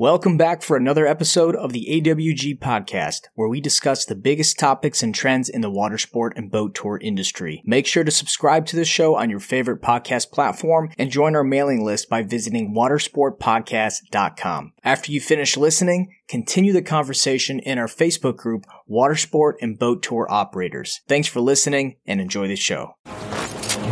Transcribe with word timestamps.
Welcome 0.00 0.36
back 0.36 0.62
for 0.62 0.76
another 0.76 1.08
episode 1.08 1.56
of 1.56 1.72
the 1.72 1.88
AWG 1.90 2.60
podcast, 2.60 3.22
where 3.34 3.48
we 3.48 3.60
discuss 3.60 4.04
the 4.04 4.14
biggest 4.14 4.56
topics 4.56 5.02
and 5.02 5.12
trends 5.12 5.48
in 5.48 5.60
the 5.60 5.72
water 5.72 5.98
sport 5.98 6.34
and 6.36 6.52
boat 6.52 6.76
tour 6.76 7.00
industry. 7.02 7.64
Make 7.66 7.84
sure 7.84 8.04
to 8.04 8.12
subscribe 8.12 8.64
to 8.66 8.76
the 8.76 8.84
show 8.84 9.16
on 9.16 9.28
your 9.28 9.40
favorite 9.40 9.82
podcast 9.82 10.30
platform 10.30 10.90
and 10.98 11.10
join 11.10 11.34
our 11.34 11.42
mailing 11.42 11.84
list 11.84 12.08
by 12.08 12.22
visiting 12.22 12.72
watersportpodcast.com. 12.72 14.72
After 14.84 15.10
you 15.10 15.20
finish 15.20 15.56
listening, 15.56 16.14
continue 16.28 16.72
the 16.72 16.80
conversation 16.80 17.58
in 17.58 17.76
our 17.76 17.88
Facebook 17.88 18.36
group, 18.36 18.66
Watersport 18.88 19.54
and 19.60 19.80
Boat 19.80 20.04
Tour 20.04 20.28
Operators. 20.30 21.00
Thanks 21.08 21.26
for 21.26 21.40
listening 21.40 21.96
and 22.06 22.20
enjoy 22.20 22.46
the 22.46 22.54
show. 22.54 22.94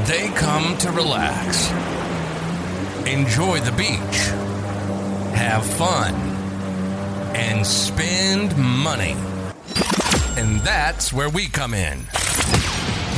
They 0.04 0.28
come 0.36 0.78
to 0.78 0.92
relax, 0.92 1.68
enjoy 3.08 3.58
the 3.58 3.72
beach 3.72 4.35
have 5.36 5.66
fun, 5.66 6.14
and 7.36 7.66
spend 7.66 8.56
money. 8.56 9.14
And 10.38 10.60
that's 10.60 11.12
where 11.12 11.28
we 11.28 11.46
come 11.46 11.74
in. 11.74 11.98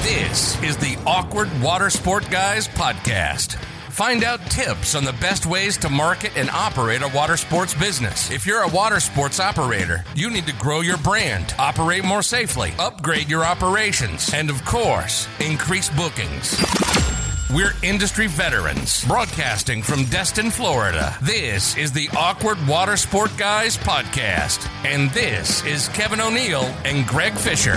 This 0.02 0.60
is 0.62 0.76
the 0.76 0.98
Awkward 1.06 1.48
Water 1.62 1.90
Sport 1.90 2.28
Guys 2.28 2.66
podcast. 2.66 3.54
Find 3.90 4.24
out 4.24 4.40
tips 4.50 4.95
on 4.95 5.04
the 5.04 5.12
best 5.14 5.46
ways 5.46 5.76
to 5.78 5.88
market 5.88 6.36
and 6.36 6.50
operate 6.50 7.02
a 7.02 7.09
water 7.09 7.36
sports 7.36 7.74
business. 7.74 8.30
If 8.30 8.46
you're 8.46 8.62
a 8.62 8.68
water 8.68 9.00
sports 9.00 9.40
operator, 9.40 10.04
you 10.14 10.30
need 10.30 10.46
to 10.46 10.52
grow 10.54 10.80
your 10.80 10.98
brand, 10.98 11.54
operate 11.59 12.04
more 12.04 12.23
safely, 12.23 12.73
upgrade 12.78 13.28
your 13.28 13.45
operations, 13.45 14.32
and 14.34 14.50
of 14.50 14.64
course, 14.64 15.28
increase 15.40 15.88
bookings. 15.90 17.27
We're 17.51 17.73
industry 17.83 18.27
veterans 18.27 19.02
broadcasting 19.07 19.80
from 19.80 20.05
Destin, 20.05 20.51
Florida. 20.51 21.16
This 21.23 21.79
is 21.79 21.91
the 21.93 22.11
Awkward 22.15 22.59
Water 22.66 22.95
Sport 22.98 23.30
Guys 23.38 23.74
podcast. 23.79 24.69
And 24.84 25.09
this 25.12 25.65
is 25.65 25.88
Kevin 25.88 26.21
O'Neill 26.21 26.65
and 26.85 27.07
Greg 27.07 27.32
Fisher. 27.32 27.77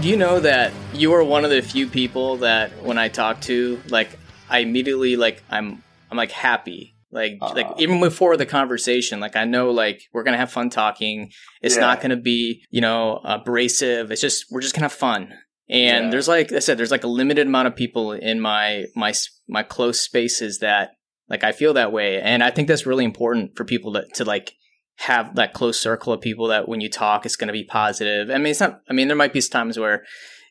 Do 0.00 0.08
you 0.08 0.16
know 0.16 0.38
that 0.38 0.72
you 0.94 1.12
are 1.12 1.24
one 1.24 1.44
of 1.44 1.50
the 1.50 1.60
few 1.60 1.88
people 1.88 2.36
that 2.36 2.84
when 2.84 2.96
I 2.96 3.08
talk 3.08 3.40
to, 3.42 3.80
like, 3.88 4.16
I 4.48 4.60
immediately, 4.60 5.16
like, 5.16 5.42
I'm, 5.50 5.82
I'm 6.08 6.16
like 6.16 6.30
happy 6.30 6.94
like 7.12 7.38
uh, 7.40 7.52
like 7.56 7.66
even 7.78 7.98
before 7.98 8.36
the 8.36 8.46
conversation 8.46 9.18
like 9.18 9.34
i 9.34 9.44
know 9.44 9.72
like 9.72 10.02
we're 10.12 10.22
gonna 10.22 10.36
have 10.36 10.52
fun 10.52 10.70
talking 10.70 11.32
it's 11.60 11.74
yeah. 11.74 11.80
not 11.80 12.00
gonna 12.00 12.16
be 12.16 12.62
you 12.70 12.80
know 12.80 13.20
abrasive 13.24 14.12
it's 14.12 14.20
just 14.20 14.44
we're 14.52 14.60
just 14.60 14.76
gonna 14.76 14.84
have 14.84 14.92
fun 14.92 15.32
and 15.70 16.06
yeah. 16.06 16.10
there's 16.10 16.26
like 16.26 16.52
I 16.52 16.58
said, 16.58 16.76
there's 16.78 16.90
like 16.90 17.04
a 17.04 17.08
limited 17.08 17.46
amount 17.46 17.68
of 17.68 17.76
people 17.76 18.12
in 18.12 18.40
my 18.40 18.86
my 18.96 19.14
my 19.48 19.62
close 19.62 20.00
spaces 20.00 20.58
that 20.58 20.90
like 21.28 21.44
I 21.44 21.52
feel 21.52 21.74
that 21.74 21.92
way, 21.92 22.20
and 22.20 22.42
I 22.42 22.50
think 22.50 22.66
that's 22.66 22.86
really 22.86 23.04
important 23.04 23.56
for 23.56 23.64
people 23.64 23.92
to 23.92 24.04
to 24.14 24.24
like 24.24 24.54
have 24.96 25.36
that 25.36 25.54
close 25.54 25.80
circle 25.80 26.12
of 26.12 26.20
people 26.20 26.48
that 26.48 26.68
when 26.68 26.80
you 26.80 26.90
talk, 26.90 27.24
it's 27.24 27.36
going 27.36 27.46
to 27.46 27.52
be 27.52 27.64
positive. 27.64 28.30
I 28.30 28.38
mean, 28.38 28.48
it's 28.48 28.60
not. 28.60 28.80
I 28.90 28.92
mean, 28.92 29.06
there 29.06 29.16
might 29.16 29.32
be 29.32 29.40
times 29.42 29.78
where 29.78 30.04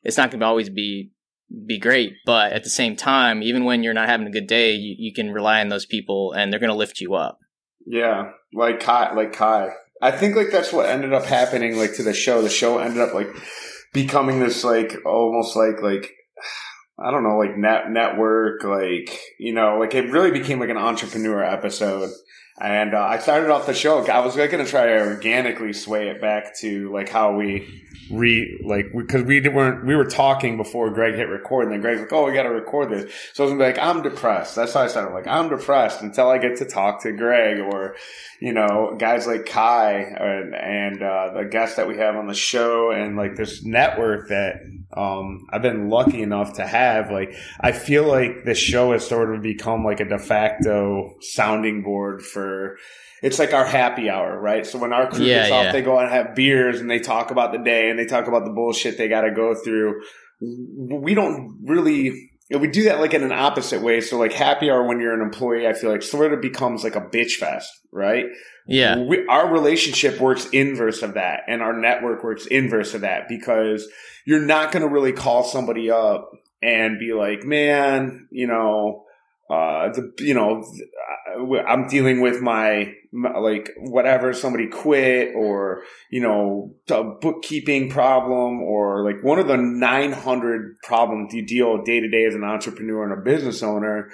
it's 0.04 0.18
not 0.18 0.32
going 0.32 0.40
to 0.40 0.46
always 0.46 0.70
be 0.70 1.12
be 1.68 1.78
great, 1.80 2.14
but 2.26 2.54
at 2.54 2.64
the 2.64 2.70
same 2.70 2.96
time, 2.96 3.44
even 3.44 3.66
when 3.66 3.84
you're 3.84 3.94
not 3.94 4.08
having 4.08 4.28
a 4.28 4.32
good 4.32 4.48
day, 4.48 4.72
you, 4.72 4.96
you 4.98 5.14
can 5.14 5.32
rely 5.32 5.60
on 5.60 5.68
those 5.68 5.86
people, 5.86 6.32
and 6.32 6.52
they're 6.52 6.62
going 6.62 6.72
to 6.72 6.76
lift 6.76 7.02
you 7.02 7.16
up. 7.16 7.40
Yeah, 7.86 8.32
like 8.54 8.80
Kai, 8.80 9.14
like 9.16 9.34
Kai. 9.34 9.72
I 10.02 10.12
think 10.12 10.38
like 10.38 10.50
that's 10.50 10.72
what 10.72 10.88
ended 10.88 11.12
up 11.12 11.26
happening. 11.26 11.78
Like 11.78 11.96
to 11.96 12.04
the 12.04 12.14
show, 12.14 12.42
the 12.42 12.50
show 12.50 12.78
ended 12.78 13.02
up 13.02 13.14
like 13.14 13.28
becoming 13.94 14.40
this 14.40 14.64
like 14.64 14.98
almost 15.06 15.56
like 15.56 15.82
like 15.82 16.14
I 17.02 17.12
don't 17.12 17.24
know, 17.24 17.38
like 17.38 17.58
net 17.58 17.90
network, 17.90 18.64
like 18.64 19.18
you 19.40 19.54
know, 19.54 19.78
like 19.80 19.96
it 19.96 20.12
really 20.12 20.32
became 20.32 20.60
like 20.60 20.70
an 20.70 20.78
entrepreneur 20.78 21.44
episode. 21.44 22.12
And 22.62 22.94
uh, 22.94 23.00
I 23.00 23.20
started 23.20 23.50
off 23.52 23.66
the 23.68 23.74
show. 23.74 24.06
I 24.06 24.20
was 24.20 24.36
like, 24.36 24.52
going 24.52 24.64
to 24.64 24.70
try 24.70 24.88
to 24.88 25.00
organically 25.00 25.72
sway 25.72 26.10
it 26.10 26.20
back 26.20 26.58
to 26.60 26.92
like 26.92 27.08
how 27.08 27.38
we 27.38 27.86
re 28.10 28.60
like 28.64 28.92
because 28.96 29.24
we, 29.24 29.40
we 29.40 29.50
weren't 29.50 29.86
we 29.86 29.96
were 29.96 30.06
talking 30.06 30.58
before 30.58 30.90
Greg 30.90 31.16
hit 31.16 31.30
record, 31.30 31.64
and 31.64 31.72
then 31.72 31.82
Greg's 31.82 32.02
like, 32.02 32.14
"Oh, 32.14 32.26
we 32.26 32.34
got 32.34 32.44
to 32.44 32.50
record 32.50 32.90
this." 32.90 33.12
So 33.34 33.44
I 33.44 33.46
was 33.46 33.52
gonna 33.54 33.64
be 33.64 33.72
like, 33.72 33.80
"I'm 33.80 34.02
depressed." 34.02 34.56
That's 34.56 34.74
how 34.74 34.82
I 34.82 34.88
started. 34.88 35.14
Like, 35.14 35.28
I'm 35.28 35.50
depressed 35.50 36.02
until 36.02 36.30
I 36.30 36.38
get 36.38 36.58
to 36.58 36.66
talk 36.66 37.04
to 37.04 37.12
Greg 37.12 37.60
or 37.60 37.96
you 38.40 38.54
know 38.54 38.96
guys 38.98 39.28
like 39.28 39.46
Kai 39.46 39.94
and, 39.94 40.56
and 40.56 41.04
uh, 41.04 41.34
the 41.34 41.46
guests 41.46 41.76
that 41.76 41.88
we 41.88 41.98
have 41.98 42.16
on 42.16 42.28
the 42.28 42.34
show, 42.34 42.92
and 42.92 43.16
like 43.16 43.36
this 43.36 43.64
network 43.64 44.30
that 44.30 44.62
um, 45.00 45.48
I've 45.50 45.62
been 45.62 45.90
lucky 45.90 46.22
enough 46.22 46.54
to 46.54 46.68
have. 46.68 47.10
Like, 47.10 47.34
I 47.62 47.72
feel 47.72 48.06
like 48.06 48.44
this 48.44 48.58
show 48.58 48.92
has 48.92 49.08
sort 49.08 49.34
of 49.34 49.42
become 49.42 49.86
like 49.86 50.02
a 50.02 50.06
de 50.06 50.20
facto 50.20 51.16
sounding 51.22 51.84
board 51.84 52.22
for 52.22 52.78
it's 53.22 53.40
like 53.40 53.54
our 53.54 53.66
happy 53.66 54.10
hour, 54.10 54.38
right? 54.40 54.66
So 54.66 54.78
when 54.78 54.92
our 54.92 55.10
crew 55.10 55.26
yeah, 55.26 55.42
gets 55.42 55.52
off, 55.52 55.64
yeah. 55.66 55.72
they 55.72 55.82
go 55.82 55.98
out 55.98 56.06
and 56.06 56.12
have 56.12 56.36
beers 56.36 56.82
and 56.82 56.90
they 56.90 57.00
talk 57.00 57.32
about 57.32 57.54
the 57.54 57.60
day 57.60 57.90
and 57.90 57.98
they 57.98 58.06
talk 58.06 58.28
about 58.28 58.44
the 58.44 58.52
bullshit 58.52 58.98
they 58.98 59.08
got 59.08 59.22
to 59.22 59.32
go 59.32 59.56
through. 59.56 60.02
We 60.42 61.14
don't 61.14 61.60
really, 61.64 62.32
we 62.50 62.68
do 62.68 62.84
that 62.86 63.00
like 63.00 63.14
in 63.14 63.24
an 63.24 63.32
opposite 63.32 63.82
way. 63.82 64.02
So 64.02 64.18
like 64.18 64.34
happy 64.34 64.70
hour 64.70 64.86
when 64.86 65.00
you're 65.00 65.14
an 65.14 65.22
employee, 65.22 65.68
I 65.68 65.74
feel 65.74 65.92
like 65.92 66.02
sort 66.02 66.34
of 66.34 66.42
becomes 66.42 66.84
like 66.84 66.96
a 66.96 67.02
bitch 67.02 67.34
fest, 67.34 67.72
right? 67.92 68.26
Yeah. 68.70 69.00
We, 69.00 69.26
our 69.28 69.52
relationship 69.52 70.20
works 70.20 70.48
inverse 70.52 71.02
of 71.02 71.16
that 71.16 71.42
and 71.48 71.62
our 71.62 71.74
network 71.74 72.24
works 72.24 72.46
inverse 72.46 72.94
of 72.94 73.02
that 73.02 73.28
because 73.28 73.88
you're 74.26 74.46
not 74.46 74.72
going 74.72 74.84
to 74.84 74.88
really 74.88 75.12
call 75.12 75.44
somebody 75.44 75.90
up 75.90 76.32
and 76.62 77.00
be 77.00 77.14
like, 77.14 77.44
man, 77.44 78.28
you 78.32 78.46
know, 78.46 79.06
uh, 79.50 79.90
the, 79.90 80.14
you 80.20 80.36
know, 80.36 80.64
I'm 81.68 81.88
dealing 81.88 82.22
with 82.22 82.42
my, 82.42 82.94
my, 83.12 83.40
like 83.40 83.72
whatever 83.78 84.34
somebody 84.34 84.68
quit 84.68 85.34
or 85.36 85.82
you 86.12 86.22
know 86.22 86.76
a 86.92 87.04
bookkeeping 87.04 87.90
problem 87.90 88.62
or 88.62 89.04
like 89.04 89.24
one 89.24 89.40
of 89.40 89.48
the 89.48 89.58
900 89.58 90.78
problems 90.84 91.34
you 91.34 91.46
deal 91.46 91.82
day 91.84 92.00
to 92.00 92.10
day 92.10 92.26
as 92.26 92.36
an 92.36 92.44
entrepreneur 92.44 93.04
and 93.04 93.14
a 93.14 93.24
business 93.24 93.64
owner. 93.64 94.12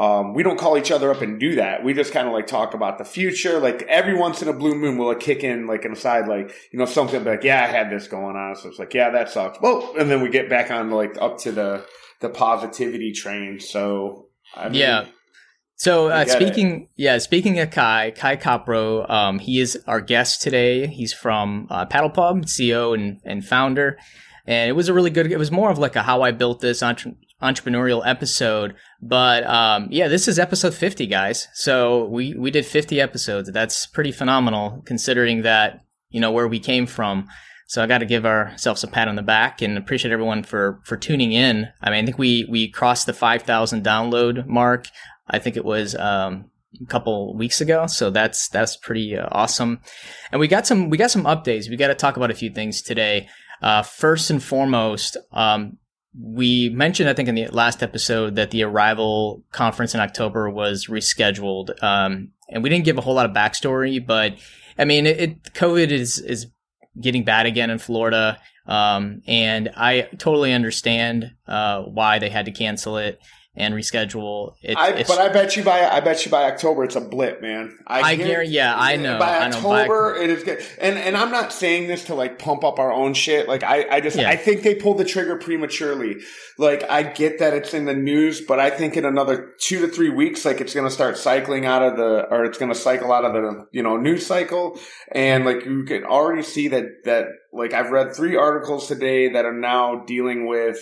Um, 0.00 0.32
we 0.32 0.42
don't 0.42 0.58
call 0.58 0.78
each 0.78 0.90
other 0.90 1.10
up 1.10 1.20
and 1.20 1.38
do 1.38 1.56
that. 1.56 1.84
We 1.84 1.92
just 1.92 2.10
kind 2.14 2.26
of 2.26 2.32
like 2.32 2.46
talk 2.46 2.72
about 2.72 2.96
the 2.96 3.04
future. 3.04 3.60
Like 3.60 3.82
every 3.82 4.14
once 4.14 4.40
in 4.40 4.48
a 4.48 4.52
blue 4.54 4.74
moon, 4.74 4.96
we'll 4.96 5.08
like 5.08 5.20
kick 5.20 5.44
in 5.44 5.66
like 5.66 5.84
an 5.84 5.92
aside, 5.92 6.26
like, 6.26 6.50
you 6.72 6.78
know, 6.78 6.86
something 6.86 7.22
like, 7.22 7.44
yeah, 7.44 7.62
I 7.62 7.66
had 7.66 7.90
this 7.90 8.08
going 8.08 8.34
on. 8.34 8.56
So 8.56 8.70
it's 8.70 8.78
like, 8.78 8.94
yeah, 8.94 9.10
that 9.10 9.28
sucks. 9.28 9.60
Well, 9.60 9.92
and 9.98 10.10
then 10.10 10.22
we 10.22 10.30
get 10.30 10.48
back 10.48 10.70
on 10.70 10.90
like 10.90 11.18
up 11.20 11.36
to 11.40 11.52
the, 11.52 11.84
the 12.20 12.30
positivity 12.30 13.12
train. 13.12 13.60
So 13.60 14.28
I 14.56 14.70
mean, 14.70 14.80
yeah. 14.80 15.04
So 15.76 16.08
uh, 16.08 16.24
speaking, 16.24 16.82
it. 16.82 16.88
yeah, 16.96 17.18
speaking 17.18 17.58
of 17.58 17.70
Kai, 17.70 18.12
Kai 18.16 18.36
Copro, 18.36 19.08
um, 19.10 19.38
he 19.38 19.60
is 19.60 19.82
our 19.86 20.00
guest 20.00 20.40
today. 20.40 20.86
He's 20.86 21.12
from 21.12 21.66
uh, 21.68 21.84
Paddle 21.84 22.10
Pub, 22.10 22.46
CEO 22.46 22.94
and, 22.94 23.20
and 23.24 23.44
founder, 23.44 23.98
and 24.46 24.68
it 24.68 24.72
was 24.72 24.88
a 24.88 24.94
really 24.94 25.10
good. 25.10 25.32
It 25.32 25.38
was 25.38 25.50
more 25.50 25.70
of 25.70 25.78
like 25.78 25.96
a 25.96 26.02
how 26.02 26.20
I 26.20 26.32
built 26.32 26.60
this 26.60 26.82
entre- 26.82 27.14
entrepreneurial 27.42 28.02
episode, 28.06 28.74
but 29.02 29.44
um, 29.44 29.88
yeah, 29.90 30.08
this 30.08 30.28
is 30.28 30.38
episode 30.38 30.74
fifty, 30.74 31.06
guys. 31.06 31.48
So 31.54 32.04
we 32.06 32.34
we 32.34 32.50
did 32.50 32.66
fifty 32.66 33.00
episodes. 33.00 33.50
That's 33.50 33.86
pretty 33.86 34.12
phenomenal 34.12 34.82
considering 34.84 35.42
that 35.42 35.84
you 36.10 36.20
know 36.20 36.32
where 36.32 36.48
we 36.48 36.58
came 36.58 36.86
from. 36.86 37.28
So 37.70 37.80
I 37.80 37.86
got 37.86 37.98
to 37.98 38.04
give 38.04 38.26
ourselves 38.26 38.82
a 38.82 38.88
pat 38.88 39.06
on 39.06 39.14
the 39.14 39.22
back 39.22 39.62
and 39.62 39.78
appreciate 39.78 40.10
everyone 40.10 40.42
for 40.42 40.80
for 40.84 40.96
tuning 40.96 41.32
in. 41.32 41.68
I 41.80 41.90
mean, 41.90 42.02
I 42.02 42.04
think 42.04 42.18
we 42.18 42.44
we 42.50 42.68
crossed 42.68 43.06
the 43.06 43.12
5,000 43.12 43.84
download 43.84 44.44
mark. 44.46 44.88
I 45.28 45.38
think 45.38 45.56
it 45.56 45.64
was 45.64 45.94
um, 45.94 46.50
a 46.82 46.86
couple 46.86 47.36
weeks 47.36 47.60
ago. 47.60 47.86
So 47.86 48.10
that's 48.10 48.48
that's 48.48 48.76
pretty 48.76 49.16
uh, 49.16 49.28
awesome. 49.30 49.80
And 50.32 50.40
we 50.40 50.48
got 50.48 50.66
some 50.66 50.90
we 50.90 50.98
got 50.98 51.12
some 51.12 51.22
updates. 51.24 51.70
We 51.70 51.76
got 51.76 51.88
to 51.88 51.94
talk 51.94 52.16
about 52.16 52.32
a 52.32 52.34
few 52.34 52.50
things 52.50 52.82
today. 52.82 53.28
Uh, 53.62 53.82
first 53.82 54.30
and 54.30 54.42
foremost, 54.42 55.16
um, 55.32 55.78
we 56.18 56.68
mentioned 56.70 57.08
I 57.08 57.14
think 57.14 57.28
in 57.28 57.34
the 57.34 57.48
last 57.48 57.82
episode 57.82 58.36
that 58.36 58.50
the 58.50 58.62
Arival 58.62 59.42
conference 59.52 59.94
in 59.94 60.00
October 60.00 60.50
was 60.50 60.86
rescheduled, 60.86 61.82
um, 61.82 62.30
and 62.48 62.62
we 62.62 62.68
didn't 62.68 62.84
give 62.84 62.98
a 62.98 63.00
whole 63.00 63.14
lot 63.14 63.26
of 63.26 63.32
backstory. 63.32 64.04
But 64.04 64.34
I 64.78 64.84
mean, 64.84 65.06
it, 65.06 65.20
it 65.20 65.42
COVID 65.54 65.90
is 65.90 66.18
is 66.18 66.46
getting 67.00 67.24
bad 67.24 67.46
again 67.46 67.70
in 67.70 67.78
Florida. 67.78 68.38
Um, 68.66 69.22
and 69.26 69.70
I 69.76 70.02
totally 70.18 70.52
understand 70.52 71.32
uh, 71.48 71.82
why 71.82 72.18
they 72.18 72.28
had 72.28 72.44
to 72.44 72.52
cancel 72.52 72.98
it 72.98 73.18
and 73.60 73.74
reschedule. 73.74 74.54
It, 74.62 74.76
I, 74.76 75.04
but 75.04 75.18
I 75.18 75.28
bet 75.28 75.56
you 75.56 75.62
by 75.62 75.86
I 75.86 76.00
bet 76.00 76.24
you 76.24 76.30
by 76.30 76.44
October 76.44 76.84
it's 76.84 76.96
a 76.96 77.00
blip, 77.00 77.42
man. 77.42 77.78
I, 77.86 78.00
I 78.00 78.16
guarantee. 78.16 78.54
Yeah, 78.54 78.74
I 78.76 78.96
know. 78.96 79.18
By 79.18 79.48
October 79.48 80.14
know, 80.14 80.22
it 80.22 80.30
is 80.30 80.42
good. 80.42 80.64
And 80.80 80.98
and 80.98 81.16
I'm 81.16 81.30
not 81.30 81.52
saying 81.52 81.88
this 81.88 82.04
to 82.06 82.14
like 82.14 82.38
pump 82.38 82.64
up 82.64 82.78
our 82.78 82.92
own 82.92 83.14
shit. 83.14 83.48
Like 83.48 83.62
I 83.62 83.86
I 83.90 84.00
just 84.00 84.16
yeah. 84.16 84.28
I 84.28 84.36
think 84.36 84.62
they 84.62 84.74
pulled 84.74 84.98
the 84.98 85.04
trigger 85.04 85.36
prematurely. 85.36 86.16
Like 86.58 86.82
I 86.88 87.02
get 87.02 87.38
that 87.38 87.54
it's 87.54 87.74
in 87.74 87.84
the 87.84 87.94
news, 87.94 88.40
but 88.40 88.58
I 88.58 88.70
think 88.70 88.96
in 88.96 89.04
another 89.04 89.54
two 89.60 89.80
to 89.80 89.88
three 89.88 90.10
weeks, 90.10 90.44
like 90.44 90.60
it's 90.60 90.74
gonna 90.74 90.90
start 90.90 91.18
cycling 91.18 91.66
out 91.66 91.82
of 91.82 91.96
the 91.96 92.26
or 92.30 92.44
it's 92.44 92.58
gonna 92.58 92.74
cycle 92.74 93.12
out 93.12 93.24
of 93.24 93.32
the 93.34 93.66
you 93.72 93.82
know 93.82 93.96
news 93.96 94.26
cycle, 94.26 94.78
and 95.12 95.44
like 95.44 95.64
you 95.64 95.84
can 95.84 96.04
already 96.04 96.42
see 96.42 96.68
that 96.68 97.04
that 97.04 97.26
like 97.52 97.72
I've 97.72 97.90
read 97.90 98.14
three 98.14 98.36
articles 98.36 98.88
today 98.88 99.32
that 99.32 99.44
are 99.44 99.52
now 99.52 100.04
dealing 100.06 100.46
with 100.46 100.78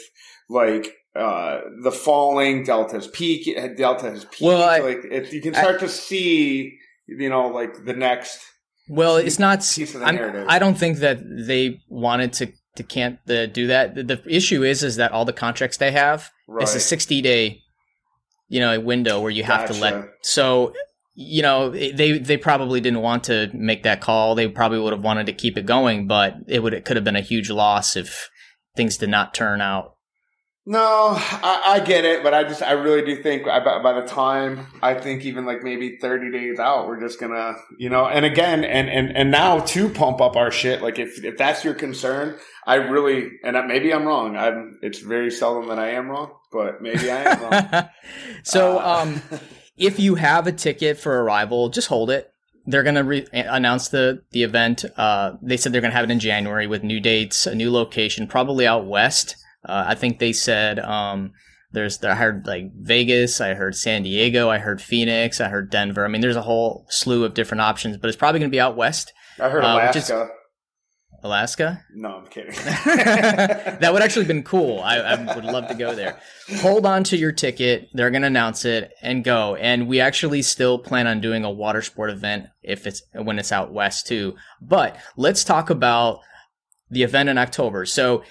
like 0.49 0.98
uh, 1.19 1.61
the 1.83 1.91
falling 1.93 2.65
deltas 2.65 3.07
peak 3.09 3.45
delta 3.77 4.11
has 4.11 4.25
peaked. 4.25 4.43
Well, 4.43 4.63
I- 4.63 4.79
like 4.79 5.05
it, 5.05 5.33
you 5.33 5.41
can 5.43 5.55
start 5.55 5.81
to 5.81 5.89
see, 5.89 6.79
you 7.07 7.29
know, 7.29 7.49
like 7.49 7.85
the 7.85 7.95
next. 7.95 8.41
Well, 8.89 9.17
it's 9.17 9.39
not. 9.39 9.59
Piece 9.59 9.95
of 9.95 10.01
the 10.01 10.07
I'm- 10.07 10.17
narrative. 10.17 10.47
I 10.49 10.59
don't 10.59 10.79
think 10.79 10.99
that 10.99 11.19
they 11.47 11.81
wanted 11.89 12.33
to 12.35 12.53
to 12.77 12.83
can't 12.85 13.19
the, 13.27 13.47
do 13.49 13.67
that. 13.67 13.95
The, 13.97 14.05
the 14.05 14.23
issue 14.27 14.63
is 14.63 14.83
is 14.83 14.97
that 14.97 15.11
all 15.13 15.25
the 15.25 15.33
contracts 15.33 15.77
they 15.79 15.91
have 15.93 16.31
Right. 16.47 16.63
it's 16.63 16.75
a 16.75 16.81
60 16.81 17.21
day 17.21 17.61
you 18.49 18.61
know 18.61 18.81
window 18.81 19.21
where 19.21 19.31
you 19.31 19.43
have 19.45 19.67
to 19.67 19.75
let 19.75 20.09
so 20.23 20.73
you 21.15 21.43
know 21.43 21.69
they 21.69 22.17
they 22.19 22.39
probably 22.39 22.81
didn't 22.81 23.03
want 23.03 23.25
to 23.25 23.51
make 23.53 23.83
that 23.83 24.01
call 24.01 24.35
they 24.35 24.49
probably 24.49 24.79
would 24.79 24.95
have 24.95 25.03
wanted 25.05 25.27
to 25.27 25.33
keep 25.35 25.59
it 25.59 25.67
going 25.67 26.07
but 26.07 26.37
it 26.47 26.63
would 26.63 26.73
it 26.73 26.87
could 26.87 26.97
have 26.97 27.05
been 27.05 27.17
a 27.17 27.21
huge 27.21 27.51
loss 27.51 27.97
if 27.97 28.31
things 28.77 28.97
did 28.97 29.11
not 29.11 29.35
turn 29.35 29.61
out 29.61 29.97
No, 30.71 31.15
I, 31.17 31.63
I 31.65 31.81
get 31.81 32.05
it, 32.05 32.23
but 32.23 32.35
I 32.35 32.45
just 32.45 32.61
I 32.61 32.73
really 32.73 33.01
do 33.01 33.23
think 33.23 33.47
by, 33.47 33.59
by 33.59 33.99
the 33.99 34.07
time 34.07 34.67
I 34.83 34.93
think 34.93 35.25
even 35.25 35.47
like 35.47 35.63
maybe 35.63 35.97
thirty 35.97 36.31
days 36.31 36.59
out, 36.59 36.87
we're 36.87 37.01
just 37.01 37.19
gonna 37.19 37.55
you 37.79 37.89
know. 37.89 38.07
And 38.07 38.27
again, 38.27 38.65
and 38.65 38.91
and 38.91 39.17
and 39.17 39.31
now 39.31 39.61
to 39.61 39.89
pump 39.89 40.21
up 40.21 40.37
our 40.37 40.51
shit, 40.51 40.83
like 40.83 40.99
if 40.99 41.25
if 41.25 41.39
that's 41.39 41.65
your 41.65 41.73
concern, 41.73 42.37
I 42.67 42.75
really 42.75 43.31
and 43.43 43.57
maybe 43.67 43.95
I'm 43.95 44.05
wrong. 44.05 44.37
I'm. 44.37 44.79
It's 44.83 44.99
very 44.99 45.31
seldom 45.31 45.71
that 45.71 45.79
I 45.79 45.93
am 45.93 46.11
wrong, 46.11 46.33
but 46.53 46.83
maybe 46.83 47.11
I 47.11 47.23
am 47.23 47.43
wrong. 47.43 47.89
so 48.43 48.79
Uh, 48.79 49.05
um 49.05 49.23
if 49.79 49.99
you 49.99 50.17
have 50.17 50.47
a 50.47 50.53
ticket 50.53 50.99
for 50.99 51.25
Arival 51.25 51.73
just 51.73 51.89
hold 51.89 52.11
it 52.11 52.35
they're 52.67 52.83
to 52.97 53.05
re- 53.05 53.27
announce 53.33 53.89
the 53.89 54.23
the 54.33 54.43
event 54.43 54.85
uh 54.99 55.33
they 55.41 55.57
said 55.57 55.73
they're 55.73 55.81
to 55.93 55.97
have 55.97 56.05
it 56.05 56.11
in 56.11 56.19
January 56.19 56.67
with 56.67 56.83
new 56.83 57.01
dates 57.01 57.47
a 57.47 57.55
new 57.55 57.71
location 57.71 58.27
probably 58.27 58.67
out 58.67 58.85
west 58.85 59.37
uh, 59.65 59.85
I 59.89 59.95
think 59.95 60.19
they 60.19 60.33
said 60.33 60.79
um 60.79 61.33
there's 61.73 62.03
I 62.03 62.15
heard 62.15 62.47
like 62.47 62.71
Vegas, 62.75 63.41
I 63.41 63.55
heard 63.55 63.77
San 63.77 64.03
Diego, 64.03 64.49
I 64.49 64.59
heard 64.59 64.81
Phoenix, 64.81 65.41
I 65.41 65.49
heard 65.49 65.71
Denver. 65.71 66.05
I 66.05 66.09
mean, 66.09 66.21
there's 66.23 66.37
a 66.37 66.43
whole 66.43 66.87
slew 66.89 67.25
of 67.25 67.35
different 67.35 67.61
options, 67.61 67.97
but 67.99 68.09
it's 68.09 68.17
probably 68.17 68.41
going 68.41 68.51
to 68.51 68.55
be 68.55 68.61
out 68.61 68.77
west, 68.77 69.13
I 69.39 69.51
heard 69.51 69.65
Uh, 69.65 69.75
Alaska. 69.75 70.29
Alaska. 71.25 71.85
no, 71.95 72.11
I'm 72.19 72.27
kidding. 72.29 72.53
that 72.85 73.91
would 73.93 74.03
actually 74.03 74.25
been 74.27 74.45
cool. 74.45 74.81
I, 74.81 74.99
I 74.99 75.35
would 75.35 75.45
love 75.45 75.67
to 75.69 75.75
go 75.75 75.93
there. 75.95 76.19
Hold 76.61 76.87
on 76.87 77.03
to 77.05 77.17
your 77.17 77.33
ticket. 77.33 77.89
They're 77.93 78.11
going 78.11 78.23
to 78.23 78.29
announce 78.29 78.65
it 78.65 78.93
and 79.03 79.25
go. 79.25 79.57
And 79.57 79.89
we 79.89 80.01
actually 80.01 80.43
still 80.43 80.79
plan 80.79 81.09
on 81.09 81.21
doing 81.21 81.45
a 81.45 81.51
water 81.51 81.83
sport 81.83 82.11
event 82.11 82.47
if 82.63 82.87
it's 82.87 83.03
when 83.15 83.39
it's 83.41 83.51
out 83.51 83.73
west 83.73 84.07
too. 84.07 84.37
But 84.63 84.97
let's 85.17 85.43
talk 85.43 85.71
about 85.71 86.21
the 86.89 87.03
event 87.03 87.29
in 87.29 87.37
October. 87.37 87.85
So 87.85 88.23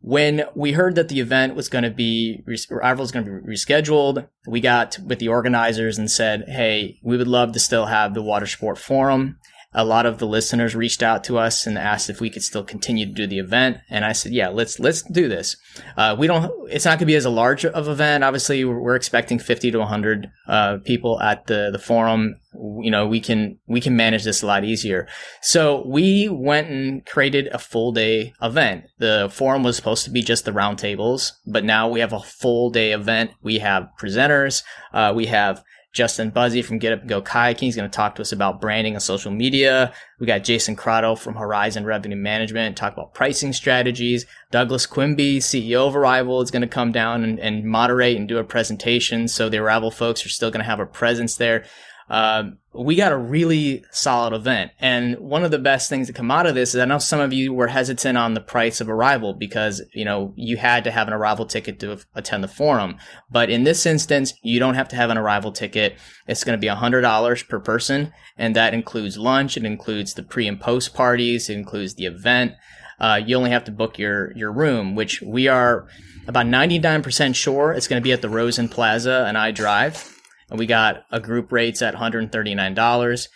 when 0.00 0.44
we 0.54 0.72
heard 0.72 0.94
that 0.94 1.08
the 1.08 1.20
event 1.20 1.54
was 1.54 1.68
going 1.68 1.84
to 1.84 1.90
be 1.90 2.42
Arival 2.46 2.98
was 2.98 3.12
going 3.12 3.24
to 3.24 3.40
be 3.40 3.52
rescheduled, 3.52 4.28
we 4.46 4.60
got 4.60 4.98
with 4.98 5.18
the 5.18 5.28
organizers 5.28 5.98
and 5.98 6.10
said, 6.10 6.48
"Hey, 6.48 6.98
we 7.02 7.16
would 7.16 7.28
love 7.28 7.52
to 7.52 7.60
still 7.60 7.86
have 7.86 8.14
the 8.14 8.22
water 8.22 8.46
sport 8.46 8.78
forum." 8.78 9.38
A 9.72 9.84
lot 9.84 10.04
of 10.04 10.18
the 10.18 10.26
listeners 10.26 10.74
reached 10.74 11.00
out 11.00 11.22
to 11.24 11.38
us 11.38 11.64
and 11.64 11.78
asked 11.78 12.10
if 12.10 12.20
we 12.20 12.28
could 12.28 12.42
still 12.42 12.64
continue 12.64 13.06
to 13.06 13.12
do 13.12 13.26
the 13.28 13.38
event, 13.38 13.78
and 13.88 14.04
I 14.04 14.10
said, 14.10 14.32
"Yeah, 14.32 14.48
let's 14.48 14.80
let's 14.80 15.02
do 15.02 15.28
this." 15.28 15.56
Uh, 15.96 16.16
we 16.18 16.26
don't. 16.26 16.52
It's 16.68 16.84
not 16.84 16.92
going 16.92 17.00
to 17.00 17.06
be 17.06 17.14
as 17.14 17.24
a 17.24 17.30
large 17.30 17.64
of 17.64 17.86
event. 17.86 18.24
Obviously, 18.24 18.64
we're, 18.64 18.96
expecting 18.96 19.38
fifty 19.38 19.70
to 19.70 19.78
one 19.78 19.86
hundred 19.86 20.28
uh, 20.48 20.78
people 20.84 21.20
at 21.20 21.46
the 21.46 21.70
the 21.70 21.78
forum. 21.78 22.34
You 22.82 22.90
know, 22.90 23.06
we 23.06 23.20
can 23.20 23.58
we 23.68 23.80
can 23.80 23.94
manage 23.94 24.24
this 24.24 24.42
a 24.42 24.46
lot 24.46 24.64
easier. 24.64 25.06
So 25.40 25.86
we 25.86 26.28
went 26.28 26.68
and 26.68 27.06
created 27.06 27.46
a 27.52 27.58
full 27.58 27.92
day 27.92 28.34
event. 28.42 28.86
The 28.98 29.30
forum 29.32 29.62
was 29.62 29.76
supposed 29.76 30.04
to 30.04 30.10
be 30.10 30.22
just 30.22 30.44
the 30.44 30.50
roundtables, 30.50 31.30
but 31.46 31.64
now 31.64 31.88
we 31.88 32.00
have 32.00 32.12
a 32.12 32.18
full 32.18 32.70
day 32.70 32.90
event. 32.90 33.30
We 33.40 33.60
have 33.60 33.88
presenters. 34.00 34.64
Uh, 34.92 35.12
we 35.14 35.26
have 35.26 35.62
Justin 35.92 36.30
Buzzy 36.30 36.62
from 36.62 36.78
Get 36.78 36.92
Up 36.92 37.00
and 37.00 37.08
Go 37.08 37.20
Kayaking. 37.20 37.60
He's 37.60 37.76
going 37.76 37.90
to 37.90 37.94
talk 37.94 38.14
to 38.14 38.22
us 38.22 38.32
about 38.32 38.60
branding 38.60 38.94
and 38.94 39.02
social 39.02 39.32
media. 39.32 39.92
We 40.20 40.26
got 40.26 40.44
Jason 40.44 40.76
Crotto 40.76 41.18
from 41.18 41.34
Horizon 41.34 41.84
Revenue 41.84 42.16
Management, 42.16 42.76
talk 42.76 42.92
about 42.92 43.14
pricing 43.14 43.52
strategies. 43.52 44.26
Douglas 44.50 44.86
Quinby, 44.86 45.38
CEO 45.38 45.88
of 45.88 45.94
Arival, 45.94 46.42
is 46.42 46.50
going 46.50 46.62
to 46.62 46.68
come 46.68 46.92
down 46.92 47.24
and, 47.24 47.40
and 47.40 47.64
moderate 47.64 48.16
and 48.16 48.28
do 48.28 48.38
a 48.38 48.44
presentation. 48.44 49.26
So 49.26 49.48
the 49.48 49.56
Arival 49.56 49.92
folks 49.92 50.24
are 50.24 50.30
still 50.30 50.50
going 50.50 50.62
to 50.62 50.70
have 50.70 50.80
a 50.80 50.86
presence 50.86 51.36
there. 51.36 51.64
Um, 52.10 52.58
we 52.72 52.96
got 52.96 53.12
a 53.12 53.16
really 53.16 53.84
solid 53.92 54.32
event. 54.32 54.72
And 54.80 55.16
one 55.18 55.44
of 55.44 55.52
the 55.52 55.58
best 55.58 55.88
things 55.88 56.08
to 56.08 56.12
come 56.12 56.30
out 56.30 56.46
of 56.46 56.56
this 56.56 56.74
is 56.74 56.80
I 56.80 56.84
know 56.84 56.98
some 56.98 57.20
of 57.20 57.32
you 57.32 57.52
were 57.54 57.68
hesitant 57.68 58.18
on 58.18 58.34
the 58.34 58.40
price 58.40 58.80
of 58.80 58.88
Arival 58.88 59.38
because, 59.38 59.80
you 59.94 60.04
know, 60.04 60.32
you 60.36 60.56
had 60.56 60.84
to 60.84 60.90
have 60.90 61.06
an 61.06 61.14
Arival 61.14 61.48
ticket 61.48 61.78
to 61.80 62.00
attend 62.14 62.42
the 62.42 62.48
forum. 62.48 62.96
But 63.30 63.48
in 63.48 63.62
this 63.62 63.86
instance, 63.86 64.34
you 64.42 64.58
don't 64.58 64.74
have 64.74 64.88
to 64.88 64.96
have 64.96 65.10
an 65.10 65.16
Arival 65.16 65.54
ticket. 65.54 65.98
It's 66.26 66.42
going 66.42 66.58
to 66.58 66.60
be 66.60 66.66
$100 66.66 67.48
per 67.48 67.60
person. 67.60 68.12
And 68.36 68.56
that 68.56 68.74
includes 68.74 69.16
lunch. 69.16 69.56
It 69.56 69.64
includes 69.64 70.14
the 70.14 70.24
pre 70.24 70.48
and 70.48 70.60
post 70.60 70.94
parties. 70.94 71.48
It 71.48 71.54
includes 71.54 71.94
the 71.94 72.06
event. 72.06 72.54
Uh, 72.98 73.20
you 73.24 73.36
only 73.36 73.50
have 73.50 73.64
to 73.64 73.72
book 73.72 73.98
your, 73.98 74.36
your 74.36 74.52
room, 74.52 74.94
which 74.94 75.22
we 75.22 75.48
are 75.48 75.86
about 76.26 76.46
99% 76.46 77.34
sure 77.34 77.72
it's 77.72 77.88
going 77.88 78.00
to 78.00 78.04
be 78.04 78.12
at 78.12 78.20
the 78.20 78.28
Rosen 78.28 78.68
Plaza 78.68 79.24
and 79.26 79.38
I 79.38 79.52
Drive 79.52 80.19
and 80.50 80.58
we 80.58 80.66
got 80.66 81.04
a 81.10 81.20
group 81.20 81.52
rates 81.52 81.80
at 81.82 81.94
$139 81.94 83.28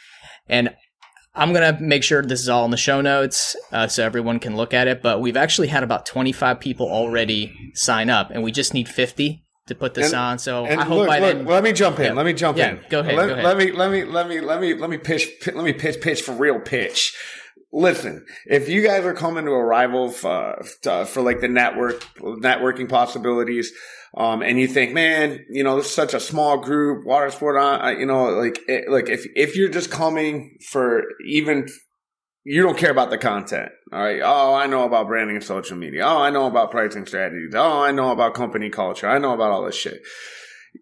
and 0.49 0.75
i'm 1.35 1.53
going 1.53 1.75
to 1.77 1.83
make 1.83 2.03
sure 2.03 2.23
this 2.23 2.41
is 2.41 2.49
all 2.49 2.65
in 2.65 2.71
the 2.71 2.77
show 2.77 3.01
notes 3.01 3.57
uh, 3.73 3.87
so 3.87 4.05
everyone 4.05 4.39
can 4.39 4.57
look 4.57 4.75
at 4.75 4.87
it 4.89 5.03
but 5.03 5.21
we've 5.21 5.37
actually 5.37 5.69
had 5.69 5.83
about 5.83 6.07
25 6.07 6.61
people 6.61 6.87
already 6.89 7.53
sign 7.75 8.11
up 8.11 8.31
and 8.31 8.43
we 8.43 8.53
just 8.53 8.75
need 8.75 8.89
50 8.89 9.45
to 9.67 9.75
put 9.75 9.95
this 9.95 10.13
And- 10.13 10.21
on 10.21 10.39
so 10.39 10.67
i 10.67 10.75
hope 10.75 10.99
look, 10.99 11.09
by 11.09 11.19
look, 11.21 11.37
then 11.39 11.47
let 11.47 11.65
me 11.65 11.73
jump 11.73 11.99
in. 11.99 12.07
Yeah. 12.07 12.13
Let 12.13 12.27
me 12.27 12.35
jump 12.35 12.59
Yeah, 12.59 12.71
in. 12.73 12.81
go 12.91 13.01
ahead, 13.01 13.15
Let, 13.15 13.27
go 13.27 13.33
ahead. 13.33 13.45
let 13.45 13.57
me 13.57 13.73
let 13.73 13.91
me 13.91 14.05
let 14.05 14.29
me 14.29 14.41
let 14.41 14.61
me 14.61 14.75
let 14.75 14.91
me 14.91 14.99
pitch 14.99 15.29
let 15.47 15.65
me 15.65 15.73
pitch 15.73 16.01
pitch 16.03 16.21
for 16.23 16.33
real 16.33 16.61
pitch. 16.61 17.17
Listen, 17.73 18.25
if 18.47 18.69
you 18.69 18.83
guys 18.83 19.05
are 19.05 19.15
coming 19.15 19.47
to 19.47 19.51
Arival 19.51 20.13
for, 20.13 20.63
uh, 20.89 21.05
for 21.07 21.23
like 21.23 21.41
the 21.41 21.49
network 21.49 22.05
networking 22.21 22.89
possibilities, 22.89 23.73
um, 24.17 24.43
and 24.43 24.59
you 24.61 24.69
think, 24.69 24.93
man, 24.93 25.45
you 25.51 25.65
know, 25.65 25.77
this 25.77 25.87
is 25.87 25.93
such 25.93 26.15
a 26.15 26.21
small 26.21 26.59
group, 26.59 27.05
water 27.05 27.31
sport 27.31 27.57
on, 27.57 27.81
uh, 27.81 27.99
you 27.99 28.07
know, 28.07 28.27
like, 28.27 28.61
it, 28.69 28.89
like 28.89 29.09
if 29.09 29.27
if 29.35 29.57
you're 29.57 29.71
just 29.71 29.91
coming 29.91 30.57
for 30.71 31.03
even 31.27 31.67
you 32.45 32.63
don't 32.63 32.77
care 32.77 32.91
about 32.91 33.11
the 33.11 33.19
content. 33.19 33.73
All 33.93 34.03
right. 34.03 34.21
Oh, 34.23 34.55
I 34.55 34.67
know 34.67 34.85
about 34.85 35.07
branding 35.07 35.37
and 35.37 35.45
social 35.45 35.77
media. 35.77 36.05
Oh, 36.05 36.19
I 36.19 36.31
know 36.31 36.47
about 36.47 36.71
pricing 36.71 37.07
strategies. 37.07 37.55
Oh, 37.55 37.83
I 37.83 37.91
know 37.91 38.11
about 38.11 38.35
company 38.35 38.69
culture. 38.69 39.09
I 39.09 39.19
know 39.19 39.33
about 39.33 39.51
all 39.51 39.65
this 39.65 39.75
shit. 39.75 40.03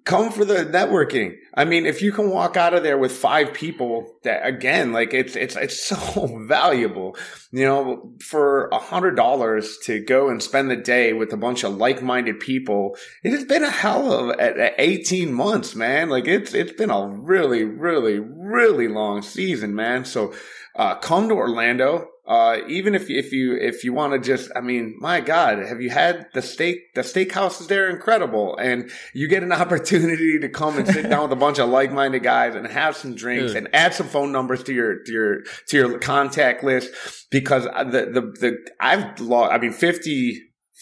Come 0.04 0.32
for 0.32 0.44
the 0.44 0.64
networking. 0.64 1.36
I 1.54 1.64
mean, 1.64 1.86
if 1.86 2.02
you 2.02 2.12
can 2.12 2.30
walk 2.30 2.56
out 2.56 2.74
of 2.74 2.82
there 2.82 2.98
with 2.98 3.12
five 3.12 3.52
people 3.52 4.16
that 4.24 4.44
again, 4.44 4.92
like 4.92 5.14
it's, 5.14 5.36
it's, 5.36 5.54
it's 5.54 5.80
so 5.86 6.44
valuable, 6.46 7.16
you 7.50 7.64
know, 7.64 8.12
for 8.20 8.68
a 8.68 8.78
hundred 8.78 9.16
dollars 9.16 9.78
to 9.84 10.00
go 10.00 10.28
and 10.28 10.42
spend 10.42 10.70
the 10.70 10.76
day 10.76 11.12
with 11.12 11.32
a 11.32 11.36
bunch 11.36 11.62
of 11.62 11.76
like-minded 11.76 12.40
people. 12.40 12.96
It 13.22 13.30
has 13.30 13.44
been 13.44 13.62
a 13.62 13.70
hell 13.70 14.12
of 14.12 14.28
a, 14.38 14.70
a 14.70 14.74
18 14.78 15.32
months, 15.32 15.74
man. 15.74 16.08
Like 16.08 16.26
it's, 16.26 16.54
it's 16.54 16.72
been 16.72 16.90
a 16.90 17.06
really, 17.06 17.64
really, 17.64 18.18
really 18.18 18.88
long 18.88 19.22
season, 19.22 19.74
man. 19.74 20.04
So, 20.04 20.34
uh, 20.74 20.96
come 20.96 21.28
to 21.28 21.34
Orlando. 21.34 22.08
Uh, 22.24 22.58
even 22.68 22.94
if 22.94 23.10
if 23.10 23.32
you 23.32 23.56
if 23.56 23.82
you 23.82 23.92
want 23.92 24.12
to 24.12 24.18
just, 24.20 24.48
I 24.54 24.60
mean, 24.60 24.94
my 25.00 25.20
God, 25.20 25.58
have 25.58 25.80
you 25.80 25.90
had 25.90 26.28
the 26.34 26.40
steak? 26.40 26.94
The 26.94 27.00
steakhouses 27.00 27.66
there 27.66 27.90
incredible, 27.90 28.56
and 28.56 28.92
you 29.12 29.26
get 29.26 29.42
an 29.42 29.50
opportunity 29.62 30.38
to 30.38 30.48
come 30.48 30.78
and 30.78 30.86
sit 30.86 31.10
down 31.10 31.24
with 31.24 31.32
a 31.32 31.36
bunch 31.36 31.58
of 31.58 31.68
like 31.68 31.92
minded 31.92 32.22
guys 32.22 32.54
and 32.54 32.64
have 32.68 32.96
some 32.96 33.16
drinks 33.16 33.54
Dude. 33.54 33.56
and 33.56 33.74
add 33.74 33.94
some 33.94 34.06
phone 34.06 34.30
numbers 34.30 34.62
to 34.64 34.72
your 34.72 35.02
to 35.02 35.12
your 35.12 35.42
to 35.66 35.76
your 35.76 35.98
contact 35.98 36.62
list 36.62 36.92
because 37.32 37.64
the 37.64 38.08
the 38.12 38.32
the 38.40 38.56
I've 38.78 39.18
logged. 39.18 39.52
I 39.52 39.58
mean, 39.58 39.72
50, 39.72 40.40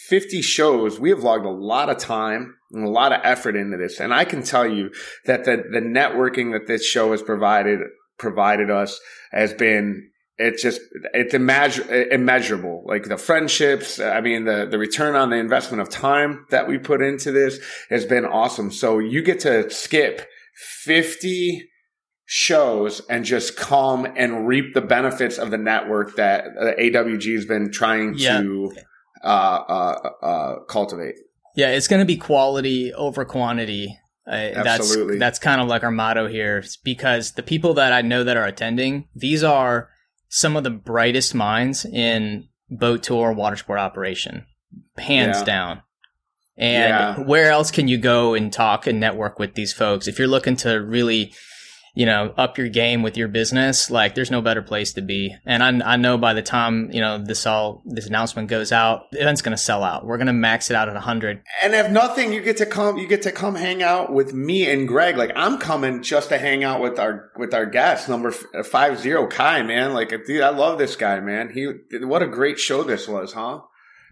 50 0.09 0.41
shows. 0.43 0.99
We 0.99 1.09
have 1.09 1.23
logged 1.23 1.45
a 1.45 1.49
lot 1.49 1.89
of 1.89 1.97
time 1.97 2.53
and 2.71 2.85
a 2.85 2.89
lot 2.89 3.13
of 3.13 3.21
effort 3.23 3.55
into 3.55 3.77
this, 3.77 3.99
and 3.99 4.13
I 4.13 4.25
can 4.25 4.43
tell 4.43 4.67
you 4.67 4.91
that 5.25 5.45
the 5.45 5.57
the 5.57 5.81
networking 5.81 6.51
that 6.51 6.67
this 6.67 6.85
show 6.85 7.13
has 7.13 7.23
provided 7.23 7.79
provided 8.19 8.69
us 8.69 8.99
has 9.31 9.55
been 9.55 10.10
it's 10.41 10.61
just 10.61 10.81
it's 11.13 11.33
immeasur- 11.33 12.11
immeasurable. 12.11 12.83
Like 12.85 13.03
the 13.05 13.17
friendships 13.17 13.99
i 13.99 14.19
mean 14.21 14.45
the 14.45 14.65
the 14.69 14.77
return 14.77 15.15
on 15.15 15.29
the 15.29 15.37
investment 15.37 15.81
of 15.81 15.89
time 15.89 16.45
that 16.49 16.67
we 16.67 16.77
put 16.77 17.01
into 17.01 17.31
this 17.31 17.59
has 17.89 18.05
been 18.05 18.25
awesome. 18.25 18.71
So 18.71 18.99
you 18.99 19.21
get 19.21 19.39
to 19.41 19.69
skip 19.69 20.27
50 20.83 21.67
shows 22.25 23.01
and 23.09 23.25
just 23.25 23.57
come 23.57 24.07
and 24.15 24.47
reap 24.47 24.73
the 24.73 24.81
benefits 24.81 25.37
of 25.37 25.51
the 25.51 25.57
network 25.57 26.15
that 26.15 26.45
uh, 26.59 26.73
awg 26.79 27.33
has 27.35 27.45
been 27.45 27.71
trying 27.71 28.13
Yeah. 28.17 28.41
to 28.41 28.71
uh, 29.23 29.27
uh, 29.27 30.09
uh, 30.23 30.55
cultivate. 30.69 31.15
Yeah 31.55 31.69
it's 31.69 31.87
going 31.87 31.99
to 31.99 32.05
be 32.05 32.17
quality 32.17 32.93
over 32.93 33.25
quantity. 33.25 33.97
Uh, 34.27 34.31
Absolutely. 34.31 35.17
that's 35.17 35.19
that's 35.19 35.39
kind 35.39 35.59
of 35.61 35.67
like 35.67 35.83
our 35.83 35.91
motto 35.91 36.27
here. 36.27 36.63
Because 36.83 37.33
the 37.33 37.43
people 37.43 37.73
that 37.75 37.91
i 37.91 38.01
know 38.01 38.23
that 38.23 38.37
are 38.37 38.45
attending 38.45 39.07
these 39.15 39.43
are 39.43 39.89
some 40.33 40.55
of 40.55 40.63
the 40.63 40.69
brightest 40.69 41.35
minds 41.35 41.83
in 41.85 42.47
boat 42.69 43.03
tour 43.03 43.33
water 43.33 43.57
sport 43.57 43.79
operation 43.79 44.45
hands 44.97 45.39
Yeah. 45.39 45.43
down 45.45 45.81
And 46.57 46.89
Yeah. 46.89 47.19
where 47.19 47.49
else 47.49 47.71
can 47.71 47.87
you 47.87 47.97
go 47.97 48.33
and 48.33 48.51
talk 48.51 48.85
and 48.87 48.99
network 48.99 49.39
with 49.39 49.55
these 49.55 49.73
folks? 49.73 50.07
If 50.07 50.17
you're 50.19 50.27
looking 50.27 50.55
to 50.57 50.81
really, 50.81 51.33
you 51.93 52.05
know, 52.05 52.33
up 52.37 52.57
your 52.57 52.69
game 52.69 53.03
with 53.03 53.17
your 53.17 53.27
business, 53.27 53.91
like 53.91 54.15
there's 54.15 54.31
no 54.31 54.41
better 54.41 54.61
place 54.61 54.93
to 54.93 55.01
be. 55.01 55.35
And 55.45 55.61
I, 55.61 55.93
I 55.93 55.97
know 55.97 56.17
by 56.17 56.33
the 56.33 56.41
time, 56.41 56.89
you 56.91 57.01
know, 57.01 57.17
this 57.17 57.45
all, 57.45 57.83
this 57.85 58.07
announcement 58.07 58.47
goes 58.47 58.71
out, 58.71 59.11
the 59.11 59.21
event's 59.21 59.41
going 59.41 59.55
to 59.55 59.61
sell 59.61 59.83
out. 59.83 60.05
We're 60.05 60.17
going 60.17 60.27
to 60.27 60.33
max 60.33 60.69
it 60.69 60.75
out 60.75 60.87
at 60.87 60.93
100. 60.93 61.43
And 61.61 61.73
if 61.73 61.91
nothing, 61.91 62.31
you 62.31 62.41
get 62.41 62.57
to 62.57 62.65
come. 62.65 62.97
You 62.97 63.07
get 63.07 63.23
to 63.23 63.31
come 63.31 63.55
hang 63.55 63.83
out 63.83 64.13
with 64.13 64.33
me 64.33 64.69
and 64.69 64.87
Greg. 64.87 65.17
Like 65.17 65.31
I'm 65.35 65.57
coming 65.57 66.01
just 66.01 66.29
to 66.29 66.37
hang 66.37 66.63
out 66.63 66.81
with 66.81 66.97
our 66.97 67.31
with 67.37 67.53
our 67.53 67.65
guest 67.65 68.07
number 68.07 68.29
f- 68.29 68.45
uh, 68.53 68.63
five 68.63 68.99
zero 68.99 69.27
Kai. 69.27 69.61
Man, 69.63 69.93
like 69.93 70.09
dude, 70.25 70.41
I 70.41 70.49
love 70.49 70.77
this 70.77 70.95
guy. 70.95 71.19
Man, 71.19 71.49
he 71.49 71.67
what 72.05 72.21
a 72.21 72.27
great 72.27 72.59
show 72.59 72.83
this 72.83 73.07
was, 73.07 73.33
huh? 73.33 73.61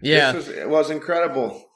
Yeah. 0.02 0.32
this 0.32 0.48
was, 0.48 0.56
it 0.56 0.68
was 0.68 0.90
incredible. 0.90 1.66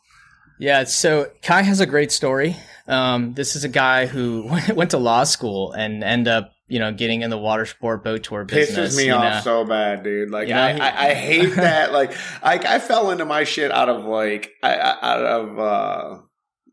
Yeah, 0.58 0.84
so 0.84 1.30
Kai 1.42 1.62
has 1.62 1.80
a 1.80 1.86
great 1.86 2.12
story. 2.12 2.56
Um, 2.86 3.34
this 3.34 3.56
is 3.56 3.64
a 3.64 3.68
guy 3.68 4.06
who 4.06 4.50
went 4.74 4.90
to 4.90 4.98
law 4.98 5.24
school 5.24 5.72
and 5.72 6.04
end 6.04 6.28
up, 6.28 6.52
you 6.68 6.78
know, 6.78 6.92
getting 6.92 7.22
in 7.22 7.30
the 7.30 7.38
water 7.38 7.64
sport 7.66 8.04
boat 8.04 8.22
tour 8.24 8.44
business. 8.44 8.94
Pisses 8.94 8.96
me 8.98 9.10
off 9.10 9.22
know. 9.22 9.40
so 9.40 9.64
bad, 9.64 10.02
dude. 10.02 10.30
Like 10.30 10.48
I, 10.50 10.72
he- 10.74 10.80
I, 10.80 11.06
I 11.10 11.14
hate 11.14 11.46
that. 11.56 11.92
Like 11.92 12.12
I, 12.42 12.58
I 12.58 12.78
fell 12.78 13.10
into 13.10 13.24
my 13.24 13.44
shit 13.44 13.70
out 13.70 13.88
of 13.88 14.04
like 14.04 14.50
I, 14.62 14.74
I- 14.74 15.12
out 15.14 15.24
of 15.24 15.58
uh 15.58 16.18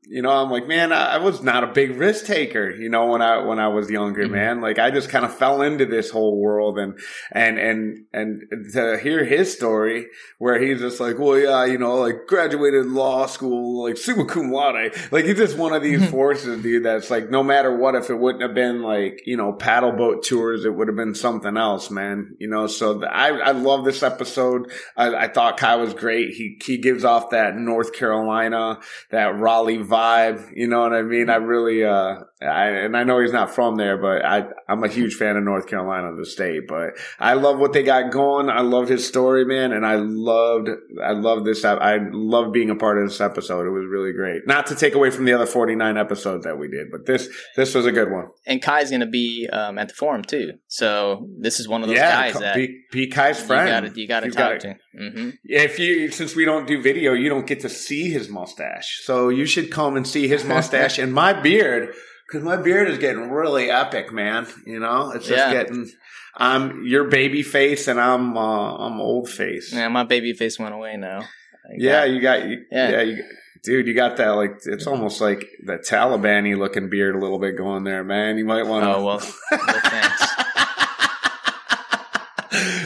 you 0.03 0.21
know, 0.23 0.31
I'm 0.31 0.49
like, 0.49 0.67
man, 0.67 0.91
I, 0.91 1.17
was 1.19 1.43
not 1.43 1.63
a 1.63 1.67
big 1.67 1.91
risk 1.95 2.25
taker, 2.25 2.71
you 2.71 2.89
know, 2.89 3.05
when 3.05 3.21
I 3.21 3.37
when 3.43 3.59
I 3.59 3.67
was 3.67 3.89
younger, 3.91 4.27
Mhm. 4.27 4.31
man. 4.31 4.61
Like 4.61 4.79
I 4.79 4.89
just 4.89 5.09
kind 5.09 5.23
of 5.23 5.33
fell 5.37 5.61
into 5.61 5.85
this 5.85 6.09
whole 6.09 6.39
world 6.41 6.79
and 6.79 6.99
and 7.31 7.59
and 7.59 8.05
and 8.11 8.41
to 8.73 8.97
hear 8.97 9.23
his 9.23 9.53
story 9.53 10.07
where 10.39 10.59
he's 10.59 10.79
just 10.79 10.99
like, 10.99 11.19
well, 11.19 11.37
yeah, 11.37 11.65
you 11.65 11.77
know, 11.77 11.97
like 11.97 12.25
graduated 12.27 12.87
law 12.87 13.27
school, 13.27 13.83
like 13.83 13.95
summa 13.95 14.25
cum 14.25 14.51
laude. 14.51 14.91
Like 15.11 15.25
he's 15.25 15.37
just 15.37 15.55
one 15.57 15.71
of 15.73 15.83
these 15.83 16.01
Mhm. 16.01 16.09
forces, 16.09 16.61
dude, 16.63 16.83
that's 16.83 17.11
like 17.11 17.29
no 17.29 17.43
matter 17.43 17.75
what, 17.77 17.93
if 17.93 18.09
it 18.09 18.17
wouldn't 18.17 18.41
have 18.41 18.55
been 18.55 18.81
like, 18.81 19.21
you 19.27 19.37
know, 19.37 19.53
paddle 19.53 19.91
boat 19.91 20.23
tours, 20.23 20.65
it 20.65 20.73
would 20.73 20.87
have 20.87 20.97
been 20.97 21.13
something 21.15 21.57
else, 21.57 21.91
man. 21.91 22.35
You 22.39 22.47
know, 22.49 22.65
so 22.65 22.95
the, 22.95 23.07
I 23.07 23.27
I 23.37 23.51
love 23.51 23.85
this 23.85 24.01
episode. 24.01 24.71
I, 24.97 25.13
I 25.13 25.27
thought 25.27 25.57
Kai 25.57 25.75
was 25.75 25.93
great. 25.93 26.31
He 26.33 26.57
he 26.65 26.77
gives 26.79 27.05
off 27.05 27.29
that 27.29 27.55
North 27.55 27.93
Carolina, 27.93 28.79
that 29.11 29.37
Raleigh 29.39 29.90
vibe. 29.91 30.51
You 30.55 30.67
know 30.67 30.81
what 30.81 30.93
I 30.93 31.01
mean? 31.01 31.29
I 31.29 31.35
really 31.35 31.83
uh 31.83 32.21
I 32.41 32.67
and 32.69 32.97
I 32.97 33.03
know 33.03 33.19
he's 33.19 33.31
not 33.31 33.53
from 33.53 33.75
there, 33.75 33.97
but 33.97 34.25
I 34.25 34.45
I'm 34.67 34.83
a 34.83 34.87
huge 34.87 35.15
fan 35.15 35.37
of 35.37 35.43
North 35.43 35.67
Carolina, 35.67 36.15
the 36.15 36.25
state. 36.25 36.67
But 36.67 36.91
I 37.19 37.33
love 37.33 37.59
what 37.59 37.73
they 37.73 37.83
got 37.83 38.11
going. 38.11 38.49
I 38.49 38.61
love 38.61 38.89
his 38.89 39.07
story, 39.07 39.45
man, 39.45 39.71
and 39.71 39.85
I 39.85 39.95
loved 39.95 40.69
I 41.03 41.11
love 41.11 41.45
this. 41.45 41.63
I 41.63 41.99
love 42.11 42.51
being 42.51 42.69
a 42.69 42.75
part 42.75 42.97
of 42.97 43.07
this 43.07 43.21
episode. 43.21 43.67
It 43.67 43.71
was 43.71 43.85
really 43.89 44.13
great. 44.13 44.47
Not 44.47 44.65
to 44.67 44.75
take 44.75 44.95
away 44.95 45.11
from 45.11 45.25
the 45.25 45.33
other 45.33 45.45
49 45.45 45.97
episodes 45.97 46.43
that 46.45 46.57
we 46.57 46.67
did, 46.67 46.91
but 46.91 47.05
this 47.05 47.29
this 47.55 47.75
was 47.75 47.85
a 47.85 47.91
good 47.91 48.11
one. 48.11 48.27
And 48.45 48.61
Kai's 48.61 48.89
going 48.89 49.01
to 49.01 49.05
be 49.05 49.47
um, 49.51 49.77
at 49.77 49.89
the 49.89 49.93
forum 49.93 50.23
too. 50.23 50.53
So 50.67 51.27
this 51.39 51.59
is 51.59 51.67
one 51.67 51.81
of 51.81 51.87
those 51.87 51.97
yeah, 51.97 52.31
guys 52.31 52.39
that 52.39 52.55
be, 52.55 52.81
be 52.91 53.07
Kai's 53.07 53.39
friend. 53.41 53.67
you 53.67 53.73
got 53.73 53.93
to 53.93 54.01
you 54.01 54.07
got 54.07 54.19
to 54.21 54.25
You've 54.27 54.35
talk 54.35 54.59
to. 54.59 54.75
hmm 54.97 55.29
If 55.43 55.79
you, 55.79 56.09
since 56.11 56.35
we 56.35 56.45
don't 56.45 56.67
do 56.67 56.81
video, 56.81 57.13
you 57.13 57.29
don't 57.29 57.47
get 57.47 57.61
to 57.61 57.69
see 57.69 58.09
his 58.09 58.29
mustache. 58.29 59.01
So 59.03 59.29
you 59.29 59.45
should 59.45 59.71
come 59.71 59.95
and 59.95 60.07
see 60.07 60.27
his 60.27 60.43
mustache 60.43 60.97
and 60.99 61.13
my 61.13 61.33
beard, 61.33 61.93
because 62.31 62.45
my 62.45 62.55
beard 62.55 62.89
is 62.89 62.97
getting 62.97 63.29
really 63.29 63.69
epic, 63.69 64.13
man. 64.13 64.47
You 64.65 64.79
know, 64.79 65.11
it's 65.11 65.27
just 65.27 65.37
Yeah. 65.37 65.51
getting. 65.51 65.91
I'm 66.37 66.85
your 66.85 67.09
baby 67.09 67.43
face, 67.43 67.89
and 67.89 67.99
I'm 67.99 68.37
uh, 68.37 68.75
I'm 68.77 69.01
old 69.01 69.29
face. 69.29 69.73
Yeah, 69.73 69.89
my 69.89 70.03
baby 70.05 70.31
face 70.33 70.57
went 70.57 70.73
away 70.73 70.95
now. 70.95 71.19
I 71.21 71.75
Yeah, 71.77 72.05
you 72.05 72.21
got 72.21 72.45
you, 72.47 72.63
Yeah. 72.71 72.89
yeah, 72.89 73.01
you, 73.01 73.23
dude, 73.63 73.85
you 73.87 73.93
got 73.93 74.15
that 74.17 74.29
like 74.29 74.61
it's 74.65 74.87
almost 74.87 75.19
like 75.19 75.45
the 75.65 75.77
Taliban-y 75.77 76.53
looking 76.55 76.89
beard 76.89 77.15
a 77.15 77.19
little 77.19 77.37
bit 77.39 77.57
going 77.57 77.83
there, 77.83 78.03
man. 78.05 78.37
You 78.37 78.45
might 78.45 78.63
want 78.63 78.85
to. 78.85 78.95
Oh 78.95 79.05
well, 79.05 79.21
well 79.51 79.59
thanks. 79.83 80.27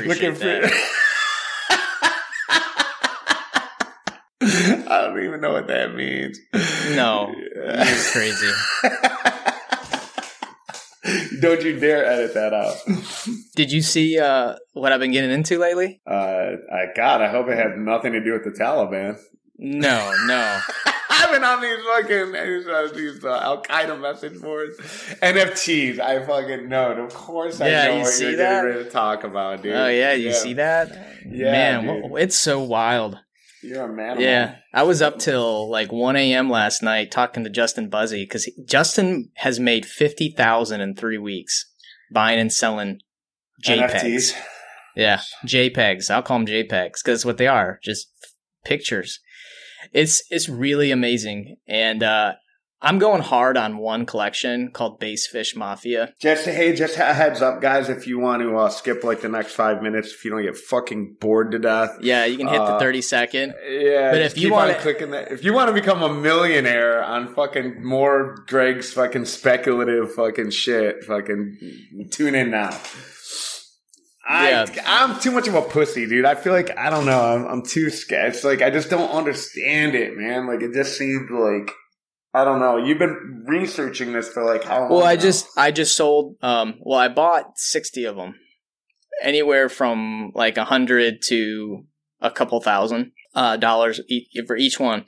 looking 0.08 0.34
for. 0.34 0.70
I 4.88 5.02
don't 5.08 5.24
even 5.24 5.42
know 5.42 5.54
what 5.54 5.68
that 5.68 5.94
means. 5.96 6.40
No, 6.96 7.34
It's 7.38 8.12
crazy. 8.12 8.52
Don't 11.46 11.64
you 11.64 11.80
dare 11.80 12.06
edit 12.06 12.34
that 12.34 12.54
out. 12.54 12.75
Did 13.56 13.72
you 13.72 13.82
see 13.82 14.18
uh, 14.20 14.56
what 14.74 14.92
I've 14.92 15.00
been 15.00 15.12
getting 15.12 15.32
into 15.32 15.60
lately? 15.60 16.02
Uh, 16.08 16.12
I 16.72 16.86
God, 16.96 17.22
I 17.22 17.28
hope 17.30 17.48
it 17.50 17.58
had 17.58 17.78
nothing 17.78 18.14
to 18.14 18.24
do 18.24 18.34
with 18.34 18.44
the 18.44 18.52
Taliban. 18.52 19.20
No, 19.58 20.14
no. 20.25 20.60
I've 21.10 21.32
been 21.32 21.44
on 21.44 21.62
these 21.62 21.78
fucking 21.86 22.32
these, 22.34 23.24
uh, 23.24 23.30
uh, 23.30 23.40
Al 23.42 23.64
Qaeda 23.64 24.00
message 24.00 24.42
boards, 24.42 24.78
NFTs. 25.22 26.00
I 26.00 26.25
fucking 26.25 26.68
know. 26.68 26.92
Of 26.92 27.14
course, 27.14 27.62
I 27.62 27.70
Yeah, 27.70 27.86
know 27.86 27.94
you 27.98 28.02
what 28.02 28.08
see 28.14 28.24
you're 28.30 28.36
that? 28.38 28.62
getting 28.64 28.70
ready 28.78 28.84
to 28.86 28.90
talk 28.90 29.24
about, 29.24 29.62
dude. 29.64 29.74
Oh 29.75 29.88
yeah, 29.88 30.14
you 30.14 30.34
see 30.34 30.54
that? 30.54 30.90
Yeah, 31.25 31.52
man, 31.82 32.12
it's 32.18 32.38
so 32.38 32.62
wild. 32.62 33.18
You're 33.65 33.86
a 33.86 33.93
man. 33.93 34.19
Yeah, 34.19 34.57
I 34.74 34.84
was 34.84 35.01
up 35.01 35.17
till 35.17 35.69
like 35.69 35.91
1 35.91 36.15
a.m. 36.15 36.50
last 36.50 36.84
night 36.84 37.12
talking 37.12 37.43
to 37.43 37.50
Justin 37.50 37.89
Buzzy 37.89 38.24
because 38.24 38.50
Justin 38.65 39.31
has 39.36 39.60
made 39.60 39.86
fifty 39.86 40.29
thousand 40.29 40.81
in 40.81 40.95
three 40.95 41.17
weeks 41.17 41.65
buying 42.12 42.39
and 42.39 42.53
selling 42.53 43.00
JPEGs. 43.65 43.91
NFTs. 43.91 44.34
Yeah, 44.95 45.22
JPEGs. 45.45 46.10
I'll 46.10 46.22
call 46.22 46.39
them 46.39 46.48
JPEGs 46.48 47.03
because 47.03 47.25
what 47.25 47.38
they 47.38 47.48
are, 47.48 47.79
just 47.84 48.07
pictures. 48.63 49.19
It's 49.91 50.24
it's 50.29 50.48
really 50.48 50.91
amazing, 50.91 51.57
and 51.67 52.03
uh, 52.03 52.34
I'm 52.86 53.00
going 53.00 53.24
hard 53.24 53.58
on 53.58 53.77
one 53.80 54.06
collection 54.06 54.70
called 54.72 55.00
Base 55.00 55.25
Fish 55.25 55.56
Mafia. 55.56 56.13
Just 56.22 56.46
hey, 56.46 56.75
just 56.75 56.98
a 56.98 57.13
heads 57.13 57.42
up, 57.42 57.60
guys. 57.60 57.89
If 57.89 58.06
you 58.06 58.20
want 58.20 58.44
to 58.44 58.56
uh, 58.56 58.70
skip 58.70 59.04
like 59.04 59.22
the 59.22 59.27
next 59.27 59.54
five 59.54 59.82
minutes, 59.82 60.13
if 60.13 60.24
you 60.24 60.30
don't 60.30 60.44
get 60.44 60.56
fucking 60.56 61.18
bored 61.20 61.51
to 61.54 61.60
death, 61.60 61.98
Yeah, 62.00 62.25
you 62.25 62.38
can 62.38 62.48
hit 62.48 62.58
the 62.60 62.63
Uh, 62.75 62.80
30 62.80 63.01
second. 63.01 63.56
Yeah, 63.68 64.12
But 64.12 64.22
if 64.22 64.38
you 64.38 64.51
wanna- 64.54 64.74
on 64.74 64.80
clicking 64.80 65.10
that, 65.12 65.32
if 65.32 65.44
you 65.44 65.51
want 65.51 65.70
to 65.70 65.74
become 65.74 66.04
a 66.04 66.13
millionaire 66.13 67.04
on 67.04 67.34
fucking 67.34 67.84
more 67.84 68.36
Greg's 68.48 68.94
fucking 68.94 69.25
speculative 69.25 70.13
fucking 70.13 70.51
shit, 70.51 71.04
fucking 71.06 71.58
tune 72.12 72.36
in 72.36 72.51
now. 72.51 72.70
I, 74.27 74.50
Yeah. 74.51 74.65
I'm 74.86 75.20
too 75.20 75.32
much 75.32 75.48
of 75.48 75.56
a 75.56 75.62
pussy, 75.63 76.06
dude. 76.08 76.25
I 76.25 76.36
feel 76.36 76.54
like 76.54 76.75
I 76.77 76.89
don't 76.92 77.06
know. 77.06 77.20
I'm, 77.20 77.46
I'm 77.48 77.62
too 77.63 77.89
scared. 77.89 78.34
It's 78.36 78.44
like 78.44 78.62
I 78.62 78.70
just 78.70 78.89
don't 78.92 79.10
understand 79.10 79.96
it, 79.96 80.15
man. 80.18 80.46
Like 80.48 80.62
it 80.62 80.74
just 80.74 80.98
seems 80.98 81.30
like 81.32 81.72
I 82.36 82.44
don't 82.44 82.60
know. 82.60 82.75
You've 82.75 83.00
been 83.00 83.46
researching 83.48 84.12
this 84.12 84.27
for 84.27 84.44
like 84.44 84.65
how 84.65 84.82
long? 84.82 84.89
Well, 84.89 85.06
I 85.06 85.15
now? 85.15 85.22
just 85.22 85.48
I 85.56 85.72
just 85.72 85.96
sold. 85.96 86.36
Um, 86.42 86.75
well, 86.82 87.00
I 87.00 87.08
bought 87.08 87.58
60 87.58 88.04
of 88.04 88.18
them, 88.18 88.36
anywhere 89.24 89.70
from 89.70 90.34
like 90.36 90.58
a 90.58 90.65
hundred 90.65 91.22
to 91.27 91.86
a 92.20 92.30
couple 92.30 92.60
thousand 92.60 93.13
uh, 93.36 93.56
dollars 93.56 94.01
e- 94.10 94.27
for 94.46 94.58
each 94.58 94.82
one. 94.82 95.06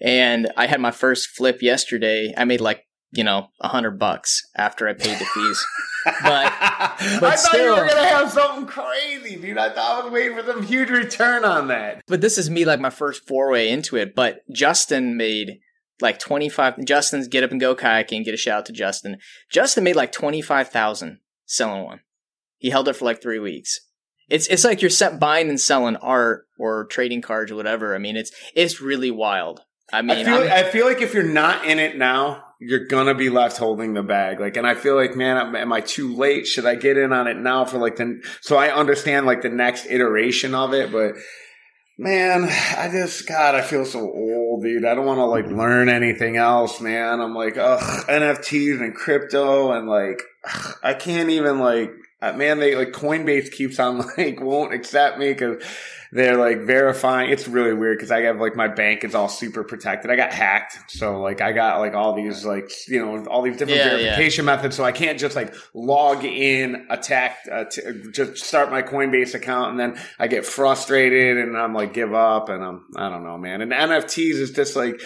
And 0.00 0.50
I 0.56 0.68
had 0.68 0.80
my 0.80 0.90
first 0.90 1.28
flip 1.28 1.60
yesterday. 1.60 2.32
I 2.34 2.46
made 2.46 2.62
like 2.62 2.86
you 3.10 3.24
know 3.24 3.48
a 3.60 3.68
hundred 3.68 3.98
bucks 3.98 4.48
after 4.56 4.88
I 4.88 4.94
paid 4.94 5.18
the 5.18 5.26
fees. 5.26 5.66
but 6.22 6.50
I 6.50 7.36
thought 7.36 7.58
you 7.58 7.70
were 7.72 7.88
gonna 7.88 8.08
have 8.08 8.30
something 8.30 8.64
crazy, 8.64 9.36
dude. 9.36 9.58
I 9.58 9.68
thought 9.68 10.00
I 10.00 10.04
was 10.04 10.12
waiting 10.14 10.34
for 10.34 10.46
some 10.46 10.62
huge 10.62 10.88
return 10.88 11.44
on 11.44 11.68
that. 11.68 12.00
But 12.06 12.22
this 12.22 12.38
is 12.38 12.48
me 12.48 12.64
like 12.64 12.80
my 12.80 12.88
first 12.88 13.28
foray 13.28 13.68
into 13.68 13.96
it. 13.96 14.14
But 14.14 14.40
Justin 14.50 15.18
made 15.18 15.58
like 16.02 16.18
25 16.18 16.84
Justin's 16.84 17.28
get 17.28 17.44
up 17.44 17.50
and 17.50 17.60
go 17.60 17.74
kayaking, 17.74 18.24
get 18.24 18.34
a 18.34 18.36
shout 18.36 18.58
out 18.58 18.66
to 18.66 18.72
Justin. 18.72 19.18
Justin 19.50 19.84
made 19.84 19.96
like 19.96 20.12
25,000 20.12 21.18
selling 21.46 21.84
one. 21.84 22.00
He 22.58 22.70
held 22.70 22.88
it 22.88 22.94
for 22.94 23.04
like 23.04 23.22
3 23.22 23.38
weeks. 23.38 23.80
It's 24.28 24.46
it's 24.46 24.64
like 24.64 24.80
you're 24.80 24.90
set 24.90 25.18
buying 25.18 25.48
and 25.48 25.60
selling 25.60 25.96
art 25.96 26.46
or 26.58 26.86
trading 26.86 27.20
cards 27.20 27.50
or 27.50 27.56
whatever. 27.56 27.94
I 27.94 27.98
mean, 27.98 28.16
it's 28.16 28.30
it's 28.54 28.80
really 28.80 29.10
wild. 29.10 29.60
I 29.92 30.02
mean, 30.02 30.18
I 30.18 30.24
feel, 30.24 30.40
like, 30.40 30.50
I 30.50 30.70
feel 30.70 30.86
like 30.86 31.02
if 31.02 31.14
you're 31.14 31.24
not 31.24 31.64
in 31.64 31.80
it 31.80 31.98
now, 31.98 32.44
you're 32.60 32.86
gonna 32.86 33.14
be 33.14 33.28
left 33.28 33.56
holding 33.56 33.94
the 33.94 34.04
bag. 34.04 34.38
Like, 34.38 34.56
and 34.56 34.66
I 34.66 34.74
feel 34.74 34.94
like, 34.94 35.16
man, 35.16 35.36
am, 35.36 35.56
am 35.56 35.72
I 35.72 35.80
too 35.80 36.14
late? 36.14 36.46
Should 36.46 36.64
I 36.64 36.76
get 36.76 36.96
in 36.96 37.12
on 37.12 37.26
it 37.26 37.36
now 37.36 37.64
for 37.64 37.78
like 37.78 37.96
the? 37.96 38.22
So 38.40 38.56
I 38.56 38.72
understand 38.72 39.26
like 39.26 39.42
the 39.42 39.48
next 39.48 39.86
iteration 39.86 40.54
of 40.54 40.74
it, 40.74 40.92
but 40.92 41.14
man, 41.98 42.44
I 42.44 42.88
just 42.92 43.26
God, 43.26 43.56
I 43.56 43.62
feel 43.62 43.84
so 43.84 44.00
old, 44.00 44.10
dude. 44.58 44.84
I 44.86 44.94
don't 44.94 45.06
want 45.06 45.18
to 45.18 45.26
like 45.26 45.46
learn 45.46 45.88
anything 45.90 46.36
else, 46.38 46.80
man. 46.80 47.20
I'm 47.20 47.34
like, 47.34 47.58
ugh, 47.58 47.80
NFTs 48.08 48.80
and 48.80 48.94
crypto, 48.94 49.72
and 49.72 49.86
like, 49.88 50.22
ugh, 50.44 50.74
I 50.82 50.94
can't 50.94 51.28
even 51.30 51.58
like. 51.58 51.90
uh, 52.22 52.32
Man, 52.32 52.58
they 52.58 52.74
like 52.74 52.92
Coinbase 52.92 53.52
keeps 53.52 53.78
on 53.78 53.98
like 54.18 54.40
won't 54.40 54.72
accept 54.74 55.18
me 55.18 55.32
because 55.32 55.62
they're 56.12 56.36
like 56.36 56.62
verifying. 56.62 57.30
It's 57.30 57.46
really 57.46 57.72
weird 57.72 57.98
because 57.98 58.10
I 58.10 58.22
have 58.22 58.40
like 58.40 58.56
my 58.56 58.68
bank 58.68 59.04
is 59.04 59.14
all 59.14 59.28
super 59.28 59.62
protected. 59.64 60.10
I 60.10 60.16
got 60.16 60.32
hacked, 60.32 60.78
so 60.88 61.20
like 61.20 61.40
I 61.40 61.52
got 61.52 61.78
like 61.80 61.94
all 61.94 62.14
these 62.14 62.44
like 62.44 62.70
you 62.88 63.04
know 63.04 63.24
all 63.26 63.42
these 63.42 63.56
different 63.56 63.78
Yeah, 63.78 63.90
yeah. 63.96 63.96
verification 64.16 64.44
methods. 64.44 64.76
So 64.76 64.84
I 64.84 64.92
can't 64.92 65.18
just 65.18 65.36
like 65.36 65.54
log 65.74 66.24
in, 66.24 66.86
attack, 66.90 67.38
uh, 67.50 67.64
t- 67.70 67.82
just 68.12 68.38
start 68.38 68.70
my 68.70 68.82
Coinbase 68.82 69.34
account, 69.34 69.70
and 69.72 69.78
then 69.80 70.02
I 70.18 70.26
get 70.26 70.44
frustrated 70.44 71.36
and 71.38 71.56
I'm 71.56 71.74
like 71.74 71.92
give 71.94 72.12
up, 72.14 72.48
and 72.48 72.62
I'm 72.64 72.86
I 72.96 73.08
don't 73.08 73.24
know, 73.24 73.38
man. 73.38 73.60
And 73.62 73.72
NFTs 73.72 74.34
is 74.34 74.50
just 74.50 74.74
like 74.76 75.00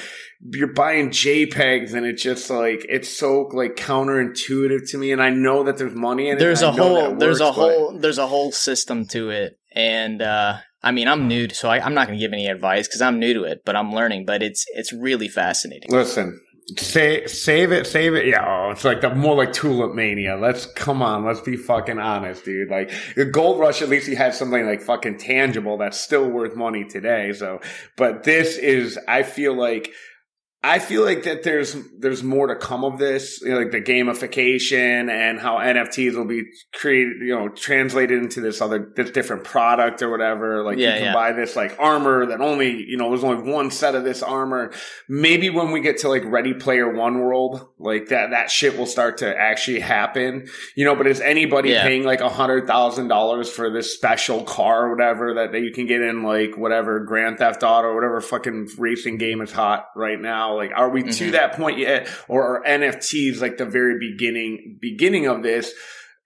you're 0.53 0.73
buying 0.75 1.09
JPEGs 1.09 1.95
and 1.95 2.05
it's 2.05 2.23
just 2.23 2.51
like 2.51 2.85
it's 2.89 3.09
so 3.09 3.49
like 3.53 3.77
counterintuitive 3.77 4.91
to 4.91 4.99
me. 4.99 5.13
And 5.13 5.23
I 5.23 5.31
know 5.31 5.65
that 5.65 5.79
there's 5.79 5.95
money 5.95 6.29
in 6.29 6.39
there's 6.39 6.63
it. 6.63 6.69
a 6.69 6.73
whole 6.73 7.17
there's 7.17 7.41
a 7.41 7.53
whole 7.53 7.99
there's 7.99 8.19
a 8.19 8.27
whole 8.27 8.53
system 8.53 9.07
to 9.09 9.31
it. 9.31 9.59
And 9.73 10.21
uh 10.23 10.59
I 10.85 10.93
mean, 10.93 11.09
I'm 11.09 11.27
new, 11.27 11.49
so 11.49 11.69
I, 11.69 11.85
am 11.85 11.95
not 11.95 12.07
going 12.07 12.19
to 12.19 12.23
give 12.23 12.33
any 12.33 12.47
advice 12.47 12.87
because 12.87 13.03
I'm 13.03 13.19
new 13.19 13.35
to 13.35 13.45
it, 13.45 13.63
but 13.65 13.75
I'm 13.75 13.93
learning. 13.93 14.27
But 14.27 14.43
it's 14.43 14.65
it's 14.75 14.93
really 14.93 15.29
fascinating. 15.29 15.91
Listen, 15.91 16.41
Say, 16.79 17.27
save 17.27 17.73
it, 17.73 17.87
save 17.87 18.15
it. 18.15 18.27
Yeah, 18.27 18.43
oh, 18.47 18.71
it's 18.71 18.85
like 18.85 19.03
the 19.03 19.15
more 19.15 19.37
like 19.37 19.53
tulip 19.53 19.95
mania. 19.95 20.37
Let's 20.37 20.65
come 20.65 21.03
on, 21.03 21.23
let's 21.23 21.43
be 21.43 21.59
fucking 21.59 21.99
honest, 21.99 22.47
dude. 22.47 22.71
Like 22.71 22.91
the 23.17 23.27
gold 23.27 23.61
rush, 23.61 23.83
at 23.83 23.91
least 23.91 24.09
you 24.09 24.17
had 24.17 24.35
something 24.35 24.65
like 24.65 24.81
fucking 24.81 25.19
tangible 25.19 25.77
that's 25.77 26.01
still 26.01 26.27
worth 26.27 26.57
money 26.57 26.85
today. 26.85 27.35
So, 27.35 27.61
but 27.99 28.25
this 28.25 28.57
is, 28.57 28.99
I 29.07 29.25
feel 29.25 29.55
like 29.55 29.93
I 30.67 30.79
feel 30.79 31.05
like 31.05 31.25
that 31.25 31.43
there's 31.43 31.77
there's 31.99 32.23
more 32.23 32.47
to 32.47 32.57
come 32.57 32.85
of 32.85 32.97
this, 32.97 33.43
you 33.43 33.51
know, 33.51 33.59
like 33.59 33.71
the 33.71 33.83
gamification 33.83 35.11
and 35.11 35.39
how 35.39 35.59
NFTs 35.59 36.17
will 36.17 36.25
be 36.25 36.45
created, 36.73 37.19
you 37.21 37.35
know, 37.35 37.51
translated 37.51 38.23
into 38.23 38.41
this 38.41 38.63
other 38.63 38.91
this 38.97 39.11
different 39.11 39.45
product 39.45 40.01
or 40.01 40.11
whatever. 40.11 40.65
Like 40.65 40.79
yeah, 40.79 40.95
you 40.95 40.95
can 40.95 41.05
yeah. 41.09 41.13
buy 41.13 41.33
this 41.33 41.55
like 41.55 41.77
armor 41.79 42.25
that 42.27 42.41
only 42.41 42.83
you 42.83 42.97
know 42.97 43.11
there's 43.11 43.23
only 43.23 43.53
one 43.53 43.71
set 43.71 43.95
of 43.95 44.05
this 44.05 44.23
armor. 44.23 44.73
Maybe 45.07 45.51
when 45.51 45.71
we 45.71 45.81
get 45.83 45.99
to 45.99 46.09
like 46.09 46.25
Ready 46.25 46.55
Player 46.55 46.91
One 46.91 47.21
world, 47.21 47.69
like 47.79 48.09
that 48.09 48.31
that 48.31 48.51
shit 48.51 48.79
will 48.79 48.87
start 48.87 49.19
to 49.19 49.39
actually 49.39 49.81
happen, 49.81 50.49
you 50.77 50.87
know. 50.87 50.97
But 50.97 51.09
is 51.09 51.21
anybody 51.21 51.73
yeah. 51.73 51.83
paying 51.83 52.05
like 52.05 52.23
a 52.23 52.31
hundred 52.31 52.67
thousand 52.67 53.09
dollars 53.09 53.51
for 53.51 53.69
this 53.71 53.93
special 53.93 54.43
car 54.45 54.87
or 54.87 54.97
whatever 54.97 55.35
that, 55.35 55.53
that 55.53 55.61
you 55.61 55.73
can 55.73 55.87
get 55.87 56.01
in 56.01 56.23
like 56.23 56.57
whatever 56.57 57.01
Grand 57.01 57.37
Theft 57.37 57.63
Auto 57.63 57.89
or 57.89 57.95
whatever 57.95 58.23
fucking 58.23 58.71
racing 58.79 59.19
game 59.19 59.43
is 59.43 59.53
hot 59.53 59.89
right 59.95 60.19
now? 60.19 60.54
Like, 60.57 60.73
are 60.75 60.91
we 60.91 61.03
mm-hmm. 61.03 61.11
to 61.11 61.31
that 61.33 61.55
point 61.55 61.79
yet, 61.79 62.09
or 62.29 62.59
are 62.59 62.65
NFTs 62.65 63.41
like 63.41 63.57
the 63.57 63.67
very 63.67 63.99
beginning 63.99 64.79
beginning 64.81 65.27
of 65.27 65.43
this? 65.43 65.73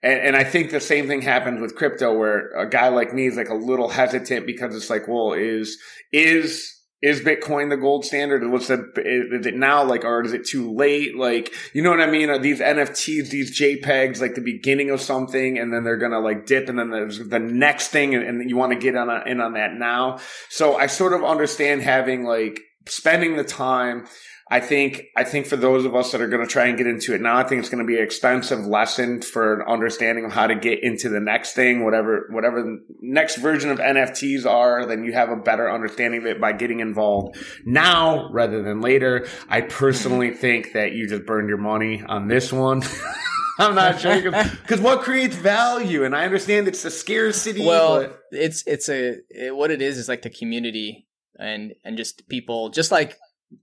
And, 0.02 0.20
and, 0.20 0.36
I 0.36 0.44
think 0.44 0.70
the 0.70 0.80
same 0.80 1.08
thing 1.08 1.22
happens 1.22 1.60
with 1.60 1.74
crypto, 1.74 2.16
where 2.16 2.50
a 2.50 2.68
guy 2.68 2.86
like 2.88 3.12
me 3.12 3.26
is 3.26 3.36
like 3.36 3.48
a 3.48 3.54
little 3.54 3.88
hesitant 3.88 4.46
because 4.46 4.76
it's 4.76 4.88
like, 4.88 5.08
well, 5.08 5.32
is 5.32 5.76
is 6.12 6.78
is 7.00 7.20
Bitcoin 7.20 7.70
the 7.70 7.76
gold 7.76 8.04
standard? 8.04 8.48
What's 8.48 8.66
the 8.66 8.92
is 8.96 9.46
it 9.46 9.54
now? 9.54 9.84
Like, 9.84 10.04
or 10.04 10.24
is 10.24 10.32
it 10.32 10.44
too 10.44 10.74
late? 10.74 11.16
Like, 11.16 11.54
you 11.72 11.82
know 11.82 11.90
what 11.90 12.00
I 12.00 12.10
mean? 12.10 12.28
Are 12.28 12.38
these 12.38 12.60
NFTs, 12.60 13.30
these 13.30 13.58
JPEGs, 13.58 14.20
like 14.20 14.34
the 14.34 14.40
beginning 14.40 14.90
of 14.90 15.00
something, 15.00 15.58
and 15.58 15.72
then 15.72 15.84
they're 15.84 15.96
gonna 15.96 16.18
like 16.18 16.46
dip, 16.46 16.68
and 16.68 16.78
then 16.78 16.90
there's 16.90 17.18
the 17.28 17.38
next 17.38 17.88
thing, 17.88 18.14
and, 18.16 18.24
and 18.24 18.50
you 18.50 18.56
want 18.56 18.72
to 18.72 18.78
get 18.78 18.96
on 18.96 19.08
a, 19.10 19.22
in 19.26 19.40
on 19.40 19.52
that 19.52 19.74
now. 19.74 20.18
So 20.48 20.76
I 20.76 20.86
sort 20.86 21.12
of 21.12 21.22
understand 21.22 21.82
having 21.82 22.24
like 22.24 22.60
spending 22.90 23.36
the 23.36 23.44
time 23.44 24.06
I 24.50 24.60
think 24.60 25.08
I 25.14 25.24
think 25.24 25.46
for 25.46 25.56
those 25.56 25.84
of 25.84 25.94
us 25.94 26.12
that 26.12 26.22
are 26.22 26.28
going 26.28 26.46
to 26.46 26.50
try 26.50 26.66
and 26.66 26.78
get 26.78 26.86
into 26.86 27.14
it 27.14 27.20
now, 27.20 27.36
I 27.36 27.42
think 27.44 27.60
it's 27.60 27.68
going 27.68 27.84
to 27.84 27.86
be 27.86 27.98
an 27.98 28.02
expensive 28.02 28.66
lesson 28.66 29.20
for 29.20 29.60
an 29.60 29.66
understanding 29.68 30.24
of 30.24 30.32
how 30.32 30.46
to 30.46 30.54
get 30.54 30.82
into 30.82 31.10
the 31.10 31.20
next 31.20 31.52
thing, 31.52 31.84
whatever 31.84 32.28
whatever 32.30 32.62
the 32.62 32.78
next 33.02 33.36
version 33.36 33.70
of 33.70 33.78
NFTs 33.78 34.46
are. 34.46 34.86
Then 34.86 35.04
you 35.04 35.12
have 35.12 35.28
a 35.28 35.36
better 35.36 35.70
understanding 35.70 36.20
of 36.20 36.26
it 36.26 36.40
by 36.40 36.52
getting 36.52 36.80
involved 36.80 37.36
now 37.66 38.30
rather 38.32 38.62
than 38.62 38.80
later. 38.80 39.26
I 39.50 39.60
personally 39.60 40.30
mm-hmm. 40.30 40.40
think 40.40 40.72
that 40.72 40.92
you 40.92 41.06
just 41.06 41.26
burned 41.26 41.50
your 41.50 41.58
money 41.58 42.02
on 42.08 42.28
this 42.28 42.50
one. 42.50 42.82
I'm 43.58 43.74
not 43.74 44.00
sure 44.00 44.22
because 44.22 44.80
what 44.80 45.00
creates 45.00 45.36
value, 45.36 46.04
and 46.04 46.14
I 46.14 46.24
understand 46.24 46.68
it's 46.68 46.84
the 46.84 46.92
scarcity. 46.92 47.66
Well, 47.66 48.02
but- 48.02 48.20
it's 48.30 48.62
it's 48.66 48.88
a 48.88 49.16
it, 49.28 49.54
what 49.54 49.70
it 49.70 49.82
is 49.82 49.98
is 49.98 50.08
like 50.08 50.22
the 50.22 50.30
community 50.30 51.07
and 51.38 51.74
and 51.84 51.96
just 51.96 52.28
people, 52.28 52.70
just 52.70 52.90
like 52.90 53.16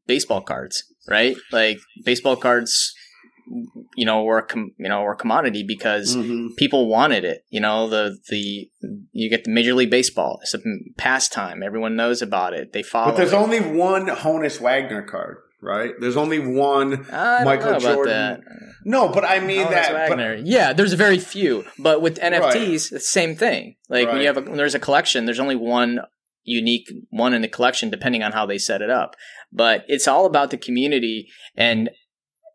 baseball 0.08 0.42
cards, 0.42 0.84
right? 1.08 1.36
Like 1.52 1.78
baseball 2.04 2.36
cards, 2.36 2.94
you 3.96 4.06
know, 4.06 4.24
were 4.24 4.40
a 4.40 4.46
com- 4.46 4.72
you 4.78 4.90
know 4.90 5.02
were 5.02 5.14
a 5.14 5.18
commodity 5.18 5.64
because 5.68 6.16
mm-hmm. 6.16 6.54
people 6.58 6.88
wanted 6.88 7.26
it. 7.26 7.46
You 7.50 7.60
know, 7.60 7.90
the 7.90 8.18
the 8.30 8.70
you 9.12 9.30
get 9.30 9.44
the 9.44 9.52
Major 9.52 9.74
League 9.74 9.92
Baseball. 9.92 10.40
It's 10.42 10.54
a 10.54 10.60
pastime. 10.98 11.64
Everyone 11.64 11.96
knows 11.96 12.22
about 12.22 12.54
it. 12.54 12.74
They 12.74 12.84
follow. 12.84 13.12
But 13.12 13.18
there's 13.18 13.34
it. 13.34 13.38
only 13.38 13.60
one 13.60 14.08
Honus 14.08 14.60
Wagner 14.60 15.04
card. 15.04 15.38
Right, 15.62 15.94
there's 16.00 16.18
only 16.18 16.38
one 16.38 17.08
Michael 17.10 17.80
Jordan. 17.80 18.44
No, 18.84 19.10
but 19.10 19.26
I 19.26 19.40
mean 19.40 19.64
that. 19.64 19.94
Wagner. 19.94 20.36
But, 20.36 20.46
yeah, 20.46 20.74
there's 20.74 20.94
very 20.94 21.18
few. 21.18 21.66
But 21.80 22.04
with 22.04 22.20
NFTs, 22.20 22.44
right. 22.54 22.90
the 22.92 23.00
same 23.00 23.36
thing. 23.36 23.78
Like 23.90 24.06
right. 24.06 24.14
when 24.14 24.22
you 24.22 24.28
have 24.28 24.38
a, 24.38 24.42
when 24.42 24.58
there's 24.58 24.76
a 24.76 24.80
collection, 24.80 25.26
there's 25.26 25.40
only 25.40 25.56
one 25.56 26.02
unique 26.46 26.88
one 27.10 27.34
in 27.34 27.42
the 27.42 27.48
collection, 27.48 27.90
depending 27.90 28.24
on 28.24 28.32
how 28.32 28.46
they 28.46 28.58
set 28.58 28.82
it 28.82 28.90
up 28.90 29.16
but 29.56 29.86
it's 29.88 30.08
all 30.08 30.26
about 30.26 30.52
the 30.52 30.58
community 30.58 31.30
and 31.56 31.90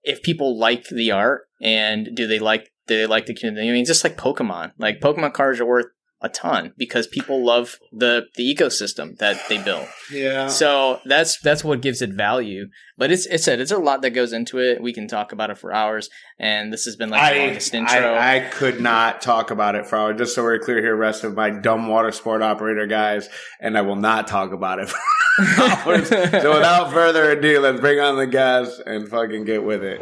if 0.03 0.23
people 0.23 0.59
like 0.59 0.85
the 0.89 1.11
art 1.11 1.43
and 1.63 2.11
do 2.15 2.27
they 2.27 2.39
like 2.39 2.71
do 2.87 2.97
they 2.97 3.07
like 3.07 3.27
the 3.27 3.35
community? 3.35 3.69
I 3.69 3.73
mean, 3.73 3.85
just 3.85 4.03
like 4.03 4.17
Pokemon, 4.17 4.73
like 4.79 5.01
Pokemon 5.01 5.33
cards 5.33 5.61
are 5.61 5.67
worth 5.67 5.87
a 6.23 6.29
ton 6.29 6.73
because 6.77 7.07
people 7.07 7.45
love 7.45 7.79
the 7.93 8.27
the 8.37 8.55
ecosystem 8.55 9.17
that 9.19 9.41
they 9.49 9.63
build. 9.63 9.89
Yeah. 10.13 10.49
So 10.49 11.01
that's 11.05 11.41
that's 11.41 11.65
what 11.65 11.81
gives 11.81 12.03
it 12.03 12.11
value. 12.11 12.69
But 12.99 13.11
it's 13.11 13.25
it's 13.27 13.49
a, 13.49 13.59
it's 13.59 13.71
a 13.71 13.79
lot 13.79 14.03
that 14.03 14.11
goes 14.11 14.33
into 14.33 14.59
it. 14.59 14.83
We 14.83 14.93
can 14.93 15.09
talk 15.09 15.33
about 15.33 15.49
it 15.49 15.57
for 15.57 15.73
hours, 15.73 16.11
and 16.39 16.71
this 16.71 16.85
has 16.85 16.97
been 16.97 17.09
like 17.09 17.23
I, 17.23 17.35
the 17.35 17.45
longest 17.47 17.75
intro. 17.75 18.15
I, 18.15 18.37
I, 18.37 18.41
could 18.41 18.81
not 18.81 19.23
talk 19.23 19.51
about 19.51 19.75
it 19.75 19.87
for 19.87 19.97
hours. 19.97 20.19
Just 20.19 20.35
so 20.35 20.43
we're 20.43 20.59
clear 20.59 20.83
here, 20.83 20.95
rest 20.95 21.25
of 21.25 21.35
my 21.35 21.49
dumb 21.49 21.89
water 21.89 22.13
sport 22.13 22.43
operator 22.43 22.87
guys, 22.87 23.29
and 23.59 23.79
I 23.79 23.81
will 23.81 23.97
not 23.97 24.29
talk 24.29 24.53
about 24.53 24.79
it. 24.79 24.89
so 25.39 26.55
without 26.55 26.93
further 26.93 27.31
ado, 27.31 27.61
let's 27.61 27.81
bring 27.81 27.99
on 27.99 28.19
the 28.19 28.27
guys 28.27 28.79
and 28.81 29.09
fucking 29.09 29.45
get 29.45 29.65
with 29.65 29.83
it. 29.83 30.01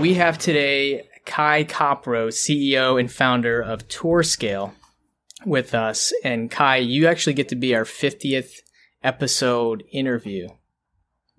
We 0.00 0.14
have 0.14 0.38
today 0.38 1.08
Kai 1.24 1.64
Kopro, 1.64 2.28
CEO 2.28 2.98
and 2.98 3.10
founder 3.10 3.60
of 3.60 3.88
TourScale, 3.88 4.72
with 5.44 5.74
us. 5.74 6.12
And 6.24 6.50
Kai, 6.50 6.78
you 6.78 7.06
actually 7.06 7.34
get 7.34 7.48
to 7.50 7.56
be 7.56 7.74
our 7.74 7.84
50th 7.84 8.60
episode 9.02 9.84
interview. 9.92 10.48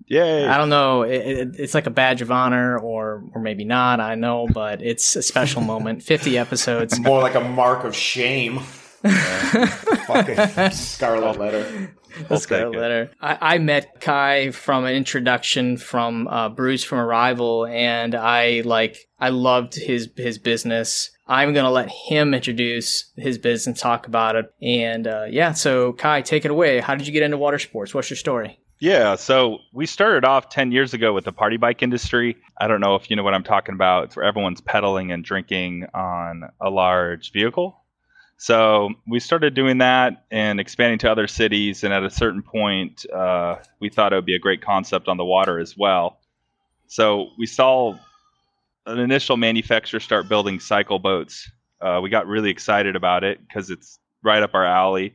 Yay. 0.06 0.46
I 0.46 0.58
don't 0.58 0.68
know. 0.68 1.02
It, 1.02 1.26
it, 1.26 1.48
it's 1.58 1.74
like 1.74 1.86
a 1.86 1.90
badge 1.90 2.20
of 2.20 2.30
honor, 2.30 2.78
or 2.78 3.24
or 3.34 3.40
maybe 3.40 3.64
not. 3.64 4.00
I 4.00 4.16
know, 4.16 4.46
but 4.46 4.82
it's 4.82 5.16
a 5.16 5.22
special 5.22 5.62
moment. 5.62 6.02
50 6.02 6.36
episodes. 6.36 7.00
More 7.00 7.22
like 7.22 7.34
a 7.34 7.40
mark 7.40 7.84
of 7.84 7.94
shame. 7.96 8.58
fucking 10.06 10.70
scarlet 10.70 11.38
letter. 11.38 11.94
The 12.28 12.38
scarlet 12.38 12.78
letter. 12.78 13.10
I, 13.20 13.54
I, 13.54 13.58
met 13.58 14.00
Kai 14.00 14.50
from 14.50 14.84
an 14.84 14.94
introduction 14.94 15.76
from 15.76 16.28
uh, 16.28 16.48
Bruce 16.48 16.84
from 16.84 16.98
Arival, 16.98 17.70
and 17.70 18.14
I 18.14 18.62
like 18.64 18.96
I 19.18 19.30
loved 19.30 19.74
his 19.74 20.10
his 20.16 20.38
business. 20.38 21.10
I'm 21.26 21.54
gonna 21.54 21.70
let 21.70 21.90
him 21.90 22.34
introduce 22.34 23.10
his 23.16 23.38
business 23.38 23.66
and 23.66 23.76
talk 23.76 24.06
about 24.06 24.36
it. 24.36 24.46
And 24.62 25.06
uh, 25.06 25.26
yeah, 25.28 25.52
so 25.52 25.92
Kai, 25.92 26.22
take 26.22 26.44
it 26.44 26.50
away. 26.50 26.80
How 26.80 26.94
did 26.94 27.06
you 27.06 27.12
get 27.12 27.22
into 27.22 27.38
water 27.38 27.58
sports? 27.58 27.94
What's 27.94 28.10
your 28.10 28.16
story? 28.16 28.60
Yeah, 28.80 29.14
so 29.14 29.58
we 29.72 29.86
started 29.86 30.24
off 30.24 30.50
10 30.50 30.72
years 30.72 30.92
ago 30.92 31.12
with 31.12 31.24
the 31.24 31.32
party 31.32 31.56
bike 31.56 31.82
industry. 31.82 32.36
I 32.60 32.66
don't 32.66 32.80
know 32.80 32.96
if 32.96 33.08
you 33.08 33.16
know 33.16 33.22
what 33.22 33.32
I'm 33.32 33.44
talking 33.44 33.74
about. 33.74 34.04
It's 34.04 34.16
where 34.16 34.26
everyone's 34.26 34.60
pedaling 34.60 35.10
and 35.12 35.24
drinking 35.24 35.86
on 35.94 36.42
a 36.60 36.70
large 36.70 37.32
vehicle. 37.32 37.83
So 38.44 38.90
we 39.08 39.20
started 39.20 39.54
doing 39.54 39.78
that 39.78 40.26
and 40.30 40.60
expanding 40.60 40.98
to 40.98 41.10
other 41.10 41.26
cities. 41.26 41.82
And 41.82 41.94
at 41.94 42.04
a 42.04 42.10
certain 42.10 42.42
point, 42.42 43.06
uh, 43.10 43.56
we 43.80 43.88
thought 43.88 44.12
it 44.12 44.16
would 44.16 44.26
be 44.26 44.34
a 44.34 44.38
great 44.38 44.60
concept 44.60 45.08
on 45.08 45.16
the 45.16 45.24
water 45.24 45.58
as 45.58 45.78
well. 45.78 46.18
So 46.86 47.30
we 47.38 47.46
saw 47.46 47.94
an 48.84 48.98
initial 48.98 49.38
manufacturer 49.38 49.98
start 49.98 50.28
building 50.28 50.60
cycle 50.60 50.98
boats. 50.98 51.50
Uh, 51.80 52.00
we 52.02 52.10
got 52.10 52.26
really 52.26 52.50
excited 52.50 52.96
about 52.96 53.24
it 53.24 53.40
because 53.40 53.70
it's 53.70 53.98
right 54.22 54.42
up 54.42 54.52
our 54.52 54.66
alley. 54.66 55.14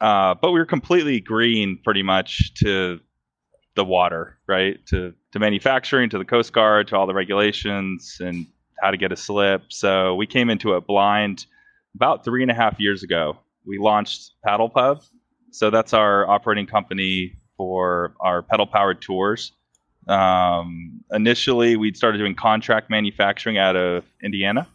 Uh, 0.00 0.36
but 0.40 0.52
we 0.52 0.60
were 0.60 0.64
completely 0.64 1.18
green 1.18 1.80
pretty 1.82 2.04
much 2.04 2.54
to 2.62 3.00
the 3.74 3.84
water, 3.84 4.36
right? 4.46 4.78
To 4.90 5.12
to 5.32 5.40
manufacturing, 5.40 6.08
to 6.10 6.18
the 6.18 6.24
Coast 6.24 6.52
Guard, 6.52 6.86
to 6.86 6.96
all 6.96 7.08
the 7.08 7.14
regulations 7.14 8.18
and 8.20 8.46
how 8.80 8.92
to 8.92 8.96
get 8.96 9.10
a 9.10 9.16
slip. 9.16 9.72
So 9.72 10.14
we 10.14 10.28
came 10.28 10.50
into 10.50 10.76
it 10.76 10.86
blind 10.86 11.46
about 11.94 12.24
three 12.24 12.42
and 12.42 12.50
a 12.50 12.54
half 12.54 12.78
years 12.78 13.02
ago, 13.02 13.38
we 13.66 13.78
launched 13.78 14.32
Paddle 14.44 14.68
Pub. 14.68 15.02
So 15.50 15.70
that's 15.70 15.92
our 15.92 16.28
operating 16.28 16.66
company 16.66 17.36
for 17.56 18.14
our 18.20 18.42
pedal 18.42 18.66
powered 18.66 19.00
tours. 19.00 19.52
Um, 20.08 21.00
initially, 21.12 21.76
we 21.76 21.94
started 21.94 22.18
doing 22.18 22.34
contract 22.34 22.90
manufacturing 22.90 23.58
out 23.58 23.76
of 23.76 24.04
Indiana. 24.22 24.66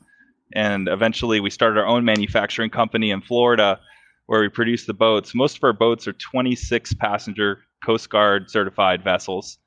And 0.54 0.88
eventually, 0.88 1.40
we 1.40 1.50
started 1.50 1.80
our 1.80 1.86
own 1.86 2.06
manufacturing 2.06 2.70
company 2.70 3.12
in 3.12 3.22
Florida 3.22 3.80
where 4.26 4.42
we 4.42 4.50
produce 4.50 4.86
the 4.86 4.94
boats. 4.94 5.36
Most 5.36 5.58
of 5.58 5.64
our 5.64 5.74
boats 5.74 6.08
are 6.08 6.14
26 6.14 6.94
passenger 6.96 7.60
Coast 7.86 8.10
Guard 8.10 8.50
certified 8.50 9.04
vessels. 9.04 9.58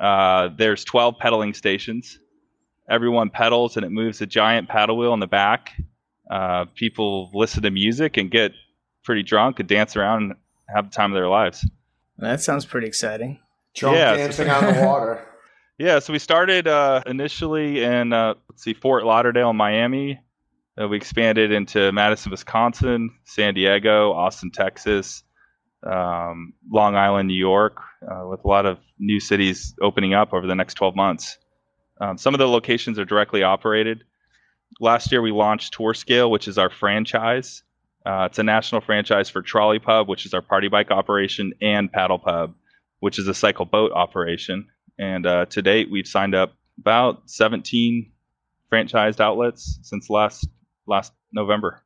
Uh, 0.00 0.48
there's 0.56 0.84
12 0.84 1.16
pedaling 1.18 1.54
stations. 1.54 2.18
Everyone 2.88 3.30
pedals 3.30 3.76
and 3.76 3.84
it 3.84 3.90
moves 3.90 4.20
a 4.20 4.26
giant 4.26 4.68
paddle 4.68 4.96
wheel 4.96 5.14
in 5.14 5.20
the 5.20 5.26
back 5.26 5.72
uh, 6.34 6.64
people 6.74 7.30
listen 7.32 7.62
to 7.62 7.70
music 7.70 8.16
and 8.16 8.28
get 8.28 8.52
pretty 9.04 9.22
drunk 9.22 9.60
and 9.60 9.68
dance 9.68 9.96
around 9.96 10.22
and 10.22 10.34
have 10.74 10.90
the 10.90 10.94
time 10.94 11.12
of 11.12 11.14
their 11.14 11.28
lives. 11.28 11.64
That 12.18 12.40
sounds 12.40 12.64
pretty 12.64 12.88
exciting. 12.88 13.38
Drunk 13.74 13.96
Yeah, 13.96 14.16
dancing 14.16 14.50
on 14.50 14.74
the 14.74 14.82
water. 14.82 15.24
Yeah, 15.76 15.98
so 15.98 16.12
we 16.12 16.20
started 16.20 16.68
uh, 16.68 17.02
initially 17.04 17.82
in 17.82 18.12
uh, 18.12 18.34
let's 18.48 18.62
see, 18.62 18.74
Fort 18.74 19.02
Lauderdale, 19.04 19.52
Miami. 19.52 20.20
Uh, 20.80 20.86
we 20.86 20.96
expanded 20.96 21.50
into 21.50 21.90
Madison, 21.90 22.30
Wisconsin, 22.30 23.10
San 23.24 23.54
Diego, 23.54 24.12
Austin, 24.12 24.52
Texas, 24.52 25.24
um, 25.84 26.52
Long 26.70 26.94
Island, 26.94 27.26
New 27.26 27.34
York, 27.34 27.78
uh, 28.08 28.24
with 28.28 28.44
a 28.44 28.46
lot 28.46 28.66
of 28.66 28.78
new 29.00 29.18
cities 29.18 29.74
opening 29.82 30.14
up 30.14 30.32
over 30.32 30.46
the 30.46 30.54
next 30.54 30.74
12 30.74 30.94
months. 30.94 31.38
Um, 32.00 32.18
some 32.18 32.34
of 32.34 32.38
the 32.38 32.46
locations 32.46 32.96
are 33.00 33.04
directly 33.04 33.42
operated. 33.42 34.04
Last 34.80 35.10
year, 35.12 35.22
we 35.22 35.30
launched 35.32 35.74
Tour 35.74 35.94
Scale, 35.94 36.30
which 36.30 36.48
is 36.48 36.58
our 36.58 36.70
franchise. 36.70 37.62
Uh, 38.04 38.28
it's 38.30 38.38
a 38.38 38.42
national 38.42 38.80
franchise 38.80 39.30
for 39.30 39.40
Trolley 39.40 39.78
Pub, 39.78 40.08
which 40.08 40.26
is 40.26 40.34
our 40.34 40.42
party 40.42 40.68
bike 40.68 40.90
operation, 40.90 41.52
and 41.62 41.90
Paddle 41.90 42.18
Pub, 42.18 42.54
which 43.00 43.18
is 43.18 43.28
a 43.28 43.34
cycle 43.34 43.64
boat 43.64 43.92
operation. 43.92 44.66
And 44.98 45.26
uh, 45.26 45.46
to 45.46 45.62
date, 45.62 45.90
we've 45.90 46.06
signed 46.06 46.34
up 46.34 46.54
about 46.78 47.22
17 47.30 48.10
franchised 48.70 49.20
outlets 49.20 49.78
since 49.82 50.10
last 50.10 50.46
last 50.86 51.12
November. 51.32 51.82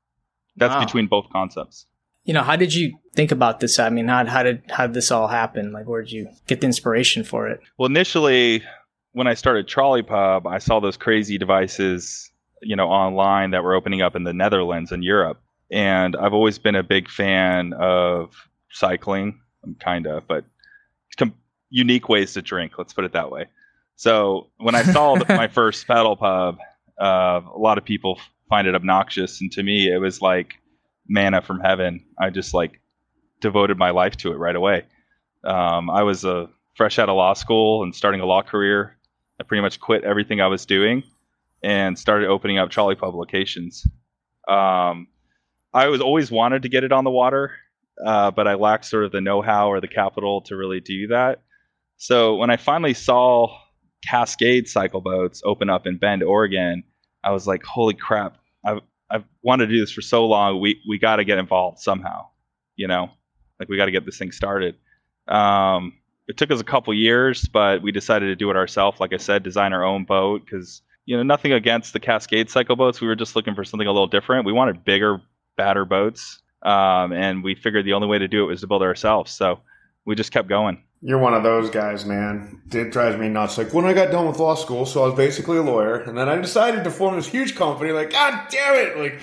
That's 0.57 0.75
Wow. 0.75 0.85
between 0.85 1.07
both 1.07 1.27
concepts. 1.33 1.87
You 2.25 2.35
know, 2.35 2.43
how 2.43 2.57
did 2.57 2.75
you 2.75 2.99
think 3.15 3.31
about 3.31 3.61
this? 3.61 3.79
I 3.79 3.89
mean, 3.91 4.09
how, 4.09 4.25
how 4.27 4.43
did 4.43 4.63
how 4.71 4.87
did 4.87 4.95
this 4.95 5.11
all 5.11 5.29
happen? 5.29 5.73
Like, 5.73 5.87
where 5.87 6.03
did 6.03 6.11
you 6.13 6.29
get 6.47 6.61
the 6.61 6.67
inspiration 6.67 7.23
for 7.23 7.49
it? 7.49 7.61
Well, 7.79 7.87
initially, 7.87 8.63
when 9.13 9.27
I 9.27 9.35
started 9.35 9.69
Trolley 9.69 10.03
Pub, 10.03 10.47
I 10.47 10.59
saw 10.59 10.81
those 10.81 10.97
crazy 10.97 11.39
devices, 11.39 12.31
you 12.63 12.77
know, 12.77 12.89
online 12.89 13.51
that 13.53 13.63
were 13.63 13.75
opening 13.75 14.03
up 14.03 14.17
in 14.17 14.25
the 14.25 14.33
Netherlands 14.33 14.93
and 14.93 15.03
Europe. 15.05 15.41
And 15.71 16.17
I've 16.17 16.33
always 16.33 16.59
been 16.59 16.75
a 16.75 16.83
big 16.83 17.09
fan 17.09 17.73
of 17.75 18.35
cycling, 18.71 19.41
kind 19.81 20.07
of, 20.07 20.27
but 20.27 20.45
com- 21.19 21.35
unique 21.71 22.09
ways 22.09 22.33
to 22.35 22.43
drink. 22.43 22.73
Let's 22.79 22.93
put 22.93 23.05
it 23.05 23.13
that 23.13 23.31
way. 23.31 23.47
So 23.97 24.49
when 24.59 24.75
I 24.75 24.83
saw 24.83 25.17
the- 25.17 25.35
my 25.35 25.49
first 25.61 25.87
pedal 25.87 26.17
pub, 26.17 26.59
uh, 27.01 27.41
a 27.55 27.59
lot 27.59 27.79
of 27.79 27.85
people 27.85 28.19
find 28.49 28.67
it 28.67 28.75
obnoxious, 28.75 29.41
and 29.41 29.53
to 29.53 29.63
me, 29.63 29.93
it 29.93 29.99
was 29.99 30.23
like 30.23 30.55
manna 31.07 31.43
from 31.43 31.61
heaven. 31.61 32.05
I 32.19 32.31
just 32.31 32.55
like 32.55 32.81
devoted 33.41 33.77
my 33.79 33.91
life 33.91 34.17
to 34.19 34.33
it 34.33 34.37
right 34.37 34.57
away. 34.57 34.85
Um, 35.45 35.91
I 35.91 36.03
was 36.03 36.25
a 36.25 36.49
fresh 36.77 36.99
out 36.99 37.09
of 37.09 37.17
law 37.17 37.35
school 37.35 37.83
and 37.83 37.95
starting 37.95 38.21
a 38.21 38.27
law 38.27 38.43
career. 38.43 38.97
I 39.41 39.45
pretty 39.45 39.61
much 39.63 39.79
quit 39.81 40.03
everything 40.05 40.41
I 40.41 40.47
was 40.49 40.65
doing 40.67 41.03
and 41.63 41.99
started 41.99 42.29
opening 42.29 42.59
up 42.59 42.71
Trolley 42.71 42.95
Pub 42.95 43.15
locations. 43.15 43.87
Um, 44.49 45.09
I 45.75 45.89
was 45.89 46.01
always 46.01 46.31
wanted 46.31 46.63
to 46.63 46.69
get 46.69 46.85
it 46.85 46.93
on 46.93 47.05
the 47.05 47.11
water, 47.11 47.53
uh, 48.05 48.31
but 48.31 48.49
I 48.49 48.55
lacked 48.55 48.87
sort 48.87 49.05
of 49.05 49.13
the 49.13 49.21
know-how 49.21 49.71
or 49.71 49.81
the 49.81 49.89
capital 49.89 50.41
to 50.43 50.57
really 50.57 50.81
do 50.81 51.09
that. 51.09 51.43
So 51.97 52.37
when 52.37 52.51
I 52.51 52.57
finally 52.57 52.95
saw 52.95 53.49
Cascade 54.09 54.69
cycle 54.69 55.01
boats 55.01 55.43
open 55.45 55.69
up 55.69 55.87
in 55.87 55.99
Bend, 55.99 56.23
Oregon, 56.23 56.85
I 57.25 57.33
was 57.33 57.47
like, 57.47 57.65
"Holy 57.65 57.95
crap! 57.95 58.37
I've 58.65 58.81
I've 59.11 59.25
wanted 59.43 59.67
to 59.67 59.73
do 59.73 59.81
this 59.81 59.91
for 59.91 60.03
so 60.03 60.27
long. 60.27 60.61
We 60.61 60.81
we 60.89 60.99
got 60.99 61.17
to 61.17 61.25
get 61.25 61.39
involved 61.39 61.81
somehow, 61.81 62.29
you 62.77 62.87
know, 62.87 63.11
like 63.59 63.69
we 63.69 63.77
got 63.77 63.87
to 63.87 63.91
get 63.91 64.07
this 64.07 64.17
thing 64.19 64.31
started." 64.31 64.77
Um, 65.27 65.95
it 66.29 66.37
took 66.37 66.51
us 66.51 66.61
a 66.61 66.65
couple 66.65 66.95
years, 66.95 67.49
but 67.49 67.83
we 67.83 67.91
decided 67.91 68.27
to 68.27 68.37
do 68.37 68.51
it 68.51 68.57
ourselves. 68.57 69.01
Like 69.01 69.13
I 69.13 69.17
said, 69.17 69.43
design 69.43 69.73
our 69.73 69.85
own 69.85 70.05
boat 70.05 70.43
because 70.45 70.83
you 71.09 71.17
know 71.17 71.23
nothing 71.23 71.53
against 71.53 71.95
the 71.95 72.01
Cascade 72.01 72.51
cycle 72.51 72.77
boats. 72.77 73.01
We 73.01 73.07
were 73.07 73.17
just 73.17 73.35
looking 73.35 73.55
for 73.55 73.65
something 73.65 73.89
a 73.89 73.93
little 73.93 74.09
different. 74.09 74.45
We 74.45 74.53
wanted 74.53 74.85
bigger, 74.85 75.23
badder 75.57 75.87
boats, 75.87 76.43
um, 76.63 77.15
and 77.15 77.43
we 77.43 77.55
figured 77.55 77.87
the 77.87 77.95
only 77.95 78.07
way 78.07 78.19
to 78.19 78.29
do 78.29 78.45
it 78.45 78.49
was 78.49 78.61
to 78.61 78.67
build 78.67 78.83
it 78.83 78.85
ourselves. 78.85 79.33
So 79.33 79.61
we 80.05 80.15
just 80.15 80.33
kept 80.33 80.51
going. 80.51 80.85
You're 81.01 81.19
one 81.19 81.33
of 81.33 81.43
those 81.43 81.71
guys, 81.71 82.05
man. 82.05 82.61
It 82.71 82.93
drives 82.93 83.17
me 83.17 83.31
nuts. 83.31 83.57
Like 83.57 83.73
when 83.73 83.87
I 83.87 83.95
got 83.95 84.11
done 84.11 84.27
with 84.27 84.39
law 84.39 84.55
school, 84.55 84.85
so 84.85 85.03
I 85.05 85.07
was 85.07 85.15
basically 85.15 85.57
a 85.57 85.63
lawyer, 85.63 85.97
and 85.97 86.19
then 86.19 86.29
I 86.29 86.37
decided 86.37 86.85
to 86.85 86.91
form 86.91 87.17
this 87.17 87.27
huge 87.27 87.57
company. 87.57 87.91
Like, 87.91 88.11
God 88.11 88.47
damn 88.51 88.75
it! 88.75 88.99
Like, 88.99 89.21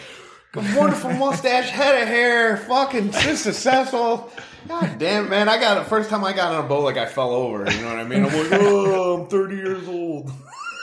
a 0.56 0.80
wonderful 0.80 1.14
mustache, 1.20 1.70
head 1.70 2.02
of 2.02 2.08
hair, 2.08 2.58
fucking 2.58 3.12
so 3.12 3.36
successful. 3.36 4.32
God 4.68 4.98
damn, 4.98 5.30
man! 5.30 5.50
I 5.50 5.60
got 5.60 5.78
it. 5.78 5.86
First 5.86 6.10
time 6.10 6.24
I 6.24 6.34
got 6.34 6.52
on 6.52 6.66
a 6.66 6.68
boat, 6.68 6.84
like 6.84 6.98
I 6.98 7.06
fell 7.06 7.30
over. 7.30 7.70
You 7.72 7.82
know 7.82 7.90
what 7.90 8.00
I 8.00 8.04
mean? 8.06 8.26
I'm 8.26 8.34
like, 8.36 8.60
oh, 8.60 9.22
I'm 9.22 9.28
30 9.28 9.56
years 9.56 9.88
old. 9.88 10.32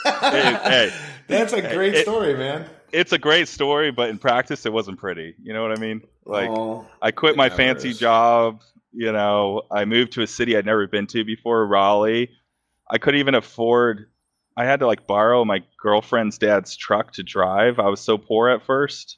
Hey, 0.03 0.57
hey. 0.63 0.91
That's 1.27 1.53
a 1.53 1.61
great 1.61 1.95
It- 1.95 2.03
story, 2.03 2.35
man. 2.35 2.65
It's 2.91 3.11
a 3.11 3.17
great 3.17 3.47
story, 3.47 3.89
but 3.91 4.09
in 4.11 4.19
practice, 4.19 4.67
it 4.67 4.71
wasn't 4.73 4.99
pretty. 4.99 5.33
You 5.41 5.51
know 5.53 5.63
what 5.63 5.75
I 5.75 5.81
mean? 5.81 6.03
Like 6.25 6.47
Oh, 6.49 6.85
I 7.01 7.09
quit 7.09 7.35
my 7.35 7.49
fancy 7.49 7.89
is. 7.89 7.97
job. 7.97 8.61
You 8.91 9.11
know, 9.11 9.63
I 9.71 9.85
moved 9.85 10.11
to 10.13 10.21
a 10.21 10.27
city 10.27 10.55
I'd 10.55 10.67
never 10.67 10.85
been 10.85 11.07
to 11.07 11.23
before, 11.25 11.65
Raleigh. 11.65 12.29
I 12.91 12.99
couldn't 12.99 13.19
even 13.19 13.33
afford. 13.33 14.11
I 14.55 14.65
had 14.65 14.79
to 14.81 14.85
like 14.85 15.07
borrow 15.07 15.43
my 15.43 15.63
girlfriend's 15.81 16.37
dad's 16.37 16.75
truck 16.75 17.13
to 17.13 17.23
drive. 17.23 17.79
I 17.79 17.87
was 17.89 17.99
so 17.99 18.19
poor 18.19 18.49
at 18.49 18.63
first. 18.63 19.17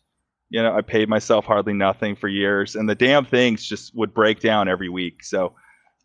You 0.50 0.64
know, 0.64 0.74
I 0.74 0.80
paid 0.80 1.10
myself 1.10 1.44
hardly 1.44 1.74
nothing 1.74 2.16
for 2.16 2.30
years, 2.30 2.78
and 2.78 2.88
the 2.88 2.96
damn 2.96 3.26
things 3.26 3.66
just 3.68 3.94
would 3.94 4.14
break 4.14 4.40
down 4.40 4.70
every 4.70 4.88
week. 4.88 5.22
So 5.22 5.54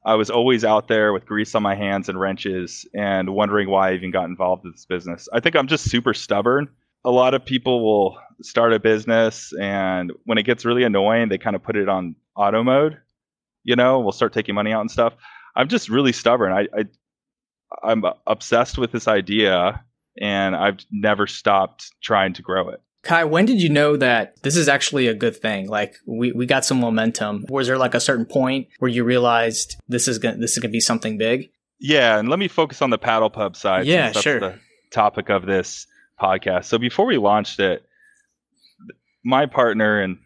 I 0.04 0.14
was 0.14 0.30
always 0.30 0.64
out 0.64 0.88
there 0.88 1.12
with 1.12 1.26
grease 1.26 1.54
on 1.54 1.62
my 1.62 1.74
hands 1.74 2.08
and 2.08 2.18
wrenches, 2.18 2.86
and 2.94 3.30
wondering 3.34 3.68
why 3.68 3.90
I 3.90 3.94
even 3.94 4.10
got 4.10 4.24
involved 4.24 4.64
in 4.64 4.72
this 4.72 4.86
business. 4.86 5.28
I 5.32 5.40
think 5.40 5.56
I'm 5.56 5.66
just 5.66 5.90
super 5.90 6.14
stubborn. 6.14 6.68
A 7.04 7.10
lot 7.10 7.34
of 7.34 7.44
people 7.44 7.84
will 7.84 8.18
start 8.42 8.72
a 8.72 8.78
business, 8.78 9.52
and 9.60 10.12
when 10.24 10.38
it 10.38 10.44
gets 10.44 10.64
really 10.64 10.84
annoying, 10.84 11.28
they 11.28 11.38
kind 11.38 11.56
of 11.56 11.62
put 11.62 11.76
it 11.76 11.88
on 11.88 12.16
auto 12.34 12.62
mode. 12.62 12.98
You 13.64 13.76
know, 13.76 14.00
we'll 14.00 14.12
start 14.12 14.32
taking 14.32 14.54
money 14.54 14.72
out 14.72 14.80
and 14.80 14.90
stuff. 14.90 15.14
I'm 15.54 15.68
just 15.68 15.88
really 15.90 16.12
stubborn. 16.12 16.52
I, 16.52 16.68
I 16.78 16.84
I'm 17.82 18.04
obsessed 18.26 18.78
with 18.78 18.92
this 18.92 19.06
idea, 19.06 19.84
and 20.20 20.56
I've 20.56 20.78
never 20.90 21.26
stopped 21.26 21.92
trying 22.02 22.32
to 22.34 22.42
grow 22.42 22.70
it. 22.70 22.80
Kai, 23.02 23.24
when 23.24 23.46
did 23.46 23.62
you 23.62 23.70
know 23.70 23.96
that 23.96 24.42
this 24.42 24.56
is 24.56 24.68
actually 24.68 25.06
a 25.06 25.14
good 25.14 25.34
thing? 25.36 25.68
Like 25.68 25.94
we, 26.06 26.32
we 26.32 26.44
got 26.44 26.64
some 26.64 26.78
momentum. 26.80 27.46
Was 27.48 27.66
there 27.66 27.78
like 27.78 27.94
a 27.94 28.00
certain 28.00 28.26
point 28.26 28.68
where 28.78 28.90
you 28.90 29.04
realized 29.04 29.76
this 29.88 30.06
is 30.06 30.18
gonna 30.18 30.36
this 30.36 30.52
is 30.52 30.58
gonna 30.58 30.72
be 30.72 30.80
something 30.80 31.16
big? 31.16 31.50
Yeah, 31.78 32.18
and 32.18 32.28
let 32.28 32.38
me 32.38 32.48
focus 32.48 32.82
on 32.82 32.90
the 32.90 32.98
paddle 32.98 33.30
pub 33.30 33.56
side. 33.56 33.86
Yeah, 33.86 34.12
sure. 34.12 34.40
The 34.40 34.58
topic 34.90 35.30
of 35.30 35.46
this 35.46 35.86
podcast. 36.20 36.66
So 36.66 36.78
before 36.78 37.06
we 37.06 37.16
launched 37.16 37.58
it, 37.58 37.82
my 39.24 39.46
partner 39.46 40.02
and 40.02 40.18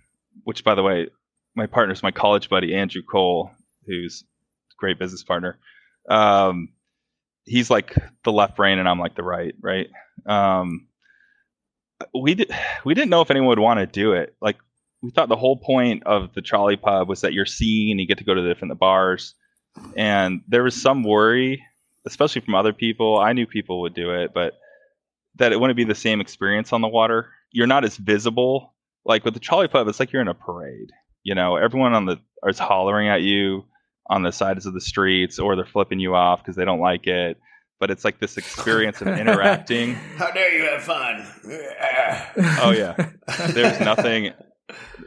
which, 0.42 0.64
by 0.64 0.74
the 0.74 0.82
way, 0.82 1.08
my 1.54 1.66
partner 1.66 1.92
is 1.92 2.02
my 2.02 2.10
college 2.10 2.48
buddy 2.48 2.74
Andrew 2.74 3.02
Cole, 3.02 3.52
who's 3.86 4.24
a 4.72 4.74
great 4.78 4.98
business 4.98 5.22
partner. 5.22 5.58
Um, 6.08 6.70
he's 7.44 7.70
like 7.70 7.96
the 8.24 8.32
left 8.32 8.56
brain, 8.56 8.78
and 8.78 8.88
I'm 8.88 8.98
like 8.98 9.14
the 9.14 9.22
right. 9.22 9.54
Right. 9.60 9.88
Um, 10.26 10.88
we 12.20 12.34
did. 12.34 12.50
We 12.84 12.94
didn't 12.94 13.10
know 13.10 13.20
if 13.20 13.30
anyone 13.30 13.48
would 13.48 13.58
want 13.58 13.80
to 13.80 13.86
do 13.86 14.12
it. 14.12 14.34
Like 14.40 14.56
we 15.02 15.10
thought 15.10 15.28
the 15.28 15.36
whole 15.36 15.56
point 15.56 16.04
of 16.04 16.32
the 16.34 16.42
trolley 16.42 16.76
pub 16.76 17.08
was 17.08 17.22
that 17.22 17.32
you're 17.32 17.46
seen, 17.46 17.98
you 17.98 18.06
get 18.06 18.18
to 18.18 18.24
go 18.24 18.34
to 18.34 18.42
the 18.42 18.48
different 18.48 18.78
bars, 18.78 19.34
and 19.96 20.42
there 20.48 20.62
was 20.62 20.80
some 20.80 21.02
worry, 21.02 21.62
especially 22.06 22.40
from 22.42 22.54
other 22.54 22.72
people. 22.72 23.18
I 23.18 23.32
knew 23.32 23.46
people 23.46 23.82
would 23.82 23.94
do 23.94 24.10
it, 24.14 24.32
but 24.34 24.54
that 25.36 25.52
it 25.52 25.60
wouldn't 25.60 25.76
be 25.76 25.84
the 25.84 25.94
same 25.94 26.20
experience 26.20 26.72
on 26.72 26.80
the 26.80 26.88
water. 26.88 27.30
You're 27.50 27.66
not 27.66 27.84
as 27.84 27.96
visible. 27.96 28.74
Like 29.04 29.24
with 29.24 29.34
the 29.34 29.40
trolley 29.40 29.68
pub, 29.68 29.88
it's 29.88 30.00
like 30.00 30.12
you're 30.12 30.22
in 30.22 30.28
a 30.28 30.34
parade. 30.34 30.90
You 31.22 31.34
know, 31.34 31.56
everyone 31.56 31.94
on 31.94 32.06
the 32.06 32.18
is 32.46 32.58
hollering 32.58 33.08
at 33.08 33.22
you 33.22 33.64
on 34.08 34.22
the 34.22 34.32
sides 34.32 34.66
of 34.66 34.74
the 34.74 34.80
streets, 34.80 35.38
or 35.38 35.56
they're 35.56 35.64
flipping 35.64 35.98
you 35.98 36.14
off 36.14 36.42
because 36.42 36.56
they 36.56 36.64
don't 36.64 36.80
like 36.80 37.06
it. 37.06 37.38
But 37.80 37.90
it's 37.90 38.04
like 38.04 38.20
this 38.20 38.36
experience 38.36 39.00
of 39.00 39.08
interacting. 39.18 39.94
how 40.16 40.30
dare 40.30 40.56
you 40.56 40.64
have 40.70 40.82
fun? 40.82 41.26
Oh 42.62 42.70
yeah, 42.70 43.10
there's 43.52 43.80
nothing 43.80 44.32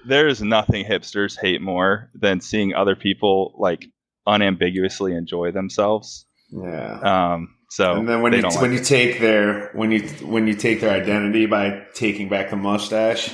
there's 0.05 0.41
nothing 0.41 0.85
hipsters 0.85 1.37
hate 1.39 1.61
more 1.61 2.09
than 2.13 2.41
seeing 2.41 2.73
other 2.73 2.95
people 2.95 3.55
like 3.57 3.85
unambiguously 4.25 5.15
enjoy 5.15 5.51
themselves. 5.51 6.25
Yeah. 6.51 6.99
Um, 7.33 7.55
so 7.69 7.95
and 7.95 8.07
then 8.07 8.21
when 8.21 8.33
you 8.33 8.41
don't 8.41 8.53
when 8.61 8.71
like 8.71 8.79
you 8.79 8.85
take 8.85 9.19
their 9.19 9.71
when 9.73 9.91
you 9.91 10.01
when 10.25 10.47
you 10.47 10.53
take 10.53 10.81
their 10.81 10.91
identity 10.91 11.45
by 11.45 11.83
taking 11.93 12.29
back 12.29 12.49
the 12.49 12.55
mustache, 12.55 13.33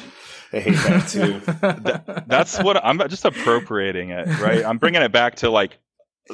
they 0.52 0.62
hate 0.62 0.76
that 0.76 1.08
too. 1.10 1.42
it. 2.12 2.28
that's 2.28 2.62
what 2.62 2.84
I'm 2.84 2.98
just 3.10 3.26
appropriating 3.26 4.10
it, 4.10 4.28
right? 4.40 4.64
I'm 4.66 4.78
bringing 4.78 5.02
it 5.02 5.12
back 5.12 5.36
to 5.38 5.50
like 5.50 5.78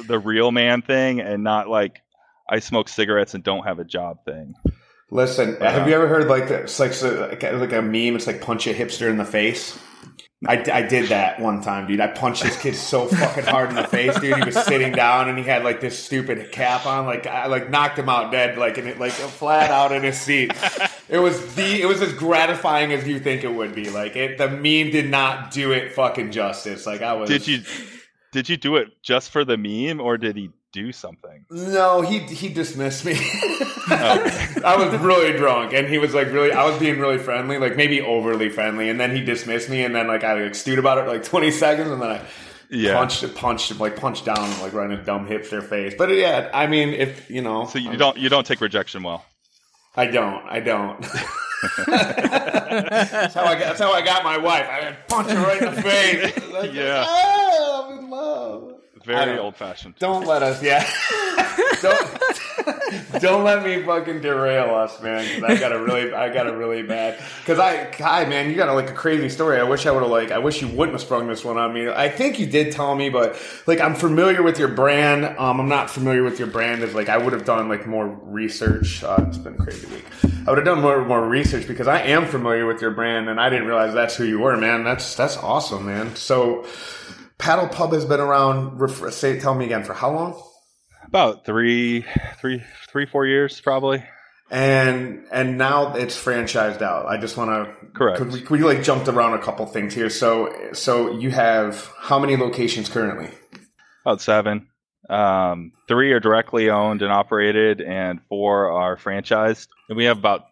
the 0.06 0.18
real 0.18 0.52
man 0.52 0.82
thing 0.82 1.20
and 1.20 1.42
not 1.42 1.68
like 1.68 2.00
I 2.50 2.58
smoke 2.58 2.88
cigarettes 2.88 3.34
and 3.34 3.42
don't 3.44 3.64
have 3.64 3.78
a 3.78 3.84
job 3.84 4.24
thing. 4.24 4.54
Listen, 5.12 5.56
Uh, 5.60 5.70
have 5.70 5.88
you 5.88 5.94
ever 5.94 6.06
heard 6.08 6.28
like 6.28 6.50
it's 6.50 6.78
like 6.78 6.90
like 7.02 7.42
a- 7.42 7.52
like 7.52 7.72
a 7.72 7.82
meme? 7.82 8.16
It's 8.16 8.26
like 8.26 8.40
punch 8.40 8.66
a 8.66 8.74
hipster 8.74 9.08
in 9.08 9.16
the 9.16 9.24
face. 9.24 9.78
I, 10.48 10.54
I 10.72 10.82
did 10.82 11.10
that 11.10 11.38
one 11.38 11.60
time, 11.60 11.86
dude. 11.86 12.00
I 12.00 12.06
punched 12.06 12.42
this 12.42 12.56
kid 12.58 12.74
so 12.74 13.06
fucking 13.08 13.44
hard 13.44 13.68
in 13.68 13.76
the 13.76 13.86
face, 13.86 14.18
dude. 14.20 14.36
He 14.36 14.42
was 14.42 14.56
sitting 14.64 14.90
down 14.92 15.28
and 15.28 15.36
he 15.36 15.44
had 15.44 15.64
like 15.64 15.82
this 15.82 15.98
stupid 16.02 16.50
cap 16.50 16.86
on. 16.86 17.04
Like 17.04 17.26
I 17.26 17.46
like 17.46 17.68
knocked 17.68 17.98
him 17.98 18.08
out 18.08 18.32
dead, 18.32 18.56
like 18.56 18.78
in 18.78 18.86
it, 18.86 18.98
like 18.98 19.12
flat 19.12 19.70
out 19.70 19.92
in 19.92 20.02
his 20.02 20.18
seat. 20.18 20.52
It 21.10 21.18
was 21.18 21.54
the 21.56 21.82
it 21.82 21.86
was 21.86 22.00
as 22.00 22.14
gratifying 22.14 22.92
as 22.92 23.06
you 23.06 23.20
think 23.20 23.44
it 23.44 23.52
would 23.52 23.74
be. 23.74 23.90
Like 23.90 24.16
it, 24.16 24.38
the 24.38 24.48
meme 24.48 24.90
did 24.92 25.10
not 25.10 25.50
do 25.50 25.72
it 25.72 25.92
fucking 25.92 26.30
justice. 26.30 26.86
Like 26.86 27.02
I 27.02 27.12
was. 27.14 27.28
Did 27.28 27.46
you 27.46 27.62
did 28.32 28.48
you 28.48 28.56
do 28.56 28.76
it 28.76 28.88
just 29.02 29.30
for 29.30 29.44
the 29.44 29.58
meme 29.58 30.00
or 30.00 30.16
did 30.16 30.36
he 30.36 30.50
do 30.72 30.92
something. 30.92 31.44
No, 31.50 32.00
he 32.00 32.18
he 32.20 32.48
dismissed 32.48 33.04
me. 33.04 33.14
I 33.92 34.74
was 34.78 34.98
really 35.00 35.36
drunk, 35.36 35.72
and 35.72 35.88
he 35.88 35.98
was 35.98 36.14
like 36.14 36.28
really. 36.28 36.52
I 36.52 36.64
was 36.68 36.78
being 36.78 36.98
really 37.00 37.18
friendly, 37.18 37.58
like 37.58 37.76
maybe 37.76 38.00
overly 38.00 38.48
friendly, 38.50 38.88
and 38.88 39.00
then 39.00 39.14
he 39.14 39.20
dismissed 39.22 39.68
me, 39.68 39.82
and 39.84 39.94
then 39.94 40.06
like 40.06 40.22
I 40.24 40.34
like 40.44 40.54
stewed 40.54 40.78
about 40.78 40.98
it 40.98 41.06
like 41.08 41.24
twenty 41.24 41.50
seconds, 41.50 41.90
and 41.90 42.00
then 42.00 42.10
I 42.10 42.22
Yeah. 42.70 42.94
punched 42.94 43.22
it, 43.24 43.34
punched 43.34 43.78
like 43.80 43.96
punched 43.96 44.24
down 44.24 44.48
like 44.60 44.72
right 44.72 44.90
in 44.90 44.96
his 44.96 45.04
dumb 45.06 45.26
hipster 45.26 45.62
face. 45.62 45.94
But 45.98 46.10
yeah, 46.14 46.50
I 46.54 46.66
mean, 46.68 46.90
if 46.90 47.28
you 47.30 47.42
know, 47.42 47.66
So 47.66 47.78
you 47.78 47.96
don't 47.96 48.16
you 48.16 48.28
don't 48.28 48.46
take 48.46 48.60
rejection 48.60 49.02
well. 49.02 49.24
I 49.96 50.06
don't. 50.06 50.44
I 50.46 50.60
don't. 50.60 51.00
that's 51.88 53.34
how 53.34 53.44
I 53.44 53.54
got. 53.54 53.58
That's 53.58 53.80
how 53.80 53.92
I 53.92 54.02
got 54.02 54.22
my 54.24 54.38
wife. 54.38 54.66
I 54.68 54.92
punched 55.08 55.30
her 55.30 55.42
right 55.42 55.60
in 55.62 55.74
the 55.74 55.82
face. 55.82 56.32
Like, 56.52 56.72
Yeah. 56.72 57.04
Oh, 57.06 57.88
I'm 57.92 57.98
in 58.04 58.10
love. 58.10 58.69
Very 59.04 59.38
old 59.38 59.56
fashioned. 59.56 59.94
Don't 59.98 60.26
let 60.26 60.42
us. 60.42 60.62
Yeah. 60.62 60.88
don't. 61.82 62.20
Don't 63.20 63.44
let 63.44 63.64
me 63.64 63.82
fucking 63.82 64.20
derail 64.20 64.74
us, 64.74 65.00
man. 65.02 65.44
I 65.44 65.56
got 65.58 65.72
a 65.72 65.82
really, 65.82 66.12
I 66.12 66.32
got 66.32 66.46
a 66.46 66.56
really 66.56 66.82
bad. 66.82 67.20
Because 67.40 67.58
I, 67.58 67.86
Kai, 67.86 68.26
man, 68.26 68.50
you 68.50 68.56
got 68.56 68.68
a, 68.68 68.72
like 68.72 68.90
a 68.90 68.94
crazy 68.94 69.28
story. 69.28 69.58
I 69.58 69.62
wish 69.62 69.86
I 69.86 69.90
would 69.90 70.02
have 70.02 70.10
like, 70.10 70.30
I 70.30 70.38
wish 70.38 70.60
you 70.60 70.68
wouldn't 70.68 70.92
have 70.92 71.00
sprung 71.00 71.26
this 71.28 71.44
one 71.44 71.56
on 71.56 71.72
me. 71.72 71.88
I 71.88 72.08
think 72.08 72.38
you 72.38 72.46
did 72.46 72.72
tell 72.72 72.94
me, 72.94 73.08
but 73.08 73.40
like, 73.66 73.80
I'm 73.80 73.94
familiar 73.94 74.42
with 74.42 74.58
your 74.58 74.68
brand. 74.68 75.24
Um, 75.38 75.60
I'm 75.60 75.68
not 75.68 75.90
familiar 75.90 76.22
with 76.22 76.38
your 76.38 76.48
brand. 76.48 76.82
Is 76.82 76.94
like, 76.94 77.08
I 77.08 77.18
would 77.18 77.32
have 77.32 77.44
done 77.44 77.68
like 77.68 77.86
more 77.86 78.06
research. 78.08 79.02
Uh, 79.02 79.24
it's 79.28 79.38
been 79.38 79.54
a 79.54 79.58
crazy 79.58 79.86
week. 79.88 80.04
I 80.46 80.50
would 80.50 80.58
have 80.58 80.66
done 80.66 80.80
more 80.80 81.04
more 81.04 81.26
research 81.26 81.66
because 81.66 81.86
I 81.86 82.00
am 82.02 82.26
familiar 82.26 82.66
with 82.66 82.80
your 82.80 82.90
brand, 82.92 83.28
and 83.28 83.40
I 83.40 83.50
didn't 83.50 83.66
realize 83.66 83.94
that's 83.94 84.16
who 84.16 84.24
you 84.24 84.40
were, 84.40 84.56
man. 84.56 84.84
That's 84.84 85.14
that's 85.14 85.36
awesome, 85.36 85.86
man. 85.86 86.16
So, 86.16 86.66
Paddle 87.40 87.68
Pub 87.68 87.92
has 87.92 88.04
been 88.04 88.20
around. 88.20 88.78
Say, 89.12 89.40
tell 89.40 89.54
me 89.54 89.64
again 89.64 89.84
for 89.84 89.94
how 89.94 90.12
long? 90.12 90.42
About 91.06 91.44
three, 91.44 92.04
three, 92.40 92.62
three, 92.88 93.06
four 93.06 93.26
years 93.26 93.60
probably. 93.60 94.04
and 94.50 95.24
and 95.32 95.58
now 95.58 95.94
it's 95.94 96.16
franchised 96.16 96.82
out. 96.82 97.06
I 97.06 97.16
just 97.16 97.36
want 97.36 97.50
to 97.50 97.88
Correct. 97.92 98.18
Could 98.18 98.32
we, 98.32 98.40
could 98.40 98.50
we 98.50 98.64
like 98.64 98.82
jumped 98.82 99.08
around 99.08 99.34
a 99.34 99.42
couple 99.42 99.66
things 99.66 99.94
here? 99.94 100.10
So 100.10 100.70
so 100.72 101.18
you 101.18 101.30
have 101.30 101.90
how 101.98 102.18
many 102.18 102.36
locations 102.36 102.88
currently? 102.88 103.30
About 104.04 104.20
seven. 104.20 104.68
Um, 105.08 105.72
three 105.88 106.12
are 106.12 106.20
directly 106.20 106.70
owned 106.70 107.02
and 107.02 107.12
operated, 107.12 107.80
and 107.80 108.20
four 108.28 108.70
are 108.70 108.96
franchised. 108.96 109.66
And 109.88 109.96
we 109.96 110.04
have 110.04 110.18
about 110.18 110.42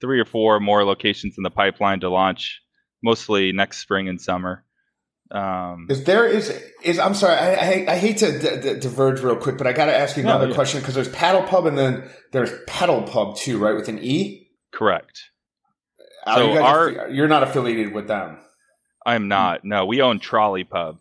three 0.00 0.18
or 0.18 0.24
four 0.24 0.58
more 0.58 0.84
locations 0.84 1.34
in 1.36 1.44
the 1.44 1.50
pipeline 1.50 2.00
to 2.00 2.08
launch, 2.08 2.60
mostly 3.02 3.52
next 3.52 3.78
spring 3.78 4.08
and 4.08 4.20
summer. 4.20 4.64
Um, 5.32 5.86
Is 5.88 6.04
there 6.04 6.26
is 6.26 6.50
is 6.82 6.98
I'm 6.98 7.14
sorry 7.14 7.34
I 7.36 7.54
I, 7.54 7.92
I 7.92 7.96
hate 7.96 8.18
to 8.18 8.38
d- 8.38 8.60
d- 8.74 8.78
diverge 8.80 9.20
real 9.20 9.34
quick, 9.36 9.56
but 9.56 9.66
I 9.66 9.72
got 9.72 9.86
to 9.86 9.96
ask 9.96 10.16
you 10.18 10.22
No, 10.24 10.30
another 10.30 10.48
yeah. 10.48 10.54
question 10.54 10.80
because 10.80 10.94
there's 10.94 11.08
Paddle 11.08 11.42
Pub 11.44 11.64
and 11.64 11.78
then 11.78 12.04
there's 12.32 12.50
Pedal 12.66 13.02
Pub 13.04 13.36
too, 13.36 13.58
right? 13.58 13.74
With 13.74 13.88
an 13.88 13.98
E. 14.02 14.50
correct. 14.72 15.22
Are 16.26 16.36
So 16.38 16.52
you 16.52 16.58
our- 16.60 17.08
you're 17.08 17.28
not 17.28 17.42
affiliated 17.42 17.94
with 17.94 18.08
them. 18.08 18.36
I'm 19.06 19.26
not. 19.28 19.64
No, 19.64 19.86
we 19.86 20.00
own 20.02 20.20
Trolley 20.20 20.64
Pub. 20.64 20.98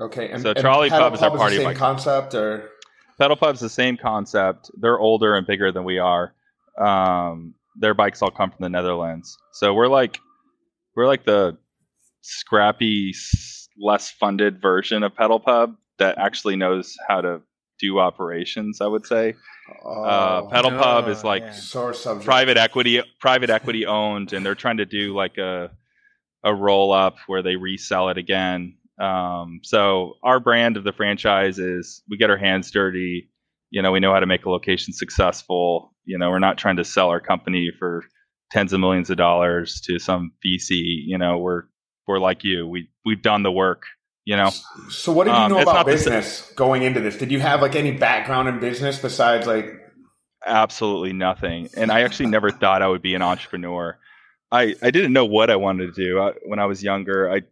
Okay, 0.00 0.28
and, 0.30 0.42
So 0.42 0.52
Trolley 0.54 0.90
Pub 0.90 1.14
is 1.14 1.22
our 1.22 1.30
the 1.30 1.36
party 1.38 1.56
same 1.56 1.64
bike. 1.64 1.76
concept, 1.78 2.34
or 2.34 2.68
Pedal 3.18 3.36
Pub's 3.36 3.60
the 3.60 3.68
same 3.70 3.96
concept. 3.96 4.70
They're 4.80 4.98
older 4.98 5.34
and 5.34 5.46
bigger 5.46 5.72
than 5.72 5.84
we 5.84 5.98
are. 5.98 6.34
Um, 6.78 7.54
their 7.80 7.94
bikes 7.94 8.20
all 8.22 8.30
come 8.30 8.50
from 8.50 8.58
the 8.62 8.68
Netherlands, 8.68 9.36
so 9.54 9.72
we're 9.74 9.88
like 9.88 10.18
we're 10.94 11.06
like 11.06 11.24
the 11.24 11.56
scrappy, 12.20 13.12
less 13.82 14.10
funded 14.10 14.62
version 14.62 15.02
of 15.02 15.14
Pedal 15.14 15.40
Pub 15.40 15.74
that 15.98 16.16
actually 16.18 16.56
knows 16.56 16.96
how 17.08 17.20
to 17.20 17.42
do 17.80 17.98
operations. 17.98 18.80
I 18.80 18.86
would 18.86 19.04
say 19.06 19.34
uh, 19.84 20.42
oh, 20.44 20.48
Pedal 20.50 20.70
Pub 20.70 21.04
Oh, 21.06 21.10
is 21.10 21.24
like 21.24 21.42
yeah. 21.42 21.52
private 22.24 22.56
equity 22.56 23.02
private 23.20 23.50
equity 23.58 23.86
owned 23.86 24.32
and 24.32 24.46
they're 24.46 24.54
trying 24.54 24.78
to 24.78 24.86
do 24.86 25.14
like 25.14 25.36
a 25.38 25.70
a 26.44 26.54
roll 26.54 26.92
up 26.92 27.16
where 27.26 27.42
they 27.42 27.56
resell 27.56 28.08
it 28.08 28.18
again 28.18 28.76
um, 29.00 29.60
so 29.62 30.14
our 30.22 30.38
brand 30.40 30.76
of 30.76 30.84
the 30.84 30.92
franchise 30.92 31.58
is 31.58 32.02
we 32.08 32.16
get 32.16 32.30
our 32.30 32.36
hands 32.36 32.70
dirty 32.70 33.30
you 33.70 33.80
know 33.82 33.92
we 33.92 34.00
know 34.00 34.12
how 34.12 34.20
to 34.20 34.26
make 34.26 34.44
a 34.44 34.50
location 34.50 34.92
successful 34.92 35.94
you 36.04 36.18
know 36.18 36.30
we're 36.30 36.38
not 36.40 36.58
trying 36.58 36.76
to 36.76 36.84
sell 36.84 37.08
our 37.08 37.20
company 37.20 37.70
for 37.78 38.04
tens 38.50 38.72
of 38.72 38.80
millions 38.80 39.08
of 39.10 39.16
dollars 39.16 39.80
to 39.80 39.98
some 39.98 40.32
vc 40.44 40.70
you 40.70 41.16
know 41.16 41.38
we're 41.38 41.62
we're 42.06 42.18
like 42.18 42.44
you 42.44 42.66
we 42.66 42.88
we've 43.04 43.22
done 43.22 43.42
the 43.42 43.52
work 43.52 43.84
you 44.24 44.36
know 44.36 44.50
So 44.90 45.12
what 45.12 45.24
did 45.24 45.30
you 45.30 45.36
Um, 45.36 45.50
know 45.52 45.58
it's 45.58 45.70
about 45.70 45.86
the 45.86 45.92
business 45.92 46.52
going 46.54 46.82
into 46.82 47.00
this? 47.00 47.16
Did 47.16 47.32
you 47.32 47.40
have 47.40 47.60
like 47.62 47.74
any 47.74 47.92
background 47.92 48.48
in 48.48 48.60
business 48.60 48.98
besides 48.98 49.46
like 49.46 49.80
absolutely 50.46 51.12
nothing. 51.12 51.68
And 51.76 51.90
I 51.90 52.02
actually 52.02 52.28
never 52.28 52.50
thought 52.50 52.82
I 52.82 52.88
would 52.88 53.02
be 53.02 53.14
an 53.14 53.22
entrepreneur. 53.22 53.98
I, 54.50 54.74
I 54.82 54.90
didn't 54.90 55.12
know 55.12 55.24
what 55.24 55.50
I 55.50 55.56
wanted 55.56 55.94
to 55.94 56.04
do 56.04 56.20
I, 56.20 56.32
when 56.44 56.58
I 56.58 56.66
was 56.66 56.82
younger. 56.82 57.30
I, 57.30 57.42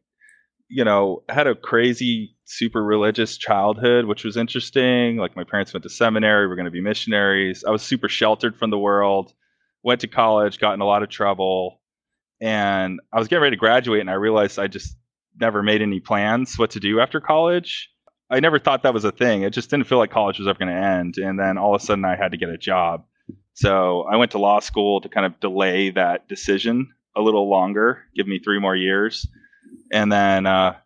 you 0.69 0.85
know, 0.85 1.23
had 1.29 1.47
a 1.47 1.55
crazy, 1.55 2.37
super 2.45 2.83
religious 2.83 3.37
childhood, 3.39 4.05
which 4.05 4.25
was 4.25 4.37
interesting. 4.37 5.17
Like 5.17 5.37
my 5.37 5.45
parents 5.45 5.73
went 5.73 5.85
to 5.85 5.91
seminary, 5.91 6.47
were 6.47 6.57
going 6.57 6.67
to 6.67 6.71
be 6.71 6.81
missionaries. 6.81 7.65
I 7.67 7.71
was 7.71 7.83
super 7.83 8.09
sheltered 8.09 8.57
from 8.57 8.71
the 8.71 8.79
world. 8.79 9.33
Went 9.83 10.03
to 10.03 10.09
college, 10.09 10.59
got 10.59 10.75
in 10.75 10.81
a 10.81 10.87
lot 10.87 11.03
of 11.03 11.09
trouble, 11.09 11.80
and 12.40 13.00
I 13.12 13.18
was 13.18 13.29
getting 13.29 13.42
ready 13.42 13.57
to 13.57 13.61
graduate, 13.61 14.00
and 14.00 14.11
I 14.11 14.14
realized 14.14 14.59
I 14.59 14.66
just 14.66 14.96
never 15.40 15.62
made 15.62 15.83
any 15.83 16.00
plans 16.00 16.59
what 16.59 16.70
to 16.70 16.81
do 16.81 17.00
after 17.00 17.20
college. 17.20 17.90
I 18.31 18.40
never 18.40 18.59
thought 18.59 18.85
that 18.85 18.94
was 18.94 19.05
a 19.05 19.11
thing. 19.11 19.42
It 19.42 19.53
just 19.53 19.70
didn't 19.70 19.87
feel 19.87 19.98
like 19.98 20.11
college 20.11 20.38
was 20.38 20.46
ever 20.46 20.59
going 20.59 20.70
to 20.70 20.81
end. 20.81 21.16
And 21.18 21.38
then 21.38 21.59
all 21.59 21.74
of 21.74 21.83
a 21.83 21.85
sudden, 21.85 22.05
I 22.05 22.16
had 22.16 22.31
to 22.31 22.37
get 22.37 22.48
a 22.48 22.57
job. 22.59 23.05
So 23.55 24.03
I 24.03 24.16
went 24.16 24.31
to 24.33 24.38
law 24.38 24.61
school 24.61 25.00
to 25.00 25.09
kind 25.09 25.26
of 25.26 25.38
delay 25.40 25.90
that 25.90 26.29
decision 26.29 26.88
a 27.16 27.20
little 27.20 27.50
longer, 27.50 28.03
give 28.14 28.29
me 28.29 28.38
three 28.38 28.61
more 28.61 28.76
years. 28.76 29.26
And 29.92 30.12
then 30.12 30.46
uh, 30.46 30.76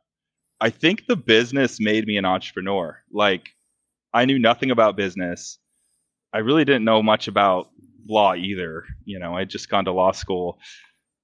I 0.60 0.70
think 0.70 1.04
the 1.06 1.16
business 1.16 1.78
made 1.80 2.06
me 2.06 2.16
an 2.16 2.24
entrepreneur. 2.24 2.98
Like, 3.12 3.50
I 4.14 4.24
knew 4.24 4.38
nothing 4.38 4.70
about 4.70 4.96
business. 4.96 5.58
I 6.32 6.38
really 6.38 6.64
didn't 6.64 6.84
know 6.84 7.02
much 7.02 7.28
about 7.28 7.68
law 8.08 8.34
either. 8.34 8.84
You 9.04 9.18
know, 9.18 9.34
I'd 9.34 9.50
just 9.50 9.68
gone 9.68 9.84
to 9.84 9.92
law 9.92 10.12
school. 10.12 10.58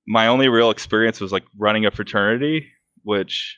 My 0.07 0.27
only 0.27 0.49
real 0.49 0.71
experience 0.71 1.21
was 1.21 1.33
like 1.33 1.45
running 1.57 1.87
a 1.87 1.91
fraternity, 1.91 2.69
which 3.03 3.57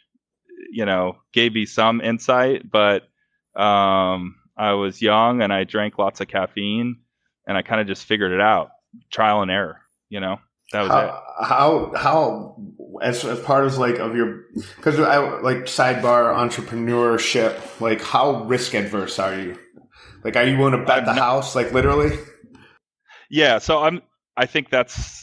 you 0.71 0.85
know 0.85 1.17
gave 1.33 1.53
me 1.53 1.67
some 1.67 2.01
insight 2.01 2.63
but 2.71 3.03
um 3.61 4.37
i 4.57 4.73
was 4.73 5.03
young 5.03 5.43
and 5.43 5.53
i 5.53 5.65
drank 5.65 5.99
lots 5.99 6.21
of 6.21 6.29
caffeine 6.29 6.97
and 7.47 7.59
i 7.59 7.63
kind 7.63 7.81
of 7.81 7.87
just 7.87 8.05
figured 8.07 8.33
it 8.33 8.41
out 8.41 8.71
trial 9.11 9.43
and 9.43 9.51
error 9.51 9.81
you 10.09 10.21
know 10.21 10.39
that 10.73 10.83
was 10.83 10.89
it 10.89 10.93
how, 10.93 11.23
how 11.45 11.93
how 11.97 12.57
as, 13.03 13.25
as 13.25 13.41
part 13.41 13.67
of 13.67 13.77
like 13.77 13.97
of 13.97 14.15
your 14.17 14.45
because 14.77 14.99
I 15.01 15.19
like 15.41 15.65
sidebar 15.65 16.33
entrepreneurship 16.35 17.81
like 17.81 18.01
how 18.01 18.45
risk 18.45 18.75
adverse 18.75 19.19
are 19.19 19.35
you? 19.35 19.59
Like, 20.25 20.37
are 20.37 20.45
you 20.45 20.57
willing 20.57 20.79
to 20.79 20.85
bet 20.87 21.01
I'm 21.01 21.05
the 21.07 21.15
not- 21.15 21.19
house 21.19 21.55
like 21.55 21.73
literally? 21.73 22.17
yeah 23.29 23.59
so 23.59 23.83
i'm 23.83 24.01
i 24.37 24.47
think 24.47 24.71
that's 24.71 25.22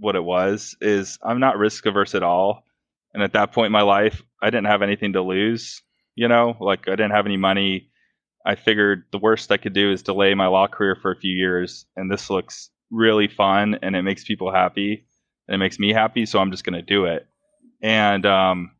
what 0.00 0.16
it 0.16 0.24
was 0.24 0.76
is 0.80 1.18
i'm 1.22 1.40
not 1.40 1.58
risk 1.58 1.86
averse 1.86 2.14
at 2.14 2.22
all. 2.22 2.64
And 3.12 3.24
at 3.24 3.32
that 3.32 3.52
point 3.52 3.66
in 3.66 3.72
my 3.72 3.82
life 3.82 4.22
i 4.42 4.46
didn't 4.50 4.66
have 4.66 4.82
anything 4.82 5.12
to 5.12 5.22
lose 5.22 5.82
you 6.16 6.28
know? 6.28 6.56
Like 6.60 6.88
i 6.88 6.92
didn't 6.92 7.12
have 7.12 7.26
any 7.26 7.36
money. 7.36 7.88
I 8.44 8.54
figured 8.54 9.04
the 9.12 9.18
worst 9.18 9.52
i 9.52 9.56
could 9.56 9.74
do 9.74 9.92
is 9.92 10.02
delay 10.02 10.34
my 10.34 10.46
law 10.46 10.66
career 10.66 10.96
for 11.00 11.10
a 11.12 11.16
few 11.16 11.32
years 11.32 11.86
and 11.96 12.10
this 12.10 12.30
looks 12.30 12.70
really 12.90 13.28
fun 13.28 13.78
and 13.82 13.94
it 13.94 14.02
makes 14.02 14.24
people 14.24 14.52
happy 14.52 15.06
and 15.46 15.54
it 15.54 15.58
makes 15.58 15.78
me 15.78 15.92
happy 15.92 16.26
so 16.26 16.40
i'm 16.40 16.50
just 16.50 16.64
going 16.64 16.74
to 16.74 16.82
do 16.82 17.04
it. 17.04 17.26
And 17.82 18.26
um 18.26 18.72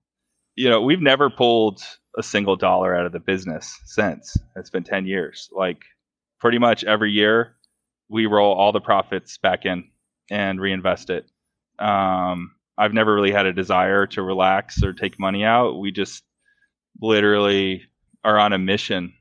you 0.56 0.68
know 0.68 0.80
we've 0.82 1.00
never 1.00 1.30
pulled 1.30 1.82
a 2.18 2.22
single 2.22 2.56
dollar 2.56 2.94
out 2.94 3.06
of 3.06 3.12
the 3.12 3.20
business 3.20 3.78
since. 3.84 4.36
It's 4.56 4.70
been 4.70 4.84
10 4.84 5.06
years. 5.06 5.48
Like 5.52 5.82
pretty 6.40 6.58
much 6.58 6.84
every 6.84 7.12
year 7.12 7.56
we 8.08 8.26
roll 8.26 8.54
all 8.54 8.72
the 8.72 8.80
profits 8.80 9.38
back 9.38 9.64
in 9.64 9.84
and 10.30 10.60
reinvest 10.60 11.10
it. 11.10 11.26
Um, 11.78 12.52
I've 12.78 12.94
never 12.94 13.14
really 13.14 13.32
had 13.32 13.46
a 13.46 13.52
desire 13.52 14.06
to 14.08 14.22
relax 14.22 14.82
or 14.82 14.92
take 14.92 15.18
money 15.18 15.44
out. 15.44 15.78
We 15.78 15.90
just 15.92 16.22
literally 17.00 17.82
are 18.24 18.38
on 18.38 18.52
a 18.52 18.58
mission 18.58 19.12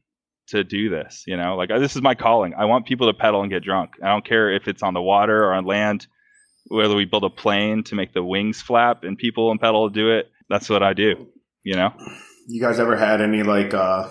to 0.47 0.63
do 0.63 0.89
this. 0.89 1.23
You 1.27 1.37
know, 1.37 1.55
like 1.55 1.69
this 1.69 1.95
is 1.95 2.01
my 2.01 2.15
calling. 2.15 2.53
I 2.57 2.65
want 2.65 2.85
people 2.85 3.07
to 3.07 3.13
pedal 3.13 3.41
and 3.41 3.51
get 3.51 3.63
drunk. 3.63 3.91
I 4.03 4.07
don't 4.07 4.25
care 4.25 4.51
if 4.51 4.67
it's 4.67 4.83
on 4.83 4.93
the 4.93 5.01
water 5.01 5.43
or 5.43 5.53
on 5.53 5.65
land. 5.65 6.07
Whether 6.67 6.95
we 6.95 7.05
build 7.05 7.23
a 7.23 7.29
plane 7.29 7.83
to 7.85 7.95
make 7.95 8.13
the 8.13 8.23
wings 8.23 8.61
flap 8.61 9.03
and 9.03 9.17
people 9.17 9.49
and 9.49 9.59
pedal 9.59 9.89
do 9.89 10.11
it, 10.11 10.29
that's 10.49 10.69
what 10.69 10.83
I 10.83 10.93
do. 10.93 11.27
You 11.63 11.75
know, 11.75 11.93
You 12.47 12.61
guys 12.61 12.79
ever 12.79 12.95
had 12.95 13.21
any 13.21 13.43
like 13.43 13.73
uh 13.73 14.09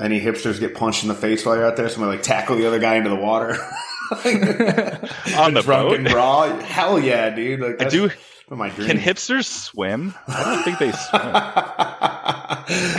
any 0.00 0.20
hipsters 0.20 0.60
get 0.60 0.74
punched 0.74 1.02
in 1.02 1.08
the 1.08 1.14
face 1.14 1.44
while 1.44 1.56
you're 1.56 1.66
out 1.66 1.76
there? 1.76 1.88
Somebody 1.88 2.16
like 2.16 2.22
tackle 2.24 2.56
the 2.56 2.66
other 2.66 2.78
guy 2.78 2.96
into 2.96 3.10
the 3.10 3.16
water 3.16 3.56
On 5.38 5.54
the 5.54 5.62
drunken 5.62 6.04
boat? 6.04 6.12
brawl. 6.12 6.48
Hell 6.60 6.98
yeah, 6.98 7.30
dude! 7.30 7.60
Like 7.60 7.82
I 7.82 7.88
do. 7.88 8.10
my 8.50 8.68
dreams. 8.70 8.90
Can 8.90 9.00
hipsters 9.00 9.46
swim? 9.46 10.14
I 10.28 10.44
don't 10.44 10.62
think 10.62 10.78
they 10.78 10.92
swim. 10.92 11.32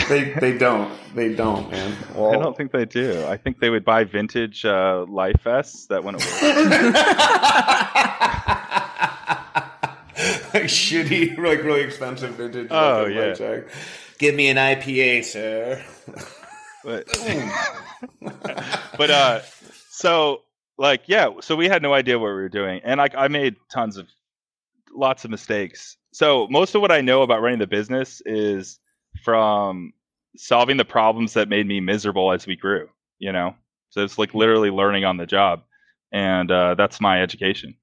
they 0.09 0.33
they 0.39 0.57
don't. 0.57 0.91
They 1.15 1.33
don't, 1.33 1.69
man. 1.71 1.95
Well, 2.13 2.33
I 2.33 2.37
don't 2.37 2.55
think 2.57 2.71
they 2.71 2.85
do. 2.85 3.25
I 3.25 3.37
think 3.37 3.59
they 3.59 3.69
would 3.69 3.85
buy 3.85 4.03
vintage 4.03 4.65
uh, 4.65 5.05
life 5.07 5.41
vests 5.43 5.87
that 5.87 6.03
wouldn't 6.03 6.23
work. 6.23 6.41
like 10.53 10.63
shitty, 10.63 11.37
like 11.37 11.63
really 11.63 11.81
expensive 11.81 12.31
vintage. 12.31 12.67
Oh 12.71 13.05
yeah. 13.05 13.61
Give 14.19 14.35
me 14.35 14.49
an 14.49 14.57
IPA, 14.57 15.23
sir. 15.23 15.83
But, 16.83 17.07
but 18.97 19.11
uh, 19.11 19.41
so 19.89 20.41
like 20.77 21.03
yeah, 21.07 21.29
so 21.41 21.55
we 21.55 21.67
had 21.67 21.81
no 21.81 21.93
idea 21.93 22.19
what 22.19 22.27
we 22.27 22.33
were 22.33 22.49
doing, 22.49 22.81
and 22.83 22.97
like 22.97 23.15
I 23.15 23.27
made 23.27 23.55
tons 23.71 23.97
of 23.97 24.07
lots 24.93 25.25
of 25.25 25.31
mistakes. 25.31 25.97
So 26.13 26.47
most 26.49 26.75
of 26.75 26.81
what 26.81 26.91
I 26.91 27.01
know 27.01 27.21
about 27.21 27.41
running 27.41 27.59
the 27.59 27.67
business 27.67 28.21
is 28.25 28.79
from 29.23 29.93
solving 30.35 30.77
the 30.77 30.85
problems 30.85 31.33
that 31.33 31.49
made 31.49 31.67
me 31.67 31.79
miserable 31.79 32.31
as 32.31 32.45
we 32.47 32.55
grew. 32.55 32.89
You 33.19 33.31
know, 33.31 33.55
so 33.89 34.03
it's 34.03 34.17
like 34.17 34.33
literally 34.33 34.69
learning 34.69 35.05
on 35.05 35.17
the 35.17 35.25
job, 35.25 35.63
and 36.11 36.51
uh, 36.51 36.75
that's 36.75 37.01
my 37.01 37.21
education 37.21 37.75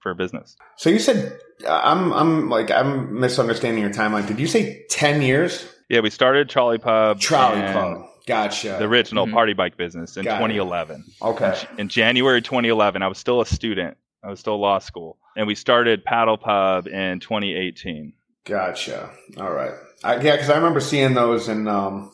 for 0.00 0.14
business. 0.14 0.56
So 0.76 0.90
you 0.90 0.98
said 0.98 1.38
I'm 1.68 2.12
I'm 2.12 2.48
like 2.48 2.70
I'm 2.70 3.18
misunderstanding 3.20 3.82
your 3.82 3.92
timeline. 3.92 4.26
Did 4.26 4.38
you 4.38 4.46
say 4.46 4.84
ten 4.88 5.22
years? 5.22 5.66
Yeah, 5.88 6.00
we 6.00 6.10
started 6.10 6.48
Trolley 6.48 6.78
Pub. 6.78 7.20
Trolley 7.20 7.60
Pub. 7.60 8.06
Gotcha. 8.28 8.76
The 8.78 8.84
original 8.84 9.24
mm-hmm. 9.24 9.34
party 9.34 9.54
bike 9.54 9.78
business 9.78 10.18
in 10.18 10.24
Got 10.24 10.34
2011. 10.34 11.02
It. 11.06 11.24
Okay. 11.24 11.58
In, 11.72 11.80
in, 11.80 11.88
January 11.88 12.42
2011, 12.42 13.02
I 13.02 13.08
was 13.08 13.16
still 13.16 13.40
a 13.40 13.46
student. 13.46 13.96
I 14.22 14.28
was 14.28 14.38
still 14.38 14.60
law 14.60 14.80
school, 14.80 15.16
and 15.34 15.46
we 15.46 15.54
started 15.54 16.04
Paddle 16.04 16.36
Pub 16.36 16.86
in 16.86 17.20
2018. 17.20 18.12
Gotcha. 18.44 19.10
All 19.38 19.50
right. 19.50 19.72
I, 20.04 20.16
yeah, 20.16 20.32
because 20.32 20.50
I 20.50 20.56
remember 20.56 20.80
seeing 20.80 21.14
those 21.14 21.48
in 21.48 21.66
um, 21.68 22.12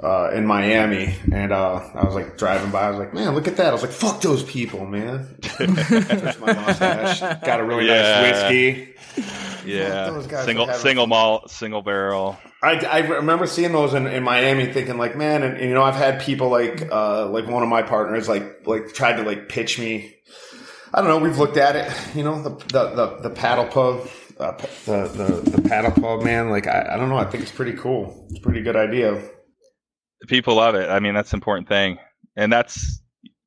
uh, 0.00 0.30
in 0.32 0.46
Miami, 0.46 1.12
and 1.32 1.52
uh, 1.52 1.80
I 1.92 2.04
was 2.04 2.14
like 2.14 2.38
driving 2.38 2.70
by. 2.70 2.82
I 2.82 2.90
was 2.90 2.98
like, 3.00 3.12
"Man, 3.12 3.34
look 3.34 3.48
at 3.48 3.56
that!" 3.56 3.66
I 3.66 3.72
was 3.72 3.82
like, 3.82 3.90
"Fuck 3.90 4.20
those 4.20 4.44
people, 4.44 4.86
man." 4.86 5.36
my 5.58 6.52
mustache. 6.52 7.20
Got 7.44 7.58
a 7.58 7.64
really 7.64 7.86
yeah. 7.86 8.20
nice 8.20 8.42
whiskey. 8.42 8.94
Yeah, 9.64 10.20
single 10.44 10.68
single 10.72 11.06
malt, 11.06 11.50
single 11.50 11.82
barrel. 11.82 12.38
I, 12.62 12.76
I 12.84 12.98
remember 12.98 13.46
seeing 13.46 13.72
those 13.72 13.94
in, 13.94 14.06
in 14.06 14.22
Miami, 14.22 14.72
thinking 14.72 14.98
like, 14.98 15.16
man, 15.16 15.42
and, 15.42 15.56
and, 15.56 15.68
you 15.68 15.74
know, 15.74 15.82
I've 15.82 15.96
had 15.96 16.20
people 16.20 16.48
like 16.48 16.90
uh, 16.90 17.28
like 17.28 17.46
one 17.48 17.62
of 17.62 17.68
my 17.68 17.82
partners 17.82 18.28
like 18.28 18.66
like 18.66 18.92
tried 18.94 19.16
to 19.16 19.22
like 19.22 19.48
pitch 19.48 19.78
me. 19.78 20.16
I 20.94 21.00
don't 21.00 21.08
know. 21.08 21.18
We've 21.18 21.38
looked 21.38 21.56
at 21.56 21.76
it, 21.76 22.16
you 22.16 22.22
know, 22.22 22.42
the 22.42 22.50
the 22.50 22.94
the, 22.94 23.28
the 23.28 23.30
paddle 23.30 23.66
pub, 23.66 24.08
uh, 24.38 24.52
the, 24.84 25.08
the 25.08 25.50
the 25.50 25.68
paddle 25.68 25.90
pub, 25.90 26.22
man. 26.22 26.50
Like 26.50 26.66
I, 26.66 26.90
I 26.92 26.96
don't 26.96 27.08
know. 27.08 27.18
I 27.18 27.24
think 27.24 27.42
it's 27.42 27.52
pretty 27.52 27.74
cool. 27.74 28.26
It's 28.30 28.38
a 28.38 28.42
pretty 28.42 28.62
good 28.62 28.76
idea. 28.76 29.22
People 30.28 30.56
love 30.56 30.74
it. 30.74 30.88
I 30.88 31.00
mean, 31.00 31.14
that's 31.14 31.30
the 31.30 31.36
important 31.36 31.68
thing, 31.68 31.98
and 32.36 32.52
that's 32.52 33.02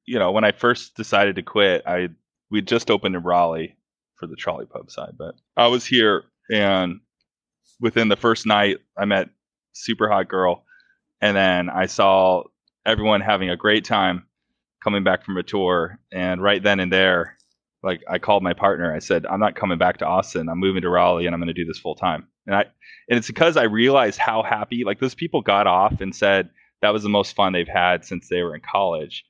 you 0.05 0.19
know, 0.19 0.31
when 0.31 0.43
I 0.43 0.51
first 0.51 0.95
decided 0.95 1.35
to 1.35 1.41
quit, 1.41 1.83
I 1.85 2.09
we 2.51 2.61
just 2.61 2.91
opened 2.91 3.15
in 3.15 3.23
Raleigh 3.23 3.75
for 4.17 4.27
the 4.27 4.35
trolley 4.35 4.65
pub 4.65 4.89
side, 4.89 5.13
but 5.17 5.35
I 5.57 5.67
was 5.67 5.85
here 5.85 6.23
and 6.51 6.99
within 7.79 8.07
the 8.07 8.15
first 8.15 8.45
night, 8.45 8.77
I 8.97 9.05
met 9.05 9.29
super 9.73 10.09
hot 10.09 10.27
girl, 10.27 10.63
and 11.21 11.35
then 11.35 11.69
I 11.69 11.87
saw 11.87 12.43
everyone 12.85 13.21
having 13.21 13.49
a 13.49 13.57
great 13.57 13.85
time 13.85 14.25
coming 14.83 15.03
back 15.03 15.23
from 15.23 15.37
a 15.37 15.43
tour. 15.43 15.99
And 16.11 16.41
right 16.41 16.61
then 16.61 16.79
and 16.79 16.91
there, 16.91 17.37
like 17.83 18.01
I 18.09 18.19
called 18.19 18.43
my 18.43 18.53
partner. 18.53 18.93
I 18.93 18.99
said, 18.99 19.25
"I'm 19.25 19.39
not 19.39 19.55
coming 19.55 19.77
back 19.77 19.97
to 19.97 20.05
Austin. 20.05 20.49
I'm 20.49 20.59
moving 20.59 20.81
to 20.83 20.89
Raleigh, 20.89 21.25
and 21.25 21.33
I'm 21.33 21.41
going 21.41 21.47
to 21.47 21.53
do 21.53 21.65
this 21.65 21.79
full 21.79 21.95
time." 21.95 22.27
And 22.47 22.55
I, 22.55 22.61
and 23.09 23.17
it's 23.17 23.27
because 23.27 23.57
I 23.57 23.63
realized 23.63 24.19
how 24.19 24.43
happy 24.43 24.83
like 24.83 24.99
those 24.99 25.15
people 25.15 25.41
got 25.41 25.67
off 25.67 26.01
and 26.01 26.15
said 26.15 26.49
that 26.81 26.93
was 26.93 27.03
the 27.03 27.09
most 27.09 27.35
fun 27.35 27.53
they've 27.53 27.67
had 27.67 28.05
since 28.05 28.27
they 28.27 28.41
were 28.43 28.55
in 28.55 28.61
college. 28.61 29.25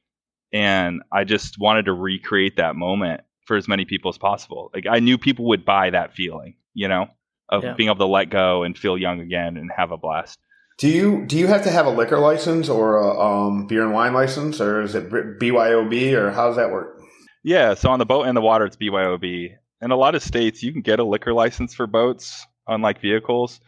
And 0.52 1.02
I 1.12 1.24
just 1.24 1.58
wanted 1.60 1.86
to 1.86 1.94
recreate 1.94 2.58
that 2.58 2.76
moment 2.76 3.22
for 3.46 3.56
as 3.56 3.68
many 3.68 3.86
people 3.86 4.10
as 4.10 4.18
possible. 4.18 4.72
Like 4.74 4.86
I 4.90 5.00
knew 5.00 5.18
people 5.18 5.48
would 5.50 5.66
buy 5.66 5.90
that 5.92 6.14
feeling, 6.14 6.56
you 6.74 6.88
know 6.88 7.08
of 7.50 7.64
yeah. 7.64 7.74
being 7.74 7.90
able 7.90 7.98
to 7.98 8.06
let 8.06 8.30
go 8.30 8.64
and 8.64 8.78
feel 8.78 8.98
young 8.98 9.22
again 9.22 9.58
and 9.58 9.70
have 9.76 9.92
a 9.92 9.98
blast. 9.98 10.40
Do 10.78 10.90
you 10.90 11.26
do 11.26 11.38
you 11.38 11.48
have 11.48 11.64
to 11.64 11.72
have 11.72 11.86
a 11.86 11.90
liquor 11.90 12.20
license 12.20 12.68
or 12.68 12.98
a 12.98 13.20
um, 13.20 13.68
beer 13.68 13.84
and 13.84 13.94
wine 13.94 14.14
license, 14.14 14.60
or 14.60 14.82
is 14.82 14.94
it 14.94 15.10
BYOB, 15.10 16.14
or 16.14 16.32
how 16.32 16.48
does 16.48 16.58
that 16.58 16.70
work? 16.72 17.02
Yeah, 17.44 17.76
so 17.76 17.90
on 17.92 18.00
the 18.00 18.06
boat 18.06 18.24
and 18.24 18.36
the 18.36 18.42
water, 18.42 18.66
it's 18.66 18.76
BYOB. 18.76 19.52
In 19.82 19.92
a 19.92 19.96
lot 19.96 20.16
of 20.16 20.24
states, 20.24 20.64
you 20.64 20.74
can 20.74 20.82
get 20.82 21.00
a 21.00 21.04
liquor 21.04 21.34
license 21.34 21.74
for 21.74 21.88
boats, 21.88 22.46
unlike 22.68 23.00
vehicles. 23.00 23.62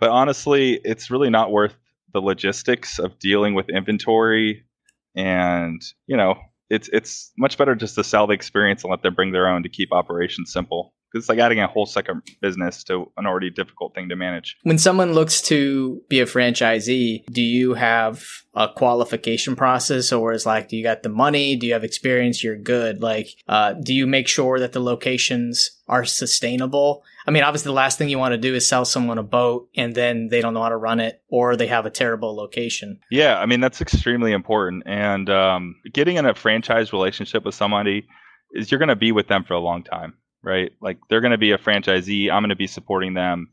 But 0.00 0.10
honestly, 0.10 0.80
it's 0.84 1.10
really 1.10 1.28
not 1.28 1.50
worth 1.50 1.74
the 2.12 2.20
logistics 2.20 2.98
of 2.98 3.18
dealing 3.18 3.54
with 3.54 3.68
inventory, 3.68 4.64
and 5.14 5.82
you 6.06 6.16
know, 6.16 6.36
it's 6.70 6.88
it's 6.92 7.32
much 7.38 7.58
better 7.58 7.74
just 7.74 7.94
to 7.94 8.04
sell 8.04 8.26
the 8.26 8.34
experience 8.34 8.82
and 8.84 8.90
let 8.90 9.02
them 9.02 9.14
bring 9.14 9.32
their 9.32 9.48
own 9.48 9.62
to 9.62 9.68
keep 9.68 9.92
operations 9.92 10.52
simple 10.52 10.92
because 11.10 11.24
it's 11.24 11.28
like 11.28 11.38
adding 11.38 11.60
a 11.60 11.66
whole 11.66 11.86
second 11.86 12.22
business 12.40 12.82
to 12.84 13.10
an 13.16 13.26
already 13.26 13.50
difficult 13.50 13.94
thing 13.94 14.08
to 14.08 14.16
manage. 14.16 14.56
When 14.64 14.78
someone 14.78 15.12
looks 15.12 15.40
to 15.42 16.02
be 16.08 16.20
a 16.20 16.26
franchisee, 16.26 17.24
do 17.26 17.42
you 17.42 17.74
have 17.74 18.24
a 18.54 18.68
qualification 18.68 19.56
process 19.56 20.12
or 20.12 20.32
is 20.32 20.46
like, 20.46 20.68
do 20.68 20.76
you 20.76 20.82
got 20.82 21.02
the 21.02 21.08
money? 21.08 21.56
Do 21.56 21.66
you 21.66 21.72
have 21.74 21.84
experience? 21.84 22.42
You're 22.42 22.56
good. 22.56 23.02
Like, 23.02 23.28
uh, 23.48 23.74
do 23.74 23.94
you 23.94 24.06
make 24.06 24.28
sure 24.28 24.58
that 24.58 24.72
the 24.72 24.80
locations 24.80 25.70
are 25.88 26.04
sustainable? 26.04 27.04
I 27.26 27.32
mean, 27.32 27.42
obviously 27.42 27.70
the 27.70 27.74
last 27.74 27.98
thing 27.98 28.08
you 28.08 28.18
want 28.18 28.32
to 28.32 28.38
do 28.38 28.54
is 28.54 28.68
sell 28.68 28.84
someone 28.84 29.18
a 29.18 29.22
boat 29.22 29.68
and 29.76 29.94
then 29.94 30.28
they 30.28 30.40
don't 30.40 30.54
know 30.54 30.62
how 30.62 30.68
to 30.68 30.76
run 30.76 31.00
it 31.00 31.22
or 31.28 31.56
they 31.56 31.66
have 31.66 31.84
a 31.84 31.90
terrible 31.90 32.36
location. 32.36 33.00
Yeah. 33.10 33.38
I 33.38 33.46
mean, 33.46 33.60
that's 33.60 33.80
extremely 33.80 34.32
important. 34.32 34.84
And, 34.86 35.28
um, 35.28 35.74
getting 35.92 36.16
in 36.16 36.26
a 36.26 36.34
franchise 36.34 36.92
relationship 36.92 37.44
with 37.44 37.54
somebody 37.54 38.06
is 38.52 38.70
you're 38.70 38.78
going 38.78 38.88
to 38.88 38.96
be 38.96 39.10
with 39.10 39.26
them 39.26 39.42
for 39.42 39.54
a 39.54 39.60
long 39.60 39.82
time 39.82 40.14
right? 40.46 40.72
Like 40.80 40.98
they're 41.10 41.20
going 41.20 41.32
to 41.32 41.38
be 41.38 41.50
a 41.50 41.58
franchisee. 41.58 42.30
I'm 42.30 42.40
going 42.40 42.50
to 42.50 42.56
be 42.56 42.68
supporting 42.68 43.12
them. 43.12 43.48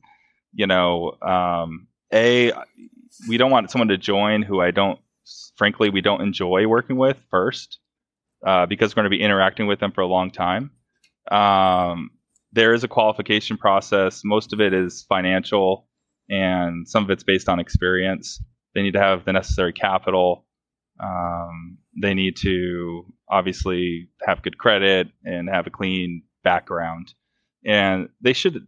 You 0.53 0.67
know, 0.67 1.17
um, 1.21 1.87
a 2.13 2.53
we 3.27 3.37
don't 3.37 3.51
want 3.51 3.71
someone 3.71 3.87
to 3.87 3.97
join 3.97 4.43
who 4.43 4.61
I 4.61 4.71
don't, 4.71 4.99
frankly, 5.57 5.89
we 5.89 6.01
don't 6.01 6.21
enjoy 6.21 6.67
working 6.67 6.95
with 6.95 7.17
first, 7.31 7.79
uh, 8.45 8.67
because 8.67 8.91
we're 8.95 9.01
going 9.01 9.11
to 9.11 9.17
be 9.17 9.23
interacting 9.23 9.65
with 9.65 9.79
them 9.79 9.91
for 9.91 10.01
a 10.01 10.07
long 10.07 10.29
time. 10.29 10.71
Um, 11.31 12.11
there 12.53 12.73
is 12.73 12.83
a 12.83 12.87
qualification 12.87 13.57
process. 13.57 14.21
Most 14.23 14.53
of 14.53 14.61
it 14.61 14.73
is 14.73 15.05
financial, 15.09 15.87
and 16.29 16.87
some 16.87 17.03
of 17.03 17.09
it's 17.09 17.23
based 17.23 17.49
on 17.49 17.59
experience. 17.59 18.41
They 18.75 18.83
need 18.83 18.93
to 18.93 18.99
have 18.99 19.25
the 19.25 19.33
necessary 19.33 19.73
capital. 19.73 20.45
Um, 21.03 21.79
they 21.99 22.13
need 22.13 22.37
to 22.37 23.05
obviously 23.29 24.09
have 24.25 24.43
good 24.43 24.57
credit 24.57 25.09
and 25.23 25.49
have 25.49 25.67
a 25.67 25.71
clean 25.71 26.23
background, 26.43 27.13
and 27.65 28.09
they 28.21 28.33
should. 28.33 28.67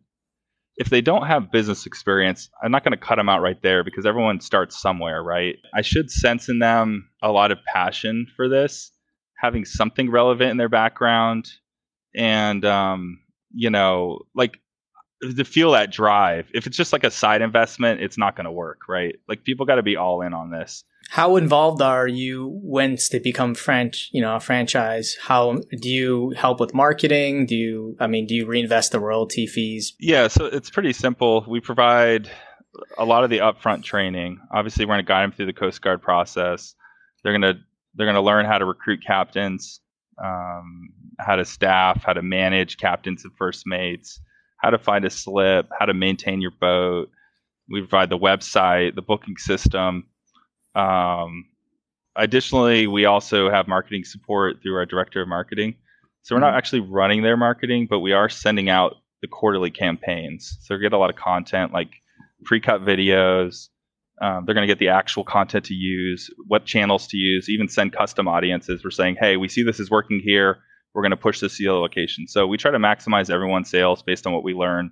If 0.78 0.90
they 0.90 1.00
don't 1.00 1.26
have 1.26 1.54
business 1.54 1.86
experience, 1.86 2.50
I'm 2.62 2.72
not 2.72 2.84
going 2.84 2.92
to 2.92 2.98
cut 2.98 3.16
them 3.16 3.30
out 3.30 3.42
right 3.42 3.62
there 3.62 3.86
because 3.86 4.06
everyone 4.06 4.42
starts 4.42 4.82
somewhere, 4.82 5.24
right? 5.24 5.56
I 5.74 5.82
should 5.82 6.12
sense 6.12 6.50
in 6.50 6.60
them 6.60 7.10
a 7.22 7.32
lot 7.32 7.54
of 7.54 7.60
passion 7.64 8.28
for 8.36 8.50
this, 8.50 8.92
having 9.40 9.64
something 9.64 10.12
relevant 10.12 10.52
in 10.52 10.58
their 10.58 10.68
background, 10.68 11.50
and 12.14 12.66
um, 12.66 13.20
you 13.56 13.70
know, 13.70 14.20
like 14.36 14.60
to 15.22 15.46
feel 15.46 15.72
that 15.72 15.92
drive. 15.92 16.48
If 16.54 16.68
it's 16.68 16.78
just 16.78 16.94
like 16.94 17.04
a 17.04 17.12
side 17.12 17.42
investment, 17.42 18.02
it's 18.02 18.18
not 18.18 18.36
going 18.36 18.46
to 18.46 18.52
work, 18.52 18.82
right? 18.88 19.16
Like 19.28 19.44
people 19.44 19.66
got 19.66 19.76
to 19.76 19.84
be 19.84 19.96
all 19.96 20.22
in 20.22 20.34
on 20.34 20.52
this. 20.52 20.84
How 21.10 21.36
involved 21.36 21.82
are 21.82 22.08
you 22.08 22.60
once 22.64 23.10
they 23.10 23.20
become 23.20 23.54
French, 23.54 24.10
you 24.12 24.22
know, 24.22 24.36
a 24.36 24.40
franchise? 24.40 25.16
How 25.22 25.60
do 25.80 25.90
you 25.90 26.32
help 26.36 26.60
with 26.60 26.74
marketing? 26.74 27.46
Do 27.46 27.56
you, 27.56 27.96
I 28.00 28.08
mean, 28.08 28.26
do 28.26 28.34
you 28.34 28.48
reinvest 28.48 28.92
the 28.92 29.00
royalty 29.00 29.46
fees? 29.46 29.94
Yeah, 30.00 30.28
so 30.28 30.46
it's 30.46 30.70
pretty 30.70 30.94
simple. 30.94 31.46
We 31.48 31.60
provide 31.60 32.30
a 32.98 33.06
lot 33.06 33.24
of 33.24 33.30
the 33.30 33.40
upfront 33.40 33.84
training. 33.84 34.40
Obviously, 34.52 34.86
we're 34.86 34.96
going 34.96 35.06
to 35.06 35.08
guide 35.08 35.24
them 35.24 35.32
through 35.32 35.46
the 35.46 35.54
Coast 35.54 35.82
Guard 35.82 36.02
process. 36.02 36.76
They're 37.24 37.38
going 37.38 37.54
to 37.54 37.62
they're 37.96 38.08
going 38.08 38.16
to 38.16 38.22
learn 38.22 38.46
how 38.46 38.58
to 38.58 38.66
recruit 38.66 39.04
captains, 39.06 39.80
um, 40.24 40.90
how 41.20 41.36
to 41.36 41.46
staff, 41.46 42.04
how 42.04 42.14
to 42.14 42.22
manage 42.22 42.78
captains 42.78 43.24
and 43.24 43.34
first 43.38 43.66
mates, 43.66 44.20
how 44.58 44.70
to 44.70 44.78
find 44.78 45.06
a 45.06 45.10
slip, 45.10 45.70
how 45.78 45.86
to 45.86 45.94
maintain 45.94 46.42
your 46.42 46.52
boat. 46.60 47.10
We 47.70 47.82
provide 47.82 48.10
the 48.10 48.18
website, 48.18 48.96
the 48.96 49.02
booking 49.02 49.38
system 49.38 50.06
um, 50.76 51.46
additionally, 52.16 52.88
we 52.88 53.06
also 53.06 53.50
have 53.50 53.68
marketing 53.68 54.04
support 54.04 54.62
through 54.62 54.76
our 54.76 54.86
director 54.86 55.22
of 55.22 55.28
marketing. 55.28 55.76
So 56.22 56.36
we're 56.36 56.42
not 56.42 56.50
mm-hmm. 56.50 56.58
actually 56.58 56.80
running 56.82 57.24
their 57.24 57.38
marketing, 57.38 57.88
but 57.90 58.00
we 58.00 58.12
are 58.12 58.30
sending 58.30 58.70
out 58.70 58.96
the 59.22 59.28
quarterly 59.28 59.72
campaigns. 59.72 60.58
So 60.62 60.76
we 60.76 60.82
get 60.82 60.94
a 60.94 60.98
lot 60.98 61.10
of 61.10 61.16
content 61.16 61.72
like 61.72 61.90
pre-cut 62.44 62.82
videos. 62.82 63.70
Um, 64.22 64.46
they're 64.46 64.56
going 64.56 64.68
to 64.68 64.72
get 64.72 64.80
the 64.80 64.90
actual 64.90 65.24
content 65.24 65.66
to 65.66 65.74
use, 65.74 66.30
what 66.48 66.66
channels 66.66 67.08
to 67.08 67.18
use, 67.18 67.50
even 67.50 67.68
send 67.68 67.94
custom 67.94 68.28
audiences. 68.28 68.84
We're 68.84 68.92
saying, 68.92 69.18
hey, 69.20 69.38
we 69.38 69.50
see 69.50 69.64
this 69.64 69.80
is 69.80 69.92
working 69.92 70.22
here. 70.24 70.60
We're 70.94 71.02
going 71.02 71.12
to 71.12 71.18
push 71.18 71.42
this 71.42 71.58
to 71.58 71.64
the 71.64 71.74
location. 71.74 72.28
So 72.28 72.48
we 72.48 72.58
try 72.58 72.72
to 72.72 72.78
maximize 72.78 73.30
everyone's 73.30 73.70
sales 73.70 74.02
based 74.02 74.26
on 74.26 74.32
what 74.32 74.44
we 74.44 74.54
learn 74.54 74.92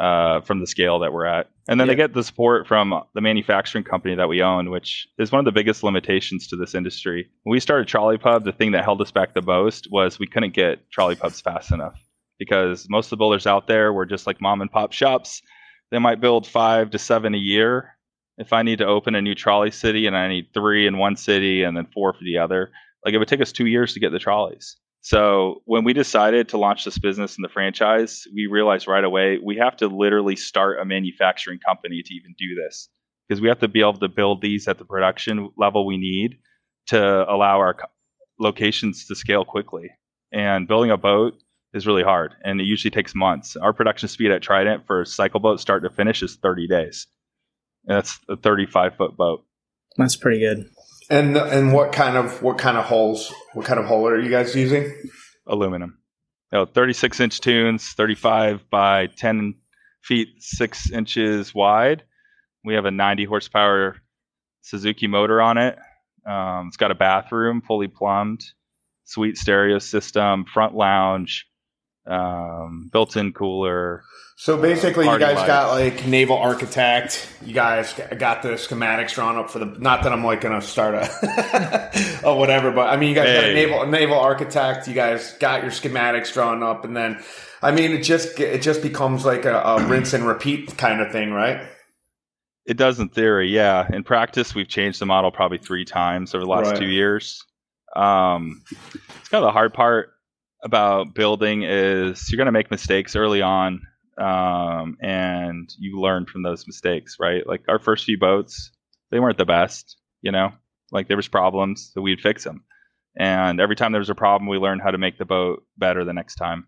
uh, 0.00 0.40
from 0.40 0.60
the 0.60 0.66
scale 0.66 1.00
that 1.00 1.12
we're 1.12 1.26
at. 1.26 1.50
And 1.68 1.78
then 1.78 1.86
yeah. 1.86 1.92
they 1.92 1.96
get 1.96 2.14
the 2.14 2.24
support 2.24 2.66
from 2.66 2.94
the 3.14 3.20
manufacturing 3.20 3.84
company 3.84 4.14
that 4.14 4.28
we 4.28 4.42
own, 4.42 4.70
which 4.70 5.06
is 5.18 5.30
one 5.30 5.40
of 5.40 5.44
the 5.44 5.52
biggest 5.52 5.82
limitations 5.82 6.46
to 6.48 6.56
this 6.56 6.74
industry. 6.74 7.28
When 7.42 7.52
we 7.52 7.60
started 7.60 7.86
Trolley 7.86 8.16
Pub, 8.16 8.44
the 8.44 8.52
thing 8.52 8.72
that 8.72 8.84
held 8.84 9.02
us 9.02 9.10
back 9.10 9.34
the 9.34 9.42
most 9.42 9.88
was 9.90 10.18
we 10.18 10.26
couldn't 10.26 10.54
get 10.54 10.90
trolley 10.90 11.16
pubs 11.16 11.40
fast 11.40 11.70
enough 11.70 12.00
because 12.38 12.86
most 12.88 13.06
of 13.06 13.10
the 13.10 13.16
builders 13.18 13.46
out 13.46 13.66
there 13.66 13.92
were 13.92 14.06
just 14.06 14.26
like 14.26 14.40
mom 14.40 14.62
and 14.62 14.70
pop 14.70 14.92
shops. 14.92 15.42
They 15.90 15.98
might 15.98 16.20
build 16.20 16.46
five 16.46 16.90
to 16.90 16.98
seven 16.98 17.34
a 17.34 17.38
year. 17.38 17.96
If 18.40 18.54
I 18.54 18.62
need 18.62 18.78
to 18.78 18.86
open 18.86 19.14
a 19.14 19.20
new 19.20 19.34
trolley 19.34 19.70
city 19.70 20.06
and 20.06 20.16
I 20.16 20.26
need 20.26 20.48
three 20.54 20.86
in 20.86 20.96
one 20.96 21.14
city 21.14 21.62
and 21.62 21.76
then 21.76 21.86
four 21.92 22.14
for 22.14 22.24
the 22.24 22.38
other, 22.38 22.70
like 23.04 23.12
it 23.12 23.18
would 23.18 23.28
take 23.28 23.42
us 23.42 23.52
two 23.52 23.66
years 23.66 23.92
to 23.92 24.00
get 24.00 24.12
the 24.12 24.18
trolleys. 24.18 24.76
So 25.02 25.62
when 25.66 25.84
we 25.84 25.92
decided 25.92 26.48
to 26.48 26.58
launch 26.58 26.84
this 26.84 26.98
business 26.98 27.36
in 27.36 27.42
the 27.42 27.50
franchise, 27.50 28.26
we 28.34 28.46
realized 28.46 28.88
right 28.88 29.04
away 29.04 29.38
we 29.44 29.56
have 29.56 29.76
to 29.78 29.88
literally 29.88 30.36
start 30.36 30.80
a 30.80 30.86
manufacturing 30.86 31.58
company 31.58 32.02
to 32.02 32.14
even 32.14 32.34
do 32.38 32.54
this 32.54 32.88
because 33.28 33.42
we 33.42 33.48
have 33.48 33.60
to 33.60 33.68
be 33.68 33.80
able 33.80 33.98
to 33.98 34.08
build 34.08 34.40
these 34.40 34.68
at 34.68 34.78
the 34.78 34.84
production 34.86 35.50
level 35.58 35.86
we 35.86 35.98
need 35.98 36.38
to 36.88 37.30
allow 37.30 37.58
our 37.58 37.76
locations 38.38 39.06
to 39.06 39.14
scale 39.14 39.44
quickly. 39.44 39.90
And 40.32 40.66
building 40.66 40.90
a 40.90 40.96
boat 40.96 41.34
is 41.74 41.86
really 41.86 42.02
hard 42.02 42.34
and 42.42 42.58
it 42.58 42.64
usually 42.64 42.90
takes 42.90 43.14
months. 43.14 43.54
Our 43.56 43.74
production 43.74 44.08
speed 44.08 44.30
at 44.30 44.42
Trident 44.42 44.86
for 44.86 45.04
cycle 45.04 45.40
boat 45.40 45.60
start 45.60 45.82
to 45.82 45.90
finish 45.90 46.22
is 46.22 46.36
30 46.36 46.68
days. 46.68 47.06
And 47.86 47.96
that's 47.96 48.18
a 48.28 48.36
35 48.36 48.96
foot 48.96 49.16
boat. 49.16 49.44
That's 49.96 50.16
pretty 50.16 50.40
good. 50.40 50.70
And 51.10 51.36
and 51.36 51.72
what 51.72 51.92
kind 51.92 52.16
of 52.16 52.42
what 52.42 52.58
kind 52.58 52.76
of 52.76 52.84
hulls? 52.84 53.34
What 53.54 53.66
kind 53.66 53.80
of 53.80 53.86
hull 53.86 54.06
are 54.06 54.20
you 54.20 54.30
guys 54.30 54.54
using? 54.54 54.94
Aluminum. 55.46 55.98
Oh, 56.52 56.66
36 56.66 57.20
inch 57.20 57.40
toons, 57.40 57.92
35 57.92 58.68
by 58.70 59.06
10 59.06 59.54
feet 60.02 60.28
6 60.38 60.90
inches 60.90 61.54
wide. 61.54 62.04
We 62.64 62.74
have 62.74 62.84
a 62.84 62.90
90 62.90 63.24
horsepower 63.24 63.96
Suzuki 64.62 65.06
motor 65.06 65.40
on 65.40 65.58
it. 65.58 65.78
Um, 66.26 66.66
it's 66.68 66.76
got 66.76 66.90
a 66.90 66.96
bathroom, 66.96 67.62
fully 67.62 67.88
plumbed, 67.88 68.44
sweet 69.04 69.36
stereo 69.36 69.78
system, 69.78 70.44
front 70.44 70.74
lounge, 70.74 71.46
um, 72.10 72.90
built-in 72.92 73.32
cooler. 73.32 74.02
So 74.36 74.60
basically, 74.60 75.04
you 75.04 75.18
guys 75.18 75.46
got 75.46 75.70
like 75.70 76.06
naval 76.06 76.38
architect. 76.38 77.30
You 77.44 77.52
guys 77.52 77.92
got 78.18 78.42
the 78.42 78.50
schematics 78.50 79.14
drawn 79.14 79.36
up 79.36 79.50
for 79.50 79.58
the. 79.58 79.66
Not 79.66 80.02
that 80.02 80.12
I'm 80.12 80.24
like 80.24 80.40
going 80.40 80.58
to 80.58 80.66
start 80.66 80.94
a 80.94 82.20
or 82.24 82.38
whatever, 82.38 82.70
but 82.70 82.88
I 82.88 82.96
mean, 82.96 83.10
you 83.10 83.14
guys 83.14 83.28
hey. 83.28 83.34
got 83.34 83.50
a 83.50 83.54
naval 83.54 83.82
a 83.82 83.86
naval 83.86 84.18
architect. 84.18 84.88
You 84.88 84.94
guys 84.94 85.34
got 85.34 85.62
your 85.62 85.70
schematics 85.70 86.32
drawn 86.32 86.62
up, 86.62 86.86
and 86.86 86.96
then 86.96 87.22
I 87.60 87.70
mean, 87.70 87.92
it 87.92 88.02
just 88.02 88.40
it 88.40 88.62
just 88.62 88.80
becomes 88.80 89.26
like 89.26 89.44
a, 89.44 89.60
a 89.60 89.86
rinse 89.88 90.14
and 90.14 90.26
repeat 90.26 90.74
kind 90.78 91.02
of 91.02 91.12
thing, 91.12 91.32
right? 91.32 91.60
It 92.64 92.78
does 92.78 92.98
in 92.98 93.10
theory, 93.10 93.50
yeah. 93.50 93.88
In 93.92 94.04
practice, 94.04 94.54
we've 94.54 94.68
changed 94.68 95.00
the 95.00 95.06
model 95.06 95.30
probably 95.30 95.58
three 95.58 95.84
times 95.84 96.34
over 96.34 96.44
the 96.44 96.50
last 96.50 96.70
right. 96.70 96.78
two 96.78 96.88
years. 96.88 97.44
Um, 97.94 98.62
it's 98.70 99.28
kind 99.28 99.44
of 99.44 99.48
the 99.48 99.52
hard 99.52 99.74
part 99.74 100.14
about 100.62 101.14
building 101.14 101.62
is 101.62 102.30
you're 102.30 102.36
going 102.36 102.46
to 102.46 102.52
make 102.52 102.70
mistakes 102.70 103.16
early 103.16 103.42
on 103.42 103.80
um, 104.18 104.96
and 105.00 105.72
you 105.78 106.00
learn 106.00 106.26
from 106.26 106.42
those 106.42 106.66
mistakes 106.66 107.16
right? 107.18 107.46
Like 107.46 107.62
our 107.68 107.78
first 107.78 108.04
few 108.04 108.18
boats 108.18 108.70
they 109.10 109.20
weren't 109.20 109.38
the 109.38 109.44
best 109.44 109.96
you 110.22 110.32
know? 110.32 110.52
Like 110.92 111.08
there 111.08 111.16
was 111.16 111.28
problems 111.28 111.90
so 111.94 112.00
we'd 112.00 112.20
fix 112.20 112.44
them 112.44 112.64
and 113.16 113.60
every 113.60 113.76
time 113.76 113.92
there 113.92 114.00
was 114.00 114.10
a 114.10 114.14
problem 114.14 114.48
we 114.48 114.58
learned 114.58 114.82
how 114.82 114.90
to 114.90 114.98
make 114.98 115.18
the 115.18 115.24
boat 115.24 115.64
better 115.76 116.04
the 116.04 116.12
next 116.12 116.36
time. 116.36 116.66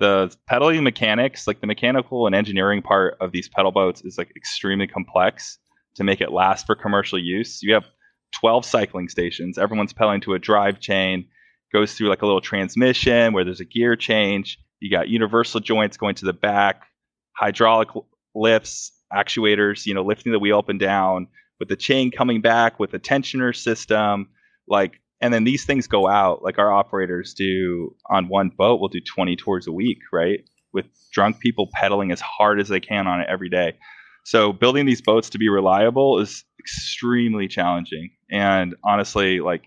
The 0.00 0.34
pedaling 0.46 0.84
mechanics 0.84 1.46
like 1.46 1.60
the 1.60 1.66
mechanical 1.66 2.26
and 2.26 2.34
engineering 2.34 2.82
part 2.82 3.16
of 3.20 3.32
these 3.32 3.48
pedal 3.48 3.72
boats 3.72 4.02
is 4.04 4.18
like 4.18 4.32
extremely 4.36 4.86
complex 4.86 5.58
to 5.96 6.04
make 6.04 6.20
it 6.20 6.32
last 6.32 6.66
for 6.66 6.74
commercial 6.74 7.18
use. 7.18 7.62
You 7.62 7.74
have 7.74 7.84
12 8.40 8.64
cycling 8.64 9.08
stations. 9.08 9.58
Everyone's 9.58 9.92
pedaling 9.92 10.20
to 10.22 10.34
a 10.34 10.38
drive 10.38 10.80
chain 10.80 11.26
goes 11.72 11.94
through 11.94 12.08
like 12.08 12.22
a 12.22 12.26
little 12.26 12.40
transmission 12.40 13.32
where 13.32 13.44
there's 13.44 13.60
a 13.60 13.64
gear 13.64 13.96
change. 13.96 14.58
You 14.80 14.90
got 14.90 15.08
universal 15.08 15.60
joints 15.60 15.96
going 15.96 16.14
to 16.16 16.24
the 16.24 16.32
back, 16.32 16.84
hydraulic 17.36 17.88
lifts, 18.34 18.92
actuators, 19.12 19.86
you 19.86 19.94
know, 19.94 20.02
lifting 20.02 20.32
the 20.32 20.38
wheel 20.38 20.58
up 20.58 20.68
and 20.68 20.80
down 20.80 21.28
with 21.58 21.68
the 21.68 21.76
chain 21.76 22.10
coming 22.10 22.40
back 22.40 22.78
with 22.78 22.94
a 22.94 22.98
tensioner 22.98 23.54
system, 23.54 24.28
like 24.68 25.00
and 25.20 25.34
then 25.34 25.42
these 25.42 25.64
things 25.64 25.88
go 25.88 26.08
out. 26.08 26.42
Like 26.42 26.58
our 26.58 26.72
operators 26.72 27.34
do 27.34 27.96
on 28.08 28.28
one 28.28 28.50
boat 28.50 28.80
we'll 28.80 28.88
do 28.88 29.00
20 29.00 29.36
tours 29.36 29.66
a 29.66 29.72
week 29.72 29.98
right? 30.12 30.40
With 30.72 30.86
drunk 31.12 31.40
people 31.40 31.68
pedaling 31.72 32.12
as 32.12 32.20
hard 32.20 32.60
as 32.60 32.68
they 32.68 32.80
can 32.80 33.06
on 33.06 33.20
it 33.20 33.28
every 33.28 33.48
day. 33.48 33.78
So 34.24 34.52
building 34.52 34.86
these 34.86 35.00
boats 35.00 35.30
to 35.30 35.38
be 35.38 35.48
reliable 35.48 36.20
is 36.20 36.44
extremely 36.60 37.48
challenging. 37.48 38.10
And 38.30 38.76
honestly 38.84 39.40
like 39.40 39.64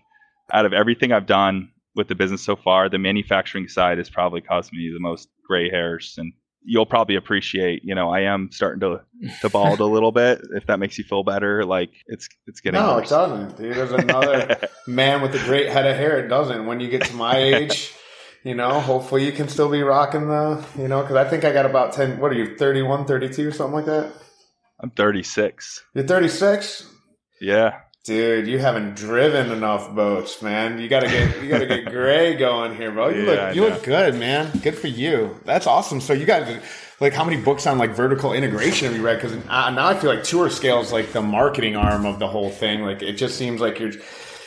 out 0.52 0.66
of 0.66 0.72
everything 0.72 1.12
i've 1.12 1.26
done 1.26 1.70
with 1.94 2.08
the 2.08 2.14
business 2.14 2.42
so 2.42 2.56
far, 2.56 2.88
the 2.88 2.98
manufacturing 2.98 3.68
side 3.68 3.98
has 3.98 4.08
probably 4.10 4.40
caused 4.40 4.72
me 4.72 4.90
the 4.92 5.00
most 5.00 5.28
gray 5.46 5.70
hairs 5.70 6.14
and 6.18 6.32
you'll 6.64 6.86
probably 6.86 7.16
appreciate, 7.16 7.82
you 7.84 7.94
know, 7.94 8.10
I 8.10 8.20
am 8.20 8.50
starting 8.52 8.80
to 8.80 9.00
to 9.40 9.48
bald 9.48 9.80
a 9.80 9.84
little 9.84 10.12
bit. 10.12 10.40
If 10.54 10.66
that 10.66 10.78
makes 10.78 10.98
you 10.98 11.04
feel 11.04 11.24
better, 11.24 11.64
like 11.64 11.90
it's 12.06 12.28
it's 12.46 12.60
getting. 12.60 12.80
No, 12.80 12.96
worse. 12.96 13.10
it 13.10 13.14
doesn't, 13.14 13.56
dude. 13.56 13.76
There's 13.76 13.92
another 13.92 14.68
man 14.86 15.22
with 15.22 15.34
a 15.34 15.44
great 15.44 15.68
head 15.68 15.86
of 15.86 15.96
hair. 15.96 16.18
It 16.24 16.28
doesn't. 16.28 16.66
When 16.66 16.80
you 16.80 16.88
get 16.88 17.04
to 17.06 17.14
my 17.14 17.36
age, 17.36 17.92
you 18.44 18.54
know, 18.54 18.80
hopefully 18.80 19.24
you 19.24 19.32
can 19.32 19.48
still 19.48 19.70
be 19.70 19.82
rocking 19.82 20.28
the, 20.28 20.64
you 20.78 20.88
know, 20.88 21.02
because 21.02 21.16
I 21.16 21.28
think 21.28 21.44
I 21.44 21.52
got 21.52 21.66
about 21.66 21.92
ten. 21.92 22.18
What 22.18 22.32
are 22.32 22.36
you, 22.36 22.56
31, 22.56 23.06
32, 23.06 23.52
something 23.52 23.74
like 23.74 23.86
that? 23.86 24.12
I'm 24.80 24.90
36. 24.90 25.84
You're 25.94 26.06
36. 26.06 26.88
Yeah. 27.40 27.80
Dude, 28.04 28.48
you 28.48 28.58
haven't 28.58 28.96
driven 28.96 29.52
enough 29.52 29.94
boats, 29.94 30.42
man. 30.42 30.80
You 30.80 30.88
gotta 30.88 31.06
get 31.06 31.40
you 31.40 31.48
gotta 31.48 31.66
get 31.66 31.84
Gray 31.92 32.34
going 32.34 32.74
here, 32.74 32.90
bro. 32.90 33.10
You 33.10 33.22
yeah, 33.22 33.46
look 33.46 33.54
you 33.54 33.62
look 33.62 33.82
good, 33.84 34.16
man. 34.16 34.50
Good 34.58 34.76
for 34.76 34.88
you. 34.88 35.38
That's 35.44 35.68
awesome. 35.68 36.00
So 36.00 36.12
you 36.12 36.26
got 36.26 36.48
like 36.98 37.12
how 37.12 37.24
many 37.24 37.40
books 37.40 37.64
on 37.64 37.78
like 37.78 37.94
vertical 37.94 38.32
integration 38.32 38.88
have 38.88 38.96
you 38.96 39.04
read? 39.04 39.20
Because 39.20 39.36
now 39.46 39.86
I 39.86 39.94
feel 39.94 40.12
like 40.12 40.24
tour 40.24 40.50
scale 40.50 40.80
is 40.80 40.90
like 40.90 41.12
the 41.12 41.22
marketing 41.22 41.76
arm 41.76 42.04
of 42.04 42.18
the 42.18 42.26
whole 42.26 42.50
thing. 42.50 42.82
Like 42.82 43.02
it 43.02 43.12
just 43.12 43.38
seems 43.38 43.60
like 43.60 43.78
you're 43.78 43.92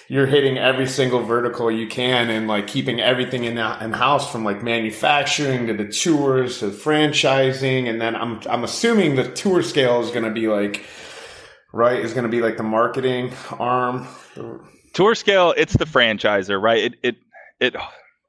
you're 0.10 0.28
hitting 0.28 0.58
every 0.58 0.86
single 0.86 1.24
vertical 1.24 1.72
you 1.72 1.88
can 1.88 2.30
and 2.30 2.49
like 2.49 2.68
keeping 2.68 2.99
everything 2.99 3.45
in 3.45 3.58
in 3.58 3.93
house 3.93 4.30
from 4.30 4.43
like 4.43 4.64
manufacturing 4.64 5.68
to 5.68 5.74
the 5.74 5.88
tours 5.88 6.60
to 6.60 6.72
franchising, 6.72 7.89
and 7.89 8.01
then 8.01 8.18
I'm 8.18 8.41
I'm 8.49 8.66
assuming 8.66 9.16
the 9.16 9.32
tour 9.32 9.64
scale 9.64 10.01
is 10.01 10.12
to 10.12 10.30
be 10.30 10.49
like 10.49 10.86
right, 11.76 11.99
is 11.99 12.13
going 12.13 12.23
to 12.23 12.30
be 12.30 12.41
like 12.41 12.57
the 12.57 12.63
marketing 12.63 13.34
arm. 13.59 14.07
Tour 14.93 15.13
scale, 15.13 15.53
it's 15.55 15.73
the 15.73 15.86
franchisor, 15.86 16.59
right? 16.59 16.86
It 16.86 16.93
it 17.03 17.15
it 17.59 17.76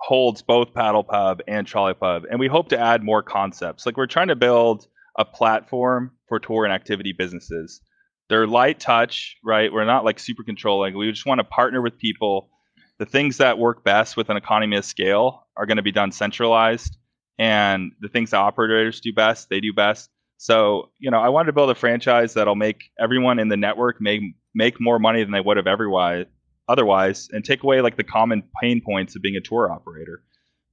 holds 0.01 0.42
both 0.42 0.74
paddle 0.74 1.05
pub 1.05 1.40
and 1.47 1.66
trolley 1.66 1.94
pub, 1.94 2.24
and 2.30 2.40
we 2.40 2.49
hope 2.49 2.68
to 2.70 2.78
add 2.78 3.03
more 3.03 3.22
concepts. 3.22 3.86
Like 3.86 3.97
we're 3.97 4.07
trying 4.07 4.28
to 4.28 4.36
build 4.36 4.86
a 5.16 5.24
platform 5.24 6.11
for 6.28 6.38
tour 6.38 6.64
and 6.64 6.74
activity 6.74 7.14
businesses. 7.16 7.80
They're 8.28 8.47
light 8.47 8.80
touch, 8.80 9.36
right? 9.44 9.72
We're 9.72 9.84
not 9.84 10.05
like 10.05 10.18
super 10.18 10.42
controlling. 10.42 10.97
We 10.99 11.11
just 11.11 11.26
want 11.26 11.38
to 11.38 11.44
partner 11.44 11.80
with 11.80 11.97
people. 11.99 12.51
The 12.99 13.07
things 13.07 13.36
that 13.38 13.59
work 13.59 13.84
best 13.84 14.16
with 14.16 14.28
an 14.30 14.36
economy 14.36 14.76
of 14.76 14.84
scale 14.84 15.47
are 15.57 15.66
going 15.66 15.76
to 15.76 15.82
be 15.82 15.92
done 15.92 16.11
centralized, 16.11 16.97
and 17.38 17.92
the 18.01 18.09
things 18.09 18.30
that 18.30 18.38
operators 18.38 19.01
do 19.01 19.12
best, 19.12 19.49
they 19.49 19.61
do 19.61 19.72
best. 19.72 20.11
So, 20.39 20.91
you 20.99 21.11
know, 21.11 21.18
I 21.18 21.28
wanted 21.28 21.47
to 21.47 21.53
build 21.53 21.70
a 21.70 21.74
franchise 21.74 22.34
that'll 22.34 22.57
make 22.57 22.91
everyone 22.99 23.39
in 23.39 23.49
the 23.49 23.57
network 23.57 24.01
make 24.01 24.20
make 24.55 24.80
more 24.80 24.99
money 24.99 25.22
than 25.22 25.32
they 25.32 25.41
would 25.41 25.57
have 25.57 25.66
otherwise, 25.66 26.26
otherwise, 26.68 27.28
and 27.32 27.45
take 27.45 27.62
away 27.62 27.80
like 27.80 27.97
the 27.97 28.05
common 28.05 28.43
pain 28.62 28.82
points 28.84 29.16
of 29.16 29.22
being 29.22 29.37
a 29.37 29.41
tour 29.41 29.70
operator. 29.70 30.22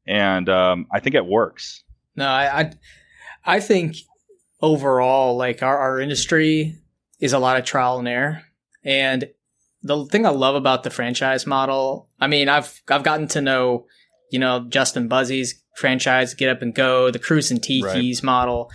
And 0.08 0.50
um, 0.50 0.88
I 0.92 1.00
think 1.00 1.16
it 1.16 1.26
works. 1.26 1.84
No, 2.16 2.28
I, 2.28 2.60
I, 2.60 2.74
I 3.46 3.60
think 3.60 3.98
overall, 4.62 5.38
like 5.38 5.64
our, 5.64 5.78
our 5.78 6.00
industry 6.00 6.78
is 7.20 7.34
a 7.34 7.40
lot 7.40 7.58
of 7.58 7.66
trial 7.66 8.00
and 8.00 8.08
error. 8.08 8.44
And 8.84 9.30
the 9.82 10.06
thing 10.06 10.26
I 10.26 10.30
love 10.30 10.56
about 10.56 10.84
the 10.84 10.90
franchise 10.90 11.48
model, 11.48 12.10
I 12.20 12.28
mean, 12.28 12.50
I've 12.50 12.82
I've 12.90 13.04
gotten 13.04 13.28
to 13.30 13.42
know, 13.42 13.86
you 14.30 14.40
know, 14.40 14.66
Justin 14.70 15.08
Buzzy's 15.08 15.62
franchise, 15.78 16.34
Get 16.34 16.50
Up 16.50 16.62
and 16.62 16.76
Go, 16.76 17.12
the 17.12 17.20
Cruisin' 17.20 17.60
Tikis 17.60 17.84
right. 17.84 18.24
model 18.24 18.72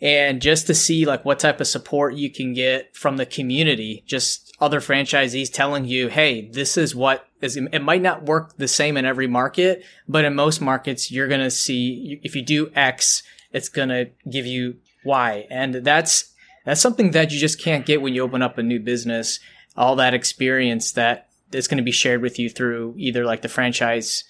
and 0.00 0.42
just 0.42 0.66
to 0.66 0.74
see 0.74 1.06
like 1.06 1.24
what 1.24 1.38
type 1.38 1.60
of 1.60 1.66
support 1.66 2.14
you 2.14 2.30
can 2.30 2.52
get 2.52 2.94
from 2.94 3.16
the 3.16 3.26
community 3.26 4.02
just 4.06 4.54
other 4.60 4.80
franchisees 4.80 5.52
telling 5.52 5.84
you 5.84 6.08
hey 6.08 6.48
this 6.50 6.76
is 6.76 6.94
what 6.94 7.26
is 7.40 7.56
it 7.56 7.82
might 7.82 8.02
not 8.02 8.24
work 8.24 8.56
the 8.56 8.68
same 8.68 8.96
in 8.96 9.04
every 9.04 9.26
market 9.26 9.84
but 10.08 10.24
in 10.24 10.34
most 10.34 10.60
markets 10.60 11.10
you're 11.10 11.28
going 11.28 11.40
to 11.40 11.50
see 11.50 12.20
if 12.22 12.36
you 12.36 12.42
do 12.42 12.70
x 12.74 13.22
it's 13.52 13.68
going 13.70 13.88
to 13.88 14.10
give 14.30 14.44
you 14.44 14.76
y. 15.06 15.46
And 15.50 15.76
that's 15.76 16.32
that's 16.64 16.80
something 16.80 17.12
that 17.12 17.30
you 17.30 17.38
just 17.38 17.60
can't 17.60 17.86
get 17.86 18.02
when 18.02 18.14
you 18.14 18.22
open 18.22 18.42
up 18.42 18.58
a 18.58 18.62
new 18.62 18.80
business. 18.80 19.40
All 19.76 19.96
that 19.96 20.14
experience 20.14 20.92
that 20.92 21.28
is 21.52 21.68
going 21.68 21.78
to 21.78 21.84
be 21.84 21.92
shared 21.92 22.20
with 22.20 22.38
you 22.38 22.50
through 22.50 22.94
either 22.98 23.24
like 23.24 23.42
the 23.42 23.48
franchise 23.48 24.24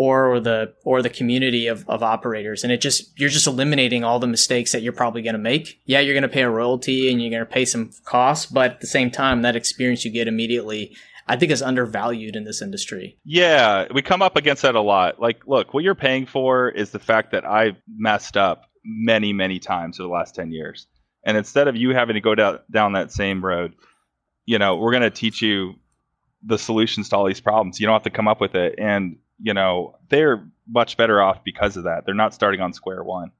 or 0.00 0.40
the 0.40 0.72
or 0.82 1.02
the 1.02 1.10
community 1.10 1.66
of, 1.66 1.86
of 1.86 2.02
operators. 2.02 2.64
And 2.64 2.72
it 2.72 2.80
just 2.80 3.12
you're 3.20 3.28
just 3.28 3.46
eliminating 3.46 4.02
all 4.02 4.18
the 4.18 4.26
mistakes 4.26 4.72
that 4.72 4.80
you're 4.80 4.94
probably 4.94 5.20
going 5.20 5.34
to 5.34 5.38
make. 5.38 5.78
Yeah 5.84 6.00
you're 6.00 6.14
going 6.14 6.22
to 6.22 6.28
pay 6.28 6.40
a 6.40 6.48
royalty 6.48 7.12
and 7.12 7.20
you're 7.20 7.30
going 7.30 7.46
to 7.46 7.52
pay 7.52 7.66
some 7.66 7.90
costs 8.06 8.46
but 8.46 8.70
at 8.70 8.80
the 8.80 8.86
same 8.86 9.10
time 9.10 9.42
that 9.42 9.56
experience 9.56 10.02
you 10.02 10.10
get 10.10 10.26
immediately 10.26 10.96
i 11.28 11.36
think 11.36 11.52
is 11.52 11.60
undervalued 11.60 12.34
in 12.34 12.44
this 12.44 12.62
industry. 12.62 13.18
Yeah 13.26 13.88
we 13.92 14.00
come 14.00 14.22
up 14.22 14.36
against 14.36 14.62
that 14.62 14.74
a 14.74 14.80
lot. 14.80 15.20
Like 15.20 15.46
look 15.46 15.74
what 15.74 15.84
you're 15.84 15.94
paying 15.94 16.24
for 16.24 16.70
is 16.70 16.90
the 16.90 16.98
fact 16.98 17.32
that 17.32 17.44
i 17.44 17.76
messed 17.86 18.38
up 18.38 18.70
many 18.82 19.34
many 19.34 19.58
times 19.58 20.00
over 20.00 20.08
the 20.08 20.14
last 20.14 20.34
10 20.34 20.50
years. 20.50 20.86
And 21.26 21.36
instead 21.36 21.68
of 21.68 21.76
you 21.76 21.90
having 21.90 22.14
to 22.14 22.22
go 22.22 22.34
down, 22.34 22.60
down 22.70 22.94
that 22.94 23.12
same 23.12 23.44
road 23.44 23.74
you 24.46 24.58
know 24.58 24.76
we're 24.76 24.92
going 24.92 25.02
to 25.02 25.10
teach 25.10 25.42
you 25.42 25.74
the 26.42 26.56
solutions 26.56 27.10
to 27.10 27.16
all 27.16 27.26
these 27.26 27.42
problems. 27.42 27.78
You 27.78 27.86
don't 27.86 27.92
have 27.92 28.04
to 28.04 28.16
come 28.18 28.26
up 28.26 28.40
with 28.40 28.54
it. 28.54 28.76
And 28.78 29.18
you 29.42 29.54
know, 29.54 29.96
they're 30.08 30.46
much 30.68 30.96
better 30.96 31.20
off 31.20 31.42
because 31.44 31.76
of 31.76 31.84
that. 31.84 32.04
They're 32.04 32.14
not 32.14 32.34
starting 32.34 32.60
on 32.60 32.72
square 32.72 33.02
one, 33.02 33.32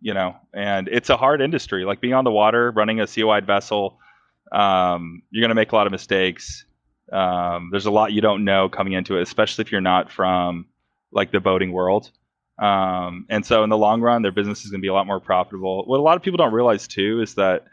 you 0.00 0.14
know, 0.14 0.36
and 0.52 0.88
it's 0.88 1.10
a 1.10 1.16
hard 1.16 1.40
industry. 1.40 1.84
Like 1.84 2.00
being 2.00 2.14
on 2.14 2.24
the 2.24 2.30
water, 2.30 2.70
running 2.70 3.00
a 3.00 3.06
COI 3.06 3.40
vessel, 3.40 3.98
um, 4.52 5.22
you're 5.30 5.42
going 5.42 5.50
to 5.50 5.54
make 5.54 5.72
a 5.72 5.76
lot 5.76 5.86
of 5.86 5.92
mistakes. 5.92 6.64
Um, 7.12 7.68
there's 7.70 7.86
a 7.86 7.90
lot 7.90 8.12
you 8.12 8.20
don't 8.20 8.44
know 8.44 8.68
coming 8.68 8.92
into 8.92 9.16
it, 9.16 9.22
especially 9.22 9.62
if 9.62 9.72
you're 9.72 9.80
not 9.80 10.10
from 10.10 10.66
like 11.12 11.32
the 11.32 11.40
boating 11.40 11.72
world. 11.72 12.10
Um, 12.58 13.26
and 13.28 13.44
so 13.44 13.64
in 13.64 13.70
the 13.70 13.76
long 13.76 14.00
run, 14.00 14.22
their 14.22 14.32
business 14.32 14.64
is 14.64 14.70
going 14.70 14.80
to 14.80 14.84
be 14.84 14.88
a 14.88 14.94
lot 14.94 15.06
more 15.06 15.20
profitable. 15.20 15.84
What 15.86 15.98
a 15.98 16.02
lot 16.02 16.16
of 16.16 16.22
people 16.22 16.36
don't 16.36 16.52
realize 16.52 16.86
too 16.86 17.20
is 17.20 17.34
that 17.34 17.64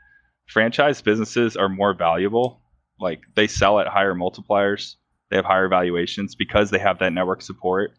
franchise 0.47 1.02
businesses 1.02 1.56
are 1.56 1.70
more 1.70 1.93
valuable. 1.93 2.62
Like 2.99 3.22
they 3.36 3.47
sell 3.47 3.80
at 3.80 3.88
higher 3.88 4.16
multipliers 4.16 4.95
they 5.32 5.38
have 5.38 5.46
higher 5.46 5.68
valuations 5.68 6.36
because 6.36 6.70
they 6.70 6.78
have 6.78 7.00
that 7.00 7.14
network 7.14 7.42
support. 7.42 7.94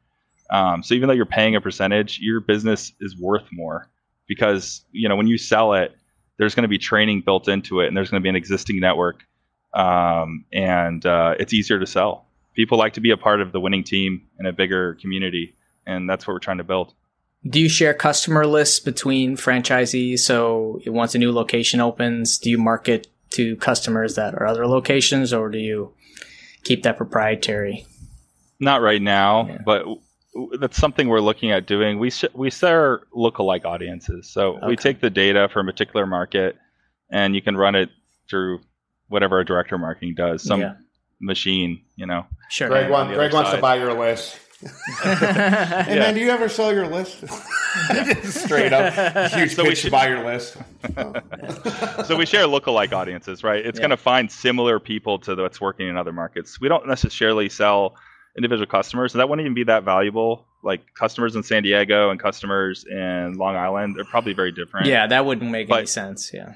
Um, 0.50 0.82
so 0.82 0.94
even 0.94 1.08
though 1.08 1.14
you're 1.14 1.26
paying 1.26 1.56
a 1.56 1.60
percentage, 1.60 2.20
your 2.20 2.40
business 2.40 2.92
is 3.00 3.16
worth 3.18 3.46
more 3.50 3.88
because 4.28 4.84
you 4.92 5.08
know 5.08 5.16
when 5.16 5.26
you 5.26 5.38
sell 5.38 5.72
it, 5.72 5.96
there's 6.38 6.54
going 6.54 6.62
to 6.62 6.68
be 6.68 6.78
training 6.78 7.22
built 7.24 7.48
into 7.48 7.80
it, 7.80 7.88
and 7.88 7.96
there's 7.96 8.10
going 8.10 8.20
to 8.20 8.22
be 8.22 8.28
an 8.28 8.36
existing 8.36 8.78
network, 8.78 9.24
um, 9.74 10.44
and 10.52 11.04
uh, 11.06 11.34
it's 11.40 11.52
easier 11.52 11.80
to 11.80 11.86
sell. 11.86 12.26
People 12.54 12.76
like 12.76 12.92
to 12.92 13.00
be 13.00 13.10
a 13.10 13.16
part 13.16 13.40
of 13.40 13.52
the 13.52 13.60
winning 13.60 13.82
team 13.82 14.28
in 14.38 14.44
a 14.44 14.52
bigger 14.52 14.94
community, 14.94 15.56
and 15.86 16.08
that's 16.08 16.26
what 16.26 16.34
we're 16.34 16.38
trying 16.38 16.58
to 16.58 16.64
build. 16.64 16.92
Do 17.48 17.58
you 17.58 17.68
share 17.68 17.94
customer 17.94 18.46
lists 18.46 18.78
between 18.78 19.36
franchisees? 19.36 20.20
So 20.20 20.80
once 20.86 21.14
a 21.14 21.18
new 21.18 21.32
location 21.32 21.80
opens, 21.80 22.38
do 22.38 22.50
you 22.50 22.58
market 22.58 23.08
to 23.30 23.56
customers 23.56 24.14
that 24.16 24.34
are 24.34 24.46
other 24.46 24.66
locations, 24.66 25.32
or 25.32 25.48
do 25.48 25.58
you 25.58 25.94
keep 26.64 26.82
that 26.84 26.96
proprietary? 26.96 27.86
Not 28.60 28.80
right 28.80 29.02
now, 29.02 29.48
yeah. 29.48 29.58
but 29.64 29.84
that's 30.58 30.76
something 30.76 31.08
we're 31.08 31.20
looking 31.20 31.50
at 31.50 31.66
doing. 31.66 31.98
We 31.98 32.10
sh- 32.10 32.24
we 32.34 32.50
share 32.50 33.02
lookalike 33.14 33.64
audiences, 33.64 34.30
so 34.32 34.56
okay. 34.56 34.66
we 34.66 34.76
take 34.76 35.00
the 35.00 35.10
data 35.10 35.48
from 35.52 35.68
a 35.68 35.72
particular 35.72 36.06
market, 36.06 36.56
and 37.10 37.34
you 37.34 37.42
can 37.42 37.56
run 37.56 37.74
it 37.74 37.90
through 38.28 38.60
whatever 39.08 39.40
a 39.40 39.44
director 39.44 39.76
marketing 39.76 40.14
does, 40.14 40.42
some 40.42 40.60
yeah. 40.60 40.74
machine, 41.20 41.82
you 41.96 42.06
know. 42.06 42.24
Sure. 42.48 42.68
Greg, 42.68 42.90
want, 42.90 43.12
Greg 43.12 43.32
wants 43.32 43.50
to 43.50 43.58
buy 43.58 43.76
your 43.76 43.92
list. 43.98 44.38
hey 45.02 45.96
yeah. 45.96 45.98
man, 45.98 46.14
do 46.14 46.20
you 46.20 46.30
ever 46.30 46.48
sell 46.48 46.72
your 46.72 46.86
list? 46.86 47.24
Straight 48.24 48.72
up, 48.72 49.32
huge 49.32 49.54
so 49.54 49.64
pitch 49.64 49.78
should, 49.78 49.86
to 49.86 49.90
buy 49.90 50.08
your 50.08 50.24
list. 50.24 50.56
so 52.06 52.16
we 52.16 52.26
share 52.26 52.46
lookalike 52.46 52.92
audiences, 52.92 53.42
right? 53.42 53.64
It's 53.64 53.78
yeah. 53.78 53.82
going 53.82 53.90
to 53.90 53.96
find 53.96 54.30
similar 54.30 54.78
people 54.78 55.18
to 55.20 55.34
what's 55.34 55.60
working 55.60 55.88
in 55.88 55.96
other 55.96 56.12
markets. 56.12 56.60
We 56.60 56.68
don't 56.68 56.86
necessarily 56.86 57.48
sell 57.48 57.96
individual 58.36 58.66
customers, 58.66 59.14
and 59.14 59.20
that 59.20 59.28
wouldn't 59.28 59.44
even 59.44 59.54
be 59.54 59.64
that 59.64 59.82
valuable. 59.82 60.46
Like 60.62 60.94
customers 60.94 61.34
in 61.34 61.42
San 61.42 61.64
Diego 61.64 62.10
and 62.10 62.20
customers 62.20 62.84
in 62.88 63.34
Long 63.34 63.56
Island, 63.56 63.96
they're 63.96 64.04
probably 64.04 64.32
very 64.32 64.52
different. 64.52 64.86
Yeah, 64.86 65.08
that 65.08 65.26
wouldn't 65.26 65.50
make 65.50 65.68
but, 65.68 65.78
any 65.78 65.86
sense. 65.86 66.30
Yeah. 66.32 66.54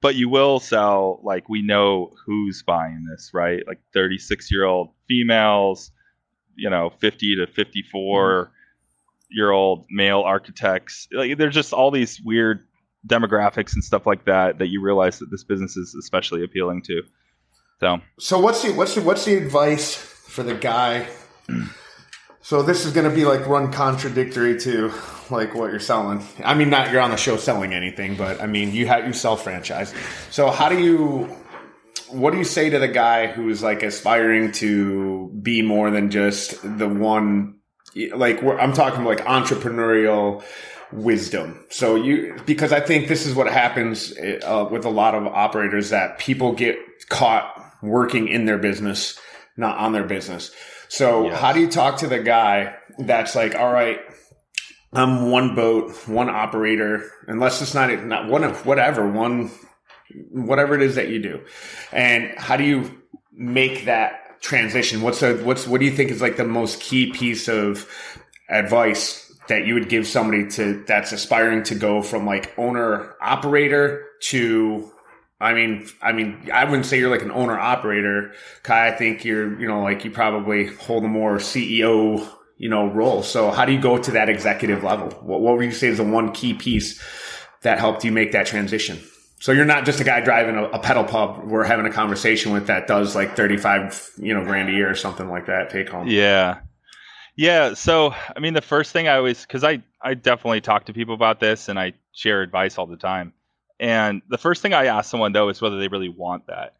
But 0.00 0.14
you 0.14 0.28
will 0.28 0.60
sell 0.60 1.20
like 1.24 1.48
we 1.48 1.62
know 1.62 2.12
who's 2.24 2.62
buying 2.62 3.04
this, 3.10 3.30
right? 3.34 3.66
Like 3.66 3.80
36 3.92 4.50
year 4.52 4.64
old 4.64 4.90
females 5.08 5.90
you 6.56 6.70
know 6.70 6.90
50 6.98 7.36
to 7.36 7.46
54 7.46 8.44
mm-hmm. 8.44 8.52
year 9.30 9.50
old 9.50 9.86
male 9.90 10.20
architects. 10.20 11.08
Like 11.12 11.38
there's 11.38 11.54
just 11.54 11.72
all 11.72 11.90
these 11.90 12.20
weird 12.20 12.66
demographics 13.06 13.74
and 13.74 13.82
stuff 13.82 14.06
like 14.06 14.24
that 14.26 14.58
that 14.58 14.68
you 14.68 14.80
realize 14.80 15.18
that 15.18 15.30
this 15.30 15.44
business 15.44 15.76
is 15.76 15.94
especially 15.94 16.44
appealing 16.44 16.82
to. 16.82 17.02
So. 17.80 17.98
So 18.18 18.38
what's 18.38 18.62
the 18.62 18.72
what's 18.72 18.94
the 18.94 19.02
what's 19.02 19.24
the 19.24 19.36
advice 19.36 19.94
for 19.94 20.42
the 20.42 20.54
guy? 20.54 21.08
So 22.44 22.60
this 22.60 22.84
is 22.84 22.92
going 22.92 23.08
to 23.08 23.14
be 23.14 23.24
like 23.24 23.46
run 23.46 23.72
contradictory 23.72 24.58
to 24.62 24.92
like 25.30 25.54
what 25.54 25.70
you're 25.70 25.78
selling. 25.78 26.26
I 26.44 26.54
mean 26.54 26.70
not 26.70 26.90
you're 26.90 27.00
on 27.00 27.12
the 27.12 27.16
show 27.16 27.36
selling 27.36 27.72
anything 27.72 28.16
but 28.16 28.42
i 28.42 28.46
mean 28.46 28.72
you 28.72 28.88
have 28.88 29.06
you 29.06 29.12
sell 29.12 29.36
franchise. 29.36 29.94
So 30.30 30.50
how 30.50 30.68
do 30.68 30.82
you 30.82 31.34
what 32.10 32.32
do 32.32 32.38
you 32.38 32.44
say 32.44 32.70
to 32.70 32.78
the 32.78 32.88
guy 32.88 33.26
who's 33.26 33.62
like 33.62 33.82
aspiring 33.82 34.52
to 34.52 35.30
be 35.42 35.62
more 35.62 35.90
than 35.90 36.10
just 36.10 36.60
the 36.78 36.88
one 36.88 37.56
like 38.14 38.42
I'm 38.42 38.72
talking 38.72 39.04
like 39.04 39.20
entrepreneurial 39.20 40.42
wisdom. 40.92 41.64
So 41.70 41.96
you 41.96 42.36
because 42.46 42.72
I 42.72 42.80
think 42.80 43.08
this 43.08 43.26
is 43.26 43.34
what 43.34 43.50
happens 43.50 44.12
uh, 44.18 44.68
with 44.70 44.84
a 44.84 44.90
lot 44.90 45.14
of 45.14 45.26
operators 45.26 45.90
that 45.90 46.18
people 46.18 46.52
get 46.52 46.76
caught 47.08 47.52
working 47.82 48.28
in 48.28 48.44
their 48.44 48.58
business, 48.58 49.18
not 49.56 49.76
on 49.78 49.92
their 49.92 50.04
business. 50.04 50.52
So 50.88 51.24
yes. 51.24 51.40
how 51.40 51.52
do 51.52 51.60
you 51.60 51.70
talk 51.70 51.98
to 51.98 52.06
the 52.06 52.18
guy 52.18 52.76
that's 52.98 53.34
like, 53.34 53.54
all 53.54 53.72
right, 53.72 53.98
I'm 54.92 55.30
one 55.30 55.54
boat, 55.54 55.92
one 56.06 56.28
operator, 56.28 57.10
unless 57.26 57.62
it's 57.62 57.74
not 57.74 58.04
not 58.04 58.28
one 58.28 58.44
of 58.44 58.66
whatever 58.66 59.08
one 59.08 59.50
whatever 60.30 60.74
it 60.74 60.82
is 60.82 60.94
that 60.96 61.08
you 61.08 61.22
do. 61.22 61.40
And 61.92 62.32
how 62.38 62.56
do 62.56 62.64
you 62.64 63.02
make 63.32 63.86
that 63.86 64.40
transition? 64.40 65.02
What's 65.02 65.20
the, 65.20 65.34
what's, 65.44 65.66
what 65.66 65.80
do 65.80 65.86
you 65.86 65.92
think 65.92 66.10
is 66.10 66.20
like 66.20 66.36
the 66.36 66.44
most 66.44 66.80
key 66.80 67.12
piece 67.12 67.48
of 67.48 67.88
advice 68.48 69.32
that 69.48 69.66
you 69.66 69.74
would 69.74 69.88
give 69.88 70.06
somebody 70.06 70.48
to, 70.50 70.84
that's 70.86 71.12
aspiring 71.12 71.62
to 71.64 71.74
go 71.74 72.02
from 72.02 72.26
like 72.26 72.56
owner 72.58 73.14
operator 73.20 74.06
to, 74.20 74.90
I 75.40 75.54
mean, 75.54 75.88
I 76.00 76.12
mean, 76.12 76.48
I 76.52 76.64
wouldn't 76.64 76.86
say 76.86 76.98
you're 76.98 77.10
like 77.10 77.22
an 77.22 77.32
owner 77.32 77.58
operator, 77.58 78.32
Kai. 78.62 78.88
I 78.88 78.96
think 78.96 79.24
you're, 79.24 79.60
you 79.60 79.66
know, 79.66 79.82
like 79.82 80.04
you 80.04 80.10
probably 80.12 80.66
hold 80.66 81.04
a 81.04 81.08
more 81.08 81.38
CEO, 81.38 82.28
you 82.58 82.68
know, 82.68 82.86
role. 82.86 83.24
So 83.24 83.50
how 83.50 83.64
do 83.64 83.72
you 83.72 83.80
go 83.80 83.98
to 83.98 84.12
that 84.12 84.28
executive 84.28 84.84
level? 84.84 85.08
What, 85.20 85.40
what 85.40 85.56
would 85.56 85.64
you 85.64 85.72
say 85.72 85.88
is 85.88 85.98
the 85.98 86.04
one 86.04 86.32
key 86.32 86.54
piece 86.54 87.02
that 87.62 87.80
helped 87.80 88.04
you 88.04 88.12
make 88.12 88.30
that 88.32 88.46
transition? 88.46 89.00
So 89.42 89.50
you're 89.50 89.64
not 89.64 89.84
just 89.84 89.98
a 89.98 90.04
guy 90.04 90.20
driving 90.20 90.54
a, 90.54 90.66
a, 90.66 90.78
pedal 90.78 91.02
pub 91.02 91.42
we're 91.42 91.64
having 91.64 91.84
a 91.84 91.90
conversation 91.90 92.52
with 92.52 92.68
that 92.68 92.86
does 92.86 93.16
like 93.16 93.34
35, 93.34 94.12
you 94.18 94.32
know, 94.32 94.44
grand 94.44 94.68
a 94.68 94.72
year 94.72 94.88
or 94.88 94.94
something 94.94 95.28
like 95.28 95.46
that 95.46 95.68
take 95.68 95.88
home. 95.88 96.06
Yeah. 96.06 96.60
Yeah. 97.34 97.74
So, 97.74 98.14
I 98.14 98.38
mean, 98.38 98.54
the 98.54 98.62
first 98.62 98.92
thing 98.92 99.08
I 99.08 99.16
always, 99.16 99.44
cause 99.44 99.64
I, 99.64 99.82
I 100.00 100.14
definitely 100.14 100.60
talk 100.60 100.84
to 100.84 100.92
people 100.92 101.16
about 101.16 101.40
this 101.40 101.68
and 101.68 101.76
I 101.76 101.94
share 102.12 102.42
advice 102.42 102.78
all 102.78 102.86
the 102.86 102.96
time. 102.96 103.32
And 103.80 104.22
the 104.28 104.38
first 104.38 104.62
thing 104.62 104.74
I 104.74 104.86
ask 104.86 105.10
someone 105.10 105.32
though 105.32 105.48
is 105.48 105.60
whether 105.60 105.80
they 105.80 105.88
really 105.88 106.08
want 106.08 106.46
that. 106.46 106.76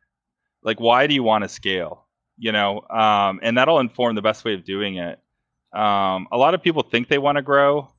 Like, 0.63 0.79
why 0.79 1.09
do 1.09 1.15
you 1.15 1.25
want 1.25 1.43
to 1.43 1.49
scale? 1.49 2.07
You 2.39 2.53
know, 2.53 2.83
um, 2.89 3.41
and 3.43 3.59
that'll 3.59 3.81
inform 3.81 4.15
the 4.15 4.23
best 4.23 4.45
way 4.45 4.55
of 4.55 4.65
doing 4.65 4.99
it. 4.99 5.19
Um, 5.73 6.29
a 6.31 6.37
lot 6.37 6.55
of 6.55 6.63
people 6.63 6.85
think 6.85 7.09
they 7.09 7.19
want 7.19 7.39
to 7.39 7.43
grow, 7.43 7.91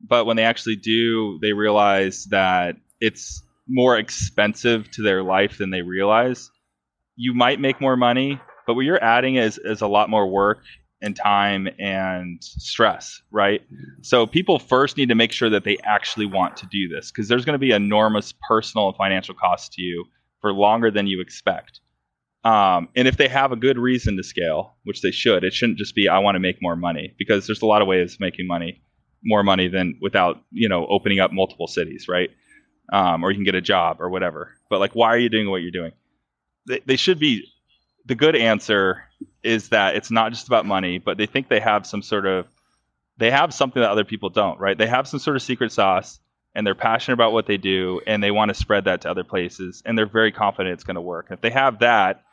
but 0.00 0.26
when 0.26 0.36
they 0.36 0.44
actually 0.44 0.76
do, 0.76 1.40
they 1.42 1.52
realize 1.52 2.26
that 2.26 2.76
it's 3.00 3.42
more 3.68 3.96
expensive 3.98 4.90
to 4.92 5.02
their 5.02 5.22
life 5.22 5.58
than 5.58 5.70
they 5.70 5.82
realize. 5.82 6.50
You 7.16 7.34
might 7.34 7.60
make 7.60 7.80
more 7.80 7.96
money, 7.96 8.40
but 8.66 8.74
what 8.74 8.84
you're 8.84 9.02
adding 9.02 9.36
is 9.36 9.58
is 9.58 9.80
a 9.80 9.86
lot 9.86 10.10
more 10.10 10.26
work 10.26 10.62
and 11.02 11.16
time 11.16 11.68
and 11.78 12.38
stress, 12.42 13.20
right? 13.32 13.60
So 14.02 14.26
people 14.26 14.58
first 14.58 14.96
need 14.96 15.08
to 15.08 15.14
make 15.16 15.32
sure 15.32 15.50
that 15.50 15.64
they 15.64 15.76
actually 15.84 16.26
want 16.26 16.56
to 16.58 16.66
do 16.66 16.88
this 16.88 17.10
because 17.10 17.28
there's 17.28 17.44
going 17.44 17.54
to 17.54 17.58
be 17.58 17.72
enormous 17.72 18.32
personal 18.48 18.88
and 18.88 18.96
financial 18.96 19.34
costs 19.34 19.74
to 19.76 19.82
you 19.82 20.04
for 20.40 20.52
longer 20.52 20.90
than 20.90 21.08
you 21.08 21.20
expect. 21.20 21.80
Um, 22.44 22.88
and 22.96 23.06
if 23.06 23.16
they 23.16 23.28
have 23.28 23.52
a 23.52 23.56
good 23.56 23.78
reason 23.78 24.16
to 24.16 24.22
scale, 24.22 24.76
which 24.84 25.02
they 25.02 25.10
should, 25.10 25.44
it 25.44 25.52
shouldn't 25.52 25.78
just 25.78 25.94
be 25.94 26.08
I 26.08 26.18
want 26.18 26.36
to 26.36 26.40
make 26.40 26.56
more 26.60 26.76
money 26.76 27.14
because 27.18 27.46
there's 27.46 27.62
a 27.62 27.66
lot 27.66 27.82
of 27.82 27.88
ways 27.88 28.14
of 28.14 28.20
making 28.20 28.46
money, 28.46 28.82
more 29.24 29.42
money 29.42 29.68
than 29.68 29.98
without 30.00 30.42
you 30.50 30.68
know 30.68 30.86
opening 30.86 31.20
up 31.20 31.32
multiple 31.32 31.68
cities, 31.68 32.06
right? 32.08 32.30
Um, 32.92 33.24
or 33.24 33.30
you 33.30 33.36
can 33.36 33.44
get 33.44 33.56
a 33.56 33.60
job 33.60 34.00
or 34.00 34.08
whatever. 34.08 34.52
But 34.68 34.78
like, 34.78 34.94
why 34.94 35.08
are 35.08 35.18
you 35.18 35.28
doing 35.28 35.50
what 35.50 35.62
you're 35.62 35.72
doing? 35.72 35.92
They, 36.68 36.80
they 36.86 36.96
should 36.96 37.18
be. 37.18 37.48
The 38.06 38.14
good 38.14 38.36
answer 38.36 39.04
is 39.42 39.68
that 39.70 39.96
it's 39.96 40.10
not 40.10 40.32
just 40.32 40.48
about 40.48 40.66
money, 40.66 40.98
but 40.98 41.18
they 41.18 41.26
think 41.26 41.48
they 41.48 41.60
have 41.60 41.86
some 41.86 42.02
sort 42.02 42.26
of 42.26 42.46
they 43.16 43.30
have 43.30 43.54
something 43.54 43.80
that 43.80 43.90
other 43.90 44.04
people 44.04 44.30
don't, 44.30 44.58
right? 44.58 44.76
They 44.76 44.86
have 44.86 45.06
some 45.06 45.20
sort 45.20 45.36
of 45.36 45.42
secret 45.42 45.70
sauce 45.70 46.18
and 46.54 46.66
they're 46.66 46.74
passionate 46.74 47.14
about 47.14 47.32
what 47.32 47.46
they 47.46 47.56
do 47.56 48.00
and 48.06 48.22
they 48.22 48.32
want 48.32 48.48
to 48.48 48.54
spread 48.54 48.84
that 48.84 49.02
to 49.02 49.10
other 49.10 49.22
places 49.22 49.82
and 49.86 49.96
they're 49.96 50.06
very 50.06 50.32
confident 50.32 50.74
it's 50.74 50.84
going 50.84 50.96
to 50.96 51.00
work. 51.00 51.28
If 51.30 51.40
they 51.40 51.50
have 51.50 51.78
that, 51.80 52.24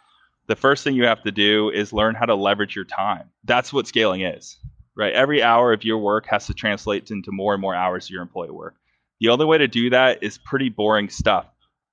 the 0.48 0.56
first 0.56 0.84
thing 0.84 0.96
you 0.96 1.06
have 1.06 1.22
to 1.24 1.32
do 1.32 1.70
is 1.70 1.94
learn 1.94 2.16
how 2.16 2.26
to 2.26 2.36
leverage 2.36 2.76
your 2.76 2.86
time. 2.86 3.30
That's 3.44 3.72
what 3.72 3.86
scaling 3.88 4.22
is 4.22 4.58
right? 5.00 5.14
Every 5.14 5.42
hour 5.42 5.72
of 5.72 5.86
your 5.86 5.98
work 5.98 6.26
has 6.28 6.48
to 6.48 6.54
translate 6.54 7.10
into 7.10 7.32
more 7.32 7.54
and 7.54 7.62
more 7.62 7.74
hours 7.74 8.06
of 8.06 8.10
your 8.10 8.22
employee 8.22 8.52
work. 8.52 8.76
The 9.20 9.30
only 9.30 9.46
way 9.46 9.58
to 9.58 9.68
do 9.68 9.90
that 9.92 10.24
is 10.24 10.38
pretty 10.38 10.70
boring 10.70 11.10
stuff 11.10 11.46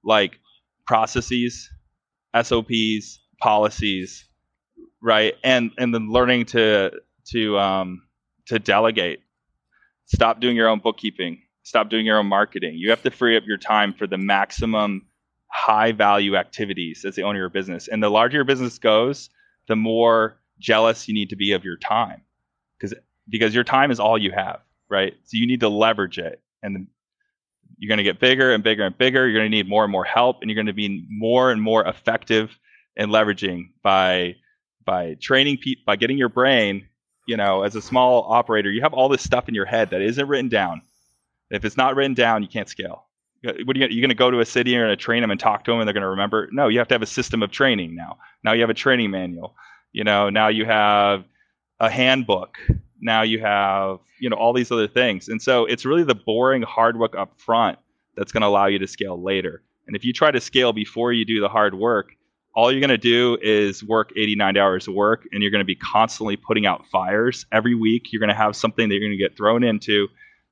like 0.05 0.39
processes, 0.87 1.68
SOPs, 2.41 3.20
policies, 3.41 4.24
right? 5.03 5.35
And 5.43 5.72
and 5.79 5.95
then 5.95 6.11
learning 6.11 6.47
to 6.47 6.93
to 7.33 7.59
um, 7.59 8.03
to 8.47 8.59
delegate. 8.59 9.20
Stop 10.07 10.41
doing 10.41 10.57
your 10.57 10.68
own 10.68 10.81
bookkeeping. 10.81 11.43
Stop 11.64 11.91
doing 11.91 12.07
your 12.07 12.18
own 12.18 12.27
marketing. 12.27 12.74
You 12.77 12.91
have 12.91 13.03
to 13.03 13.11
free 13.11 13.37
up 13.37 13.43
your 13.47 13.59
time 13.59 13.93
for 13.93 14.07
the 14.07 14.18
maximum 14.18 15.07
high 15.51 15.91
value 15.93 16.37
activities 16.37 17.05
as 17.05 17.16
the 17.16 17.22
owner 17.22 17.39
of 17.39 17.41
your 17.41 17.49
business. 17.51 17.89
And 17.89 18.03
the 18.03 18.09
larger 18.09 18.37
your 18.37 18.45
business 18.45 18.79
goes, 18.79 19.31
the 19.66 19.74
more 19.74 20.39
jealous 20.61 21.09
you 21.09 21.14
need 21.14 21.31
to 21.31 21.37
be 21.37 21.53
of 21.53 21.64
your 21.64 21.77
time 21.77 22.22
because 22.79 22.95
because 23.29 23.55
your 23.55 23.64
time 23.64 23.91
is 23.91 23.99
all 23.99 24.16
you 24.16 24.31
have, 24.31 24.61
right? 24.89 25.14
So 25.24 25.37
you 25.37 25.47
need 25.47 25.61
to 25.61 25.68
leverage 25.68 26.18
it, 26.18 26.41
and 26.62 26.87
you're 27.79 27.89
going 27.89 27.99
to 27.99 28.05
get 28.05 28.20
bigger 28.20 28.53
and 28.53 28.62
bigger 28.62 28.85
and 28.85 28.97
bigger. 28.97 29.27
You're 29.27 29.39
going 29.39 29.51
to 29.51 29.57
need 29.57 29.68
more 29.68 29.85
and 29.85 29.93
more 29.93 30.05
help, 30.05 30.39
and 30.41 30.51
you're 30.51 30.57
going 30.57 30.66
to 30.66 30.72
be 30.72 31.07
more 31.11 31.51
and 31.51 31.61
more 31.61 31.87
effective 31.87 32.59
in 32.97 33.11
leveraging 33.11 33.70
by 33.83 34.37
by 34.85 35.16
training 35.20 35.59
people 35.59 35.83
by 35.87 35.97
getting 35.97 36.18
your 36.18 36.29
brain. 36.29 36.89
You 37.27 37.37
know, 37.37 37.62
as 37.62 37.74
a 37.74 37.83
small 37.83 38.24
operator, 38.33 38.70
you 38.70 38.83
have 38.83 38.95
all 38.95 39.09
this 39.09 39.22
stuff 39.22 39.49
in 39.49 39.55
your 39.55 39.66
head 39.66 39.91
that 39.91 40.01
isn't 40.01 40.29
written 40.29 40.49
down. 40.49 40.83
If 41.51 41.64
it's 41.64 41.77
not 41.77 41.97
written 41.97 42.14
down, 42.14 42.43
you 42.43 42.49
can't 42.49 42.68
scale. 42.68 43.07
What 43.43 43.77
are 43.77 43.81
you, 43.81 43.87
you're 43.89 44.01
going 44.01 44.09
to 44.09 44.14
go 44.14 44.31
to 44.31 44.41
a 44.41 44.47
city 44.47 44.74
and 44.74 44.99
train 44.99 45.22
them 45.22 45.31
and 45.31 45.39
talk 45.39 45.64
to 45.64 45.70
them 45.70 45.81
and 45.81 45.89
they're 45.89 45.93
going 45.95 46.03
to 46.03 46.11
remember? 46.11 46.49
No, 46.53 46.68
you 46.68 46.79
have 46.79 46.89
to 46.89 46.95
have 46.95 47.03
a 47.03 47.07
system 47.07 47.43
of 47.43 47.51
training 47.51 47.95
now. 47.95 48.18
Now 48.43 48.53
you 48.53 48.61
have 48.62 48.70
a 48.70 48.74
training 48.74 49.11
manual. 49.11 49.55
You 49.93 50.05
know, 50.05 50.31
now 50.31 50.49
you 50.49 50.64
have 50.64 51.24
a 51.79 51.91
handbook. 51.91 52.59
Now 53.01 53.22
you 53.22 53.40
have, 53.40 53.99
you 54.20 54.30
know, 54.30 54.36
all 54.36 54.53
these 54.53 54.70
other 54.70 54.88
things. 54.88 55.28
And 55.28 55.40
so 55.40 55.66
it's 55.66 55.84
really 55.84 56.05
the 56.05 56.14
boring 56.14 56.62
hard 56.62 56.99
work 56.99 57.14
up 57.16 57.38
front 57.38 57.78
that's 58.16 58.32
going 58.32 58.40
to 58.42 58.47
allow 58.47 58.66
you 58.66 58.78
to 58.78 58.86
scale 58.86 59.22
later. 59.22 59.62
And 59.86 59.94
if 59.94 60.05
you 60.05 60.12
try 60.12 60.30
to 60.30 60.40
scale 60.40 60.72
before 60.72 61.12
you 61.12 61.24
do 61.24 61.40
the 61.40 61.49
hard 61.49 61.74
work, 61.74 62.09
all 62.55 62.72
you're 62.72 62.80
going 62.80 62.88
to 62.88 62.99
do 62.99 63.36
is 63.42 63.84
work 63.84 64.12
89 64.16 64.57
hours 64.57 64.88
of 64.88 64.94
work 64.94 65.28
and 65.30 65.42
you're 65.42 65.51
going 65.51 65.61
to 65.61 65.66
be 65.66 65.76
constantly 65.76 66.36
putting 66.36 66.66
out 66.66 66.86
fires 66.86 67.44
every 67.53 67.74
week. 67.74 68.12
You're 68.12 68.20
going 68.20 68.30
to 68.30 68.34
have 68.34 68.57
something 68.57 68.88
that 68.88 68.94
you're 68.94 69.07
going 69.07 69.16
to 69.16 69.22
get 69.22 69.36
thrown 69.36 69.62
into, 69.62 70.09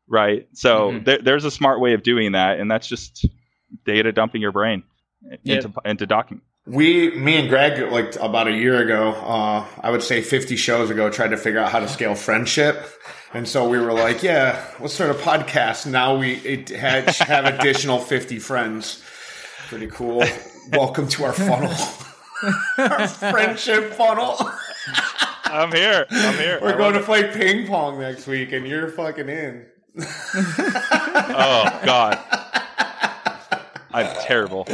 right? 0.07 0.47
So 0.53 0.91
mm-hmm. 0.91 1.05
there, 1.05 1.19
there's 1.19 1.47
a 1.47 1.51
smart 1.51 1.81
way 1.81 1.95
of 1.95 2.03
doing 2.03 2.33
that. 2.33 2.61
And 2.61 2.71
that's 2.71 2.87
just 2.87 3.27
data 3.87 4.13
dumping 4.13 4.43
your 4.43 4.53
brain 4.53 4.83
into, 5.45 5.69
yep. 5.69 5.87
into 5.87 6.07
docking. 6.07 6.43
We, 6.67 7.11
me 7.11 7.37
and 7.37 7.51
Greg, 7.51 7.93
like 7.93 8.17
about 8.17 8.49
a 8.49 8.53
year 8.53 8.81
ago, 8.81 9.13
uh, 9.13 9.67
I 9.83 9.91
would 9.91 10.03
say 10.03 10.23
50 10.23 10.57
shows 10.57 10.89
ago, 10.89 11.11
tried 11.11 11.29
to 11.29 11.37
figure 11.37 11.61
out 11.61 11.71
how 11.71 11.81
to 11.81 11.89
scale 11.89 12.15
friendship. 12.15 12.91
And 13.35 13.47
so 13.47 13.69
we 13.69 13.79
were 13.79 13.93
like, 13.93 14.23
yeah, 14.23 14.65
let's 14.81 14.95
start 14.95 15.11
a 15.11 15.15
podcast. 15.15 15.85
Now 15.87 16.17
we 16.17 16.37
had, 16.37 17.11
have 17.17 17.45
additional 17.45 17.99
50 17.99 18.39
friends. 18.39 19.03
Pretty 19.69 19.89
cool. 19.89 20.25
Welcome 20.73 21.07
to 21.09 21.25
our 21.25 21.35
funnel, 21.35 21.75
our 22.79 23.09
friendship 23.09 23.93
funnel. 23.93 24.37
I'm 25.45 25.71
here. 25.71 26.07
I'm 26.11 26.39
here. 26.39 26.59
We're 26.63 26.75
I 26.75 26.79
going 26.79 26.95
to 26.95 27.01
it. 27.01 27.05
play 27.05 27.31
ping 27.31 27.67
pong 27.67 27.99
next 27.99 28.27
week, 28.27 28.53
and 28.53 28.67
you're 28.67 28.89
fucking 28.89 29.29
in. 29.29 29.67
oh, 29.99 31.81
God. 31.85 32.19
I'm 33.95 34.13
terrible. 34.23 34.67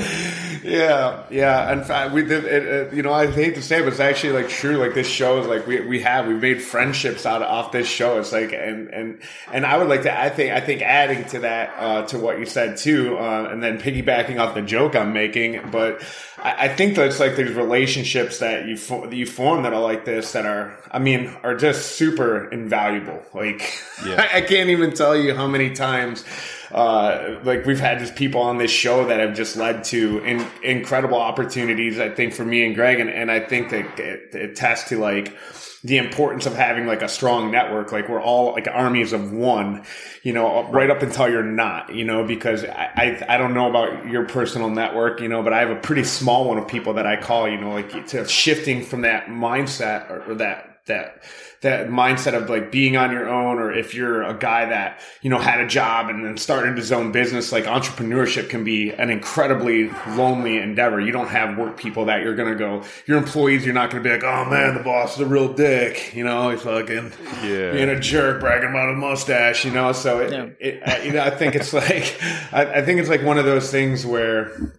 Yeah, 0.63 1.25
yeah. 1.31 1.73
In 1.75 1.85
fact, 1.85 2.15
we 2.15 2.23
did. 2.23 2.45
It, 2.45 2.95
you 2.95 3.03
know, 3.03 3.13
I 3.13 3.31
hate 3.31 3.55
to 3.57 3.63
say, 3.63 3.81
it, 3.81 3.85
but 3.85 3.93
it's 3.93 4.01
actually 4.01 4.33
like 4.33 4.49
true. 4.49 4.79
Like 4.79 4.95
this 4.95 5.07
show 5.07 5.39
is 5.41 5.47
like 5.47 5.67
we 5.67 5.81
we 5.81 6.01
have 6.01 6.27
we 6.27 6.33
made 6.33 6.63
friendships 6.63 7.27
out 7.27 7.43
of 7.43 7.49
off 7.49 7.71
this 7.71 7.87
show. 7.87 8.19
It's 8.19 8.33
like 8.33 8.53
and 8.55 8.89
and 8.89 9.21
and 9.53 9.67
I 9.67 9.77
would 9.77 9.89
like 9.89 10.03
to. 10.03 10.19
I 10.19 10.31
think 10.31 10.53
I 10.53 10.61
think 10.61 10.81
adding 10.81 11.27
to 11.27 11.41
that 11.41 11.75
uh, 11.79 12.07
to 12.07 12.19
what 12.19 12.39
you 12.39 12.47
said 12.47 12.79
too, 12.79 13.19
uh, 13.19 13.49
and 13.51 13.63
then 13.63 13.79
piggybacking 13.79 14.41
off 14.41 14.55
the 14.55 14.63
joke 14.63 14.97
I'm 14.97 15.13
making. 15.13 15.71
But 15.71 16.03
I, 16.39 16.67
I 16.67 16.69
think 16.69 16.97
that's 16.97 17.21
like 17.21 17.37
there's 17.37 17.55
relationships 17.55 18.39
that 18.39 18.67
you 18.67 18.77
that 18.77 19.13
you 19.13 19.27
form 19.27 19.65
that 19.65 19.75
are 19.75 19.83
like 19.83 20.07
this 20.07 20.33
that 20.33 20.47
are 20.47 20.75
I 20.91 20.99
mean 20.99 21.37
are 21.43 21.55
just 21.55 21.97
super 21.97 22.49
invaluable. 22.49 23.23
Like 23.35 23.79
yeah. 24.07 24.29
I, 24.33 24.37
I 24.39 24.41
can't 24.41 24.71
even 24.71 24.95
tell 24.95 25.15
you 25.15 25.35
how 25.35 25.47
many 25.47 25.75
times 25.75 26.25
uh, 26.73 27.41
like 27.43 27.67
we've 27.67 27.81
had 27.81 27.99
just 27.99 28.15
people 28.15 28.41
on 28.41 28.59
this 28.59 28.71
show 28.71 29.07
that 29.07 29.21
have 29.21 29.35
just 29.35 29.57
led 29.57 29.85
to 29.85 30.19
in, 30.25 30.47
incredible 30.63 31.19
opportunities. 31.19 31.99
I 31.99 32.11
think 32.11 32.33
for 32.33 32.45
me 32.45 32.65
and 32.65 32.75
Greg, 32.75 33.01
and, 33.01 33.11
and 33.11 33.31
I 33.31 33.41
think 33.41 33.71
that 33.71 33.99
it, 33.99 34.35
it 34.35 34.51
attests 34.51 34.89
to 34.91 34.99
like 34.99 35.37
the 35.83 35.97
importance 35.97 36.45
of 36.45 36.55
having 36.55 36.87
like 36.87 37.03
a 37.03 37.09
strong 37.09 37.51
network. 37.51 37.91
Like 37.91 38.09
we're 38.09 38.21
all 38.21 38.53
like 38.53 38.69
armies 38.69 39.13
of 39.13 39.33
one, 39.33 39.85
you 40.23 40.33
know, 40.33 40.65
right 40.71 40.91
up 40.91 41.03
until 41.03 41.29
you're 41.29 41.43
not, 41.43 41.95
you 41.95 42.05
know, 42.05 42.25
because 42.25 42.65
I, 42.65 42.91
I, 43.29 43.35
I 43.35 43.37
don't 43.39 43.55
know 43.55 43.71
about 43.71 44.07
your 44.07 44.27
personal 44.27 44.69
network, 44.69 45.21
you 45.21 45.29
know, 45.29 45.43
but 45.43 45.53
I 45.53 45.61
have 45.61 45.71
a 45.71 45.81
pretty 45.81 46.05
small 46.05 46.47
one 46.47 46.59
of 46.59 46.69
people 46.69 46.95
that 46.95 47.07
I 47.07 47.17
call, 47.17 47.49
you 47.49 47.59
know, 47.59 47.73
like 47.73 48.29
shifting 48.29 48.85
from 48.85 49.03
that 49.03 49.27
mindset 49.27 50.11
or, 50.11 50.33
or 50.33 50.35
that, 50.37 50.70
that, 50.87 51.23
that 51.61 51.89
mindset 51.89 52.35
of 52.35 52.49
like 52.49 52.73
being 52.73 52.97
on 52.97 53.11
your 53.11 53.29
own 53.29 53.59
or 53.59 53.71
if 53.71 53.95
you're 53.95 54.23
a 54.23 54.33
guy 54.35 54.65
that 54.65 54.99
you 55.21 55.29
know 55.29 55.39
had 55.39 55.61
a 55.61 55.67
job 55.67 56.09
and 56.09 56.25
then 56.25 56.37
started 56.37 56.77
his 56.77 56.91
own 56.91 57.13
business 57.13 57.53
like 57.53 57.65
entrepreneurship 57.65 58.49
can 58.49 58.65
be 58.65 58.91
an 58.93 59.11
incredibly 59.11 59.91
lonely 60.17 60.57
endeavor 60.57 61.01
you 61.01 61.13
don't 61.13 61.29
have 61.29 61.59
work 61.59 61.77
people 61.77 62.07
that 62.07 62.23
you're 62.23 62.35
gonna 62.35 62.55
go 62.55 62.83
your 63.07 63.19
employees 63.19 63.65
you're 63.65 63.75
not 63.75 63.91
gonna 63.91 64.03
be 64.03 64.11
like 64.11 64.25
oh 64.25 64.49
man 64.49 64.75
the 64.75 64.83
boss 64.83 65.15
is 65.15 65.21
a 65.21 65.27
real 65.27 65.53
dick 65.53 66.15
you 66.15 66.25
know 66.25 66.51
he's 66.51 66.63
fucking 66.63 67.13
yeah. 67.43 67.73
being 67.73 67.91
a 67.91 68.01
jerk 68.01 68.41
bragging 68.41 68.71
about 68.71 68.89
a 68.89 68.95
mustache 68.95 69.65
you 69.65 69.71
know 69.71 69.93
so 69.93 70.21
it, 70.21 70.33
yeah. 70.33 70.47
it, 70.59 71.05
you 71.05 71.13
know 71.13 71.23
i 71.23 71.31
think 71.31 71.55
it's 71.55 71.73
like 71.81 72.19
I, 72.53 72.79
I 72.79 72.83
think 72.83 73.01
it's 73.01 73.11
like 73.11 73.23
one 73.23 73.37
of 73.37 73.45
those 73.45 73.71
things 73.71 74.07
where 74.07 74.73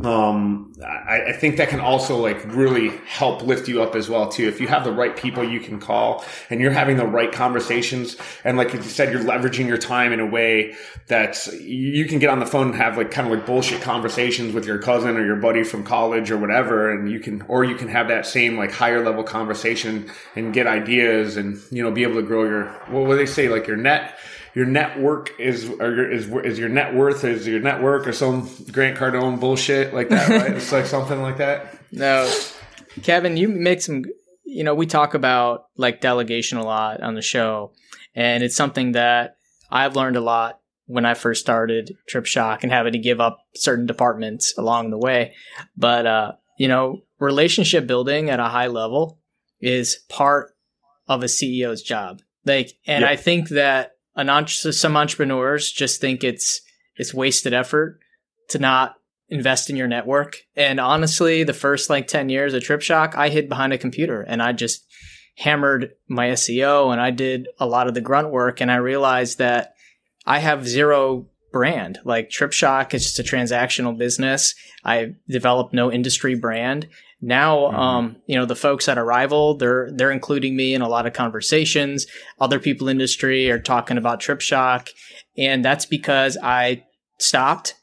um, 0.00 0.72
I, 0.82 1.20
I, 1.28 1.32
think 1.32 1.58
that 1.58 1.68
can 1.68 1.78
also 1.78 2.16
like 2.16 2.42
really 2.46 2.88
help 3.06 3.42
lift 3.42 3.68
you 3.68 3.82
up 3.82 3.94
as 3.94 4.08
well 4.08 4.26
too. 4.26 4.48
If 4.48 4.58
you 4.58 4.66
have 4.66 4.84
the 4.84 4.92
right 4.92 5.14
people 5.14 5.44
you 5.44 5.60
can 5.60 5.78
call 5.78 6.24
and 6.48 6.62
you're 6.62 6.72
having 6.72 6.96
the 6.96 7.06
right 7.06 7.30
conversations, 7.30 8.16
and 8.42 8.56
like 8.56 8.72
you 8.72 8.80
said, 8.82 9.12
you're 9.12 9.22
leveraging 9.22 9.66
your 9.66 9.76
time 9.76 10.12
in 10.12 10.18
a 10.18 10.24
way 10.24 10.74
that 11.08 11.46
you 11.60 12.06
can 12.06 12.18
get 12.18 12.30
on 12.30 12.40
the 12.40 12.46
phone 12.46 12.68
and 12.68 12.76
have 12.76 12.96
like 12.96 13.10
kind 13.10 13.30
of 13.30 13.36
like 13.36 13.44
bullshit 13.44 13.82
conversations 13.82 14.54
with 14.54 14.64
your 14.64 14.78
cousin 14.78 15.18
or 15.18 15.26
your 15.26 15.36
buddy 15.36 15.62
from 15.62 15.84
college 15.84 16.30
or 16.30 16.38
whatever, 16.38 16.90
and 16.90 17.12
you 17.12 17.20
can 17.20 17.42
or 17.42 17.62
you 17.62 17.74
can 17.74 17.88
have 17.88 18.08
that 18.08 18.24
same 18.24 18.56
like 18.56 18.72
higher 18.72 19.04
level 19.04 19.22
conversation 19.22 20.10
and 20.34 20.54
get 20.54 20.66
ideas 20.66 21.36
and 21.36 21.60
you 21.70 21.82
know 21.82 21.90
be 21.90 22.02
able 22.02 22.14
to 22.14 22.22
grow 22.22 22.44
your 22.44 22.68
what 22.88 23.06
would 23.06 23.18
they 23.18 23.26
say 23.26 23.48
like 23.48 23.66
your 23.66 23.76
net 23.76 24.18
your 24.54 24.66
network 24.66 25.38
is 25.38 25.68
or 25.68 25.94
your, 25.94 26.10
is 26.10 26.28
is 26.44 26.58
your 26.58 26.68
net 26.68 26.94
worth 26.94 27.24
is 27.24 27.46
your 27.46 27.60
network 27.60 28.06
or 28.06 28.12
some 28.12 28.48
Grant 28.70 28.98
Cardone 28.98 29.40
bullshit 29.40 29.94
like 29.94 30.08
that, 30.10 30.28
right? 30.28 30.52
it's 30.56 30.72
like 30.72 30.86
something 30.86 31.22
like 31.22 31.38
that. 31.38 31.78
No, 31.90 32.32
Kevin, 33.02 33.36
you 33.36 33.48
make 33.48 33.80
some. 33.82 34.04
You 34.44 34.64
know, 34.64 34.74
we 34.74 34.86
talk 34.86 35.14
about 35.14 35.66
like 35.76 36.00
delegation 36.00 36.58
a 36.58 36.64
lot 36.64 37.02
on 37.02 37.14
the 37.14 37.22
show, 37.22 37.72
and 38.14 38.42
it's 38.42 38.56
something 38.56 38.92
that 38.92 39.36
I've 39.70 39.96
learned 39.96 40.16
a 40.16 40.20
lot 40.20 40.60
when 40.86 41.06
I 41.06 41.14
first 41.14 41.40
started 41.40 41.96
Trip 42.06 42.26
Shock 42.26 42.62
and 42.62 42.72
having 42.72 42.92
to 42.92 42.98
give 42.98 43.20
up 43.20 43.38
certain 43.54 43.86
departments 43.86 44.54
along 44.58 44.90
the 44.90 44.98
way. 44.98 45.34
But 45.76 46.06
uh, 46.06 46.32
you 46.58 46.68
know, 46.68 47.02
relationship 47.18 47.86
building 47.86 48.28
at 48.28 48.40
a 48.40 48.48
high 48.48 48.66
level 48.66 49.18
is 49.60 49.96
part 50.08 50.54
of 51.08 51.22
a 51.22 51.26
CEO's 51.26 51.82
job. 51.82 52.20
Like, 52.44 52.72
and 52.86 53.04
I 53.04 53.16
think 53.16 53.50
that 53.50 53.91
an 54.14 54.46
some 54.46 54.96
entrepreneurs 54.96 55.70
just 55.70 56.00
think 56.00 56.22
it's 56.22 56.60
it's 56.96 57.14
wasted 57.14 57.52
effort 57.52 58.00
to 58.50 58.58
not 58.58 58.96
invest 59.28 59.70
in 59.70 59.76
your 59.76 59.88
network. 59.88 60.42
And 60.56 60.78
honestly, 60.78 61.42
the 61.42 61.54
first 61.54 61.88
like 61.88 62.06
10 62.06 62.28
years 62.28 62.52
of 62.52 62.62
Trip 62.62 62.82
Shock, 62.82 63.16
I 63.16 63.30
hid 63.30 63.48
behind 63.48 63.72
a 63.72 63.78
computer 63.78 64.20
and 64.20 64.42
I 64.42 64.52
just 64.52 64.84
hammered 65.38 65.92
my 66.06 66.28
SEO 66.28 66.92
and 66.92 67.00
I 67.00 67.10
did 67.10 67.48
a 67.58 67.66
lot 67.66 67.88
of 67.88 67.94
the 67.94 68.02
grunt 68.02 68.30
work 68.30 68.60
and 68.60 68.70
I 68.70 68.76
realized 68.76 69.38
that 69.38 69.74
I 70.26 70.38
have 70.40 70.68
zero 70.68 71.26
brand. 71.50 71.98
Like 72.04 72.28
Trip 72.28 72.52
Shock 72.52 72.92
is 72.92 73.04
just 73.04 73.18
a 73.18 73.22
transactional 73.22 73.96
business. 73.96 74.54
I 74.84 75.14
developed 75.28 75.72
no 75.72 75.90
industry 75.90 76.34
brand. 76.34 76.88
Now, 77.24 77.56
mm-hmm. 77.58 77.76
um, 77.76 78.16
you 78.26 78.36
know, 78.36 78.44
the 78.44 78.56
folks 78.56 78.88
at 78.88 78.98
Arival, 78.98 79.58
they're, 79.58 79.88
they're 79.92 80.10
including 80.10 80.56
me 80.56 80.74
in 80.74 80.82
a 80.82 80.88
lot 80.88 81.06
of 81.06 81.12
conversations. 81.12 82.06
Other 82.40 82.58
people 82.58 82.88
in 82.88 82.96
industry 82.96 83.48
are 83.50 83.60
talking 83.60 83.96
about 83.96 84.20
Trip 84.20 84.40
Shock. 84.40 84.88
And 85.38 85.64
that's 85.64 85.86
because 85.86 86.36
I 86.42 86.84
stopped 87.18 87.76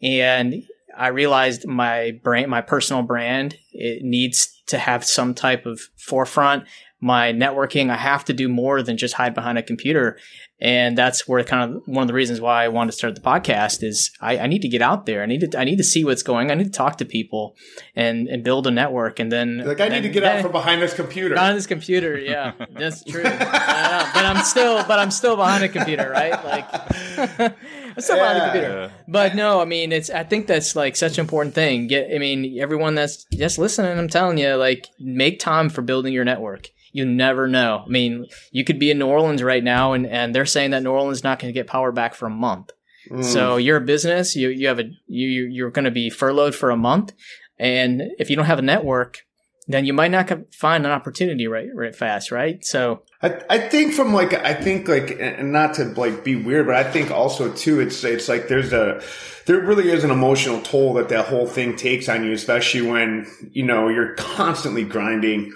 and 0.00 0.64
I 0.96 1.08
realized 1.08 1.66
my 1.66 2.18
brand, 2.24 2.50
my 2.50 2.62
personal 2.62 3.02
brand 3.02 3.56
it 3.72 4.02
needs 4.02 4.62
to 4.66 4.78
have 4.78 5.04
some 5.04 5.34
type 5.34 5.66
of 5.66 5.80
forefront. 5.96 6.64
My 7.00 7.32
networking, 7.32 7.90
I 7.90 7.96
have 7.96 8.24
to 8.26 8.32
do 8.32 8.48
more 8.48 8.82
than 8.82 8.96
just 8.96 9.14
hide 9.14 9.34
behind 9.34 9.58
a 9.58 9.62
computer. 9.62 10.18
And 10.62 10.96
that's 10.96 11.26
where 11.26 11.42
kind 11.42 11.74
of 11.74 11.82
one 11.86 12.02
of 12.02 12.06
the 12.06 12.14
reasons 12.14 12.40
why 12.40 12.64
I 12.64 12.68
wanted 12.68 12.92
to 12.92 12.96
start 12.96 13.16
the 13.16 13.20
podcast 13.20 13.82
is 13.82 14.12
I, 14.20 14.38
I, 14.38 14.46
need 14.46 14.62
to 14.62 14.68
get 14.68 14.80
out 14.80 15.06
there. 15.06 15.20
I 15.20 15.26
need 15.26 15.40
to 15.40 15.58
I 15.58 15.64
need 15.64 15.78
to 15.78 15.84
see 15.84 16.04
what's 16.04 16.22
going. 16.22 16.52
I 16.52 16.54
need 16.54 16.66
to 16.66 16.70
talk 16.70 16.98
to 16.98 17.04
people 17.04 17.56
and, 17.96 18.28
and 18.28 18.44
build 18.44 18.68
a 18.68 18.70
network. 18.70 19.18
And 19.18 19.32
then 19.32 19.58
like 19.58 19.80
I 19.80 19.88
need 19.88 20.02
to 20.02 20.08
get 20.08 20.20
then, 20.20 20.36
out 20.36 20.42
from 20.42 20.52
behind 20.52 20.80
this 20.80 20.94
computer. 20.94 21.34
Behind 21.34 21.56
this 21.56 21.66
computer, 21.66 22.16
yeah, 22.16 22.52
that's 22.78 23.02
true. 23.02 23.24
but 23.24 23.34
I'm 23.42 24.44
still 24.44 24.84
but 24.84 25.00
I'm 25.00 25.10
still 25.10 25.34
behind 25.34 25.64
a 25.64 25.68
computer, 25.68 26.08
right? 26.08 26.44
Like 26.44 26.66
I'm 27.90 28.00
still 28.00 28.18
yeah. 28.18 28.22
behind 28.22 28.36
the 28.36 28.44
computer. 28.44 28.92
But 29.08 29.34
no, 29.34 29.60
I 29.60 29.64
mean 29.64 29.90
it's 29.90 30.10
I 30.10 30.22
think 30.22 30.46
that's 30.46 30.76
like 30.76 30.94
such 30.94 31.18
an 31.18 31.22
important 31.22 31.56
thing. 31.56 31.88
Get 31.88 32.14
I 32.14 32.18
mean 32.18 32.60
everyone 32.60 32.94
that's 32.94 33.24
just 33.32 33.58
listening, 33.58 33.98
I'm 33.98 34.06
telling 34.06 34.38
you, 34.38 34.54
like 34.54 34.86
make 35.00 35.40
time 35.40 35.70
for 35.70 35.82
building 35.82 36.12
your 36.12 36.24
network 36.24 36.70
you 36.92 37.04
never 37.04 37.48
know. 37.48 37.82
I 37.86 37.88
mean, 37.88 38.26
you 38.50 38.64
could 38.64 38.78
be 38.78 38.90
in 38.90 38.98
New 38.98 39.06
Orleans 39.06 39.42
right 39.42 39.64
now, 39.64 39.92
and, 39.92 40.06
and 40.06 40.34
they're 40.34 40.46
saying 40.46 40.70
that 40.70 40.82
New 40.82 40.92
Orleans 40.92 41.18
is 41.18 41.24
not 41.24 41.38
going 41.38 41.52
to 41.52 41.58
get 41.58 41.66
power 41.66 41.90
back 41.90 42.14
for 42.14 42.26
a 42.26 42.30
month. 42.30 42.70
Mm. 43.10 43.24
So 43.24 43.56
you're 43.56 43.78
a 43.78 43.80
business, 43.80 44.36
you 44.36 44.48
you 44.50 44.68
have 44.68 44.78
a 44.78 44.84
you 45.06 45.26
you're 45.26 45.70
going 45.70 45.86
to 45.86 45.90
be 45.90 46.08
furloughed 46.08 46.54
for 46.54 46.70
a 46.70 46.76
month, 46.76 47.12
and 47.58 48.02
if 48.18 48.30
you 48.30 48.36
don't 48.36 48.44
have 48.44 48.60
a 48.60 48.62
network, 48.62 49.22
then 49.68 49.84
you 49.84 49.92
might 49.92 50.10
not 50.10 50.30
find 50.52 50.84
an 50.84 50.92
opportunity 50.92 51.46
right 51.46 51.68
right 51.74 51.94
fast, 51.94 52.32
right? 52.32 52.64
So 52.64 53.02
I, 53.22 53.40
I 53.48 53.58
think 53.58 53.94
from 53.94 54.12
like 54.12 54.34
I 54.34 54.54
think 54.54 54.88
like 54.88 55.16
and 55.20 55.52
not 55.52 55.74
to 55.74 55.84
like 55.84 56.24
be 56.24 56.36
weird, 56.36 56.66
but 56.66 56.74
I 56.74 56.84
think 56.84 57.10
also 57.10 57.52
too 57.52 57.80
it's 57.80 58.02
it's 58.02 58.28
like 58.28 58.48
there's 58.48 58.72
a 58.72 59.00
there 59.46 59.60
really 59.60 59.90
is 59.90 60.04
an 60.04 60.10
emotional 60.10 60.60
toll 60.60 60.94
that 60.94 61.08
that 61.10 61.26
whole 61.26 61.46
thing 61.46 61.76
takes 61.76 62.08
on 62.08 62.24
you, 62.24 62.32
especially 62.32 62.82
when 62.82 63.26
you 63.52 63.62
know 63.62 63.88
you're 63.88 64.14
constantly 64.14 64.84
grinding, 64.84 65.52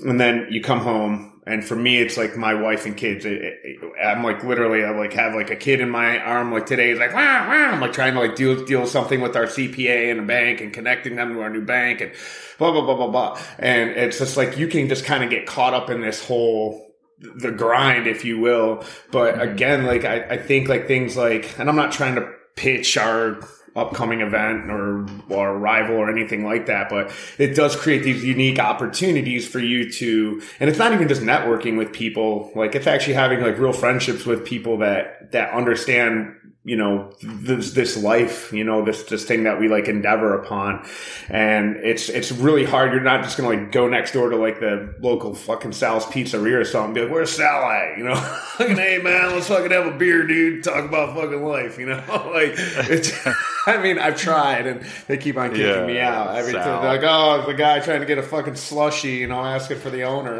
and 0.00 0.20
then 0.20 0.46
you 0.50 0.62
come 0.62 0.80
home. 0.80 1.39
And 1.50 1.64
for 1.64 1.76
me, 1.76 1.98
it's 1.98 2.16
like 2.16 2.36
my 2.36 2.54
wife 2.54 2.86
and 2.86 2.96
kids. 2.96 3.24
It, 3.24 3.42
it, 3.42 3.92
I'm 4.02 4.22
like 4.22 4.44
literally, 4.44 4.84
I 4.84 4.90
like 4.90 5.12
have 5.14 5.34
like 5.34 5.50
a 5.50 5.56
kid 5.56 5.80
in 5.80 5.90
my 5.90 6.18
arm. 6.18 6.52
Like 6.52 6.66
today 6.66 6.90
is 6.90 6.98
like, 6.98 7.12
wah, 7.12 7.20
wah. 7.20 7.72
I'm 7.72 7.80
like 7.80 7.92
trying 7.92 8.14
to 8.14 8.20
like 8.20 8.36
deal 8.36 8.64
deal 8.64 8.86
something 8.86 9.20
with 9.20 9.36
our 9.36 9.46
CPA 9.46 10.10
and 10.10 10.20
a 10.20 10.22
bank 10.22 10.60
and 10.60 10.72
connecting 10.72 11.16
them 11.16 11.34
to 11.34 11.40
our 11.42 11.50
new 11.50 11.64
bank 11.64 12.00
and 12.00 12.12
blah 12.58 12.72
blah 12.72 12.84
blah 12.84 12.96
blah 12.96 13.08
blah. 13.08 13.40
And 13.58 13.90
it's 13.90 14.18
just 14.18 14.36
like 14.36 14.56
you 14.56 14.68
can 14.68 14.88
just 14.88 15.04
kind 15.04 15.24
of 15.24 15.30
get 15.30 15.46
caught 15.46 15.74
up 15.74 15.90
in 15.90 16.00
this 16.00 16.24
whole 16.24 16.90
the 17.20 17.50
grind, 17.50 18.06
if 18.06 18.24
you 18.24 18.38
will. 18.40 18.84
But 19.10 19.34
mm-hmm. 19.34 19.52
again, 19.52 19.86
like 19.86 20.04
I, 20.04 20.20
I 20.22 20.36
think 20.38 20.68
like 20.68 20.86
things 20.86 21.16
like, 21.16 21.58
and 21.58 21.68
I'm 21.68 21.76
not 21.76 21.92
trying 21.92 22.14
to 22.16 22.32
pitch 22.56 22.96
our 22.96 23.40
upcoming 23.76 24.20
event 24.20 24.70
or 24.70 25.06
or 25.28 25.56
rival 25.56 25.96
or 25.96 26.10
anything 26.10 26.44
like 26.44 26.66
that 26.66 26.88
but 26.88 27.12
it 27.38 27.54
does 27.54 27.76
create 27.76 28.02
these 28.02 28.24
unique 28.24 28.58
opportunities 28.58 29.46
for 29.46 29.60
you 29.60 29.90
to 29.90 30.42
and 30.58 30.68
it's 30.68 30.78
not 30.78 30.92
even 30.92 31.08
just 31.08 31.22
networking 31.22 31.78
with 31.78 31.92
people. 31.92 32.50
Like 32.54 32.74
it's 32.74 32.86
actually 32.86 33.14
having 33.14 33.40
like 33.40 33.58
real 33.58 33.72
friendships 33.72 34.26
with 34.26 34.44
people 34.44 34.78
that 34.78 35.32
that 35.32 35.52
understand 35.52 36.36
you 36.62 36.76
know 36.76 37.10
this 37.22 37.72
this 37.72 37.96
life 37.96 38.52
you 38.52 38.62
know 38.62 38.84
this 38.84 39.04
this 39.04 39.24
thing 39.24 39.44
that 39.44 39.58
we 39.58 39.68
like 39.68 39.88
endeavor 39.88 40.34
upon. 40.34 40.86
And 41.30 41.76
it's 41.76 42.10
it's 42.10 42.30
really 42.30 42.64
hard. 42.64 42.92
You're 42.92 43.00
not 43.00 43.24
just 43.24 43.38
gonna 43.38 43.48
like 43.48 43.72
go 43.72 43.88
next 43.88 44.12
door 44.12 44.28
to 44.28 44.36
like 44.36 44.60
the 44.60 44.94
local 45.00 45.34
fucking 45.34 45.72
sal's 45.72 46.04
pizzeria 46.04 46.60
or 46.60 46.64
something 46.66 46.92
be 46.92 47.00
like 47.00 47.10
where's 47.10 47.30
sal 47.30 47.64
at? 47.70 47.96
You 47.96 48.04
know? 48.04 48.14
Fucking 48.60 48.76
hey 48.76 48.98
man 49.02 49.30
let's 49.30 49.48
fucking 49.48 49.70
have 49.70 49.86
a 49.86 49.96
beer 49.96 50.26
dude. 50.26 50.62
Talk 50.62 50.84
about 50.84 51.16
fucking 51.16 51.42
life 51.42 51.78
you 51.78 51.86
know? 51.86 52.02
Like 52.30 52.52
it's 52.56 53.12
i 53.66 53.82
mean 53.82 53.98
i've 53.98 54.16
tried 54.16 54.66
and 54.66 54.84
they 55.08 55.16
keep 55.16 55.36
on 55.36 55.50
kicking 55.50 55.66
yeah, 55.66 55.86
me 55.86 55.98
out. 55.98 56.36
Every 56.36 56.52
Sal. 56.52 56.64
time 56.64 56.82
they're 56.82 56.92
like 56.92 57.02
oh 57.04 57.46
the 57.46 57.54
guy 57.54 57.80
trying 57.80 58.00
to 58.00 58.06
get 58.06 58.18
a 58.18 58.22
fucking 58.22 58.56
slushy 58.56 59.12
you 59.12 59.26
know 59.26 59.40
asking 59.40 59.78
for 59.78 59.90
the 59.90 60.04
owner. 60.04 60.38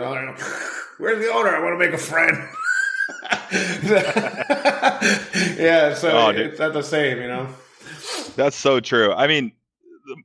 Where's 0.98 1.24
the 1.24 1.32
owner? 1.32 1.48
I 1.48 1.60
want 1.62 1.80
to 1.80 1.84
make 1.84 1.94
a 1.94 1.98
friend 1.98 2.36
yeah, 5.58 5.94
so 5.94 6.10
oh, 6.10 6.30
it's 6.30 6.58
not 6.58 6.72
the 6.72 6.82
same, 6.82 7.20
you 7.20 7.28
know. 7.28 7.48
That's 8.36 8.56
so 8.56 8.80
true. 8.80 9.12
I 9.12 9.26
mean, 9.26 9.52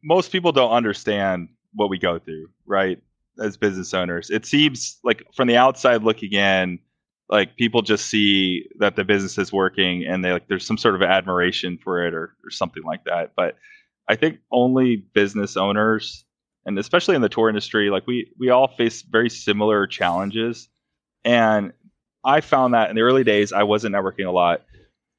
most 0.04 0.32
people 0.32 0.52
don't 0.52 0.72
understand 0.72 1.50
what 1.74 1.90
we 1.90 1.98
go 2.00 2.20
through, 2.20 2.48
right? 2.66 3.00
As 3.40 3.58
business 3.58 3.94
owners, 3.94 4.30
it 4.30 4.46
seems 4.46 4.98
like 5.04 5.24
from 5.34 5.48
the 5.48 5.58
outside 5.58 6.04
looking 6.04 6.34
in, 6.34 6.80
like 7.30 7.58
people 7.58 7.82
just 7.82 8.06
see 8.06 8.66
that 8.80 8.96
the 8.96 9.04
business 9.04 9.38
is 9.38 9.52
working 9.52 10.06
and 10.06 10.24
they 10.24 10.32
like 10.32 10.48
there's 10.48 10.66
some 10.66 10.78
sort 10.78 10.96
of 10.96 11.02
admiration 11.02 11.78
for 11.84 12.06
it 12.06 12.14
or, 12.14 12.36
or 12.44 12.52
something 12.52 12.84
like 12.84 13.04
that. 13.06 13.34
But 13.36 13.58
I 14.08 14.16
think 14.16 14.38
only 14.52 14.98
business 15.14 15.58
owners 15.58 16.26
and 16.66 16.80
especially 16.80 17.16
in 17.16 17.22
the 17.22 17.30
tour 17.30 17.48
industry, 17.48 17.90
like 17.90 18.08
we 18.08 18.32
we 18.40 18.50
all 18.50 18.68
face 18.68 19.02
very 19.04 19.30
similar 19.30 19.86
challenges. 19.88 20.68
And 21.24 21.74
I 22.26 22.42
found 22.42 22.74
that 22.74 22.90
in 22.90 22.96
the 22.96 23.04
early 23.04 23.24
days, 23.24 23.54
I 23.54 23.64
wasn't 23.64 23.96
networking 23.96 24.28
a 24.28 24.32
lot, 24.32 24.64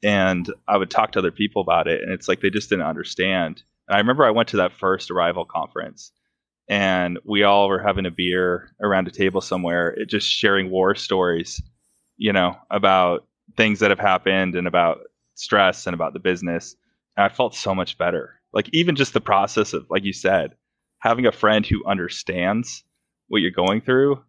and 0.03 0.53
I 0.69 0.77
would 0.77 0.91
talk 0.91 1.13
to 1.13 1.19
other 1.21 1.31
people 1.31 1.63
about 1.63 1.87
it, 1.87 2.03
and 2.03 2.13
it's 2.13 2.29
like 2.29 2.41
they 2.41 2.51
just 2.51 2.69
didn't 2.69 2.85
understand. 2.85 3.63
And 3.89 3.95
I 3.95 3.99
remember 3.99 4.25
I 4.25 4.31
went 4.31 4.49
to 4.51 4.57
that 4.59 4.73
first 4.73 5.09
Arival 5.11 5.47
conference, 5.47 6.13
and 6.69 7.19
we 7.25 7.45
all 7.45 7.69
were 7.69 7.83
having 7.83 8.07
a 8.07 8.11
beer 8.11 8.71
around 8.83 9.07
a 9.07 9.13
table 9.13 9.41
somewhere, 9.41 9.91
it, 9.91 10.09
just 10.09 10.29
sharing 10.29 10.71
war 10.71 10.95
stories, 10.95 11.63
you 12.17 12.33
know, 12.33 12.57
about 12.71 13.27
things 13.57 13.79
that 13.79 13.91
have 13.91 14.01
happened 14.01 14.57
and 14.57 14.67
about 14.67 14.99
stress 15.35 15.87
and 15.87 15.95
about 15.95 16.13
the 16.13 16.19
business. 16.19 16.75
And 17.17 17.25
I 17.25 17.29
felt 17.29 17.55
so 17.55 17.75
much 17.75 17.99
better. 17.99 18.41
Like 18.53 18.69
even 18.73 18.97
just 18.97 19.13
the 19.13 19.21
process 19.21 19.73
of, 19.73 19.87
like 19.91 20.05
you 20.05 20.13
said, 20.13 20.57
having 20.99 21.27
a 21.27 21.33
friend 21.33 21.65
who 21.65 21.87
understands 21.87 22.83
what 23.29 23.43
you're 23.43 23.51
going 23.51 23.81
through 23.81 24.23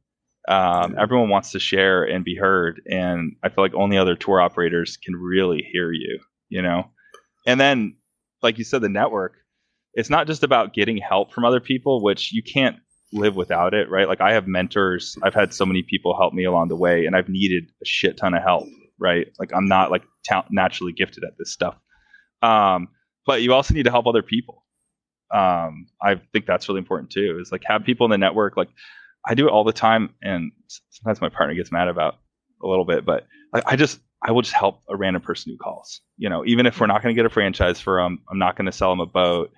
um, 0.48 0.96
everyone 0.98 1.30
wants 1.30 1.52
to 1.52 1.60
share 1.60 2.04
and 2.04 2.24
be 2.24 2.36
heard, 2.36 2.82
and 2.90 3.36
I 3.44 3.50
feel 3.50 3.64
like 3.64 3.74
only 3.74 3.98
other 3.98 4.16
tour 4.16 4.40
operators 4.40 4.98
can 4.98 5.16
really 5.16 5.66
hear 5.72 5.92
you. 5.92 6.20
You 6.50 6.62
know, 6.62 6.92
and 7.46 7.60
then 7.60 7.98
like 8.42 8.58
you 8.58 8.64
said, 8.64 8.82
the 8.82 8.90
network. 8.90 9.34
It's 9.94 10.10
not 10.10 10.28
just 10.28 10.44
about 10.44 10.74
getting 10.74 10.98
help 10.98 11.34
from 11.34 11.44
other 11.44 11.60
people, 11.60 12.04
which 12.04 12.32
you 12.32 12.44
can't 12.44 12.78
live 13.12 13.36
without 13.36 13.74
it, 13.74 13.90
right? 13.90 14.08
Like 14.08 14.22
I 14.22 14.34
have 14.34 14.48
mentors. 14.48 15.18
I've 15.24 15.34
had 15.34 15.54
so 15.54 15.66
many 15.66 15.82
people 15.82 16.16
help 16.16 16.34
me 16.34 16.46
along 16.46 16.68
the 16.68 16.76
way, 16.76 17.06
and 17.06 17.16
I've 17.16 17.30
needed 17.30 17.64
a 17.82 17.86
shit 17.86 18.18
ton 18.18 18.34
of 18.34 18.44
help, 18.44 18.68
right? 19.00 19.28
Like 19.40 19.52
I'm 19.54 19.68
not 19.68 19.92
like 19.92 20.04
ta- 20.28 20.46
naturally 20.52 20.94
gifted 20.94 21.24
at 21.24 21.38
this 21.38 21.52
stuff. 21.52 21.76
Um, 22.42 22.90
but 23.26 23.42
you 23.42 23.54
also 23.54 23.74
need 23.74 23.84
to 23.84 23.92
help 23.92 24.08
other 24.08 24.22
people. 24.22 24.64
Um, 25.34 25.88
I 26.02 26.22
think 26.32 26.46
that's 26.46 26.70
really 26.70 26.80
important 26.80 27.12
too. 27.12 27.40
Is 27.42 27.52
like 27.52 27.64
have 27.66 27.84
people 27.84 28.06
in 28.06 28.12
the 28.12 28.18
network. 28.18 28.56
Like 28.56 28.70
I 29.28 29.34
do 29.34 29.48
it 29.48 29.52
all 29.52 29.64
the 29.64 29.74
time, 29.74 30.14
and 30.22 30.52
sometimes 30.90 31.22
my 31.22 31.30
partner 31.30 31.54
gets 31.54 31.72
mad 31.72 31.88
about 31.88 32.16
a 32.64 32.68
little 32.68 32.86
bit, 32.86 33.06
but 33.06 33.28
I, 33.54 33.62
I 33.66 33.76
just 33.76 34.00
I 34.26 34.32
will 34.32 34.42
just 34.42 34.54
help 34.54 34.82
a 34.90 34.96
random 34.96 35.22
person 35.22 35.52
who 35.52 35.58
calls. 35.58 36.02
You 36.18 36.30
know, 36.30 36.46
even 36.46 36.66
if 36.66 36.80
we're 36.80 36.88
not 36.88 37.04
going 37.04 37.14
to 37.14 37.20
get 37.20 37.26
a 37.26 37.34
franchise 37.34 37.80
for 37.80 38.02
them, 38.02 38.20
I'm 38.32 38.40
not 38.40 38.56
going 38.56 38.66
to 38.66 38.72
sell 38.72 38.90
them 38.90 39.00
a 39.00 39.06
boat. 39.06 39.52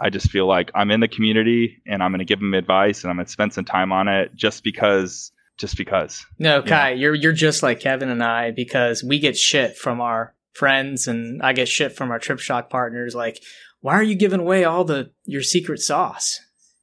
I 0.00 0.10
just 0.10 0.30
feel 0.30 0.46
like 0.46 0.70
I'm 0.74 0.90
in 0.90 1.00
the 1.00 1.08
community 1.08 1.82
and 1.86 2.02
I'm 2.02 2.10
going 2.10 2.20
to 2.20 2.24
give 2.24 2.40
them 2.40 2.54
advice 2.54 3.04
and 3.04 3.10
I'm 3.10 3.16
going 3.16 3.26
to 3.26 3.32
spend 3.32 3.52
some 3.52 3.66
time 3.66 3.92
on 3.92 4.08
it 4.08 4.34
just 4.34 4.64
because 4.64 5.30
just 5.58 5.76
because. 5.76 6.24
No, 6.38 6.62
Kai, 6.62 6.92
you 6.92 6.94
are 6.94 6.98
you're, 6.98 7.14
you're 7.14 7.32
just 7.32 7.62
like 7.62 7.80
Kevin 7.80 8.08
and 8.08 8.22
I 8.22 8.50
because 8.50 9.04
we 9.04 9.18
get 9.18 9.36
shit 9.36 9.76
from 9.76 10.00
our 10.00 10.34
friends 10.54 11.06
and 11.06 11.42
I 11.42 11.52
get 11.52 11.68
shit 11.68 11.94
from 11.94 12.10
our 12.10 12.18
trip 12.18 12.40
shock 12.40 12.70
partners 12.70 13.14
like 13.14 13.40
why 13.80 13.94
are 13.94 14.02
you 14.02 14.14
giving 14.14 14.40
away 14.40 14.64
all 14.64 14.84
the 14.84 15.10
your 15.24 15.42
secret 15.42 15.80
sauce? 15.80 16.40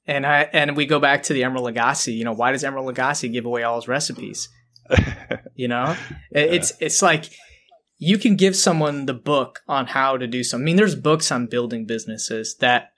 And 0.08 0.26
I 0.26 0.44
and 0.54 0.78
we 0.78 0.86
go 0.86 1.00
back 1.00 1.24
to 1.24 1.34
the 1.34 1.42
Emeril 1.42 1.72
Lagasse. 1.72 2.16
You 2.16 2.24
know, 2.24 2.34
why 2.34 2.52
does 2.52 2.64
Emeril 2.64 2.94
Lagasse 2.94 3.32
give 3.32 3.46
away 3.46 3.64
all 3.64 3.76
his 3.76 3.88
recipes? 3.88 4.50
you 5.56 5.68
know, 5.68 5.96
it's 6.32 6.74
it's 6.80 7.02
like 7.02 7.30
you 7.98 8.18
can 8.18 8.36
give 8.36 8.56
someone 8.56 9.06
the 9.06 9.14
book 9.14 9.62
on 9.68 9.88
how 9.88 10.18
to 10.18 10.28
do 10.28 10.44
something. 10.44 10.64
I 10.64 10.66
mean, 10.66 10.76
there's 10.76 10.96
books 10.96 11.32
on 11.32 11.48
building 11.48 11.86
businesses 11.86 12.56
that 12.60 12.92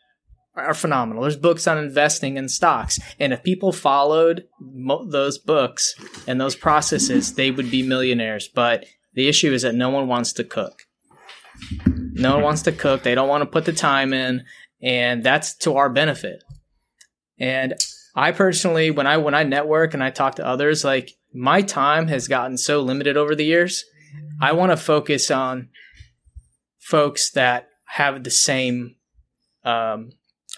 are 0.56 0.74
phenomenal. 0.74 1.24
There's 1.24 1.38
books 1.38 1.68
on 1.68 1.78
investing 1.78 2.38
in 2.38 2.50
stocks, 2.50 3.00
and 3.20 3.34
if 3.34 3.44
people 3.44 3.72
followed 3.72 4.46
mo- 4.60 5.10
those 5.10 5.38
books 5.38 5.96
and 6.28 6.40
those 6.40 6.56
processes, 6.56 7.34
they 7.34 7.50
would 7.50 7.72
be 7.72 7.82
millionaires. 7.82 8.48
But 8.48 8.86
the 9.14 9.28
issue 9.28 9.52
is 9.52 9.62
that 9.64 9.76
no 9.76 9.90
one 9.90 10.08
wants 10.08 10.34
to 10.34 10.44
cook. 10.44 10.84
No 11.88 12.36
one 12.36 12.44
wants 12.44 12.62
to 12.64 12.72
cook. 12.72 13.04
They 13.04 13.16
don't 13.16 13.30
want 13.30 13.42
to 13.42 13.50
put 13.50 13.66
the 13.66 13.74
time 13.74 14.14
in, 14.14 14.44
and 14.82 15.24
that's 15.24 15.56
to 15.58 15.78
our 15.78 15.90
benefit. 15.90 16.44
And 17.40 17.76
I 18.16 18.32
personally, 18.32 18.92
when 18.92 19.08
I 19.08 19.18
when 19.18 19.34
I 19.34 19.44
network 19.44 19.94
and 19.94 20.04
I 20.04 20.10
talk 20.10 20.36
to 20.36 20.46
others, 20.46 20.84
like 20.84 21.12
my 21.34 21.62
time 21.62 22.08
has 22.08 22.28
gotten 22.28 22.58
so 22.58 22.82
limited 22.82 23.18
over 23.18 23.36
the 23.36 23.46
years. 23.46 23.86
I 24.42 24.54
want 24.54 24.72
to 24.72 24.78
focus 24.78 25.30
on 25.30 25.70
folks 26.80 27.32
that 27.32 27.70
have 27.86 28.24
the 28.24 28.32
same 28.32 28.96
um, 29.64 30.12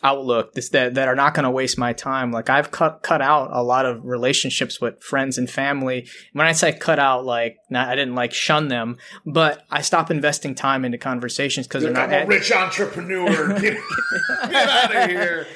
outlook 0.03 0.53
this, 0.53 0.69
that 0.69 0.95
that 0.95 1.07
are 1.07 1.15
not 1.15 1.33
going 1.33 1.43
to 1.43 1.51
waste 1.51 1.77
my 1.77 1.93
time. 1.93 2.31
Like 2.31 2.49
i've 2.49 2.71
cut 2.71 3.03
cut 3.03 3.21
out 3.21 3.49
a 3.51 3.63
lot 3.63 3.85
of 3.85 4.03
relationships 4.03 4.81
with 4.81 5.01
friends 5.01 5.37
and 5.37 5.49
family. 5.49 6.07
When 6.33 6.47
i 6.47 6.51
say 6.51 6.73
cut 6.73 6.99
out 6.99 7.25
like 7.25 7.57
not, 7.69 7.89
i 7.89 7.95
didn't 7.95 8.15
like 8.15 8.33
shun 8.33 8.67
them 8.67 8.97
but 9.25 9.63
i 9.69 9.81
stop 9.81 10.11
investing 10.11 10.55
time 10.55 10.85
into 10.85 10.97
conversations 10.97 11.67
because 11.67 11.83
they're 11.83 11.93
not 11.93 12.11
I'm 12.11 12.23
a 12.23 12.27
rich 12.27 12.51
entrepreneur. 12.51 13.59
Get, 13.61 13.77
get 14.49 14.69
out 14.69 14.95
of 14.95 15.09
here. 15.09 15.47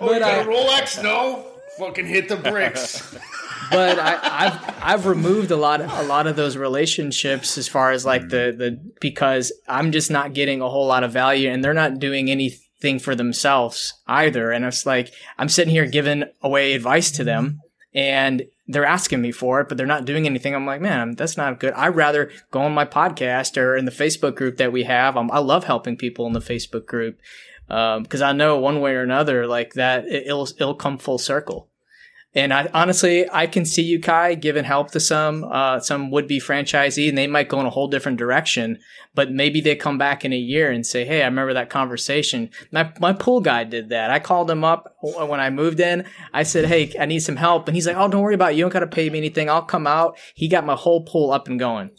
Oh, 0.00 0.12
you 0.12 0.18
got 0.20 0.38
a 0.38 0.40
uh, 0.40 0.44
rolex? 0.44 1.02
No? 1.02 1.46
Fucking 1.78 2.06
hit 2.06 2.28
the 2.28 2.36
bricks. 2.36 3.16
But 3.70 4.00
I, 4.00 4.48
have 4.48 4.78
I've 4.82 5.06
removed 5.06 5.52
a 5.52 5.56
lot 5.56 5.80
of 5.80 5.92
a 5.92 6.02
lot 6.02 6.26
of 6.26 6.34
those 6.34 6.56
relationships 6.56 7.56
as 7.56 7.68
far 7.68 7.92
as 7.92 8.04
like 8.04 8.22
the 8.22 8.52
the 8.56 8.80
because 9.00 9.52
I'm 9.68 9.92
just 9.92 10.10
not 10.10 10.32
getting 10.32 10.60
a 10.60 10.68
whole 10.68 10.88
lot 10.88 11.04
of 11.04 11.12
value 11.12 11.48
and 11.50 11.62
they're 11.62 11.72
not 11.72 12.00
doing 12.00 12.28
anything 12.82 12.98
for 12.98 13.14
themselves 13.14 13.94
either. 14.06 14.50
And 14.50 14.64
it's 14.64 14.86
like 14.86 15.12
I'm 15.38 15.48
sitting 15.48 15.72
here 15.72 15.86
giving 15.86 16.24
away 16.42 16.74
advice 16.74 17.10
to 17.12 17.24
them 17.24 17.60
and 17.94 18.42
they're 18.68 18.84
asking 18.84 19.20
me 19.20 19.32
for 19.32 19.60
it, 19.60 19.68
but 19.68 19.76
they're 19.76 19.86
not 19.86 20.04
doing 20.04 20.26
anything. 20.26 20.54
I'm 20.54 20.66
like, 20.66 20.80
man, 20.80 21.16
that's 21.16 21.36
not 21.36 21.58
good. 21.58 21.72
I'd 21.74 21.96
rather 21.96 22.30
go 22.50 22.60
on 22.60 22.72
my 22.72 22.84
podcast 22.84 23.56
or 23.56 23.76
in 23.76 23.84
the 23.84 23.90
Facebook 23.90 24.36
group 24.36 24.58
that 24.58 24.72
we 24.72 24.84
have. 24.84 25.16
I 25.16 25.38
love 25.38 25.64
helping 25.64 25.96
people 25.96 26.26
in 26.26 26.32
the 26.32 26.40
Facebook 26.40 26.86
group 26.86 27.18
because 27.66 28.22
um, 28.22 28.28
I 28.28 28.32
know 28.32 28.58
one 28.58 28.80
way 28.80 28.94
or 28.94 29.02
another, 29.02 29.46
like 29.46 29.74
that, 29.74 30.06
it, 30.06 30.26
it'll 30.26 30.48
it'll 30.58 30.74
come 30.74 30.98
full 30.98 31.18
circle. 31.18 31.69
And 32.32 32.54
I 32.54 32.68
honestly, 32.72 33.28
I 33.32 33.48
can 33.48 33.64
see 33.64 33.82
you, 33.82 34.00
Kai, 34.00 34.34
giving 34.34 34.62
help 34.64 34.92
to 34.92 35.00
some 35.00 35.44
uh, 35.50 35.80
some 35.80 36.12
would 36.12 36.28
be 36.28 36.38
franchisee, 36.38 37.08
and 37.08 37.18
they 37.18 37.26
might 37.26 37.48
go 37.48 37.58
in 37.58 37.66
a 37.66 37.70
whole 37.70 37.88
different 37.88 38.18
direction. 38.18 38.78
But 39.16 39.32
maybe 39.32 39.60
they 39.60 39.74
come 39.74 39.98
back 39.98 40.24
in 40.24 40.32
a 40.32 40.36
year 40.36 40.70
and 40.70 40.86
say, 40.86 41.04
"Hey, 41.04 41.22
I 41.22 41.24
remember 41.24 41.54
that 41.54 41.70
conversation." 41.70 42.50
My 42.70 42.92
my 43.00 43.12
pool 43.12 43.40
guy 43.40 43.64
did 43.64 43.88
that. 43.88 44.12
I 44.12 44.20
called 44.20 44.48
him 44.48 44.62
up 44.62 44.94
when 45.00 45.40
I 45.40 45.50
moved 45.50 45.80
in. 45.80 46.04
I 46.32 46.44
said, 46.44 46.66
"Hey, 46.66 46.94
I 47.00 47.06
need 47.06 47.20
some 47.20 47.36
help," 47.36 47.66
and 47.66 47.74
he's 47.74 47.88
like, 47.88 47.96
"Oh, 47.96 48.06
don't 48.06 48.22
worry 48.22 48.34
about 48.34 48.52
it. 48.52 48.56
You 48.56 48.62
don't 48.62 48.72
got 48.72 48.80
to 48.80 48.86
pay 48.86 49.10
me 49.10 49.18
anything. 49.18 49.50
I'll 49.50 49.62
come 49.62 49.88
out." 49.88 50.16
He 50.36 50.46
got 50.46 50.64
my 50.64 50.76
whole 50.76 51.04
pool 51.04 51.32
up 51.32 51.48
and 51.48 51.58
going. 51.58 51.90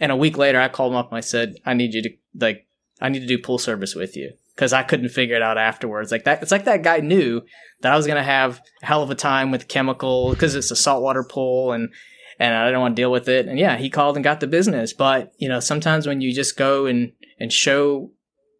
And 0.00 0.10
a 0.10 0.16
week 0.16 0.36
later, 0.36 0.60
I 0.60 0.68
called 0.68 0.92
him 0.92 0.98
up 0.98 1.10
and 1.10 1.18
I 1.18 1.20
said, 1.20 1.54
"I 1.64 1.74
need 1.74 1.94
you 1.94 2.02
to 2.02 2.10
like, 2.40 2.66
I 3.00 3.08
need 3.08 3.20
to 3.20 3.26
do 3.26 3.38
pool 3.38 3.58
service 3.58 3.94
with 3.94 4.16
you." 4.16 4.32
because 4.56 4.72
I 4.72 4.82
couldn't 4.82 5.10
figure 5.10 5.36
it 5.36 5.42
out 5.42 5.58
afterwards. 5.58 6.10
Like 6.10 6.24
that, 6.24 6.42
it's 6.42 6.50
like 6.50 6.64
that 6.64 6.82
guy 6.82 6.98
knew 7.00 7.42
that 7.80 7.92
I 7.92 7.96
was 7.96 8.06
gonna 8.06 8.22
have 8.22 8.60
a 8.82 8.86
hell 8.86 9.02
of 9.02 9.10
a 9.10 9.14
time 9.14 9.50
with 9.50 9.68
chemical 9.68 10.30
because 10.30 10.54
it's 10.54 10.70
a 10.70 10.76
saltwater 10.76 11.24
pool 11.24 11.72
and 11.72 11.90
and 12.38 12.54
I 12.54 12.70
don't 12.70 12.80
want 12.80 12.96
to 12.96 13.02
deal 13.02 13.10
with 13.10 13.28
it. 13.28 13.46
And 13.46 13.58
yeah, 13.58 13.76
he 13.76 13.88
called 13.88 14.16
and 14.16 14.24
got 14.24 14.40
the 14.40 14.46
business. 14.46 14.92
But 14.92 15.32
you 15.38 15.48
know, 15.48 15.60
sometimes 15.60 16.06
when 16.06 16.20
you 16.20 16.32
just 16.32 16.56
go 16.56 16.86
and 16.86 17.12
and 17.38 17.52
show, 17.52 18.10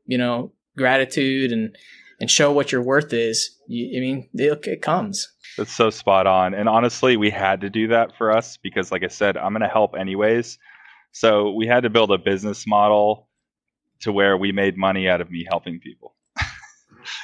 you 0.06 0.18
know, 0.18 0.52
gratitude 0.76 1.52
and 1.52 1.76
and 2.20 2.30
show 2.30 2.50
what 2.52 2.72
your 2.72 2.82
worth 2.82 3.12
is, 3.12 3.56
you, 3.68 3.98
I 3.98 4.00
mean, 4.00 4.28
it, 4.34 4.66
it 4.66 4.82
comes. 4.82 5.28
That's 5.58 5.72
so 5.72 5.90
spot 5.90 6.26
on. 6.26 6.54
And 6.54 6.68
honestly, 6.68 7.16
we 7.16 7.30
had 7.30 7.60
to 7.60 7.70
do 7.70 7.88
that 7.88 8.16
for 8.16 8.30
us 8.30 8.56
because, 8.56 8.90
like 8.90 9.02
I 9.02 9.08
said, 9.08 9.36
I'm 9.36 9.52
going 9.52 9.62
to 9.62 9.68
help 9.68 9.94
anyways. 9.98 10.58
So 11.12 11.50
we 11.52 11.66
had 11.66 11.82
to 11.82 11.90
build 11.90 12.10
a 12.10 12.18
business 12.18 12.66
model 12.66 13.28
to 14.00 14.12
where 14.12 14.36
we 14.36 14.52
made 14.52 14.76
money 14.76 15.08
out 15.08 15.20
of 15.20 15.30
me 15.30 15.46
helping 15.48 15.80
people 15.80 16.14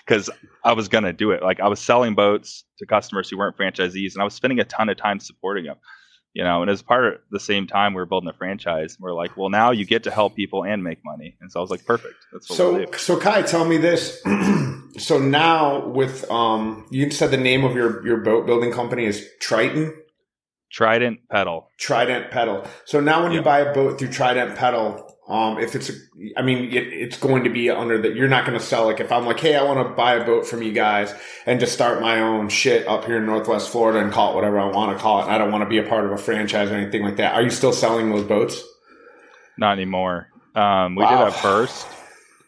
because 0.06 0.30
I 0.64 0.72
was 0.72 0.88
going 0.88 1.04
to 1.04 1.12
do 1.12 1.30
it. 1.30 1.42
Like 1.42 1.60
I 1.60 1.68
was 1.68 1.80
selling 1.80 2.14
boats 2.14 2.64
to 2.78 2.86
customers 2.86 3.28
who 3.28 3.38
weren't 3.38 3.56
franchisees, 3.56 4.14
and 4.14 4.22
I 4.22 4.24
was 4.24 4.34
spending 4.34 4.60
a 4.60 4.64
ton 4.64 4.88
of 4.88 4.96
time 4.96 5.20
supporting 5.20 5.64
them. 5.64 5.76
You 6.34 6.44
know, 6.44 6.62
and 6.62 6.70
as 6.70 6.80
part 6.80 7.04
of 7.04 7.20
the 7.30 7.40
same 7.40 7.66
time 7.66 7.92
we 7.92 8.00
were 8.00 8.06
building 8.06 8.30
a 8.30 8.32
franchise, 8.32 8.96
we 8.98 9.10
are 9.10 9.12
like, 9.12 9.36
well, 9.36 9.50
now 9.50 9.70
you 9.70 9.84
get 9.84 10.04
to 10.04 10.10
help 10.10 10.34
people 10.34 10.64
and 10.64 10.82
make 10.82 10.98
money. 11.04 11.36
And 11.42 11.52
so 11.52 11.60
I 11.60 11.62
was 11.62 11.70
like, 11.70 11.84
perfect. 11.84 12.14
That's 12.32 12.48
what 12.48 12.56
so, 12.56 12.72
we'll 12.72 12.92
so 12.94 13.20
Kai, 13.20 13.42
tell 13.42 13.66
me 13.66 13.76
this. 13.76 14.22
so 14.96 15.18
now 15.18 15.86
with 15.88 16.30
um, 16.30 16.86
you 16.90 17.10
said 17.10 17.32
the 17.32 17.36
name 17.36 17.64
of 17.64 17.74
your 17.74 18.06
your 18.06 18.18
boat 18.18 18.46
building 18.46 18.72
company 18.72 19.04
is 19.04 19.28
Triton. 19.40 19.94
Trident 20.70 21.20
Pedal. 21.30 21.68
Trident 21.78 22.30
Pedal. 22.30 22.64
So 22.86 22.98
now 22.98 23.22
when 23.22 23.32
you 23.32 23.42
buy 23.42 23.60
a 23.60 23.74
boat 23.74 23.98
through 23.98 24.08
Trident 24.08 24.56
Pedal, 24.56 25.11
um, 25.32 25.58
if 25.58 25.74
it's, 25.74 25.88
a, 25.88 25.94
I 26.36 26.42
mean, 26.42 26.66
it, 26.72 26.92
it's 26.92 27.16
going 27.16 27.44
to 27.44 27.50
be 27.50 27.70
under 27.70 28.02
that. 28.02 28.14
You're 28.14 28.28
not 28.28 28.44
going 28.44 28.58
to 28.58 28.64
sell 28.64 28.84
like 28.84 29.00
if 29.00 29.10
I'm 29.10 29.24
like, 29.24 29.40
hey, 29.40 29.56
I 29.56 29.62
want 29.62 29.78
to 29.88 29.94
buy 29.94 30.16
a 30.16 30.26
boat 30.26 30.46
from 30.46 30.62
you 30.62 30.72
guys 30.72 31.14
and 31.46 31.58
just 31.58 31.72
start 31.72 32.02
my 32.02 32.20
own 32.20 32.50
shit 32.50 32.86
up 32.86 33.06
here 33.06 33.16
in 33.16 33.24
Northwest 33.24 33.70
Florida 33.70 34.00
and 34.00 34.12
call 34.12 34.32
it 34.32 34.34
whatever 34.34 34.60
I 34.60 34.66
want 34.66 34.94
to 34.94 35.02
call 35.02 35.22
it. 35.22 35.28
I 35.28 35.38
don't 35.38 35.50
want 35.50 35.62
to 35.62 35.70
be 35.70 35.78
a 35.78 35.84
part 35.84 36.04
of 36.04 36.12
a 36.12 36.18
franchise 36.18 36.70
or 36.70 36.74
anything 36.74 37.02
like 37.02 37.16
that. 37.16 37.32
Are 37.32 37.40
you 37.40 37.48
still 37.48 37.72
selling 37.72 38.10
those 38.10 38.24
boats? 38.24 38.62
Not 39.56 39.72
anymore. 39.72 40.28
Um, 40.54 40.96
we 40.96 41.02
wow. 41.02 41.24
did 41.24 41.34
at 41.34 41.40
first. 41.40 41.86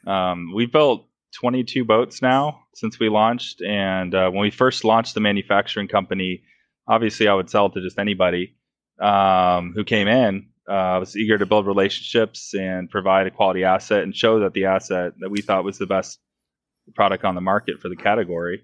Um, 0.06 0.52
we 0.54 0.66
built 0.66 1.06
22 1.40 1.86
boats 1.86 2.20
now 2.20 2.64
since 2.74 2.98
we 2.98 3.08
launched, 3.08 3.62
and 3.62 4.14
uh, 4.14 4.28
when 4.28 4.42
we 4.42 4.50
first 4.50 4.84
launched 4.84 5.14
the 5.14 5.20
manufacturing 5.20 5.88
company, 5.88 6.42
obviously 6.86 7.28
I 7.28 7.34
would 7.34 7.48
sell 7.48 7.70
to 7.70 7.80
just 7.80 7.98
anybody 7.98 8.56
um, 9.00 9.72
who 9.74 9.84
came 9.84 10.06
in 10.06 10.48
uh, 10.68 10.72
I 10.72 10.98
was 10.98 11.16
eager 11.16 11.36
to 11.38 11.46
build 11.46 11.66
relationships 11.66 12.54
and 12.54 12.88
provide 12.88 13.26
a 13.26 13.30
quality 13.30 13.64
asset 13.64 14.02
and 14.02 14.14
show 14.14 14.40
that 14.40 14.54
the 14.54 14.66
asset 14.66 15.12
that 15.18 15.30
we 15.30 15.42
thought 15.42 15.64
was 15.64 15.78
the 15.78 15.86
best 15.86 16.18
product 16.94 17.24
on 17.24 17.34
the 17.34 17.40
market 17.40 17.80
for 17.80 17.88
the 17.88 17.96
category. 17.96 18.62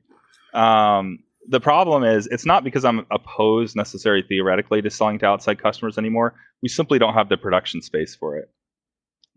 Um, 0.55 1.20
the 1.48 1.61
problem 1.61 2.05
is 2.05 2.26
it's 2.26 2.46
not 2.46 2.64
because 2.64 2.84
I'm 2.84 3.07
opposed 3.11 3.76
necessarily 3.76 4.22
theoretically 4.22 4.82
to 4.82 4.90
selling 4.90 5.18
to 5.20 5.26
outside 5.26 5.61
customers 5.61 5.98
anymore. 5.98 6.34
We 6.62 6.68
simply 6.68 6.98
don't 6.98 7.14
have 7.14 7.28
the 7.28 7.36
production 7.36 7.82
space 7.82 8.14
for 8.14 8.36
it. 8.36 8.51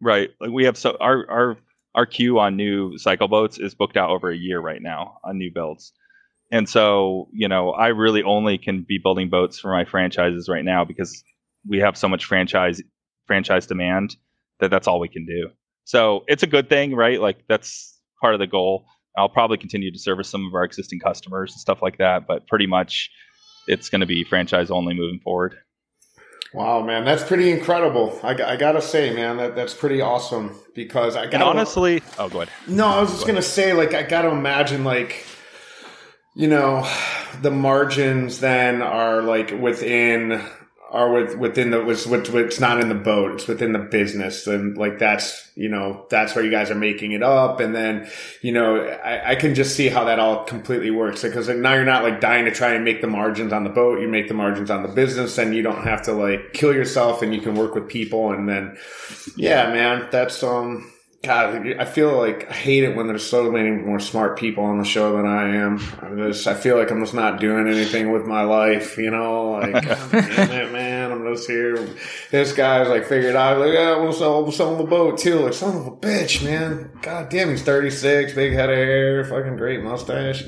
Right. 0.01 0.30
Like 0.39 0.51
we 0.51 0.66
have 0.66 0.78
so 0.78 0.97
our 0.99 1.30
our 1.30 1.57
our 1.95 2.05
queue 2.05 2.39
on 2.39 2.57
new 2.57 2.97
cycle 2.97 3.28
boats 3.28 3.59
is 3.59 3.76
booked 3.76 3.97
out 3.97 4.09
over 4.09 4.30
a 4.30 4.38
year 4.38 4.59
right 4.59 4.82
now 4.82 5.20
on 5.24 5.38
new 5.38 5.51
builds. 5.53 5.93
And 6.51 6.68
so, 6.68 7.30
you 7.32 7.47
know, 7.47 7.72
I 7.72 7.88
really 7.88 8.22
only 8.24 8.57
can 8.57 8.86
be 8.88 8.99
building 9.01 9.30
boats 9.30 9.59
for 9.59 9.72
my 9.72 9.86
franchises 9.86 10.49
right 10.49 10.66
now 10.66 10.86
because 10.86 11.24
we 11.68 11.80
have 11.80 11.97
so 11.97 12.07
much 12.07 12.26
franchise 12.26 12.82
franchise 13.26 13.66
demand 13.66 14.16
that 14.59 14.70
that's 14.70 14.88
all 14.88 14.99
we 14.99 15.07
can 15.07 15.26
do. 15.26 15.49
So 15.86 16.24
it's 16.28 16.43
a 16.43 16.47
good 16.47 16.70
thing, 16.70 16.95
right? 16.95 17.20
Like 17.20 17.39
that's 17.47 17.99
part 18.22 18.34
of 18.34 18.39
the 18.39 18.47
goal. 18.47 18.86
I'll 19.18 19.30
probably 19.30 19.57
continue 19.57 19.91
to 19.91 19.99
service 19.99 20.30
some 20.30 20.45
of 20.47 20.53
our 20.53 20.64
existing 20.64 20.99
customers 20.99 21.51
and 21.51 21.59
stuff 21.59 21.82
like 21.82 21.97
that, 21.99 22.28
but 22.28 22.47
pretty 22.47 22.68
much 22.68 23.11
it's 23.68 23.89
going 23.89 24.01
to 24.01 24.07
be 24.07 24.24
franchise 24.24 24.72
only 24.72 24.93
moving 24.93 25.20
forward. 25.20 25.55
Wow, 26.53 26.84
man, 26.84 27.03
that's 27.03 27.24
pretty 27.24 27.49
incredible. 27.49 28.20
I, 28.22 28.32
I 28.32 28.55
gotta 28.57 28.82
say, 28.82 29.11
man, 29.11 29.38
that 29.38 29.55
that's 29.55 29.74
pretty 29.74 30.01
awesome 30.01 30.55
because 30.76 31.16
I 31.16 31.26
got 31.26 31.41
honestly. 31.41 32.03
Oh, 32.20 32.30
go 32.30 32.41
ahead. 32.41 32.53
No, 32.68 32.86
I 32.86 33.01
was 33.01 33.09
just 33.09 33.26
gonna 33.26 33.41
say, 33.41 33.74
like, 33.74 33.95
I 33.95 34.03
gotta 34.03 34.30
imagine, 34.30 34.84
like, 34.84 35.26
you 36.36 36.47
know, 36.47 36.88
the 37.41 37.49
margins 37.49 38.39
then 38.39 38.84
are 38.84 39.24
like 39.24 39.49
within 39.49 40.43
are 40.93 41.11
with, 41.11 41.35
within 41.37 41.71
the 41.71 41.81
was 41.81 42.05
what's 42.05 42.59
not 42.59 42.79
in 42.79 42.87
the 42.87 42.95
boat 42.95 43.31
it's 43.31 43.47
within 43.47 43.73
the 43.73 43.79
business 43.79 44.45
and 44.45 44.77
like 44.77 44.99
that's 44.99 45.49
you 45.55 45.67
know 45.67 46.05
that's 46.11 46.35
where 46.35 46.45
you 46.45 46.51
guys 46.51 46.69
are 46.69 46.75
making 46.75 47.13
it 47.13 47.23
up 47.23 47.59
and 47.59 47.73
then 47.73 48.07
you 48.41 48.51
know 48.51 48.77
I, 48.77 49.31
I 49.31 49.35
can 49.35 49.55
just 49.55 49.75
see 49.75 49.89
how 49.89 50.03
that 50.03 50.19
all 50.19 50.45
completely 50.45 50.91
works 50.91 51.23
because 51.23 51.49
now 51.49 51.73
you're 51.73 51.83
not 51.83 52.03
like 52.03 52.21
dying 52.21 52.45
to 52.45 52.51
try 52.51 52.73
and 52.73 52.85
make 52.85 53.01
the 53.01 53.07
margins 53.07 53.51
on 53.51 53.63
the 53.63 53.71
boat 53.71 54.01
you 54.01 54.07
make 54.07 54.27
the 54.27 54.35
margins 54.35 54.69
on 54.69 54.83
the 54.83 54.87
business 54.87 55.39
and 55.39 55.55
you 55.55 55.63
don't 55.63 55.83
have 55.83 56.03
to 56.03 56.13
like 56.13 56.53
kill 56.53 56.71
yourself 56.73 57.23
and 57.23 57.33
you 57.33 57.41
can 57.41 57.55
work 57.55 57.73
with 57.73 57.87
people 57.87 58.31
and 58.31 58.47
then 58.47 58.77
yeah 59.35 59.73
man 59.73 60.07
that's 60.11 60.43
um 60.43 60.93
God, 61.23 61.79
I 61.79 61.85
feel 61.85 62.17
like 62.17 62.49
I 62.49 62.53
hate 62.53 62.83
it 62.83 62.97
when 62.97 63.07
there's 63.07 63.25
so 63.25 63.49
many 63.49 63.71
more 63.71 64.01
smart 64.01 64.37
people 64.37 64.65
on 64.65 64.77
the 64.77 64.83
show 64.83 65.15
than 65.15 65.25
I 65.25 65.55
am. 65.55 65.79
I 66.01 66.27
just 66.27 66.45
I 66.47 66.53
feel 66.53 66.77
like 66.77 66.91
I'm 66.91 66.99
just 66.99 67.13
not 67.13 67.39
doing 67.39 67.69
anything 67.69 68.11
with 68.11 68.25
my 68.25 68.43
life, 68.43 68.97
you 68.97 69.09
know. 69.09 69.51
Like, 69.51 69.73
it, 69.85 70.72
man, 71.39 71.47
here. 71.47 71.89
This 72.31 72.53
guy's 72.53 72.88
like 72.88 73.05
figured 73.05 73.36
out, 73.36 73.59
like, 73.59 73.73
yeah, 73.73 73.95
I'm 73.95 74.13
sell, 74.13 74.51
sell 74.51 74.75
the 74.75 74.84
boat 74.84 75.17
too. 75.17 75.39
Like, 75.39 75.53
son 75.53 75.77
of 75.77 75.88
a 75.88 75.91
bitch, 75.91 76.43
man. 76.43 76.91
God 77.01 77.29
damn, 77.29 77.49
he's 77.49 77.63
36, 77.63 78.34
big 78.34 78.53
head 78.53 78.69
of 78.69 78.75
hair, 78.75 79.23
fucking 79.25 79.57
great 79.57 79.84
mustache. 79.84 80.43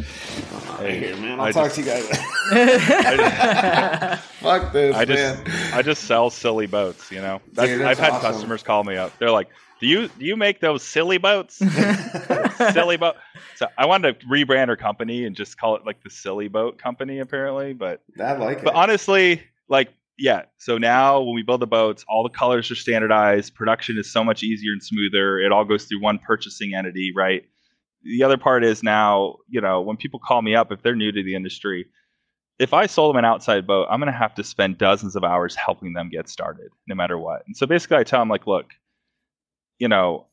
Hey, 0.79 0.99
here, 0.99 1.17
man. 1.17 1.39
I'll 1.39 1.47
I 1.47 1.51
talk 1.51 1.73
just, 1.73 1.75
to 1.75 1.81
you 1.81 1.87
guys. 1.87 2.07
Fuck 4.39 4.73
this, 4.73 4.95
I 4.95 5.05
man. 5.05 5.45
Just, 5.45 5.75
I 5.75 5.81
just 5.81 6.03
sell 6.03 6.29
silly 6.29 6.67
boats, 6.67 7.11
you 7.11 7.21
know. 7.21 7.41
Dude, 7.53 7.81
I've 7.81 7.99
had 7.99 8.11
awesome. 8.11 8.31
customers 8.31 8.63
call 8.63 8.83
me 8.83 8.97
up. 8.97 9.17
They're 9.17 9.31
like 9.31 9.49
do 9.79 9.87
you 9.87 10.07
do 10.07 10.25
you 10.25 10.37
make 10.37 10.61
those 10.61 10.83
silly 10.83 11.17
boats? 11.17 11.55
silly 12.73 12.97
boat. 12.97 13.15
So 13.55 13.67
I 13.77 13.85
wanted 13.85 14.19
to 14.19 14.25
rebrand 14.25 14.69
our 14.69 14.77
company 14.77 15.25
and 15.25 15.35
just 15.35 15.57
call 15.57 15.75
it 15.75 15.85
like 15.85 16.01
the 16.03 16.09
Silly 16.09 16.47
Boat 16.47 16.77
Company, 16.77 17.19
apparently. 17.19 17.73
But 17.73 18.01
I 18.19 18.33
like 18.33 18.59
it. 18.59 18.63
But 18.63 18.75
honestly, 18.75 19.43
like 19.67 19.93
yeah. 20.17 20.43
So 20.57 20.77
now 20.77 21.21
when 21.21 21.35
we 21.35 21.43
build 21.43 21.61
the 21.61 21.67
boats, 21.67 22.05
all 22.07 22.23
the 22.23 22.29
colors 22.29 22.71
are 22.71 22.75
standardized. 22.75 23.55
Production 23.55 23.97
is 23.97 24.11
so 24.11 24.23
much 24.23 24.43
easier 24.43 24.71
and 24.71 24.81
smoother. 24.81 25.39
It 25.39 25.51
all 25.51 25.65
goes 25.65 25.85
through 25.85 26.01
one 26.01 26.19
purchasing 26.19 26.73
entity, 26.73 27.11
right? 27.15 27.43
The 28.03 28.23
other 28.23 28.37
part 28.37 28.63
is 28.63 28.83
now, 28.83 29.37
you 29.47 29.61
know, 29.61 29.81
when 29.81 29.97
people 29.97 30.19
call 30.19 30.41
me 30.41 30.55
up, 30.55 30.71
if 30.71 30.81
they're 30.81 30.95
new 30.95 31.11
to 31.11 31.23
the 31.23 31.35
industry, 31.35 31.87
if 32.59 32.73
I 32.73 32.85
sold 32.85 33.13
them 33.13 33.19
an 33.19 33.25
outside 33.25 33.67
boat, 33.67 33.87
I'm 33.89 33.99
going 33.99 34.11
to 34.11 34.17
have 34.17 34.35
to 34.35 34.43
spend 34.43 34.77
dozens 34.77 35.15
of 35.15 35.23
hours 35.23 35.55
helping 35.55 35.93
them 35.93 36.09
get 36.09 36.29
started, 36.29 36.69
no 36.87 36.95
matter 36.95 37.17
what. 37.17 37.43
And 37.47 37.57
so 37.57 37.65
basically, 37.65 37.97
I 37.97 38.03
tell 38.03 38.21
them 38.21 38.29
like, 38.29 38.47
look, 38.47 38.67
you 39.79 39.87
know, 39.89 40.27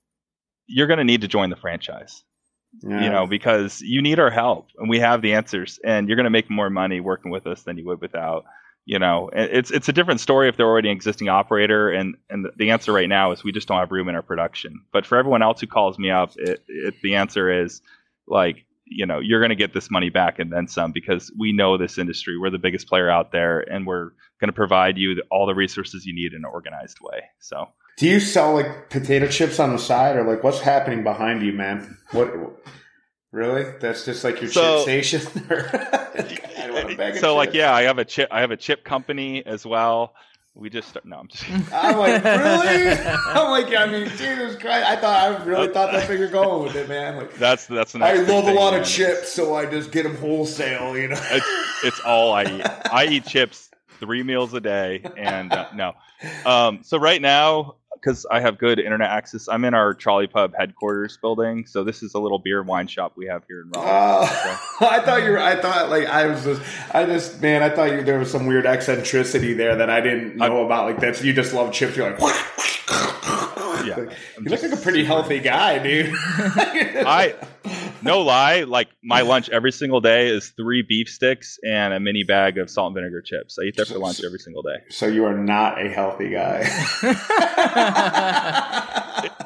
you're 0.67 0.87
going 0.87 0.99
to 0.99 1.05
need 1.05 1.23
to 1.23 1.29
join 1.29 1.51
the 1.51 1.57
franchise. 1.57 2.23
Yeah. 2.81 3.05
You 3.05 3.11
know, 3.11 3.27
because 3.27 3.83
you 3.83 4.01
need 4.01 4.19
our 4.19 4.31
help 4.31 4.69
and 4.79 4.89
we 4.89 4.99
have 5.01 5.21
the 5.21 5.35
answers 5.35 5.79
and 5.85 6.09
you're 6.09 6.17
going 6.17 6.25
to 6.25 6.31
make 6.31 6.49
more 6.49 6.71
money 6.71 7.01
working 7.01 7.31
with 7.31 7.47
us 7.47 7.63
than 7.65 7.77
you 7.77 7.85
would 7.87 8.01
without 8.01 8.45
you 8.85 8.99
know 8.99 9.31
it's 9.33 9.71
it's 9.71 9.89
a 9.89 9.93
different 9.93 10.21
story 10.21 10.49
if 10.49 10.57
they're 10.57 10.67
already 10.67 10.89
an 10.89 10.97
existing 10.97 11.29
operator 11.29 11.91
and 11.91 12.17
and 12.29 12.47
the 12.57 12.71
answer 12.71 12.93
right 12.93 13.09
now 13.09 13.33
is 13.33 13.45
we 13.45 13.53
just 13.53 13.69
don't 13.69 13.79
have 13.79 13.93
room 13.93 14.09
in 14.09 14.15
our 14.15 14.23
production 14.23 14.83
but 14.93 15.07
for 15.07 15.19
everyone 15.19 15.43
else 15.43 15.61
who 15.61 15.67
calls 15.67 15.99
me 15.99 16.11
up 16.11 16.33
it, 16.37 16.63
it 16.67 16.95
the 17.03 17.15
answer 17.15 17.63
is 17.63 17.81
like 18.27 18.65
you 18.85 19.07
know 19.07 19.21
you're 19.21 19.41
going 19.41 19.51
to 19.51 19.57
get 19.57 19.73
this 19.73 19.91
money 19.91 20.11
back 20.11 20.39
and 20.39 20.53
then 20.53 20.67
some 20.67 20.91
because 20.91 21.33
we 21.39 21.53
know 21.53 21.79
this 21.79 21.97
industry 21.97 22.37
we're 22.39 22.51
the 22.51 22.59
biggest 22.59 22.89
player 22.89 23.09
out 23.09 23.31
there 23.31 23.61
and 23.61 23.87
we're 23.87 24.11
going 24.41 24.49
to 24.49 24.53
provide 24.53 24.99
you 24.99 25.23
all 25.31 25.47
the 25.47 25.55
resources 25.55 26.05
you 26.05 26.15
need 26.15 26.33
in 26.33 26.39
an 26.39 26.45
organized 26.45 26.99
way 27.01 27.23
so 27.39 27.69
do 27.99 28.07
you 28.09 28.19
sell 28.19 28.55
like 28.55 28.91
potato 28.91 29.29
chips 29.29 29.61
on 29.61 29.73
the 29.73 29.79
side 29.79 30.17
or 30.17 30.25
like 30.25 30.43
what's 30.43 30.61
happening 30.61 31.05
behind 31.05 31.43
you 31.43 31.53
man 31.53 31.97
what 32.11 32.33
Really? 33.33 33.65
That's 33.81 34.05
just 34.05 34.25
like 34.25 34.43
your 34.43 34.51
so, 34.51 34.85
chip 34.85 35.09
station? 35.09 35.43
so 37.21 37.35
like 37.37 37.55
yeah, 37.55 37.75
I 37.75 37.83
have 37.83 37.99
a 37.99 38.05
chip 38.05 38.29
I 38.31 38.41
have 38.41 38.51
a 38.51 38.57
chip 38.57 38.85
company 38.85 39.45
as 39.45 39.67
well. 39.67 40.15
We 40.55 40.69
just 40.69 40.91
start, 40.91 41.07
no, 41.07 41.17
I'm 41.17 41.29
just. 41.29 41.49
I'm 41.73 41.97
like 41.97 42.23
really. 42.23 42.91
I'm 43.09 43.51
like 43.51 43.75
I 43.75 43.87
mean 43.87 44.09
Jesus 44.17 44.57
Christ! 44.57 44.87
I 44.87 44.97
thought 44.97 45.41
I 45.41 45.45
really 45.45 45.69
thought 45.69 45.93
that's 45.93 46.09
where 46.09 46.19
you're 46.19 46.29
going 46.43 46.65
with 46.65 46.77
it, 46.77 46.89
man. 46.89 47.17
Like 47.17 47.35
that's 47.37 47.67
that's. 47.67 47.95
I 47.95 48.15
love 48.15 48.47
a 48.47 48.53
lot 48.53 48.73
man. 48.73 48.83
of 48.83 48.87
chips, 48.87 49.33
so 49.33 49.55
I 49.55 49.65
just 49.65 49.91
get 49.91 50.03
them 50.03 50.17
wholesale. 50.17 50.97
You 50.97 51.09
know, 51.09 51.21
it's, 51.31 51.85
it's 51.85 52.01
all 52.01 52.33
I 52.33 52.45
eat. 52.45 52.67
I 52.93 53.07
eat 53.07 53.25
chips 53.25 53.71
three 53.99 54.23
meals 54.23 54.53
a 54.53 54.61
day, 54.61 55.05
and 55.17 55.53
uh, 55.53 55.69
no. 55.75 55.95
Um, 56.45 56.81
so 56.83 56.99
right 56.99 57.23
now, 57.23 57.77
because 58.03 58.27
I 58.31 58.41
have 58.41 58.59
good 58.59 58.81
internet 58.81 59.11
access. 59.11 59.49
I'm 59.49 59.65
in 59.65 59.75
our 59.75 59.95
Trolley 59.95 60.27
Pub 60.27 60.53
headquarters 60.59 61.17
building, 61.17 61.67
so 61.67 61.85
this 61.85 62.03
is 62.03 62.15
a 62.15 62.19
little 62.19 62.39
beer 62.39 62.59
and 62.59 62.69
wine 62.69 62.89
shop 62.89 63.13
we 63.17 63.27
have 63.27 63.45
here 63.47 63.63
in 63.63 63.71
Raleigh. 63.71 63.89
Oh, 63.89 64.69
so. 64.81 64.87
I 64.91 65.01
thought 65.01 65.23
you 65.23 65.31
were. 65.31 65.39
I 65.39 65.61
thought 65.61 65.89
like 65.91 66.07
I 66.07 66.27
was 66.27 66.45
just. 66.45 66.63
I 66.95 67.07
just 67.07 67.41
man, 67.41 67.63
I 67.63 67.71
thought 67.71 67.93
you 67.93 68.03
there 68.03 68.19
was 68.19 68.31
some 68.31 68.47
weird 68.47 68.67
eccentricity 68.67 69.55
there 69.55 69.77
that 69.77 69.89
I 69.89 70.01
didn't 70.01 70.37
know 70.37 70.61
I'm, 70.61 70.67
about. 70.67 70.87
Like 70.87 71.01
that's 71.01 71.23
you 71.23 71.33
just 71.33 71.55
love 71.55 71.73
chips. 71.73 71.97
You're 71.97 72.11
like. 72.11 72.35
Yeah, 73.85 73.97
you 74.41 74.45
look 74.45 74.63
like 74.63 74.73
a 74.73 74.77
pretty 74.77 75.05
healthy 75.05 75.41
guy, 75.41 75.79
dude. 75.79 76.13
I 76.15 77.35
no 78.03 78.23
lie, 78.23 78.63
like 78.63 78.89
my 79.03 79.21
lunch 79.23 79.49
every 79.51 79.73
single 79.73 80.01
day 80.01 80.29
is 80.29 80.51
three 80.51 80.83
beef 80.83 81.09
sticks 81.09 81.59
and 81.65 81.95
a 81.95 82.01
mini 82.01 82.25
bag 82.25 82.59
of 82.59 82.69
salt 82.71 82.89
and 82.89 82.95
vinegar 82.95 83.23
chips. 83.23 83.59
I 83.61 83.65
eat 83.65 83.77
that 83.77 83.89
for 83.89 83.99
lunch 83.99 84.23
every 84.25 84.39
single 84.39 84.63
day. 84.63 84.77
So 84.91 85.07
you 85.07 85.25
are 85.25 85.37
not 85.37 85.85
a 85.85 85.89
healthy 85.89 86.31
guy. 86.31 86.61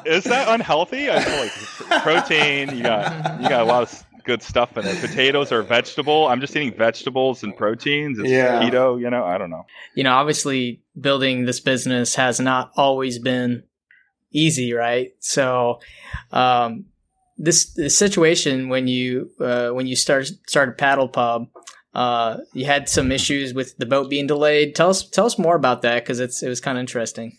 is 0.05 0.25
that 0.25 0.47
unhealthy? 0.47 1.09
I 1.09 1.21
feel 1.21 1.39
like 1.39 1.51
protein. 2.03 2.75
You 2.75 2.83
got 2.83 3.41
you 3.41 3.49
got 3.49 3.61
a 3.61 3.65
lot 3.65 3.81
of 3.83 4.03
good 4.27 4.43
stuff 4.43 4.77
in 4.77 4.85
it. 4.85 4.99
Potatoes 4.99 5.51
are 5.51 5.63
vegetable. 5.63 6.27
I'm 6.27 6.41
just 6.41 6.55
eating 6.55 6.77
vegetables 6.77 7.43
and 7.43 7.55
proteins. 7.55 8.19
It's 8.19 8.29
yeah. 8.29 8.61
keto. 8.61 8.99
You 8.99 9.09
know, 9.09 9.23
I 9.23 9.39
don't 9.39 9.49
know. 9.49 9.65
You 9.95 10.03
know, 10.03 10.13
obviously, 10.13 10.81
building 10.99 11.45
this 11.45 11.59
business 11.59 12.13
has 12.15 12.39
not 12.39 12.71
always 12.75 13.17
been 13.17 13.63
easy, 14.31 14.73
right? 14.73 15.15
So, 15.19 15.79
um, 16.31 16.85
this, 17.37 17.73
this 17.73 17.97
situation 17.97 18.69
when 18.69 18.87
you 18.87 19.31
uh, 19.39 19.69
when 19.69 19.87
you 19.87 19.95
start 19.95 20.27
started 20.47 20.77
paddle 20.77 21.07
pub, 21.07 21.47
uh, 21.93 22.37
you 22.53 22.65
had 22.65 22.89
some 22.89 23.11
issues 23.11 23.53
with 23.53 23.77
the 23.77 23.85
boat 23.85 24.09
being 24.09 24.27
delayed. 24.27 24.75
Tell 24.75 24.89
us 24.89 25.07
tell 25.07 25.25
us 25.25 25.37
more 25.37 25.55
about 25.55 25.81
that 25.83 26.03
because 26.03 26.19
it's 26.19 26.41
it 26.43 26.49
was 26.49 26.61
kind 26.61 26.77
of 26.77 26.81
interesting. 26.81 27.37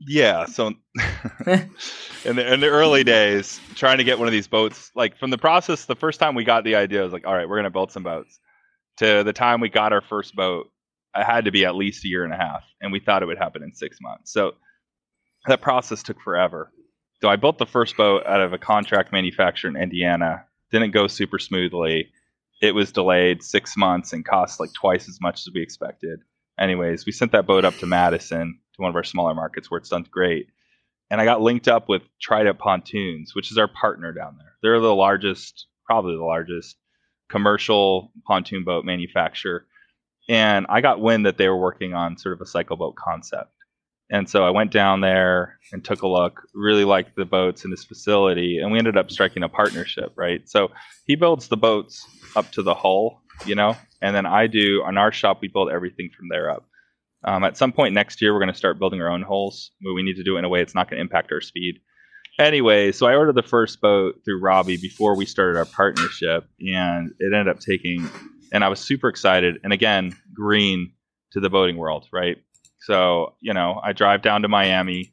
Yeah, 0.00 0.46
so 0.46 0.68
in 1.46 2.36
the 2.36 2.52
in 2.52 2.60
the 2.60 2.68
early 2.68 3.04
days, 3.04 3.60
trying 3.74 3.98
to 3.98 4.04
get 4.04 4.18
one 4.18 4.28
of 4.28 4.32
these 4.32 4.48
boats, 4.48 4.90
like 4.94 5.18
from 5.18 5.30
the 5.30 5.38
process, 5.38 5.84
the 5.84 5.96
first 5.96 6.20
time 6.20 6.34
we 6.34 6.44
got 6.44 6.64
the 6.64 6.76
idea, 6.76 7.00
I 7.00 7.04
was 7.04 7.12
like, 7.12 7.26
all 7.26 7.34
right, 7.34 7.48
we're 7.48 7.56
gonna 7.56 7.70
build 7.70 7.92
some 7.92 8.04
boats. 8.04 8.38
To 8.98 9.22
the 9.24 9.32
time 9.32 9.60
we 9.60 9.68
got 9.68 9.92
our 9.92 10.00
first 10.00 10.34
boat, 10.34 10.70
it 11.14 11.24
had 11.24 11.44
to 11.44 11.50
be 11.50 11.64
at 11.64 11.74
least 11.74 12.04
a 12.04 12.08
year 12.08 12.24
and 12.24 12.32
a 12.32 12.36
half, 12.36 12.64
and 12.80 12.92
we 12.92 13.00
thought 13.00 13.22
it 13.22 13.26
would 13.26 13.38
happen 13.38 13.62
in 13.62 13.74
six 13.74 13.98
months. 14.00 14.32
So 14.32 14.52
that 15.46 15.60
process 15.60 16.02
took 16.02 16.20
forever. 16.20 16.72
So 17.20 17.28
I 17.28 17.36
built 17.36 17.58
the 17.58 17.66
first 17.66 17.96
boat 17.96 18.24
out 18.26 18.40
of 18.40 18.52
a 18.52 18.58
contract 18.58 19.12
manufacturer 19.12 19.70
in 19.70 19.76
Indiana. 19.76 20.44
Didn't 20.70 20.92
go 20.92 21.08
super 21.08 21.38
smoothly. 21.38 22.10
It 22.62 22.74
was 22.74 22.92
delayed 22.92 23.42
six 23.42 23.76
months 23.76 24.12
and 24.12 24.24
cost 24.24 24.60
like 24.60 24.72
twice 24.72 25.08
as 25.08 25.20
much 25.20 25.40
as 25.40 25.52
we 25.52 25.62
expected. 25.62 26.20
Anyways, 26.58 27.06
we 27.06 27.12
sent 27.12 27.32
that 27.32 27.46
boat 27.46 27.64
up 27.64 27.74
to 27.78 27.86
Madison 27.86 28.58
to 28.74 28.82
one 28.82 28.90
of 28.90 28.96
our 28.96 29.04
smaller 29.04 29.34
markets 29.34 29.70
where 29.70 29.78
it's 29.78 29.88
done 29.88 30.06
great. 30.10 30.48
And 31.10 31.20
I 31.20 31.24
got 31.24 31.40
linked 31.40 31.68
up 31.68 31.88
with 31.88 32.02
Trident 32.20 32.58
Pontoons, 32.58 33.34
which 33.34 33.50
is 33.50 33.58
our 33.58 33.68
partner 33.68 34.12
down 34.12 34.36
there. 34.38 34.54
They're 34.62 34.80
the 34.80 34.94
largest, 34.94 35.66
probably 35.86 36.16
the 36.16 36.24
largest 36.24 36.76
commercial 37.28 38.12
pontoon 38.26 38.64
boat 38.64 38.84
manufacturer. 38.84 39.66
And 40.28 40.66
I 40.68 40.80
got 40.82 41.00
wind 41.00 41.26
that 41.26 41.38
they 41.38 41.48
were 41.48 41.56
working 41.56 41.94
on 41.94 42.18
sort 42.18 42.34
of 42.34 42.40
a 42.40 42.46
cycle 42.46 42.76
boat 42.76 42.96
concept. 42.96 43.50
And 44.10 44.28
so 44.28 44.44
I 44.44 44.50
went 44.50 44.72
down 44.72 45.00
there 45.00 45.58
and 45.72 45.84
took 45.84 46.02
a 46.02 46.08
look, 46.08 46.40
really 46.54 46.84
liked 46.84 47.14
the 47.16 47.26
boats 47.26 47.64
in 47.64 47.70
his 47.70 47.84
facility, 47.84 48.58
and 48.58 48.72
we 48.72 48.78
ended 48.78 48.96
up 48.96 49.10
striking 49.10 49.42
a 49.42 49.48
partnership, 49.48 50.12
right? 50.16 50.48
So 50.48 50.70
he 51.06 51.14
builds 51.14 51.48
the 51.48 51.58
boats 51.58 52.06
up 52.34 52.50
to 52.52 52.62
the 52.62 52.74
hull, 52.74 53.22
you 53.44 53.54
know, 53.54 53.76
and 54.00 54.16
then 54.16 54.24
I 54.24 54.46
do 54.46 54.82
on 54.86 54.96
our 54.96 55.12
shop, 55.12 55.40
we 55.42 55.48
build 55.48 55.70
everything 55.70 56.08
from 56.16 56.28
there 56.30 56.50
up. 56.50 56.64
Um, 57.24 57.44
at 57.44 57.56
some 57.56 57.72
point 57.72 57.94
next 57.94 58.22
year, 58.22 58.32
we're 58.32 58.40
going 58.40 58.52
to 58.52 58.56
start 58.56 58.78
building 58.78 59.02
our 59.02 59.10
own 59.10 59.22
hulls, 59.22 59.72
but 59.82 59.92
we 59.92 60.02
need 60.02 60.14
to 60.14 60.22
do 60.22 60.36
it 60.36 60.38
in 60.38 60.44
a 60.44 60.48
way 60.48 60.62
it's 60.62 60.74
not 60.74 60.88
going 60.88 60.98
to 60.98 61.02
impact 61.02 61.32
our 61.32 61.40
speed. 61.40 61.80
Anyway, 62.38 62.92
so 62.92 63.06
I 63.06 63.16
ordered 63.16 63.34
the 63.34 63.42
first 63.42 63.80
boat 63.80 64.20
through 64.24 64.40
Robbie 64.40 64.76
before 64.76 65.16
we 65.16 65.26
started 65.26 65.58
our 65.58 65.64
partnership, 65.64 66.48
and 66.60 67.10
it 67.18 67.34
ended 67.34 67.48
up 67.48 67.58
taking, 67.58 68.08
and 68.52 68.62
I 68.62 68.68
was 68.68 68.78
super 68.78 69.08
excited. 69.08 69.56
And 69.64 69.72
again, 69.72 70.16
green 70.32 70.92
to 71.32 71.40
the 71.40 71.50
boating 71.50 71.76
world, 71.76 72.08
right? 72.12 72.36
So, 72.88 73.34
you 73.42 73.52
know, 73.52 73.82
I 73.84 73.92
drive 73.92 74.22
down 74.22 74.40
to 74.42 74.48
Miami, 74.48 75.12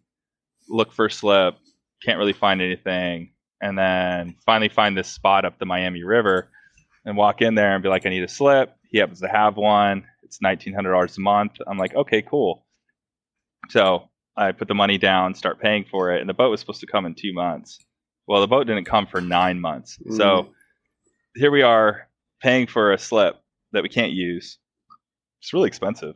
look 0.70 0.94
for 0.94 1.08
a 1.08 1.12
slip, 1.12 1.58
can't 2.02 2.18
really 2.18 2.32
find 2.32 2.62
anything, 2.62 3.32
and 3.62 3.78
then 3.78 4.38
finally 4.46 4.70
find 4.70 4.98
this 4.98 5.10
spot 5.10 5.44
up 5.44 5.60
the 5.60 5.66
Miami 5.66 6.02
River 6.02 6.50
and 7.04 7.18
walk 7.18 7.42
in 7.42 7.54
there 7.54 7.74
and 7.74 7.84
be 7.84 7.90
like, 7.90 8.06
I 8.06 8.10
need 8.12 8.24
a 8.24 8.30
slip. 8.30 8.74
He 8.90 8.98
happens 8.98 9.20
to 9.20 9.28
have 9.28 9.58
one. 9.58 10.06
It's 10.24 10.40
$1,900 10.40 11.18
a 11.18 11.20
month. 11.20 11.58
I'm 11.68 11.78
like, 11.78 11.94
okay, 11.94 12.22
cool. 12.22 12.66
So 13.68 14.10
I 14.38 14.54
put 14.54 14.70
the 14.70 14.74
money 14.74 14.98
down, 14.98 15.36
start 15.36 15.60
paying 15.60 15.84
for 15.84 16.14
it, 16.14 16.22
and 16.22 16.30
the 16.30 16.34
boat 16.34 16.52
was 16.52 16.62
supposed 16.62 16.80
to 16.80 16.88
come 16.88 17.06
in 17.06 17.14
two 17.14 17.34
months. 17.34 17.78
Well, 18.26 18.40
the 18.40 18.48
boat 18.48 18.68
didn't 18.68 18.86
come 18.86 19.06
for 19.06 19.20
nine 19.20 19.60
months. 19.60 19.98
Mm. 19.98 20.16
So 20.16 20.48
here 21.36 21.52
we 21.52 21.62
are 21.62 22.08
paying 22.42 22.68
for 22.68 22.94
a 22.94 22.98
slip 22.98 23.36
that 23.74 23.84
we 23.84 23.90
can't 23.90 24.14
use. 24.14 24.60
It's 25.42 25.52
really 25.52 25.68
expensive 25.68 26.16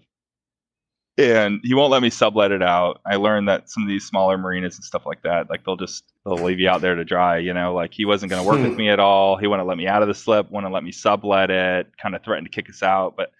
and 1.20 1.60
he 1.64 1.74
won't 1.74 1.92
let 1.92 2.02
me 2.02 2.10
sublet 2.10 2.52
it 2.52 2.64
out. 2.64 3.02
I 3.06 3.18
learned 3.18 3.50
that 3.50 3.70
some 3.70 3.84
of 3.84 3.90
these 3.90 4.06
smaller 4.06 4.38
marinas 4.38 4.76
and 4.76 4.86
stuff 4.86 5.06
like 5.06 5.22
that, 5.24 5.50
like 5.50 5.66
they'll 5.66 5.76
just 5.76 6.06
they'll 6.26 6.36
leave 6.36 6.60
you 6.60 6.70
out 6.70 6.80
there 6.80 6.96
to 6.96 7.04
dry. 7.04 7.40
You 7.40 7.54
know, 7.54 7.74
like 7.74 7.94
he 7.94 8.06
wasn't 8.06 8.30
going 8.30 8.42
to 8.42 8.48
work 8.48 8.60
with 8.60 8.72
hmm. 8.72 8.78
me 8.78 8.90
at 8.90 9.00
all. 9.00 9.36
He 9.36 9.46
wouldn't 9.46 9.68
let 9.68 9.78
me 9.78 9.86
out 9.86 10.02
of 10.02 10.08
the 10.08 10.14
slip, 10.14 10.50
wouldn't 10.50 10.72
let 10.74 10.84
me 10.84 10.92
sublet 10.92 11.52
it, 11.52 11.92
kind 12.02 12.16
of 12.16 12.24
threatened 12.24 12.48
to 12.48 12.52
kick 12.52 12.70
us 12.70 12.82
out. 12.82 13.16
But 13.18 13.32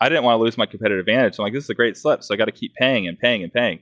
I 0.00 0.08
didn't 0.08 0.24
want 0.24 0.38
to 0.38 0.42
lose 0.42 0.56
my 0.56 0.66
competitive 0.66 1.00
advantage. 1.00 1.34
So 1.34 1.42
I'm 1.42 1.46
like, 1.46 1.54
this 1.54 1.64
is 1.64 1.70
a 1.70 1.74
great 1.74 1.96
slip, 1.96 2.22
so 2.22 2.32
I 2.32 2.36
got 2.36 2.44
to 2.44 2.52
keep 2.52 2.74
paying 2.74 3.08
and 3.08 3.18
paying 3.18 3.42
and 3.42 3.52
paying. 3.52 3.80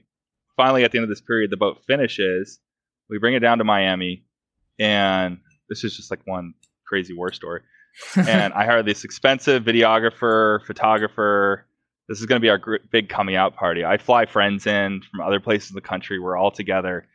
Finally, 0.57 0.83
at 0.83 0.91
the 0.91 0.97
end 0.97 1.03
of 1.03 1.09
this 1.09 1.21
period, 1.21 1.51
the 1.51 1.57
boat 1.57 1.83
finishes. 1.85 2.59
We 3.09 3.19
bring 3.19 3.35
it 3.35 3.39
down 3.39 3.59
to 3.59 3.63
Miami, 3.63 4.23
and 4.79 5.37
this 5.69 5.83
is 5.83 5.95
just 5.95 6.09
like 6.09 6.21
one 6.25 6.53
crazy 6.87 7.13
war 7.13 7.31
story. 7.31 7.61
and 8.15 8.53
I 8.53 8.65
hired 8.65 8.87
this 8.87 9.03
expensive 9.03 9.63
videographer, 9.63 10.65
photographer 10.65 11.67
this 12.07 12.19
is 12.19 12.25
going 12.25 12.39
to 12.39 12.43
be 12.43 12.49
our 12.49 12.57
gr- 12.57 12.77
big 12.91 13.09
coming 13.09 13.35
out 13.35 13.55
party. 13.55 13.85
I 13.85 13.97
fly 13.97 14.25
friends 14.25 14.67
in 14.67 15.01
from 15.09 15.21
other 15.21 15.39
places 15.39 15.71
in 15.71 15.75
the 15.75 15.81
country. 15.81 16.19
We're 16.19 16.37
all 16.37 16.51
together, 16.51 17.07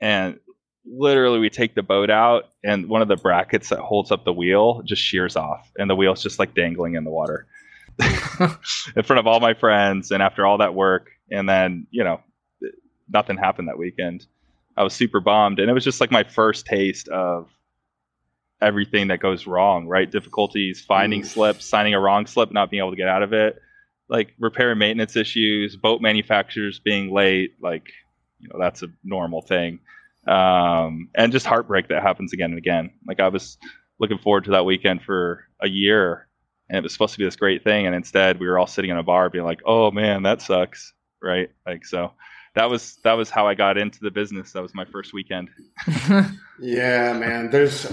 and 0.00 0.38
literally 0.84 1.38
we 1.38 1.50
take 1.50 1.74
the 1.74 1.82
boat 1.82 2.10
out, 2.10 2.50
and 2.62 2.88
one 2.88 3.02
of 3.02 3.08
the 3.08 3.16
brackets 3.16 3.70
that 3.70 3.78
holds 3.78 4.10
up 4.10 4.24
the 4.24 4.32
wheel 4.32 4.82
just 4.84 5.02
shears 5.02 5.36
off, 5.36 5.70
and 5.78 5.88
the 5.88 5.96
wheel's 5.96 6.22
just 6.22 6.38
like 6.38 6.54
dangling 6.54 6.94
in 6.94 7.04
the 7.04 7.10
water 7.10 7.46
in 7.98 9.02
front 9.02 9.18
of 9.18 9.26
all 9.26 9.40
my 9.40 9.54
friends. 9.54 10.10
And 10.10 10.22
after 10.22 10.46
all 10.46 10.58
that 10.58 10.74
work, 10.74 11.10
and 11.30 11.48
then 11.48 11.86
you 11.90 12.04
know, 12.04 12.20
nothing 13.08 13.36
happened 13.36 13.68
that 13.68 13.78
weekend. 13.78 14.26
I 14.76 14.82
was 14.82 14.92
super 14.92 15.20
bummed, 15.20 15.58
and 15.58 15.70
it 15.70 15.72
was 15.72 15.84
just 15.84 16.00
like 16.00 16.10
my 16.10 16.24
first 16.24 16.66
taste 16.66 17.08
of 17.08 17.48
everything 18.60 19.08
that 19.08 19.20
goes 19.20 19.46
wrong. 19.46 19.86
Right, 19.86 20.10
difficulties 20.10 20.82
finding 20.82 21.22
mm. 21.22 21.26
slips, 21.26 21.64
signing 21.64 21.94
a 21.94 22.00
wrong 22.00 22.26
slip, 22.26 22.52
not 22.52 22.70
being 22.70 22.82
able 22.82 22.90
to 22.90 22.96
get 22.96 23.08
out 23.08 23.22
of 23.22 23.32
it 23.32 23.58
like 24.08 24.34
repair 24.38 24.70
and 24.70 24.78
maintenance 24.78 25.16
issues, 25.16 25.76
boat 25.76 26.00
manufacturers 26.00 26.80
being 26.80 27.12
late, 27.12 27.52
like 27.60 27.86
you 28.38 28.48
know 28.48 28.58
that's 28.60 28.82
a 28.82 28.88
normal 29.02 29.42
thing, 29.42 29.80
um, 30.26 31.08
and 31.14 31.32
just 31.32 31.46
heartbreak 31.46 31.88
that 31.88 32.02
happens 32.02 32.32
again 32.32 32.50
and 32.50 32.58
again. 32.58 32.90
Like 33.06 33.20
I 33.20 33.28
was 33.28 33.58
looking 33.98 34.18
forward 34.18 34.44
to 34.44 34.50
that 34.52 34.64
weekend 34.66 35.02
for 35.02 35.44
a 35.62 35.68
year, 35.68 36.28
and 36.68 36.78
it 36.78 36.82
was 36.82 36.92
supposed 36.92 37.14
to 37.14 37.18
be 37.18 37.24
this 37.24 37.36
great 37.36 37.64
thing, 37.64 37.86
and 37.86 37.94
instead 37.94 38.40
we 38.40 38.46
were 38.46 38.58
all 38.58 38.66
sitting 38.66 38.90
in 38.90 38.98
a 38.98 39.02
bar 39.02 39.30
being 39.30 39.44
like, 39.44 39.60
"Oh 39.66 39.90
man, 39.90 40.24
that 40.24 40.42
sucks," 40.42 40.92
right? 41.22 41.50
Like 41.66 41.84
so. 41.86 42.12
That 42.54 42.70
was 42.70 42.96
that 43.02 43.14
was 43.14 43.30
how 43.30 43.48
I 43.48 43.54
got 43.54 43.76
into 43.76 43.98
the 44.00 44.10
business. 44.10 44.52
That 44.52 44.62
was 44.62 44.74
my 44.74 44.84
first 44.84 45.12
weekend. 45.12 45.50
yeah, 46.60 47.12
man. 47.12 47.50
There's 47.50 47.92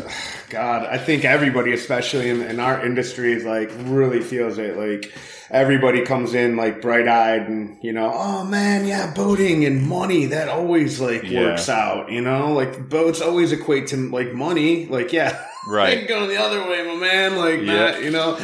God. 0.49 0.86
I 0.86 0.99
think 0.99 1.26
everybody, 1.26 1.74
especially 1.74 2.30
in, 2.30 2.41
in 2.43 2.59
our 2.59 2.86
industry, 2.86 3.34
is 3.34 3.43
like 3.43 3.72
really 3.86 4.22
feels 4.22 4.59
it. 4.59 4.78
Like 4.78 5.12
everybody 5.49 6.05
comes 6.05 6.36
in 6.36 6.57
like 6.57 6.80
bright 6.80 7.07
eyed 7.07 7.47
and 7.47 7.84
you 7.84 7.91
know, 7.91 8.12
oh 8.14 8.45
man, 8.45 8.86
yeah, 8.86 9.12
boating 9.16 9.66
and 9.66 9.88
money 9.88 10.28
that 10.28 10.47
always 10.47 11.01
like 11.01 11.24
yeah. 11.24 11.41
works 11.41 11.68
out. 11.68 12.12
You 12.12 12.22
know, 12.22 12.53
like 12.53 12.88
boats 12.88 13.20
always 13.20 13.51
equate 13.51 13.88
to 13.88 14.09
like 14.12 14.32
money. 14.34 14.86
Like 14.86 15.12
yeah, 15.12 15.43
right. 15.68 16.07
going 16.07 16.30
the 16.30 16.38
other 16.38 16.62
way, 16.70 16.84
my 16.88 16.95
man. 16.95 17.36
Like 17.36 17.62
yeah. 17.62 17.74
that. 17.74 18.03
You 18.03 18.12
know 18.12 18.38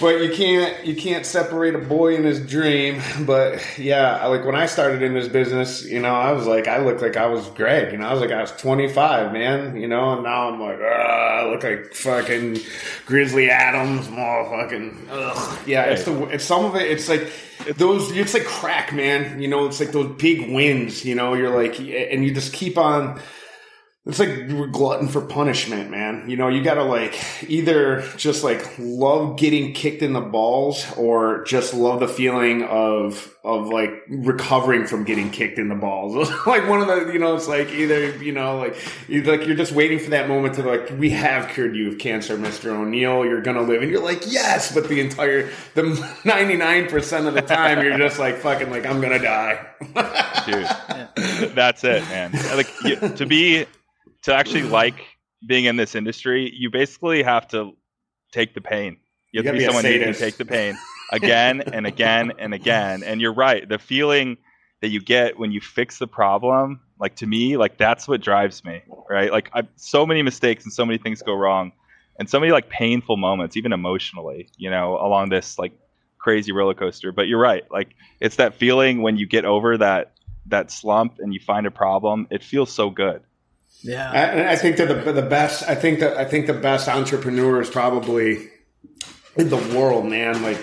but 0.00 0.20
you 0.20 0.30
can't 0.32 0.86
you 0.86 0.94
can't 0.94 1.26
separate 1.26 1.74
a 1.74 1.78
boy 1.78 2.16
and 2.16 2.24
his 2.24 2.40
dream. 2.40 3.00
But 3.26 3.78
yeah, 3.78 4.26
like 4.26 4.44
when 4.44 4.54
I 4.54 4.66
started 4.66 5.02
in 5.02 5.14
this 5.14 5.28
business, 5.28 5.84
you 5.84 6.00
know, 6.00 6.14
I 6.14 6.32
was 6.32 6.46
like, 6.46 6.68
I 6.68 6.78
looked 6.78 7.02
like 7.02 7.16
I 7.16 7.26
was 7.26 7.46
Greg, 7.50 7.92
you 7.92 7.98
know, 7.98 8.06
I 8.06 8.12
was 8.12 8.20
like 8.20 8.30
I 8.30 8.40
was 8.40 8.52
25, 8.52 9.32
man, 9.32 9.76
you 9.76 9.88
know, 9.88 10.12
and 10.12 10.22
now 10.22 10.50
I'm 10.50 10.60
like, 10.60 10.80
I 10.80 11.50
look 11.50 11.62
like 11.62 11.94
fucking 11.94 12.58
Grizzly 13.06 13.50
Adams, 13.50 14.06
motherfucking, 14.08 15.08
ugh. 15.10 15.58
yeah. 15.66 15.84
It's 15.84 16.04
the 16.04 16.22
it's 16.28 16.44
some 16.44 16.64
of 16.64 16.76
it. 16.76 16.90
It's 16.90 17.08
like 17.08 17.30
those. 17.76 18.10
It's 18.12 18.34
like 18.34 18.44
crack, 18.44 18.92
man. 18.92 19.40
You 19.40 19.48
know, 19.48 19.66
it's 19.66 19.80
like 19.80 19.92
those 19.92 20.16
big 20.16 20.52
wins. 20.52 21.04
You 21.04 21.14
know, 21.14 21.34
you're 21.34 21.54
like, 21.54 21.78
and 21.78 22.24
you 22.24 22.32
just 22.32 22.52
keep 22.52 22.78
on 22.78 23.20
it's 24.06 24.18
like 24.18 24.48
we're 24.48 24.68
glutton 24.68 25.08
for 25.08 25.20
punishment, 25.20 25.90
man. 25.90 26.28
You 26.28 26.36
know, 26.36 26.48
you 26.48 26.62
gotta 26.62 26.84
like 26.84 27.18
either 27.48 28.02
just 28.16 28.42
like 28.42 28.64
love 28.78 29.38
getting 29.38 29.74
kicked 29.74 30.02
in 30.02 30.12
the 30.12 30.20
balls 30.20 30.86
or 30.96 31.44
just 31.44 31.74
love 31.74 32.00
the 32.00 32.08
feeling 32.08 32.62
of 32.64 33.34
of 33.48 33.68
like 33.68 34.04
recovering 34.08 34.86
from 34.86 35.04
getting 35.04 35.30
kicked 35.30 35.58
in 35.58 35.68
the 35.68 35.74
balls. 35.74 36.14
like 36.46 36.68
one 36.68 36.82
of 36.82 36.86
the 36.86 37.10
you 37.10 37.18
know, 37.18 37.34
it's 37.34 37.48
like 37.48 37.70
either, 37.70 38.14
you 38.22 38.30
know, 38.30 38.58
like 38.58 38.76
you 39.08 39.22
like 39.22 39.46
you're 39.46 39.56
just 39.56 39.72
waiting 39.72 39.98
for 39.98 40.10
that 40.10 40.28
moment 40.28 40.54
to 40.54 40.62
like, 40.62 40.90
we 40.98 41.08
have 41.10 41.48
cured 41.48 41.74
you 41.74 41.88
of 41.88 41.98
cancer, 41.98 42.36
Mr. 42.36 42.66
O'Neill, 42.66 43.24
you're 43.24 43.40
gonna 43.40 43.62
live 43.62 43.80
and 43.80 43.90
you're 43.90 44.02
like, 44.02 44.22
yes, 44.26 44.74
but 44.74 44.86
the 44.88 45.00
entire 45.00 45.48
the 45.74 45.82
ninety 46.26 46.56
nine 46.56 46.88
percent 46.88 47.26
of 47.26 47.32
the 47.32 47.40
time 47.40 47.82
you're 47.82 47.96
just 47.96 48.18
like 48.18 48.36
fucking 48.36 48.70
like 48.70 48.84
I'm 48.84 49.00
gonna 49.00 49.18
die. 49.18 49.66
Dude. 50.46 51.54
That's 51.54 51.82
it, 51.84 52.02
man. 52.10 52.32
Like 52.54 52.68
you, 52.84 52.96
to 52.96 53.24
be 53.24 53.64
to 54.24 54.34
actually 54.34 54.64
like 54.64 55.02
being 55.46 55.64
in 55.64 55.76
this 55.76 55.94
industry, 55.94 56.52
you 56.54 56.70
basically 56.70 57.22
have 57.22 57.48
to 57.48 57.72
take 58.30 58.52
the 58.52 58.60
pain. 58.60 58.98
You 59.32 59.42
have 59.42 59.46
you 59.46 59.52
to 59.52 59.54
be, 59.54 59.58
be 59.60 59.64
someone 59.64 59.84
who 59.86 60.04
can 60.04 60.12
take 60.12 60.36
the 60.36 60.44
pain 60.44 60.76
again 61.10 61.60
and 61.60 61.86
again 61.86 62.32
and 62.38 62.54
again. 62.54 63.02
And 63.02 63.20
you're 63.20 63.34
right. 63.34 63.68
The 63.68 63.78
feeling 63.78 64.36
that 64.80 64.88
you 64.88 65.00
get 65.00 65.38
when 65.38 65.52
you 65.52 65.60
fix 65.60 65.98
the 65.98 66.06
problem, 66.06 66.80
like 67.00 67.16
to 67.16 67.26
me, 67.26 67.56
like 67.56 67.78
that's 67.78 68.06
what 68.06 68.20
drives 68.20 68.64
me, 68.64 68.82
right? 69.08 69.32
Like 69.32 69.50
I've 69.52 69.68
so 69.76 70.06
many 70.06 70.22
mistakes 70.22 70.64
and 70.64 70.72
so 70.72 70.84
many 70.84 70.98
things 70.98 71.22
go 71.22 71.34
wrong, 71.34 71.72
and 72.18 72.28
so 72.28 72.38
many 72.40 72.52
like 72.52 72.68
painful 72.68 73.16
moments, 73.16 73.56
even 73.56 73.72
emotionally, 73.72 74.48
you 74.56 74.70
know, 74.70 74.94
along 74.94 75.30
this 75.30 75.58
like 75.58 75.72
crazy 76.18 76.52
roller 76.52 76.74
coaster. 76.74 77.12
But 77.12 77.28
you're 77.28 77.40
right. 77.40 77.64
Like 77.70 77.94
it's 78.20 78.36
that 78.36 78.54
feeling 78.54 79.02
when 79.02 79.16
you 79.16 79.26
get 79.26 79.44
over 79.44 79.78
that 79.78 80.12
that 80.46 80.70
slump 80.70 81.18
and 81.18 81.32
you 81.32 81.40
find 81.40 81.66
a 81.66 81.70
problem. 81.70 82.26
It 82.30 82.42
feels 82.42 82.72
so 82.72 82.90
good. 82.90 83.22
Yeah, 83.80 84.10
I, 84.10 84.52
I 84.52 84.56
think 84.56 84.76
that 84.78 84.88
the 84.88 85.12
the 85.12 85.22
best. 85.22 85.62
I 85.68 85.74
think 85.74 86.00
that 86.00 86.16
I 86.16 86.24
think 86.24 86.46
the 86.46 86.54
best 86.54 86.88
entrepreneurs 86.88 87.70
probably 87.70 88.48
in 89.36 89.50
the 89.50 89.56
world, 89.76 90.06
man. 90.06 90.42
Like 90.42 90.58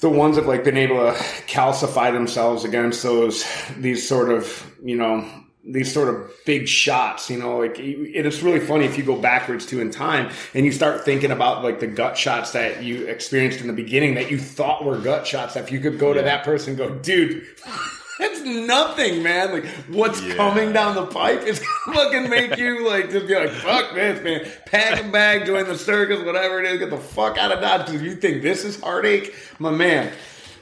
the 0.00 0.10
ones 0.10 0.36
that 0.36 0.46
like 0.46 0.64
been 0.64 0.76
able 0.76 0.96
to 0.96 1.18
calcify 1.46 2.12
themselves 2.12 2.64
against 2.64 3.02
those 3.02 3.44
these 3.78 4.06
sort 4.06 4.30
of 4.30 4.70
you 4.82 4.96
know 4.96 5.28
these 5.68 5.92
sort 5.92 6.08
of 6.08 6.30
big 6.44 6.68
shots, 6.68 7.28
you 7.28 7.38
know, 7.38 7.58
like 7.58 7.76
it's 7.78 8.40
really 8.40 8.60
funny 8.60 8.84
if 8.84 8.96
you 8.96 9.02
go 9.02 9.16
backwards 9.16 9.66
to 9.66 9.80
in 9.80 9.90
time 9.90 10.30
and 10.54 10.64
you 10.64 10.70
start 10.70 11.04
thinking 11.04 11.32
about 11.32 11.64
like 11.64 11.80
the 11.80 11.86
gut 11.86 12.16
shots 12.16 12.52
that 12.52 12.82
you 12.82 13.06
experienced 13.06 13.60
in 13.60 13.66
the 13.66 13.72
beginning 13.72 14.14
that 14.14 14.30
you 14.30 14.38
thought 14.38 14.84
were 14.84 14.98
gut 14.98 15.26
shots. 15.26 15.56
If 15.56 15.72
you 15.72 15.80
could 15.80 15.98
go 15.98 16.08
yeah. 16.08 16.18
to 16.18 16.22
that 16.22 16.44
person, 16.44 16.76
go, 16.76 16.90
dude, 16.90 17.44
nothing, 18.46 19.22
man. 19.22 19.52
Like 19.52 19.66
what's 19.88 20.22
yeah. 20.22 20.34
coming 20.34 20.72
down 20.72 20.94
the 20.94 21.06
pipe 21.06 21.42
is 21.42 21.58
gonna 21.58 21.98
fucking 21.98 22.30
make 22.30 22.56
you 22.56 22.86
like 22.88 23.10
just 23.10 23.26
be 23.26 23.34
like, 23.34 23.50
fuck 23.50 23.94
this, 23.94 24.22
man. 24.22 24.50
Pack 24.66 25.04
a 25.04 25.08
bag, 25.08 25.46
join 25.46 25.66
the 25.66 25.76
circus, 25.76 26.24
whatever 26.24 26.60
it 26.60 26.66
is, 26.66 26.78
get 26.78 26.90
the 26.90 26.96
fuck 26.96 27.36
out 27.36 27.52
of 27.52 27.60
Dodge. 27.60 27.90
You 28.00 28.14
think 28.14 28.42
this 28.42 28.64
is 28.64 28.80
heartache, 28.80 29.34
my 29.58 29.70
man. 29.70 30.12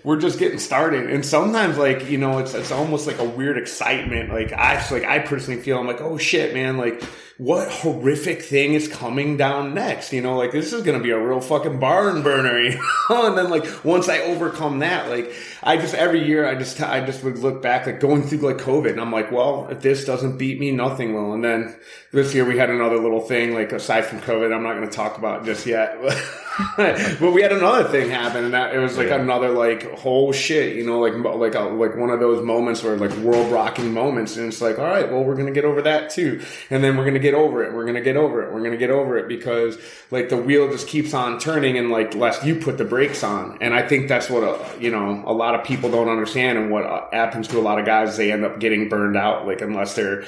We're 0.03 0.20
just 0.20 0.39
getting 0.39 0.59
started, 0.59 1.09
and 1.09 1.24
sometimes, 1.24 1.78
like 1.78 2.11
you 2.11 2.18
know, 2.18 2.39
it's 2.39 2.53
it's 2.53 2.70
almost 2.70 3.07
like 3.07 3.18
a 3.20 3.24
weird 3.24 3.57
excitement. 3.57 4.30
Like 4.30 4.53
I 4.53 4.74
like 4.91 5.05
I 5.05 5.20
personally 5.20 5.62
feel 5.62 5.78
I'm 5.78 5.87
like, 5.87 6.03
oh 6.03 6.18
shit, 6.18 6.53
man, 6.53 6.76
like 6.76 7.03
what 7.37 7.68
horrific 7.68 8.43
thing 8.43 8.74
is 8.74 8.87
coming 8.87 9.37
down 9.37 9.74
next? 9.74 10.12
You 10.12 10.22
know, 10.22 10.37
like 10.37 10.53
this 10.53 10.72
is 10.72 10.82
going 10.82 10.97
to 10.97 11.03
be 11.03 11.11
a 11.11 11.18
real 11.18 11.41
fucking 11.41 11.80
barn 11.80 12.22
burner, 12.22 12.61
you 12.62 12.78
know? 13.11 13.26
And 13.26 13.37
then 13.37 13.51
like 13.51 13.85
once 13.85 14.09
I 14.09 14.20
overcome 14.20 14.78
that, 14.80 15.09
like 15.09 15.32
I 15.62 15.76
just 15.76 15.95
every 15.95 16.24
year 16.26 16.47
I 16.47 16.55
just 16.55 16.80
I 16.80 17.05
just 17.05 17.24
would 17.24 17.39
look 17.39 17.61
back 17.61 17.87
like 17.87 17.99
going 17.99 18.22
through 18.22 18.39
like 18.39 18.59
COVID 18.59 18.91
and 18.91 19.01
I'm 19.01 19.11
like, 19.11 19.32
well, 19.32 19.66
if 19.68 19.80
this 19.80 20.05
doesn't 20.05 20.39
beat 20.39 20.61
me, 20.61 20.70
nothing 20.70 21.14
will. 21.14 21.32
And 21.32 21.45
then 21.45 21.76
this 22.12 22.35
year 22.35 22.45
we 22.45 22.57
had 22.57 22.70
another 22.70 22.99
little 22.99 23.20
thing 23.20 23.53
like 23.53 23.72
aside 23.72 24.05
from 24.05 24.20
COVID, 24.20 24.55
I'm 24.55 24.62
not 24.62 24.74
going 24.74 24.89
to 24.89 24.95
talk 24.95 25.18
about 25.18 25.45
just 25.45 25.66
yet. 25.66 25.99
but 26.76 27.32
we 27.32 27.43
had 27.43 27.53
another 27.53 27.89
thing 27.89 28.11
happen, 28.11 28.45
and 28.45 28.55
that 28.55 28.74
it 28.74 28.78
was 28.78 28.97
like 28.97 29.09
yeah. 29.09 29.20
another 29.20 29.49
like 29.49 29.91
whole 29.99 30.32
shit, 30.32 30.76
you 30.76 30.87
know, 30.87 31.01
like 31.01 31.14
like 31.14 31.55
a, 31.55 31.61
like 31.61 31.97
one 31.97 32.11
of 32.11 32.20
those 32.20 32.45
moments 32.45 32.82
where 32.82 32.97
like 32.97 33.11
world 33.18 33.51
rocking 33.51 33.93
moments, 33.93 34.37
and 34.37 34.47
it's 34.47 34.61
like, 34.61 34.78
all 34.78 34.85
right, 34.85 35.11
well, 35.11 35.24
we're 35.24 35.35
gonna 35.35 35.51
get 35.51 35.64
over 35.64 35.82
that 35.82 36.11
too, 36.11 36.41
and 36.70 36.85
then 36.85 36.97
we're 36.97 37.05
gonna 37.05 37.18
get 37.25 37.35
over 37.35 37.64
it, 37.64 37.72
we're 37.72 37.87
gonna 37.87 38.01
get 38.01 38.16
over 38.16 38.43
it, 38.43 38.53
we're 38.53 38.62
gonna 38.62 38.77
get 38.77 38.91
over 38.91 39.16
it 39.16 39.27
because 39.27 39.79
like 40.11 40.29
the 40.29 40.37
wheel 40.37 40.70
just 40.70 40.87
keeps 40.87 41.14
on 41.14 41.39
turning, 41.39 41.79
and 41.79 41.91
like 41.91 42.14
less 42.14 42.45
you 42.45 42.55
put 42.55 42.79
the 42.79 42.85
brakes 42.85 43.25
on, 43.25 43.59
and 43.61 43.75
I 43.75 43.87
think 43.87 44.09
that's 44.09 44.29
what 44.29 44.43
a, 44.43 44.51
uh, 44.51 44.72
you 44.79 44.91
know 44.91 45.25
a 45.27 45.33
lot 45.33 45.55
of 45.55 45.64
people 45.64 45.91
don't 45.91 46.09
understand, 46.09 46.59
and 46.59 46.70
what 46.70 46.85
uh, 46.85 47.09
happens 47.12 47.49
to 47.49 47.59
a 47.59 47.62
lot 47.62 47.79
of 47.79 47.87
guys, 47.87 48.16
they 48.16 48.31
end 48.31 48.45
up 48.45 48.61
getting 48.61 48.89
burned 48.89 49.16
out, 49.16 49.47
like 49.47 49.61
unless 49.62 49.95
they're 49.95 50.25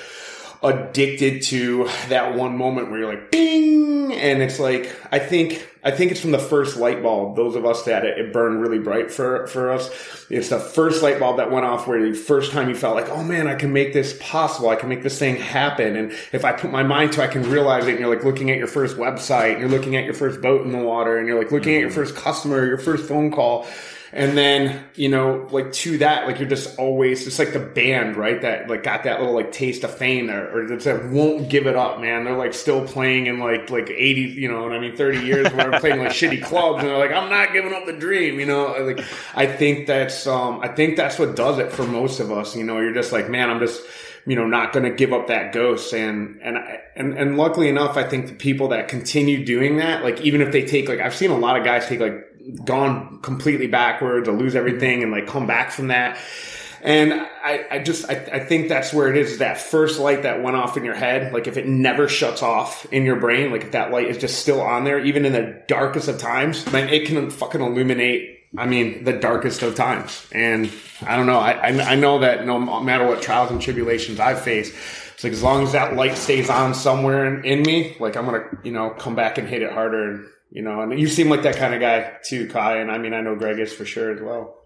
addicted 0.66 1.42
to 1.42 1.88
that 2.08 2.34
one 2.34 2.56
moment 2.56 2.90
where 2.90 3.00
you're 3.00 3.12
like, 3.12 3.30
bing, 3.30 4.12
and 4.12 4.42
it's 4.42 4.58
like 4.58 4.94
I 5.10 5.18
think 5.18 5.66
I 5.82 5.90
think 5.90 6.10
it's 6.10 6.20
from 6.20 6.32
the 6.32 6.38
first 6.38 6.76
light 6.76 7.02
bulb. 7.02 7.36
Those 7.36 7.54
of 7.54 7.64
us 7.64 7.84
that 7.84 8.04
it, 8.04 8.18
it 8.18 8.32
burned 8.32 8.60
really 8.60 8.78
bright 8.78 9.10
for 9.10 9.46
for 9.46 9.70
us. 9.70 9.90
It's 10.30 10.48
the 10.48 10.58
first 10.58 11.02
light 11.02 11.20
bulb 11.20 11.36
that 11.36 11.50
went 11.50 11.64
off 11.64 11.86
where 11.86 12.02
the 12.02 12.12
first 12.16 12.52
time 12.52 12.68
you 12.68 12.74
felt 12.74 12.96
like, 12.96 13.08
oh 13.08 13.22
man, 13.22 13.46
I 13.46 13.54
can 13.54 13.72
make 13.72 13.92
this 13.92 14.16
possible. 14.20 14.68
I 14.68 14.76
can 14.76 14.88
make 14.88 15.02
this 15.02 15.18
thing 15.18 15.36
happen. 15.36 15.96
And 15.96 16.12
if 16.32 16.44
I 16.44 16.52
put 16.52 16.70
my 16.70 16.82
mind 16.82 17.12
to, 17.12 17.22
it, 17.22 17.24
I 17.24 17.28
can 17.28 17.48
realize 17.50 17.86
it. 17.86 17.90
And 17.90 18.00
you're 18.00 18.14
like 18.14 18.24
looking 18.24 18.50
at 18.50 18.58
your 18.58 18.66
first 18.66 18.96
website, 18.96 19.52
and 19.52 19.60
you're 19.60 19.68
looking 19.68 19.96
at 19.96 20.04
your 20.04 20.14
first 20.14 20.40
boat 20.40 20.62
in 20.62 20.72
the 20.72 20.78
water, 20.78 21.18
and 21.18 21.26
you're 21.26 21.38
like 21.38 21.52
looking 21.52 21.74
at 21.74 21.80
your 21.80 21.90
mm-hmm. 21.90 22.00
first 22.00 22.16
customer, 22.16 22.66
your 22.66 22.78
first 22.78 23.08
phone 23.08 23.30
call 23.30 23.66
and 24.12 24.36
then, 24.36 24.84
you 24.94 25.08
know, 25.08 25.48
like 25.50 25.72
to 25.72 25.98
that, 25.98 26.26
like 26.26 26.38
you're 26.38 26.48
just 26.48 26.78
always, 26.78 27.26
it's 27.26 27.38
like 27.38 27.52
the 27.52 27.60
band, 27.60 28.16
right? 28.16 28.40
That 28.40 28.68
like 28.68 28.82
got 28.82 29.04
that 29.04 29.20
little 29.20 29.34
like 29.34 29.52
taste 29.52 29.82
of 29.84 29.96
fame 29.96 30.28
there, 30.28 30.56
or 30.56 30.76
that 30.76 31.06
won't 31.06 31.48
give 31.48 31.66
it 31.66 31.74
up, 31.74 32.00
man. 32.00 32.24
They're 32.24 32.36
like 32.36 32.54
still 32.54 32.86
playing 32.86 33.26
in 33.26 33.40
like, 33.40 33.68
like 33.70 33.90
80, 33.90 34.20
you 34.20 34.48
know 34.48 34.62
what 34.62 34.72
I 34.72 34.78
mean? 34.78 34.96
30 34.96 35.20
years 35.20 35.52
where 35.52 35.70
they're 35.70 35.80
playing 35.80 35.98
like 35.98 36.10
shitty 36.12 36.42
clubs 36.42 36.80
and 36.80 36.88
they're 36.88 36.98
like, 36.98 37.12
I'm 37.12 37.28
not 37.28 37.52
giving 37.52 37.74
up 37.74 37.86
the 37.86 37.92
dream, 37.94 38.38
you 38.38 38.46
know? 38.46 38.74
Like, 38.78 39.04
I 39.34 39.46
think 39.46 39.86
that's, 39.86 40.26
um, 40.26 40.60
I 40.62 40.68
think 40.68 40.96
that's 40.96 41.18
what 41.18 41.34
does 41.34 41.58
it 41.58 41.72
for 41.72 41.86
most 41.86 42.20
of 42.20 42.30
us. 42.30 42.54
You 42.54 42.64
know, 42.64 42.78
you're 42.78 42.94
just 42.94 43.12
like, 43.12 43.28
man, 43.28 43.50
I'm 43.50 43.58
just, 43.58 43.82
you 44.24 44.36
know, 44.36 44.46
not 44.46 44.72
going 44.72 44.84
to 44.84 44.96
give 44.96 45.12
up 45.12 45.28
that 45.28 45.52
ghost. 45.52 45.92
And, 45.92 46.40
and, 46.42 46.58
I, 46.58 46.80
and, 46.94 47.14
and 47.14 47.36
luckily 47.36 47.68
enough, 47.68 47.96
I 47.96 48.04
think 48.04 48.26
the 48.26 48.34
people 48.34 48.68
that 48.68 48.88
continue 48.88 49.44
doing 49.44 49.76
that, 49.76 50.02
like, 50.02 50.20
even 50.20 50.40
if 50.40 50.52
they 50.52 50.64
take, 50.64 50.88
like, 50.88 51.00
I've 51.00 51.14
seen 51.14 51.30
a 51.30 51.38
lot 51.38 51.56
of 51.56 51.64
guys 51.64 51.86
take 51.86 52.00
like 52.00 52.26
gone 52.64 53.20
completely 53.22 53.66
backwards 53.66 54.28
or 54.28 54.32
lose 54.32 54.52
mm-hmm. 54.52 54.58
everything 54.58 55.02
and 55.02 55.12
like 55.12 55.26
come 55.26 55.46
back 55.46 55.70
from 55.70 55.88
that. 55.88 56.18
And 56.82 57.14
I, 57.14 57.66
I 57.70 57.78
just, 57.80 58.08
I, 58.08 58.14
I 58.32 58.38
think 58.38 58.68
that's 58.68 58.92
where 58.92 59.08
it 59.08 59.16
is, 59.16 59.38
that 59.38 59.58
first 59.58 59.98
light 59.98 60.22
that 60.22 60.42
went 60.42 60.56
off 60.56 60.76
in 60.76 60.84
your 60.84 60.94
head. 60.94 61.32
Like 61.32 61.48
if 61.48 61.56
it 61.56 61.66
never 61.66 62.06
shuts 62.06 62.42
off 62.42 62.86
in 62.92 63.04
your 63.04 63.16
brain, 63.16 63.50
like 63.50 63.62
if 63.62 63.72
that 63.72 63.90
light 63.90 64.08
is 64.08 64.18
just 64.18 64.38
still 64.38 64.60
on 64.60 64.84
there, 64.84 65.04
even 65.04 65.24
in 65.24 65.32
the 65.32 65.62
darkest 65.66 66.06
of 66.06 66.18
times, 66.18 66.64
then 66.66 66.88
it 66.88 67.06
can 67.06 67.30
fucking 67.30 67.60
illuminate 67.60 68.36
I 68.56 68.66
mean, 68.66 69.04
the 69.04 69.12
darkest 69.12 69.62
of 69.62 69.74
times. 69.74 70.26
And 70.32 70.72
I 71.06 71.16
don't 71.16 71.26
know. 71.26 71.38
I, 71.38 71.68
I, 71.68 71.94
know 71.94 72.20
that 72.20 72.46
no 72.46 72.58
matter 72.58 73.06
what 73.06 73.20
trials 73.20 73.50
and 73.50 73.60
tribulations 73.60 74.18
I 74.18 74.34
face, 74.34 74.70
it's 75.14 75.24
like 75.24 75.32
as 75.32 75.42
long 75.42 75.62
as 75.62 75.72
that 75.72 75.96
light 75.96 76.16
stays 76.16 76.48
on 76.48 76.74
somewhere 76.74 77.26
in, 77.26 77.44
in 77.44 77.62
me, 77.62 77.96
like 78.00 78.16
I'm 78.16 78.24
gonna, 78.24 78.44
you 78.62 78.72
know, 78.72 78.90
come 78.90 79.14
back 79.14 79.36
and 79.38 79.48
hit 79.48 79.62
it 79.62 79.72
harder 79.72 80.10
and 80.10 80.26
you 80.56 80.62
know, 80.62 80.80
and 80.80 80.98
you 80.98 81.06
seem 81.06 81.28
like 81.28 81.42
that 81.42 81.56
kind 81.56 81.74
of 81.74 81.80
guy 81.82 82.14
too, 82.24 82.48
Kai. 82.48 82.78
And 82.78 82.90
I 82.90 82.96
mean, 82.96 83.12
I 83.12 83.20
know 83.20 83.36
Greg 83.36 83.58
is 83.58 83.74
for 83.74 83.84
sure 83.84 84.10
as 84.10 84.22
well. 84.22 84.56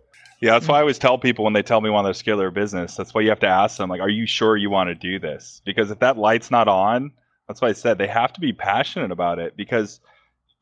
Yeah, 0.40 0.52
that's 0.52 0.68
why 0.68 0.78
I 0.78 0.80
always 0.82 1.00
tell 1.00 1.18
people 1.18 1.44
when 1.44 1.52
they 1.52 1.64
tell 1.64 1.80
me 1.80 1.90
want 1.90 2.06
to 2.06 2.14
scale 2.14 2.36
their 2.36 2.52
business. 2.52 2.94
That's 2.94 3.12
why 3.12 3.22
you 3.22 3.28
have 3.30 3.40
to 3.40 3.48
ask 3.48 3.76
them, 3.76 3.90
like, 3.90 4.00
are 4.00 4.08
you 4.08 4.24
sure 4.24 4.56
you 4.56 4.70
want 4.70 4.88
to 4.88 4.94
do 4.94 5.18
this? 5.18 5.60
Because 5.64 5.90
if 5.90 5.98
that 5.98 6.16
light's 6.16 6.48
not 6.48 6.68
on, 6.68 7.10
that's 7.48 7.60
why 7.60 7.70
I 7.70 7.72
said 7.72 7.98
they 7.98 8.06
have 8.06 8.32
to 8.34 8.40
be 8.40 8.52
passionate 8.52 9.10
about 9.10 9.40
it. 9.40 9.56
Because 9.56 10.00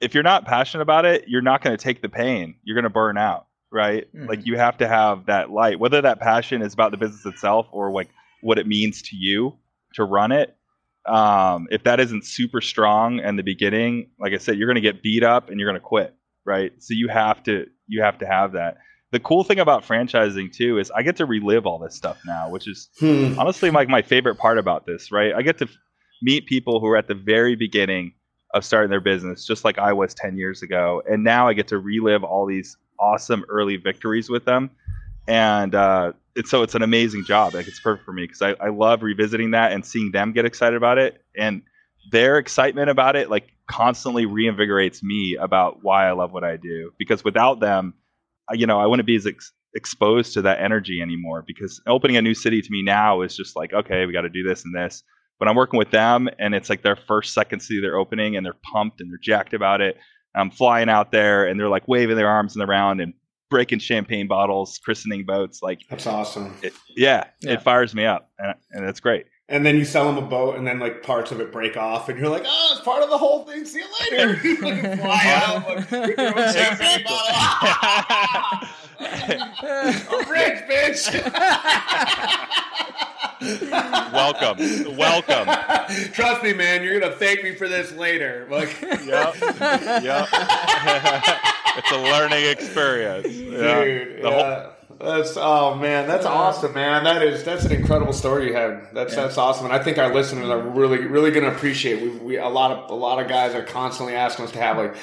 if 0.01 0.15
you're 0.15 0.23
not 0.23 0.47
passionate 0.47 0.83
about 0.83 1.05
it, 1.05 1.25
you're 1.29 1.43
not 1.43 1.63
going 1.63 1.77
to 1.77 1.83
take 1.83 2.01
the 2.01 2.09
pain. 2.09 2.55
You're 2.65 2.75
going 2.77 2.85
to 2.85 2.91
burn 2.91 3.19
out. 3.19 3.47
right? 3.71 4.13
Mm-hmm. 4.15 4.29
Like 4.29 4.47
you 4.47 4.57
have 4.57 4.79
to 4.79 4.89
have 4.89 5.27
that 5.27 5.51
light, 5.51 5.79
whether 5.79 6.01
that 6.03 6.21
passion 6.21 6.63
is 6.63 6.75
about 6.75 6.91
the 6.91 6.97
business 6.97 7.27
itself 7.27 7.67
or 7.73 7.93
like 7.93 8.09
what 8.41 8.59
it 8.59 8.67
means 8.67 9.03
to 9.03 9.17
you 9.17 9.57
to 9.95 10.05
run 10.05 10.33
it. 10.33 10.57
Um, 11.07 11.69
if 11.71 11.85
that 11.85 12.01
isn't 12.01 12.25
super 12.27 12.61
strong 12.61 13.21
in 13.21 13.37
the 13.37 13.43
beginning, 13.43 14.11
like 14.21 14.33
I 14.33 14.39
said, 14.39 14.59
you're 14.59 14.67
going 14.67 14.83
to 14.83 14.93
get 14.93 15.03
beat 15.03 15.23
up 15.23 15.49
and 15.49 15.59
you're 15.59 15.69
going 15.69 15.81
to 15.81 15.87
quit, 15.87 16.15
right? 16.45 16.73
So 16.79 16.95
you 16.95 17.09
have 17.09 17.43
to 17.45 17.67
you 17.87 18.03
have 18.03 18.19
to 18.19 18.27
have 18.27 18.53
that. 18.53 18.79
The 19.11 19.21
cool 19.21 19.43
thing 19.43 19.59
about 19.59 19.85
franchising 19.85 20.53
too 20.53 20.79
is 20.79 20.91
I 20.91 21.03
get 21.03 21.17
to 21.17 21.25
relive 21.25 21.67
all 21.67 21.79
this 21.79 21.95
stuff 21.95 22.19
now, 22.27 22.51
which 22.51 22.69
is 22.69 22.91
hmm. 22.99 23.39
honestly 23.39 23.71
like 23.71 23.89
my 23.89 24.03
favorite 24.03 24.37
part 24.37 24.59
about 24.59 24.85
this, 24.85 25.11
right? 25.11 25.33
I 25.35 25.41
get 25.41 25.59
to 25.59 25.69
meet 26.21 26.47
people 26.47 26.81
who 26.81 26.89
are 26.89 26.97
at 26.97 27.09
the 27.09 27.15
very 27.15 27.57
beginning 27.57 28.13
of 28.55 28.65
starting 28.65 28.91
their 28.91 29.01
business, 29.01 29.47
just 29.47 29.65
like 29.65 29.79
I 29.79 29.93
was 29.93 30.15
10 30.15 30.37
years 30.37 30.63
ago. 30.63 31.03
And 31.09 31.25
now 31.25 31.49
I 31.49 31.55
get 31.55 31.69
to 31.69 31.79
relive 31.79 32.25
all 32.25 32.47
these 32.47 32.77
awesome 32.99 33.45
early 33.49 33.77
victories 33.77 34.29
with 34.29 34.45
them. 34.45 34.71
And 35.27 35.75
uh, 35.75 36.13
it's, 36.39 36.51
so 36.51 36.63
it's 36.63 36.75
an 36.75 36.83
amazing 36.83 37.25
job. 37.25 37.55
Like 37.55 37.69
it's 37.69 37.81
perfect 37.81 38.05
for 38.05 38.13
me 38.13 38.25
because 38.25 38.43
I, 38.43 38.55
I 38.65 38.71
love 38.71 39.03
revisiting 39.03 39.53
that 39.53 39.73
and 39.73 39.85
seeing 39.85 40.13
them 40.13 40.33
get 40.33 40.45
excited 40.45 40.77
about 40.77 40.99
it. 40.99 41.23
And 41.37 41.63
their 42.11 42.39
excitement 42.39 42.91
about 42.91 43.17
it, 43.17 43.31
like 43.31 43.49
constantly 43.71 44.27
reinvigorates 44.27 45.03
me 45.03 45.37
about 45.41 45.79
why 45.83 46.09
I 46.09 46.13
love 46.13 46.33
what 46.33 46.45
I 46.45 46.57
do. 46.57 46.93
Because 46.99 47.25
without 47.25 47.61
them, 47.61 47.95
you 48.53 48.67
know, 48.67 48.81
I 48.81 48.87
wouldn't 48.87 49.07
be 49.07 49.17
as 49.17 49.27
ex- 49.27 49.53
exposed 49.75 50.33
to 50.35 50.43
that 50.43 50.61
energy 50.61 51.03
anymore. 51.03 51.45
Because 51.47 51.81
opening 51.87 52.17
a 52.17 52.23
new 52.23 52.35
city 52.35 52.63
to 52.63 52.71
me 52.71 52.83
now 52.83 53.23
is 53.23 53.37
just 53.37 53.57
like, 53.57 53.73
okay, 53.73 54.07
we 54.07 54.13
got 54.13 54.23
to 54.23 54.31
do 54.31 54.43
this 54.43 54.65
and 54.65 54.75
this 54.75 55.03
but 55.39 55.49
I'm 55.49 55.57
working 55.57 55.79
with 55.79 55.91
them 55.91 56.29
and 56.39 56.55
it's 56.55 56.69
like 56.69 56.83
their 56.83 56.97
first 56.97 57.33
second 57.33 57.61
city 57.61 57.81
they're 57.81 57.97
opening 57.97 58.37
and 58.37 58.45
they're 58.45 58.57
pumped 58.73 59.01
and 59.01 59.11
they're 59.11 59.19
jacked 59.23 59.55
about 59.55 59.81
it. 59.81 59.97
I'm 60.35 60.51
flying 60.51 60.89
out 60.89 61.11
there 61.11 61.47
and 61.47 61.59
they're 61.59 61.69
like 61.69 61.89
waving 61.89 62.17
their 62.17 62.29
arms 62.29 62.55
in 62.55 62.61
the 62.61 62.67
round 62.67 63.01
and 63.01 63.15
breaking 63.51 63.79
champagne 63.79 64.27
bottles, 64.27 64.79
christening 64.79 65.25
boats. 65.25 65.63
Like 65.63 65.81
that's 65.89 66.07
awesome. 66.07 66.55
It, 66.63 66.73
yeah, 66.97 67.25
yeah, 67.41 67.53
it 67.53 67.63
fires 67.63 67.95
me 67.95 68.05
up 68.05 68.31
and, 68.39 68.55
and 68.73 68.85
it's 68.85 69.01
great. 69.01 69.27
And 69.51 69.65
then 69.65 69.77
you 69.77 69.87
sell 69.87 70.05
them 70.05 70.23
a 70.23 70.27
boat, 70.27 70.57
and 70.57 70.67
then 70.67 70.79
like 70.79 71.03
parts 71.03 71.33
of 71.33 71.41
it 71.41 71.51
break 71.51 71.79
off, 71.79 72.11
and 72.11 72.19
you're 72.19 72.29
like, 72.29 72.45
"Oh, 72.47 72.73
it's 72.73 72.85
part 72.85 73.03
of 73.03 73.09
the 73.09 73.17
whole 73.17 73.45
thing. 73.45 73.65
See 73.65 73.79
you 73.79 73.87
later." 74.11 74.39
you 74.47 74.57
fly 74.57 75.43
out, 75.47 75.67
like, 75.67 75.89
champagne 76.55 77.05
bottle. 77.05 77.35
I'm 79.01 80.31
rich, 80.31 80.59
bitch 80.69 81.09
welcome, 83.63 84.97
welcome. 84.97 85.47
Trust 86.13 86.43
me, 86.43 86.53
man. 86.53 86.83
You're 86.83 86.99
gonna 86.99 87.15
thank 87.15 87.45
me 87.45 87.55
for 87.55 87.69
this 87.69 87.93
later. 87.93 88.47
Like, 88.59 88.81
yep, 88.81 89.37
yep. 90.03 90.29
it's 91.77 91.93
a 91.93 91.97
learning 91.97 92.45
experience, 92.47 93.29
dude. 93.29 93.53
Yeah. 93.53 94.29
yeah. 94.29 94.71
That's 95.01 95.37
oh 95.37 95.77
man, 95.77 96.09
that's 96.09 96.27
awesome, 96.27 96.75
man. 96.75 97.05
That 97.05 97.23
is 97.23 97.45
that's 97.45 97.65
an 97.65 97.73
incredible 97.73 98.13
story 98.13 98.49
you 98.49 98.55
have. 98.55 98.89
That's 98.93 99.15
yeah. 99.15 99.23
that's 99.23 99.39
awesome, 99.39 99.67
and 99.67 99.75
I 99.75 99.81
think 99.81 99.99
our 99.99 100.13
listeners 100.13 100.49
are 100.49 100.59
really 100.59 101.07
really 101.07 101.31
going 101.31 101.45
to 101.45 101.55
appreciate. 101.55 102.03
We, 102.03 102.09
we 102.19 102.37
a 102.39 102.49
lot 102.49 102.73
of 102.73 102.91
a 102.91 102.95
lot 102.95 103.23
of 103.23 103.29
guys 103.29 103.55
are 103.55 103.63
constantly 103.63 104.17
asking 104.17 104.47
us 104.47 104.53
to 104.53 104.59
have 104.59 104.77
like 104.77 104.97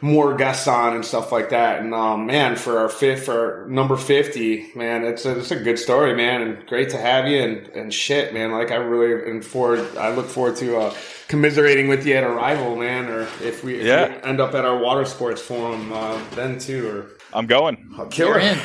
more 0.00 0.34
guests 0.34 0.66
on 0.66 0.94
and 0.94 1.04
stuff 1.04 1.30
like 1.30 1.50
that. 1.50 1.82
And 1.82 1.94
um, 1.94 2.26
man, 2.26 2.56
for 2.56 2.78
our 2.78 2.88
fifth, 2.88 3.24
for 3.24 3.66
number 3.68 3.96
fifty, 3.96 4.72
man, 4.74 5.04
it's 5.04 5.26
a, 5.26 5.38
it's 5.38 5.50
a 5.50 5.56
good 5.56 5.78
story, 5.78 6.14
man, 6.14 6.42
and 6.42 6.66
great 6.66 6.90
to 6.90 6.98
have 6.98 7.28
you. 7.28 7.42
And, 7.42 7.66
and 7.68 7.94
shit, 7.94 8.32
man, 8.32 8.52
like 8.52 8.70
I 8.70 8.76
really 8.76 9.30
and 9.30 9.44
forward, 9.44 9.96
I 9.96 10.14
look 10.14 10.26
forward 10.26 10.56
to 10.56 10.78
uh, 10.78 10.94
commiserating 11.28 11.88
with 11.88 12.06
you 12.06 12.14
at 12.14 12.24
Arival, 12.24 12.78
man, 12.78 13.08
or 13.08 13.22
if 13.42 13.62
we, 13.62 13.76
if 13.76 13.86
yeah. 13.86 14.08
we 14.08 14.22
end 14.22 14.40
up 14.40 14.54
at 14.54 14.64
our 14.64 14.78
water 14.78 15.04
sports 15.04 15.42
forum 15.42 15.92
uh, 15.92 16.20
then 16.34 16.58
too. 16.58 16.88
Or 16.88 17.06
I'm 17.32 17.46
going. 17.46 17.90
I'll 17.98 18.06
kill 18.06 18.34
it. 18.34 18.58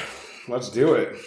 Let's 0.47 0.69
do 0.69 0.93
it. 0.93 1.17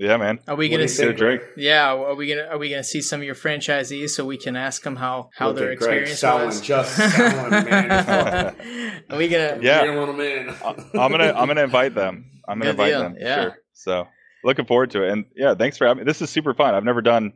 Yeah, 0.00 0.16
man. 0.16 0.38
Are 0.48 0.56
we 0.56 0.70
gonna 0.70 0.88
see 0.88 1.04
a 1.04 1.12
drink? 1.12 1.42
Yeah, 1.58 1.92
are 1.92 2.14
we 2.14 2.26
gonna 2.26 2.48
are 2.48 2.56
we 2.56 2.70
gonna 2.70 2.82
see 2.82 3.02
some 3.02 3.20
of 3.20 3.26
your 3.26 3.34
franchisees 3.34 4.08
so 4.08 4.24
we 4.24 4.38
can 4.38 4.56
ask 4.56 4.82
them 4.82 4.96
how 4.96 5.28
how 5.36 5.48
Look 5.48 5.58
their 5.58 5.72
experience 5.72 6.18
selling, 6.18 6.46
was? 6.46 6.62
Just 6.62 6.96
selling, 6.96 7.50
man. 7.50 8.56
are 9.10 9.18
we 9.18 9.28
gonna? 9.28 9.58
Yeah, 9.60 9.82
I'm 9.82 11.10
gonna 11.10 11.34
I'm 11.36 11.48
gonna 11.48 11.62
invite 11.62 11.94
them. 11.94 12.30
I'm 12.48 12.58
gonna 12.58 12.72
Good 12.72 12.80
invite 12.80 12.92
deal. 12.92 13.00
them. 13.02 13.16
Yeah. 13.20 13.42
Sure. 13.42 13.58
So 13.74 14.08
looking 14.42 14.64
forward 14.64 14.90
to 14.92 15.04
it, 15.04 15.10
and 15.12 15.26
yeah, 15.36 15.54
thanks 15.54 15.76
for 15.76 15.86
having 15.86 16.02
me. 16.02 16.08
This 16.08 16.22
is 16.22 16.30
super 16.30 16.54
fun. 16.54 16.74
I've 16.74 16.82
never 16.82 17.02
done 17.02 17.34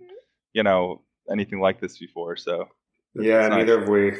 you 0.54 0.62
know 0.62 1.02
anything 1.30 1.60
like 1.60 1.82
this 1.82 1.98
before, 1.98 2.36
so 2.36 2.68
yeah, 3.14 3.46
neither 3.48 3.80
have 3.80 3.88
we. 3.90 4.14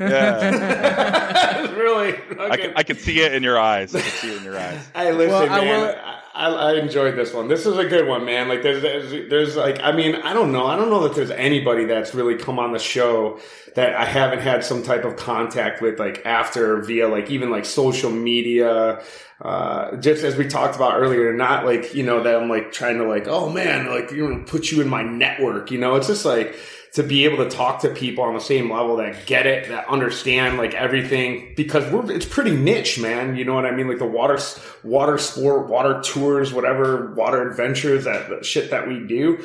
yeah, 0.00 1.70
really. 1.76 2.14
Okay. 2.14 2.72
I, 2.72 2.76
I 2.76 2.82
can 2.82 2.96
see 2.96 3.20
it 3.20 3.34
in 3.34 3.42
your 3.42 3.58
eyes. 3.58 3.94
I 3.94 4.00
can 4.00 4.10
see 4.10 4.30
it 4.30 4.38
in 4.38 4.44
your 4.44 4.58
eyes. 4.58 4.88
Hey, 4.94 5.12
listen, 5.12 5.32
well, 5.32 5.48
man. 5.48 5.68
I, 5.68 5.78
will, 5.78 6.22
I, 6.36 6.48
I, 6.48 6.74
enjoyed 6.74 7.16
this 7.16 7.32
one. 7.32 7.48
This 7.48 7.64
is 7.64 7.78
a 7.78 7.84
good 7.84 8.06
one, 8.06 8.24
man. 8.24 8.48
Like, 8.48 8.62
there's, 8.62 8.82
there's, 8.82 9.30
there's, 9.30 9.56
like, 9.56 9.80
I 9.80 9.92
mean, 9.92 10.16
I 10.16 10.34
don't 10.34 10.52
know. 10.52 10.66
I 10.66 10.76
don't 10.76 10.90
know 10.90 11.02
that 11.04 11.14
there's 11.14 11.30
anybody 11.30 11.86
that's 11.86 12.14
really 12.14 12.36
come 12.36 12.58
on 12.58 12.72
the 12.72 12.78
show 12.78 13.40
that 13.74 13.96
I 13.96 14.04
haven't 14.04 14.40
had 14.40 14.62
some 14.62 14.82
type 14.82 15.04
of 15.04 15.16
contact 15.16 15.80
with, 15.80 15.98
like, 15.98 16.24
after 16.26 16.82
via, 16.82 17.08
like, 17.08 17.30
even 17.30 17.50
like 17.50 17.64
social 17.64 18.10
media. 18.10 19.02
Uh, 19.40 19.96
just 19.96 20.24
as 20.24 20.36
we 20.36 20.46
talked 20.46 20.76
about 20.76 20.98
earlier, 20.98 21.34
not 21.34 21.66
like, 21.66 21.94
you 21.94 22.02
know, 22.02 22.22
that 22.22 22.34
I'm 22.36 22.48
like 22.48 22.72
trying 22.72 22.96
to 22.96 23.04
like, 23.06 23.28
oh 23.28 23.50
man, 23.50 23.86
like, 23.90 24.10
you 24.10 24.26
know, 24.26 24.42
put 24.44 24.72
you 24.72 24.80
in 24.80 24.88
my 24.88 25.02
network, 25.02 25.70
you 25.70 25.76
know, 25.76 25.94
it's 25.96 26.06
just 26.06 26.24
like, 26.24 26.56
to 26.96 27.02
be 27.02 27.26
able 27.26 27.44
to 27.44 27.50
talk 27.50 27.82
to 27.82 27.90
people 27.90 28.24
on 28.24 28.32
the 28.32 28.40
same 28.40 28.72
level 28.72 28.96
that 28.96 29.26
get 29.26 29.46
it, 29.46 29.68
that 29.68 29.86
understand 29.86 30.56
like 30.56 30.72
everything, 30.72 31.52
because 31.54 31.84
we're 31.92 32.10
it's 32.10 32.24
pretty 32.24 32.56
niche, 32.56 32.98
man. 32.98 33.36
You 33.36 33.44
know 33.44 33.54
what 33.54 33.66
I 33.66 33.70
mean? 33.70 33.86
Like 33.86 33.98
the 33.98 34.06
water, 34.06 34.38
water 34.82 35.18
sport, 35.18 35.68
water 35.68 36.00
tours, 36.00 36.54
whatever 36.54 37.12
water 37.12 37.50
adventures, 37.50 38.04
that 38.04 38.46
shit 38.46 38.70
that 38.70 38.88
we 38.88 39.06
do. 39.06 39.44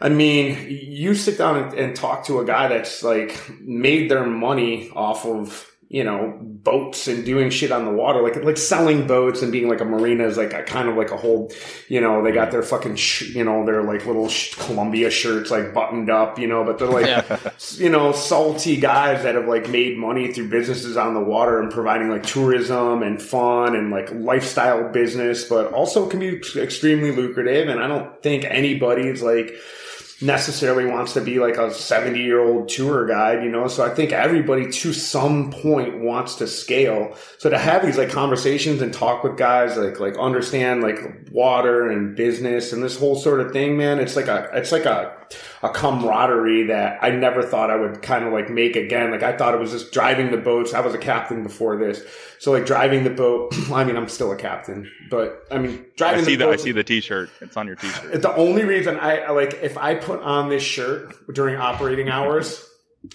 I 0.00 0.08
mean, 0.08 0.68
you 0.68 1.16
sit 1.16 1.36
down 1.36 1.56
and, 1.56 1.74
and 1.74 1.96
talk 1.96 2.26
to 2.26 2.38
a 2.38 2.44
guy 2.44 2.68
that's 2.68 3.02
like 3.02 3.40
made 3.60 4.08
their 4.08 4.24
money 4.24 4.90
off 4.94 5.26
of 5.26 5.68
you 5.94 6.02
know, 6.02 6.36
boats 6.40 7.06
and 7.06 7.24
doing 7.24 7.50
shit 7.50 7.70
on 7.70 7.84
the 7.84 7.90
water, 7.92 8.20
like 8.20 8.42
like 8.42 8.56
selling 8.56 9.06
boats 9.06 9.42
and 9.42 9.52
being 9.52 9.68
like 9.68 9.80
a 9.80 9.84
marina 9.84 10.24
is 10.24 10.36
like 10.36 10.52
a 10.52 10.64
kind 10.64 10.88
of 10.88 10.96
like 10.96 11.12
a 11.12 11.16
whole, 11.16 11.52
you 11.86 12.00
know, 12.00 12.20
they 12.20 12.32
got 12.32 12.50
their 12.50 12.64
fucking, 12.64 12.96
sh- 12.96 13.32
you 13.32 13.44
know, 13.44 13.64
their 13.64 13.84
like 13.84 14.04
little 14.04 14.28
sh- 14.28 14.56
Columbia 14.56 15.08
shirts 15.08 15.52
like 15.52 15.72
buttoned 15.72 16.10
up, 16.10 16.36
you 16.36 16.48
know, 16.48 16.64
but 16.64 16.80
they're 16.80 16.88
like, 16.88 17.06
yeah. 17.06 17.38
you 17.76 17.88
know, 17.88 18.10
salty 18.10 18.76
guys 18.76 19.22
that 19.22 19.36
have 19.36 19.46
like 19.46 19.68
made 19.68 19.96
money 19.96 20.32
through 20.32 20.48
businesses 20.48 20.96
on 20.96 21.14
the 21.14 21.22
water 21.22 21.60
and 21.60 21.70
providing 21.70 22.10
like 22.10 22.24
tourism 22.24 23.04
and 23.04 23.22
fun 23.22 23.76
and 23.76 23.92
like 23.92 24.10
lifestyle 24.10 24.90
business, 24.90 25.44
but 25.44 25.72
also 25.72 26.08
can 26.08 26.18
be 26.18 26.40
extremely 26.56 27.12
lucrative. 27.12 27.68
And 27.68 27.78
I 27.78 27.86
don't 27.86 28.20
think 28.20 28.44
anybody's 28.46 29.22
like 29.22 29.54
necessarily 30.24 30.86
wants 30.86 31.12
to 31.12 31.20
be 31.20 31.38
like 31.38 31.56
a 31.56 31.72
70 31.72 32.18
year 32.18 32.40
old 32.40 32.68
tour 32.68 33.06
guide, 33.06 33.44
you 33.44 33.50
know? 33.50 33.68
So 33.68 33.84
I 33.84 33.94
think 33.94 34.12
everybody 34.12 34.70
to 34.70 34.92
some 34.92 35.50
point 35.50 36.00
wants 36.00 36.36
to 36.36 36.46
scale. 36.46 37.16
So 37.38 37.50
to 37.50 37.58
have 37.58 37.84
these 37.84 37.98
like 37.98 38.10
conversations 38.10 38.80
and 38.82 38.92
talk 38.92 39.22
with 39.22 39.36
guys, 39.36 39.76
like, 39.76 40.00
like 40.00 40.18
understand 40.18 40.82
like 40.82 40.98
water 41.30 41.90
and 41.90 42.16
business 42.16 42.72
and 42.72 42.82
this 42.82 42.98
whole 42.98 43.16
sort 43.16 43.40
of 43.40 43.52
thing, 43.52 43.76
man, 43.76 43.98
it's 43.98 44.16
like 44.16 44.28
a, 44.28 44.50
it's 44.54 44.72
like 44.72 44.86
a, 44.86 45.14
a 45.62 45.68
camaraderie 45.68 46.64
that 46.64 46.98
I 47.02 47.10
never 47.10 47.42
thought 47.42 47.70
I 47.70 47.76
would 47.76 48.02
kind 48.02 48.24
of 48.24 48.32
like 48.32 48.50
make 48.50 48.76
again. 48.76 49.10
Like 49.10 49.22
I 49.22 49.36
thought 49.36 49.54
it 49.54 49.60
was 49.60 49.72
just 49.72 49.92
driving 49.92 50.30
the 50.30 50.36
boats. 50.36 50.74
I 50.74 50.80
was 50.80 50.94
a 50.94 50.98
captain 50.98 51.42
before 51.42 51.76
this. 51.76 52.02
So 52.44 52.52
like 52.52 52.66
driving 52.66 53.04
the 53.04 53.10
boat, 53.10 53.54
I 53.72 53.84
mean, 53.84 53.96
I'm 53.96 54.06
still 54.06 54.30
a 54.30 54.36
captain, 54.36 54.90
but 55.08 55.46
I 55.50 55.56
mean, 55.56 55.82
driving 55.96 56.20
I 56.20 56.24
see 56.24 56.36
the, 56.36 56.44
the 56.44 56.52
I 56.52 56.56
see 56.56 56.72
the 56.72 56.84
t-shirt. 56.84 57.30
It's 57.40 57.56
on 57.56 57.66
your 57.66 57.76
t-shirt. 57.76 58.20
The 58.20 58.36
only 58.36 58.64
reason 58.64 58.98
I 59.00 59.30
like, 59.30 59.54
if 59.62 59.78
I 59.78 59.94
put 59.94 60.20
on 60.20 60.50
this 60.50 60.62
shirt 60.62 61.14
during 61.32 61.56
operating 61.56 62.10
hours, 62.10 62.68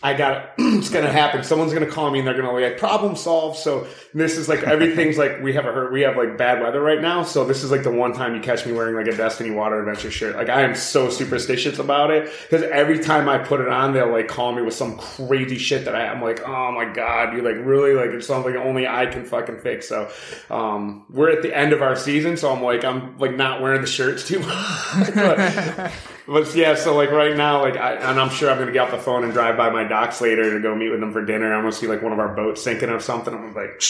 I 0.03 0.14
got 0.14 0.38
it. 0.38 0.49
it's 0.57 0.90
going 0.90 1.06
to 1.06 1.11
happen. 1.11 1.44
Someone's 1.44 1.74
going 1.74 1.86
to 1.86 1.91
call 1.91 2.11
me 2.11 2.20
and 2.20 2.28
they're 2.28 2.40
going 2.40 2.48
to 2.48 2.56
be 2.56 2.64
like, 2.64 2.78
problem 2.78 3.16
solved. 3.16 3.57
So 3.57 3.88
this 4.14 4.38
is 4.38 4.48
like, 4.48 4.64
everything's 4.64 5.18
like, 5.18 5.41
we 5.41 5.53
have 5.53 5.66
a 5.66 5.72
hurt. 5.72 5.91
We 5.91 6.02
have 6.02 6.16
like 6.16 6.38
bad 6.38 6.61
weather 6.61 6.80
right 6.80 7.02
now. 7.02 7.24
So 7.24 7.44
this 7.44 7.64
is 7.64 7.72
like 7.72 7.84
the 7.84 7.91
one 7.91 8.14
time 8.14 8.36
you 8.36 8.41
catch 8.41 8.66
me 8.66 8.72
wearing 8.72 8.95
like 8.95 9.07
a 9.07 9.18
Destiny 9.18 9.52
Water 9.52 9.80
Adventure 9.80 10.11
shirt. 10.11 10.36
Like 10.36 10.49
I 10.49 10.61
am 10.61 10.76
so 10.76 11.10
superstitious 11.10 11.80
about 11.80 12.11
it 12.11 12.32
because 12.44 12.64
every 12.64 12.99
time 12.99 13.28
I 13.28 13.40
put 13.40 13.61
it 13.61 13.68
on, 13.68 13.94
they'll 13.94 14.11
like 14.11 14.28
call 14.28 14.52
me 14.53 14.61
with 14.61 14.76
some 14.76 14.98
crazy 14.98 15.57
shit 15.57 15.86
that 15.86 15.95
I, 15.95 16.07
I'm 16.07 16.22
like, 16.22 16.48
oh 16.48 16.72
my 16.72 16.86
God, 16.86 17.34
you 17.34 17.41
like 17.41 17.56
really 17.66 17.94
like, 17.94 18.11
it's 18.11 18.28
something 18.28 18.56
only 18.56 18.88
I 18.88 19.07
can 19.07 19.26
fucking 19.26 19.60
fix. 19.60 19.90
So, 19.90 20.11
um, 20.52 21.06
we're 21.10 21.32
at 21.32 21.41
the 21.41 21.56
end 21.56 21.74
of 21.74 21.82
our 21.82 21.95
season. 21.95 22.38
So 22.38 22.53
I'm 22.53 22.61
like, 22.61 22.86
I'm 22.86 23.18
like 23.18 23.36
not 23.36 23.61
wearing 23.61 23.82
the 23.82 23.88
shirts 23.88 24.28
too 24.28 24.40
much. 25.16 25.91
But 26.30 26.53
yeah, 26.56 26.76
so 26.76 26.95
like 26.95 27.11
right 27.11 27.35
now, 27.35 27.61
like, 27.61 27.76
I, 27.76 27.95
and 27.95 28.19
I'm 28.19 28.30
sure 28.30 28.51
I'm 28.51 28.60
gonna 28.60 28.72
get 28.72 28.80
off 28.80 28.91
the 28.91 28.99
phone 28.99 29.23
and 29.23 29.34
drive 29.34 29.57
by 29.57 29.69
my 29.69 29.84
docks 29.84 30.22
later 30.22 30.53
to 30.53 30.60
go 30.60 30.76
meet 30.76 30.89
with 30.89 30.99
them 30.99 31.11
for 31.11 31.26
dinner. 31.26 31.53
I'm 31.53 31.61
gonna 31.61 31.72
see 31.72 31.88
like 31.88 32.01
one 32.01 32.14
of 32.14 32.19
our 32.19 32.35
boats 32.35 32.64
sinking 32.64 32.89
or 32.89 32.99
something. 32.99 33.34
I'm 33.34 33.53
like, 33.53 33.81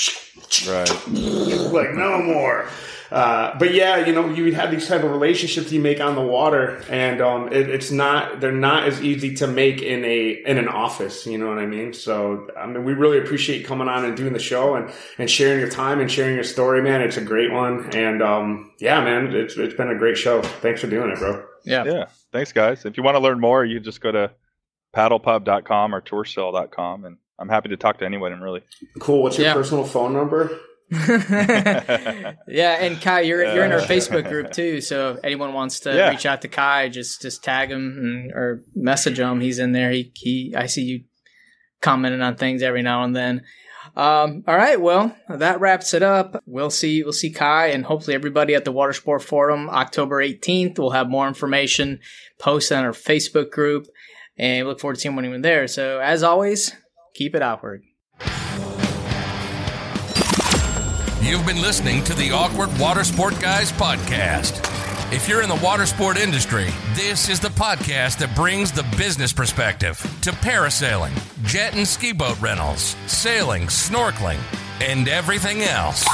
right, 0.68 1.07
like 1.74 1.94
no 1.94 2.22
more. 2.22 2.68
Uh, 3.11 3.57
but 3.57 3.74
yeah, 3.74 4.06
you 4.06 4.14
know, 4.14 4.30
you 4.30 4.53
have 4.53 4.70
these 4.70 4.88
type 4.88 5.03
of 5.03 5.10
relationships 5.10 5.72
you 5.72 5.82
make 5.82 5.99
on 5.99 6.14
the 6.16 6.22
water, 6.22 6.82
and 6.90 7.22
um, 7.22 7.48
it, 7.52 7.70
it's 7.70 7.90
not 7.91 8.40
they're 8.40 8.52
not 8.52 8.84
as 8.84 9.02
easy 9.02 9.34
to 9.36 9.48
make 9.48 9.82
in 9.82 10.06
a 10.06 10.30
in 10.45 10.57
an 10.57 10.68
office. 10.68 11.26
You 11.26 11.40
know 11.40 11.48
what 11.48 11.57
I 11.57 11.66
mean? 11.66 11.94
So 11.94 12.48
I 12.56 12.68
mean, 12.68 12.84
we 12.84 12.94
really 12.94 13.18
appreciate 13.18 13.66
coming 13.66 13.88
on 13.88 14.06
and 14.06 14.16
doing 14.16 14.34
the 14.34 14.40
show 14.40 14.76
and 14.76 14.91
and 15.18 15.30
sharing 15.30 15.60
your 15.60 15.70
time 15.70 15.99
and 15.99 16.11
sharing 16.11 16.36
your 16.36 16.44
story, 16.44 16.82
man. 16.84 17.02
It's 17.02 17.18
a 17.18 17.22
great 17.22 17.52
one, 17.52 17.90
and 17.95 18.22
um, 18.22 18.72
yeah, 18.78 19.03
man, 19.03 19.36
it's 19.36 19.57
it's 19.57 19.74
been 19.74 19.90
a 19.90 19.98
great 19.98 20.18
show. 20.18 20.41
Thanks 20.41 20.82
for 20.82 20.88
doing 20.88 21.10
it, 21.10 21.18
bro. 21.18 21.49
Yeah, 21.65 21.84
yeah. 21.86 22.06
Thanks, 22.31 22.52
guys. 22.52 22.86
If 22.86 22.98
you 22.98 23.03
want 23.03 23.15
to 23.15 23.19
learn 23.19 23.40
more, 23.40 23.64
you 23.65 23.80
just 23.80 24.02
go 24.02 24.11
to 24.11 24.31
paddlepub.com 24.95 25.94
or 25.94 26.02
tourcell.com, 26.02 27.06
and 27.06 27.18
I'm 27.38 27.49
happy 27.49 27.69
to 27.69 27.77
talk 27.77 27.99
to 27.99 28.06
anyone. 28.06 28.40
Really 28.40 28.64
cool. 28.99 29.23
What's 29.23 29.38
your 29.38 29.48
yeah. 29.48 29.53
personal 29.53 29.84
phone 29.84 30.14
number? 30.14 30.60
yeah, 30.91 32.36
and 32.80 32.99
Kai, 32.99 33.22
you're 33.22 33.44
you're 33.53 33.64
in 33.64 33.72
our 33.72 33.80
Facebook 33.80 34.27
group 34.27 34.52
too. 34.52 34.81
So 34.81 35.11
if 35.11 35.19
anyone 35.23 35.53
wants 35.53 35.81
to 35.81 35.95
yeah. 35.95 36.10
reach 36.10 36.26
out 36.26 36.41
to 36.41 36.48
Kai, 36.48 36.90
just 36.90 37.22
just 37.22 37.44
tag 37.44 37.69
him 37.69 37.98
and, 37.99 38.31
or 38.31 38.64
message 38.73 39.19
him. 39.19 39.40
He's 39.40 39.60
in 39.60 39.72
there. 39.72 39.91
He 39.91 40.11
he. 40.15 40.56
I 40.57 40.65
see 40.65 40.81
you 40.81 41.02
commenting 41.81 42.22
on 42.22 42.36
things 42.36 42.64
every 42.64 42.81
now 42.81 43.03
and 43.03 43.15
then. 43.15 43.44
Um, 43.95 44.44
all 44.48 44.56
right, 44.56 44.80
well, 44.80 45.16
that 45.30 45.60
wraps 45.60 45.94
it 45.94 46.03
up. 46.03 46.41
We'll 46.45 46.70
see 46.70 47.03
we'll 47.03 47.14
see 47.14 47.32
Kai 47.32 47.68
and 47.68 47.86
hopefully 47.86 48.16
everybody 48.16 48.56
at 48.56 48.66
the 48.66 48.74
Watersport 48.74 49.22
Forum 49.22 49.70
October 49.70 50.24
18th. 50.24 50.78
We'll 50.78 50.91
have 50.91 51.10
more 51.10 51.28
information 51.28 51.99
posted 52.40 52.78
on 52.78 52.86
our 52.86 52.91
Facebook 52.91 53.52
group, 53.52 53.88
and 54.38 54.66
we 54.66 54.70
look 54.70 54.80
forward 54.80 54.95
to 54.95 55.02
seeing 55.02 55.18
anyone 55.18 55.41
there. 55.41 55.68
So 55.68 55.99
as 55.99 56.24
always, 56.24 56.74
keep 57.14 57.36
it 57.36 57.41
awkward. 57.41 57.84
You've 61.22 61.45
been 61.45 61.61
listening 61.61 62.03
to 62.06 62.14
the 62.14 62.32
Awkward 62.32 62.70
Watersport 62.70 63.40
Guys 63.41 63.72
podcast. 63.72 64.69
If 65.11 65.27
you're 65.27 65.41
in 65.41 65.49
the 65.49 65.56
water 65.56 65.88
sport 65.88 66.18
industry, 66.18 66.68
this 66.94 67.30
is 67.30 67.40
the 67.40 67.48
podcast 67.48 68.19
that 68.19 68.36
brings 68.36 68.72
the 68.72 68.84
business 68.95 69.34
perspective 69.34 69.98
to 70.22 70.30
parasailing, 70.30 71.14
jet 71.44 71.76
and 71.76 71.88
ski 71.88 72.11
boat 72.11 72.40
rentals, 72.40 72.95
sailing, 73.07 73.64
snorkeling, 73.64 74.38
and 74.80 75.07
everything 75.07 75.64
else. 75.64 76.06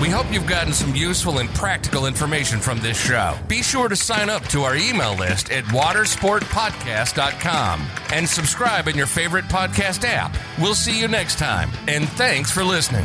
We 0.00 0.08
hope 0.08 0.32
you've 0.32 0.46
gotten 0.46 0.72
some 0.72 0.94
useful 0.94 1.40
and 1.40 1.50
practical 1.50 2.06
information 2.06 2.58
from 2.58 2.80
this 2.80 2.98
show. 2.98 3.36
Be 3.48 3.62
sure 3.62 3.90
to 3.90 3.96
sign 3.96 4.30
up 4.30 4.44
to 4.44 4.62
our 4.62 4.76
email 4.76 5.14
list 5.14 5.50
at 5.50 5.64
watersportpodcast.com 5.64 7.86
and 8.14 8.26
subscribe 8.26 8.88
in 8.88 8.96
your 8.96 9.08
favorite 9.08 9.44
podcast 9.44 10.08
app. 10.08 10.34
We'll 10.58 10.74
see 10.74 10.98
you 10.98 11.06
next 11.06 11.38
time, 11.38 11.68
and 11.86 12.08
thanks 12.08 12.50
for 12.50 12.64
listening. 12.64 13.04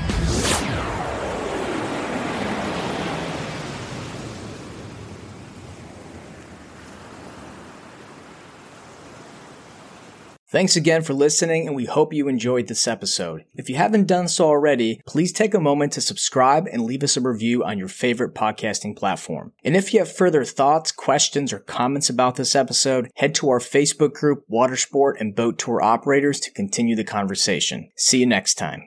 Thanks 10.47 10.75
again 10.75 11.01
for 11.01 11.15
listening, 11.15 11.65
and 11.65 11.75
we 11.75 11.85
hope 11.85 12.13
you 12.13 12.27
enjoyed 12.27 12.67
this 12.67 12.87
episode. 12.87 13.45
If 13.55 13.67
you 13.67 13.77
haven't 13.77 14.05
done 14.05 14.27
so 14.27 14.45
already, 14.45 15.01
please 15.07 15.33
take 15.33 15.55
a 15.55 15.59
moment 15.59 15.93
to 15.93 16.01
subscribe 16.01 16.67
and 16.71 16.83
leave 16.83 17.01
us 17.01 17.17
a 17.17 17.21
review 17.21 17.63
on 17.63 17.79
your 17.79 17.87
favorite 17.87 18.35
podcasting 18.35 18.95
platform. 18.95 19.53
And 19.63 19.75
if 19.75 19.91
you 19.91 19.99
have 19.99 20.11
further 20.11 20.45
thoughts, 20.45 20.91
questions, 20.91 21.51
or 21.51 21.59
comments 21.59 22.11
about 22.11 22.35
this 22.35 22.55
episode, 22.55 23.09
head 23.15 23.33
to 23.35 23.49
our 23.49 23.59
Facebook 23.59 24.13
group, 24.13 24.45
Watersport 24.47 25.13
and 25.19 25.35
Boat 25.35 25.57
Tour 25.57 25.81
Operators, 25.81 26.39
to 26.41 26.51
continue 26.51 26.95
the 26.95 27.03
conversation. 27.03 27.89
See 27.95 28.19
you 28.19 28.27
next 28.27 28.53
time. 28.53 28.83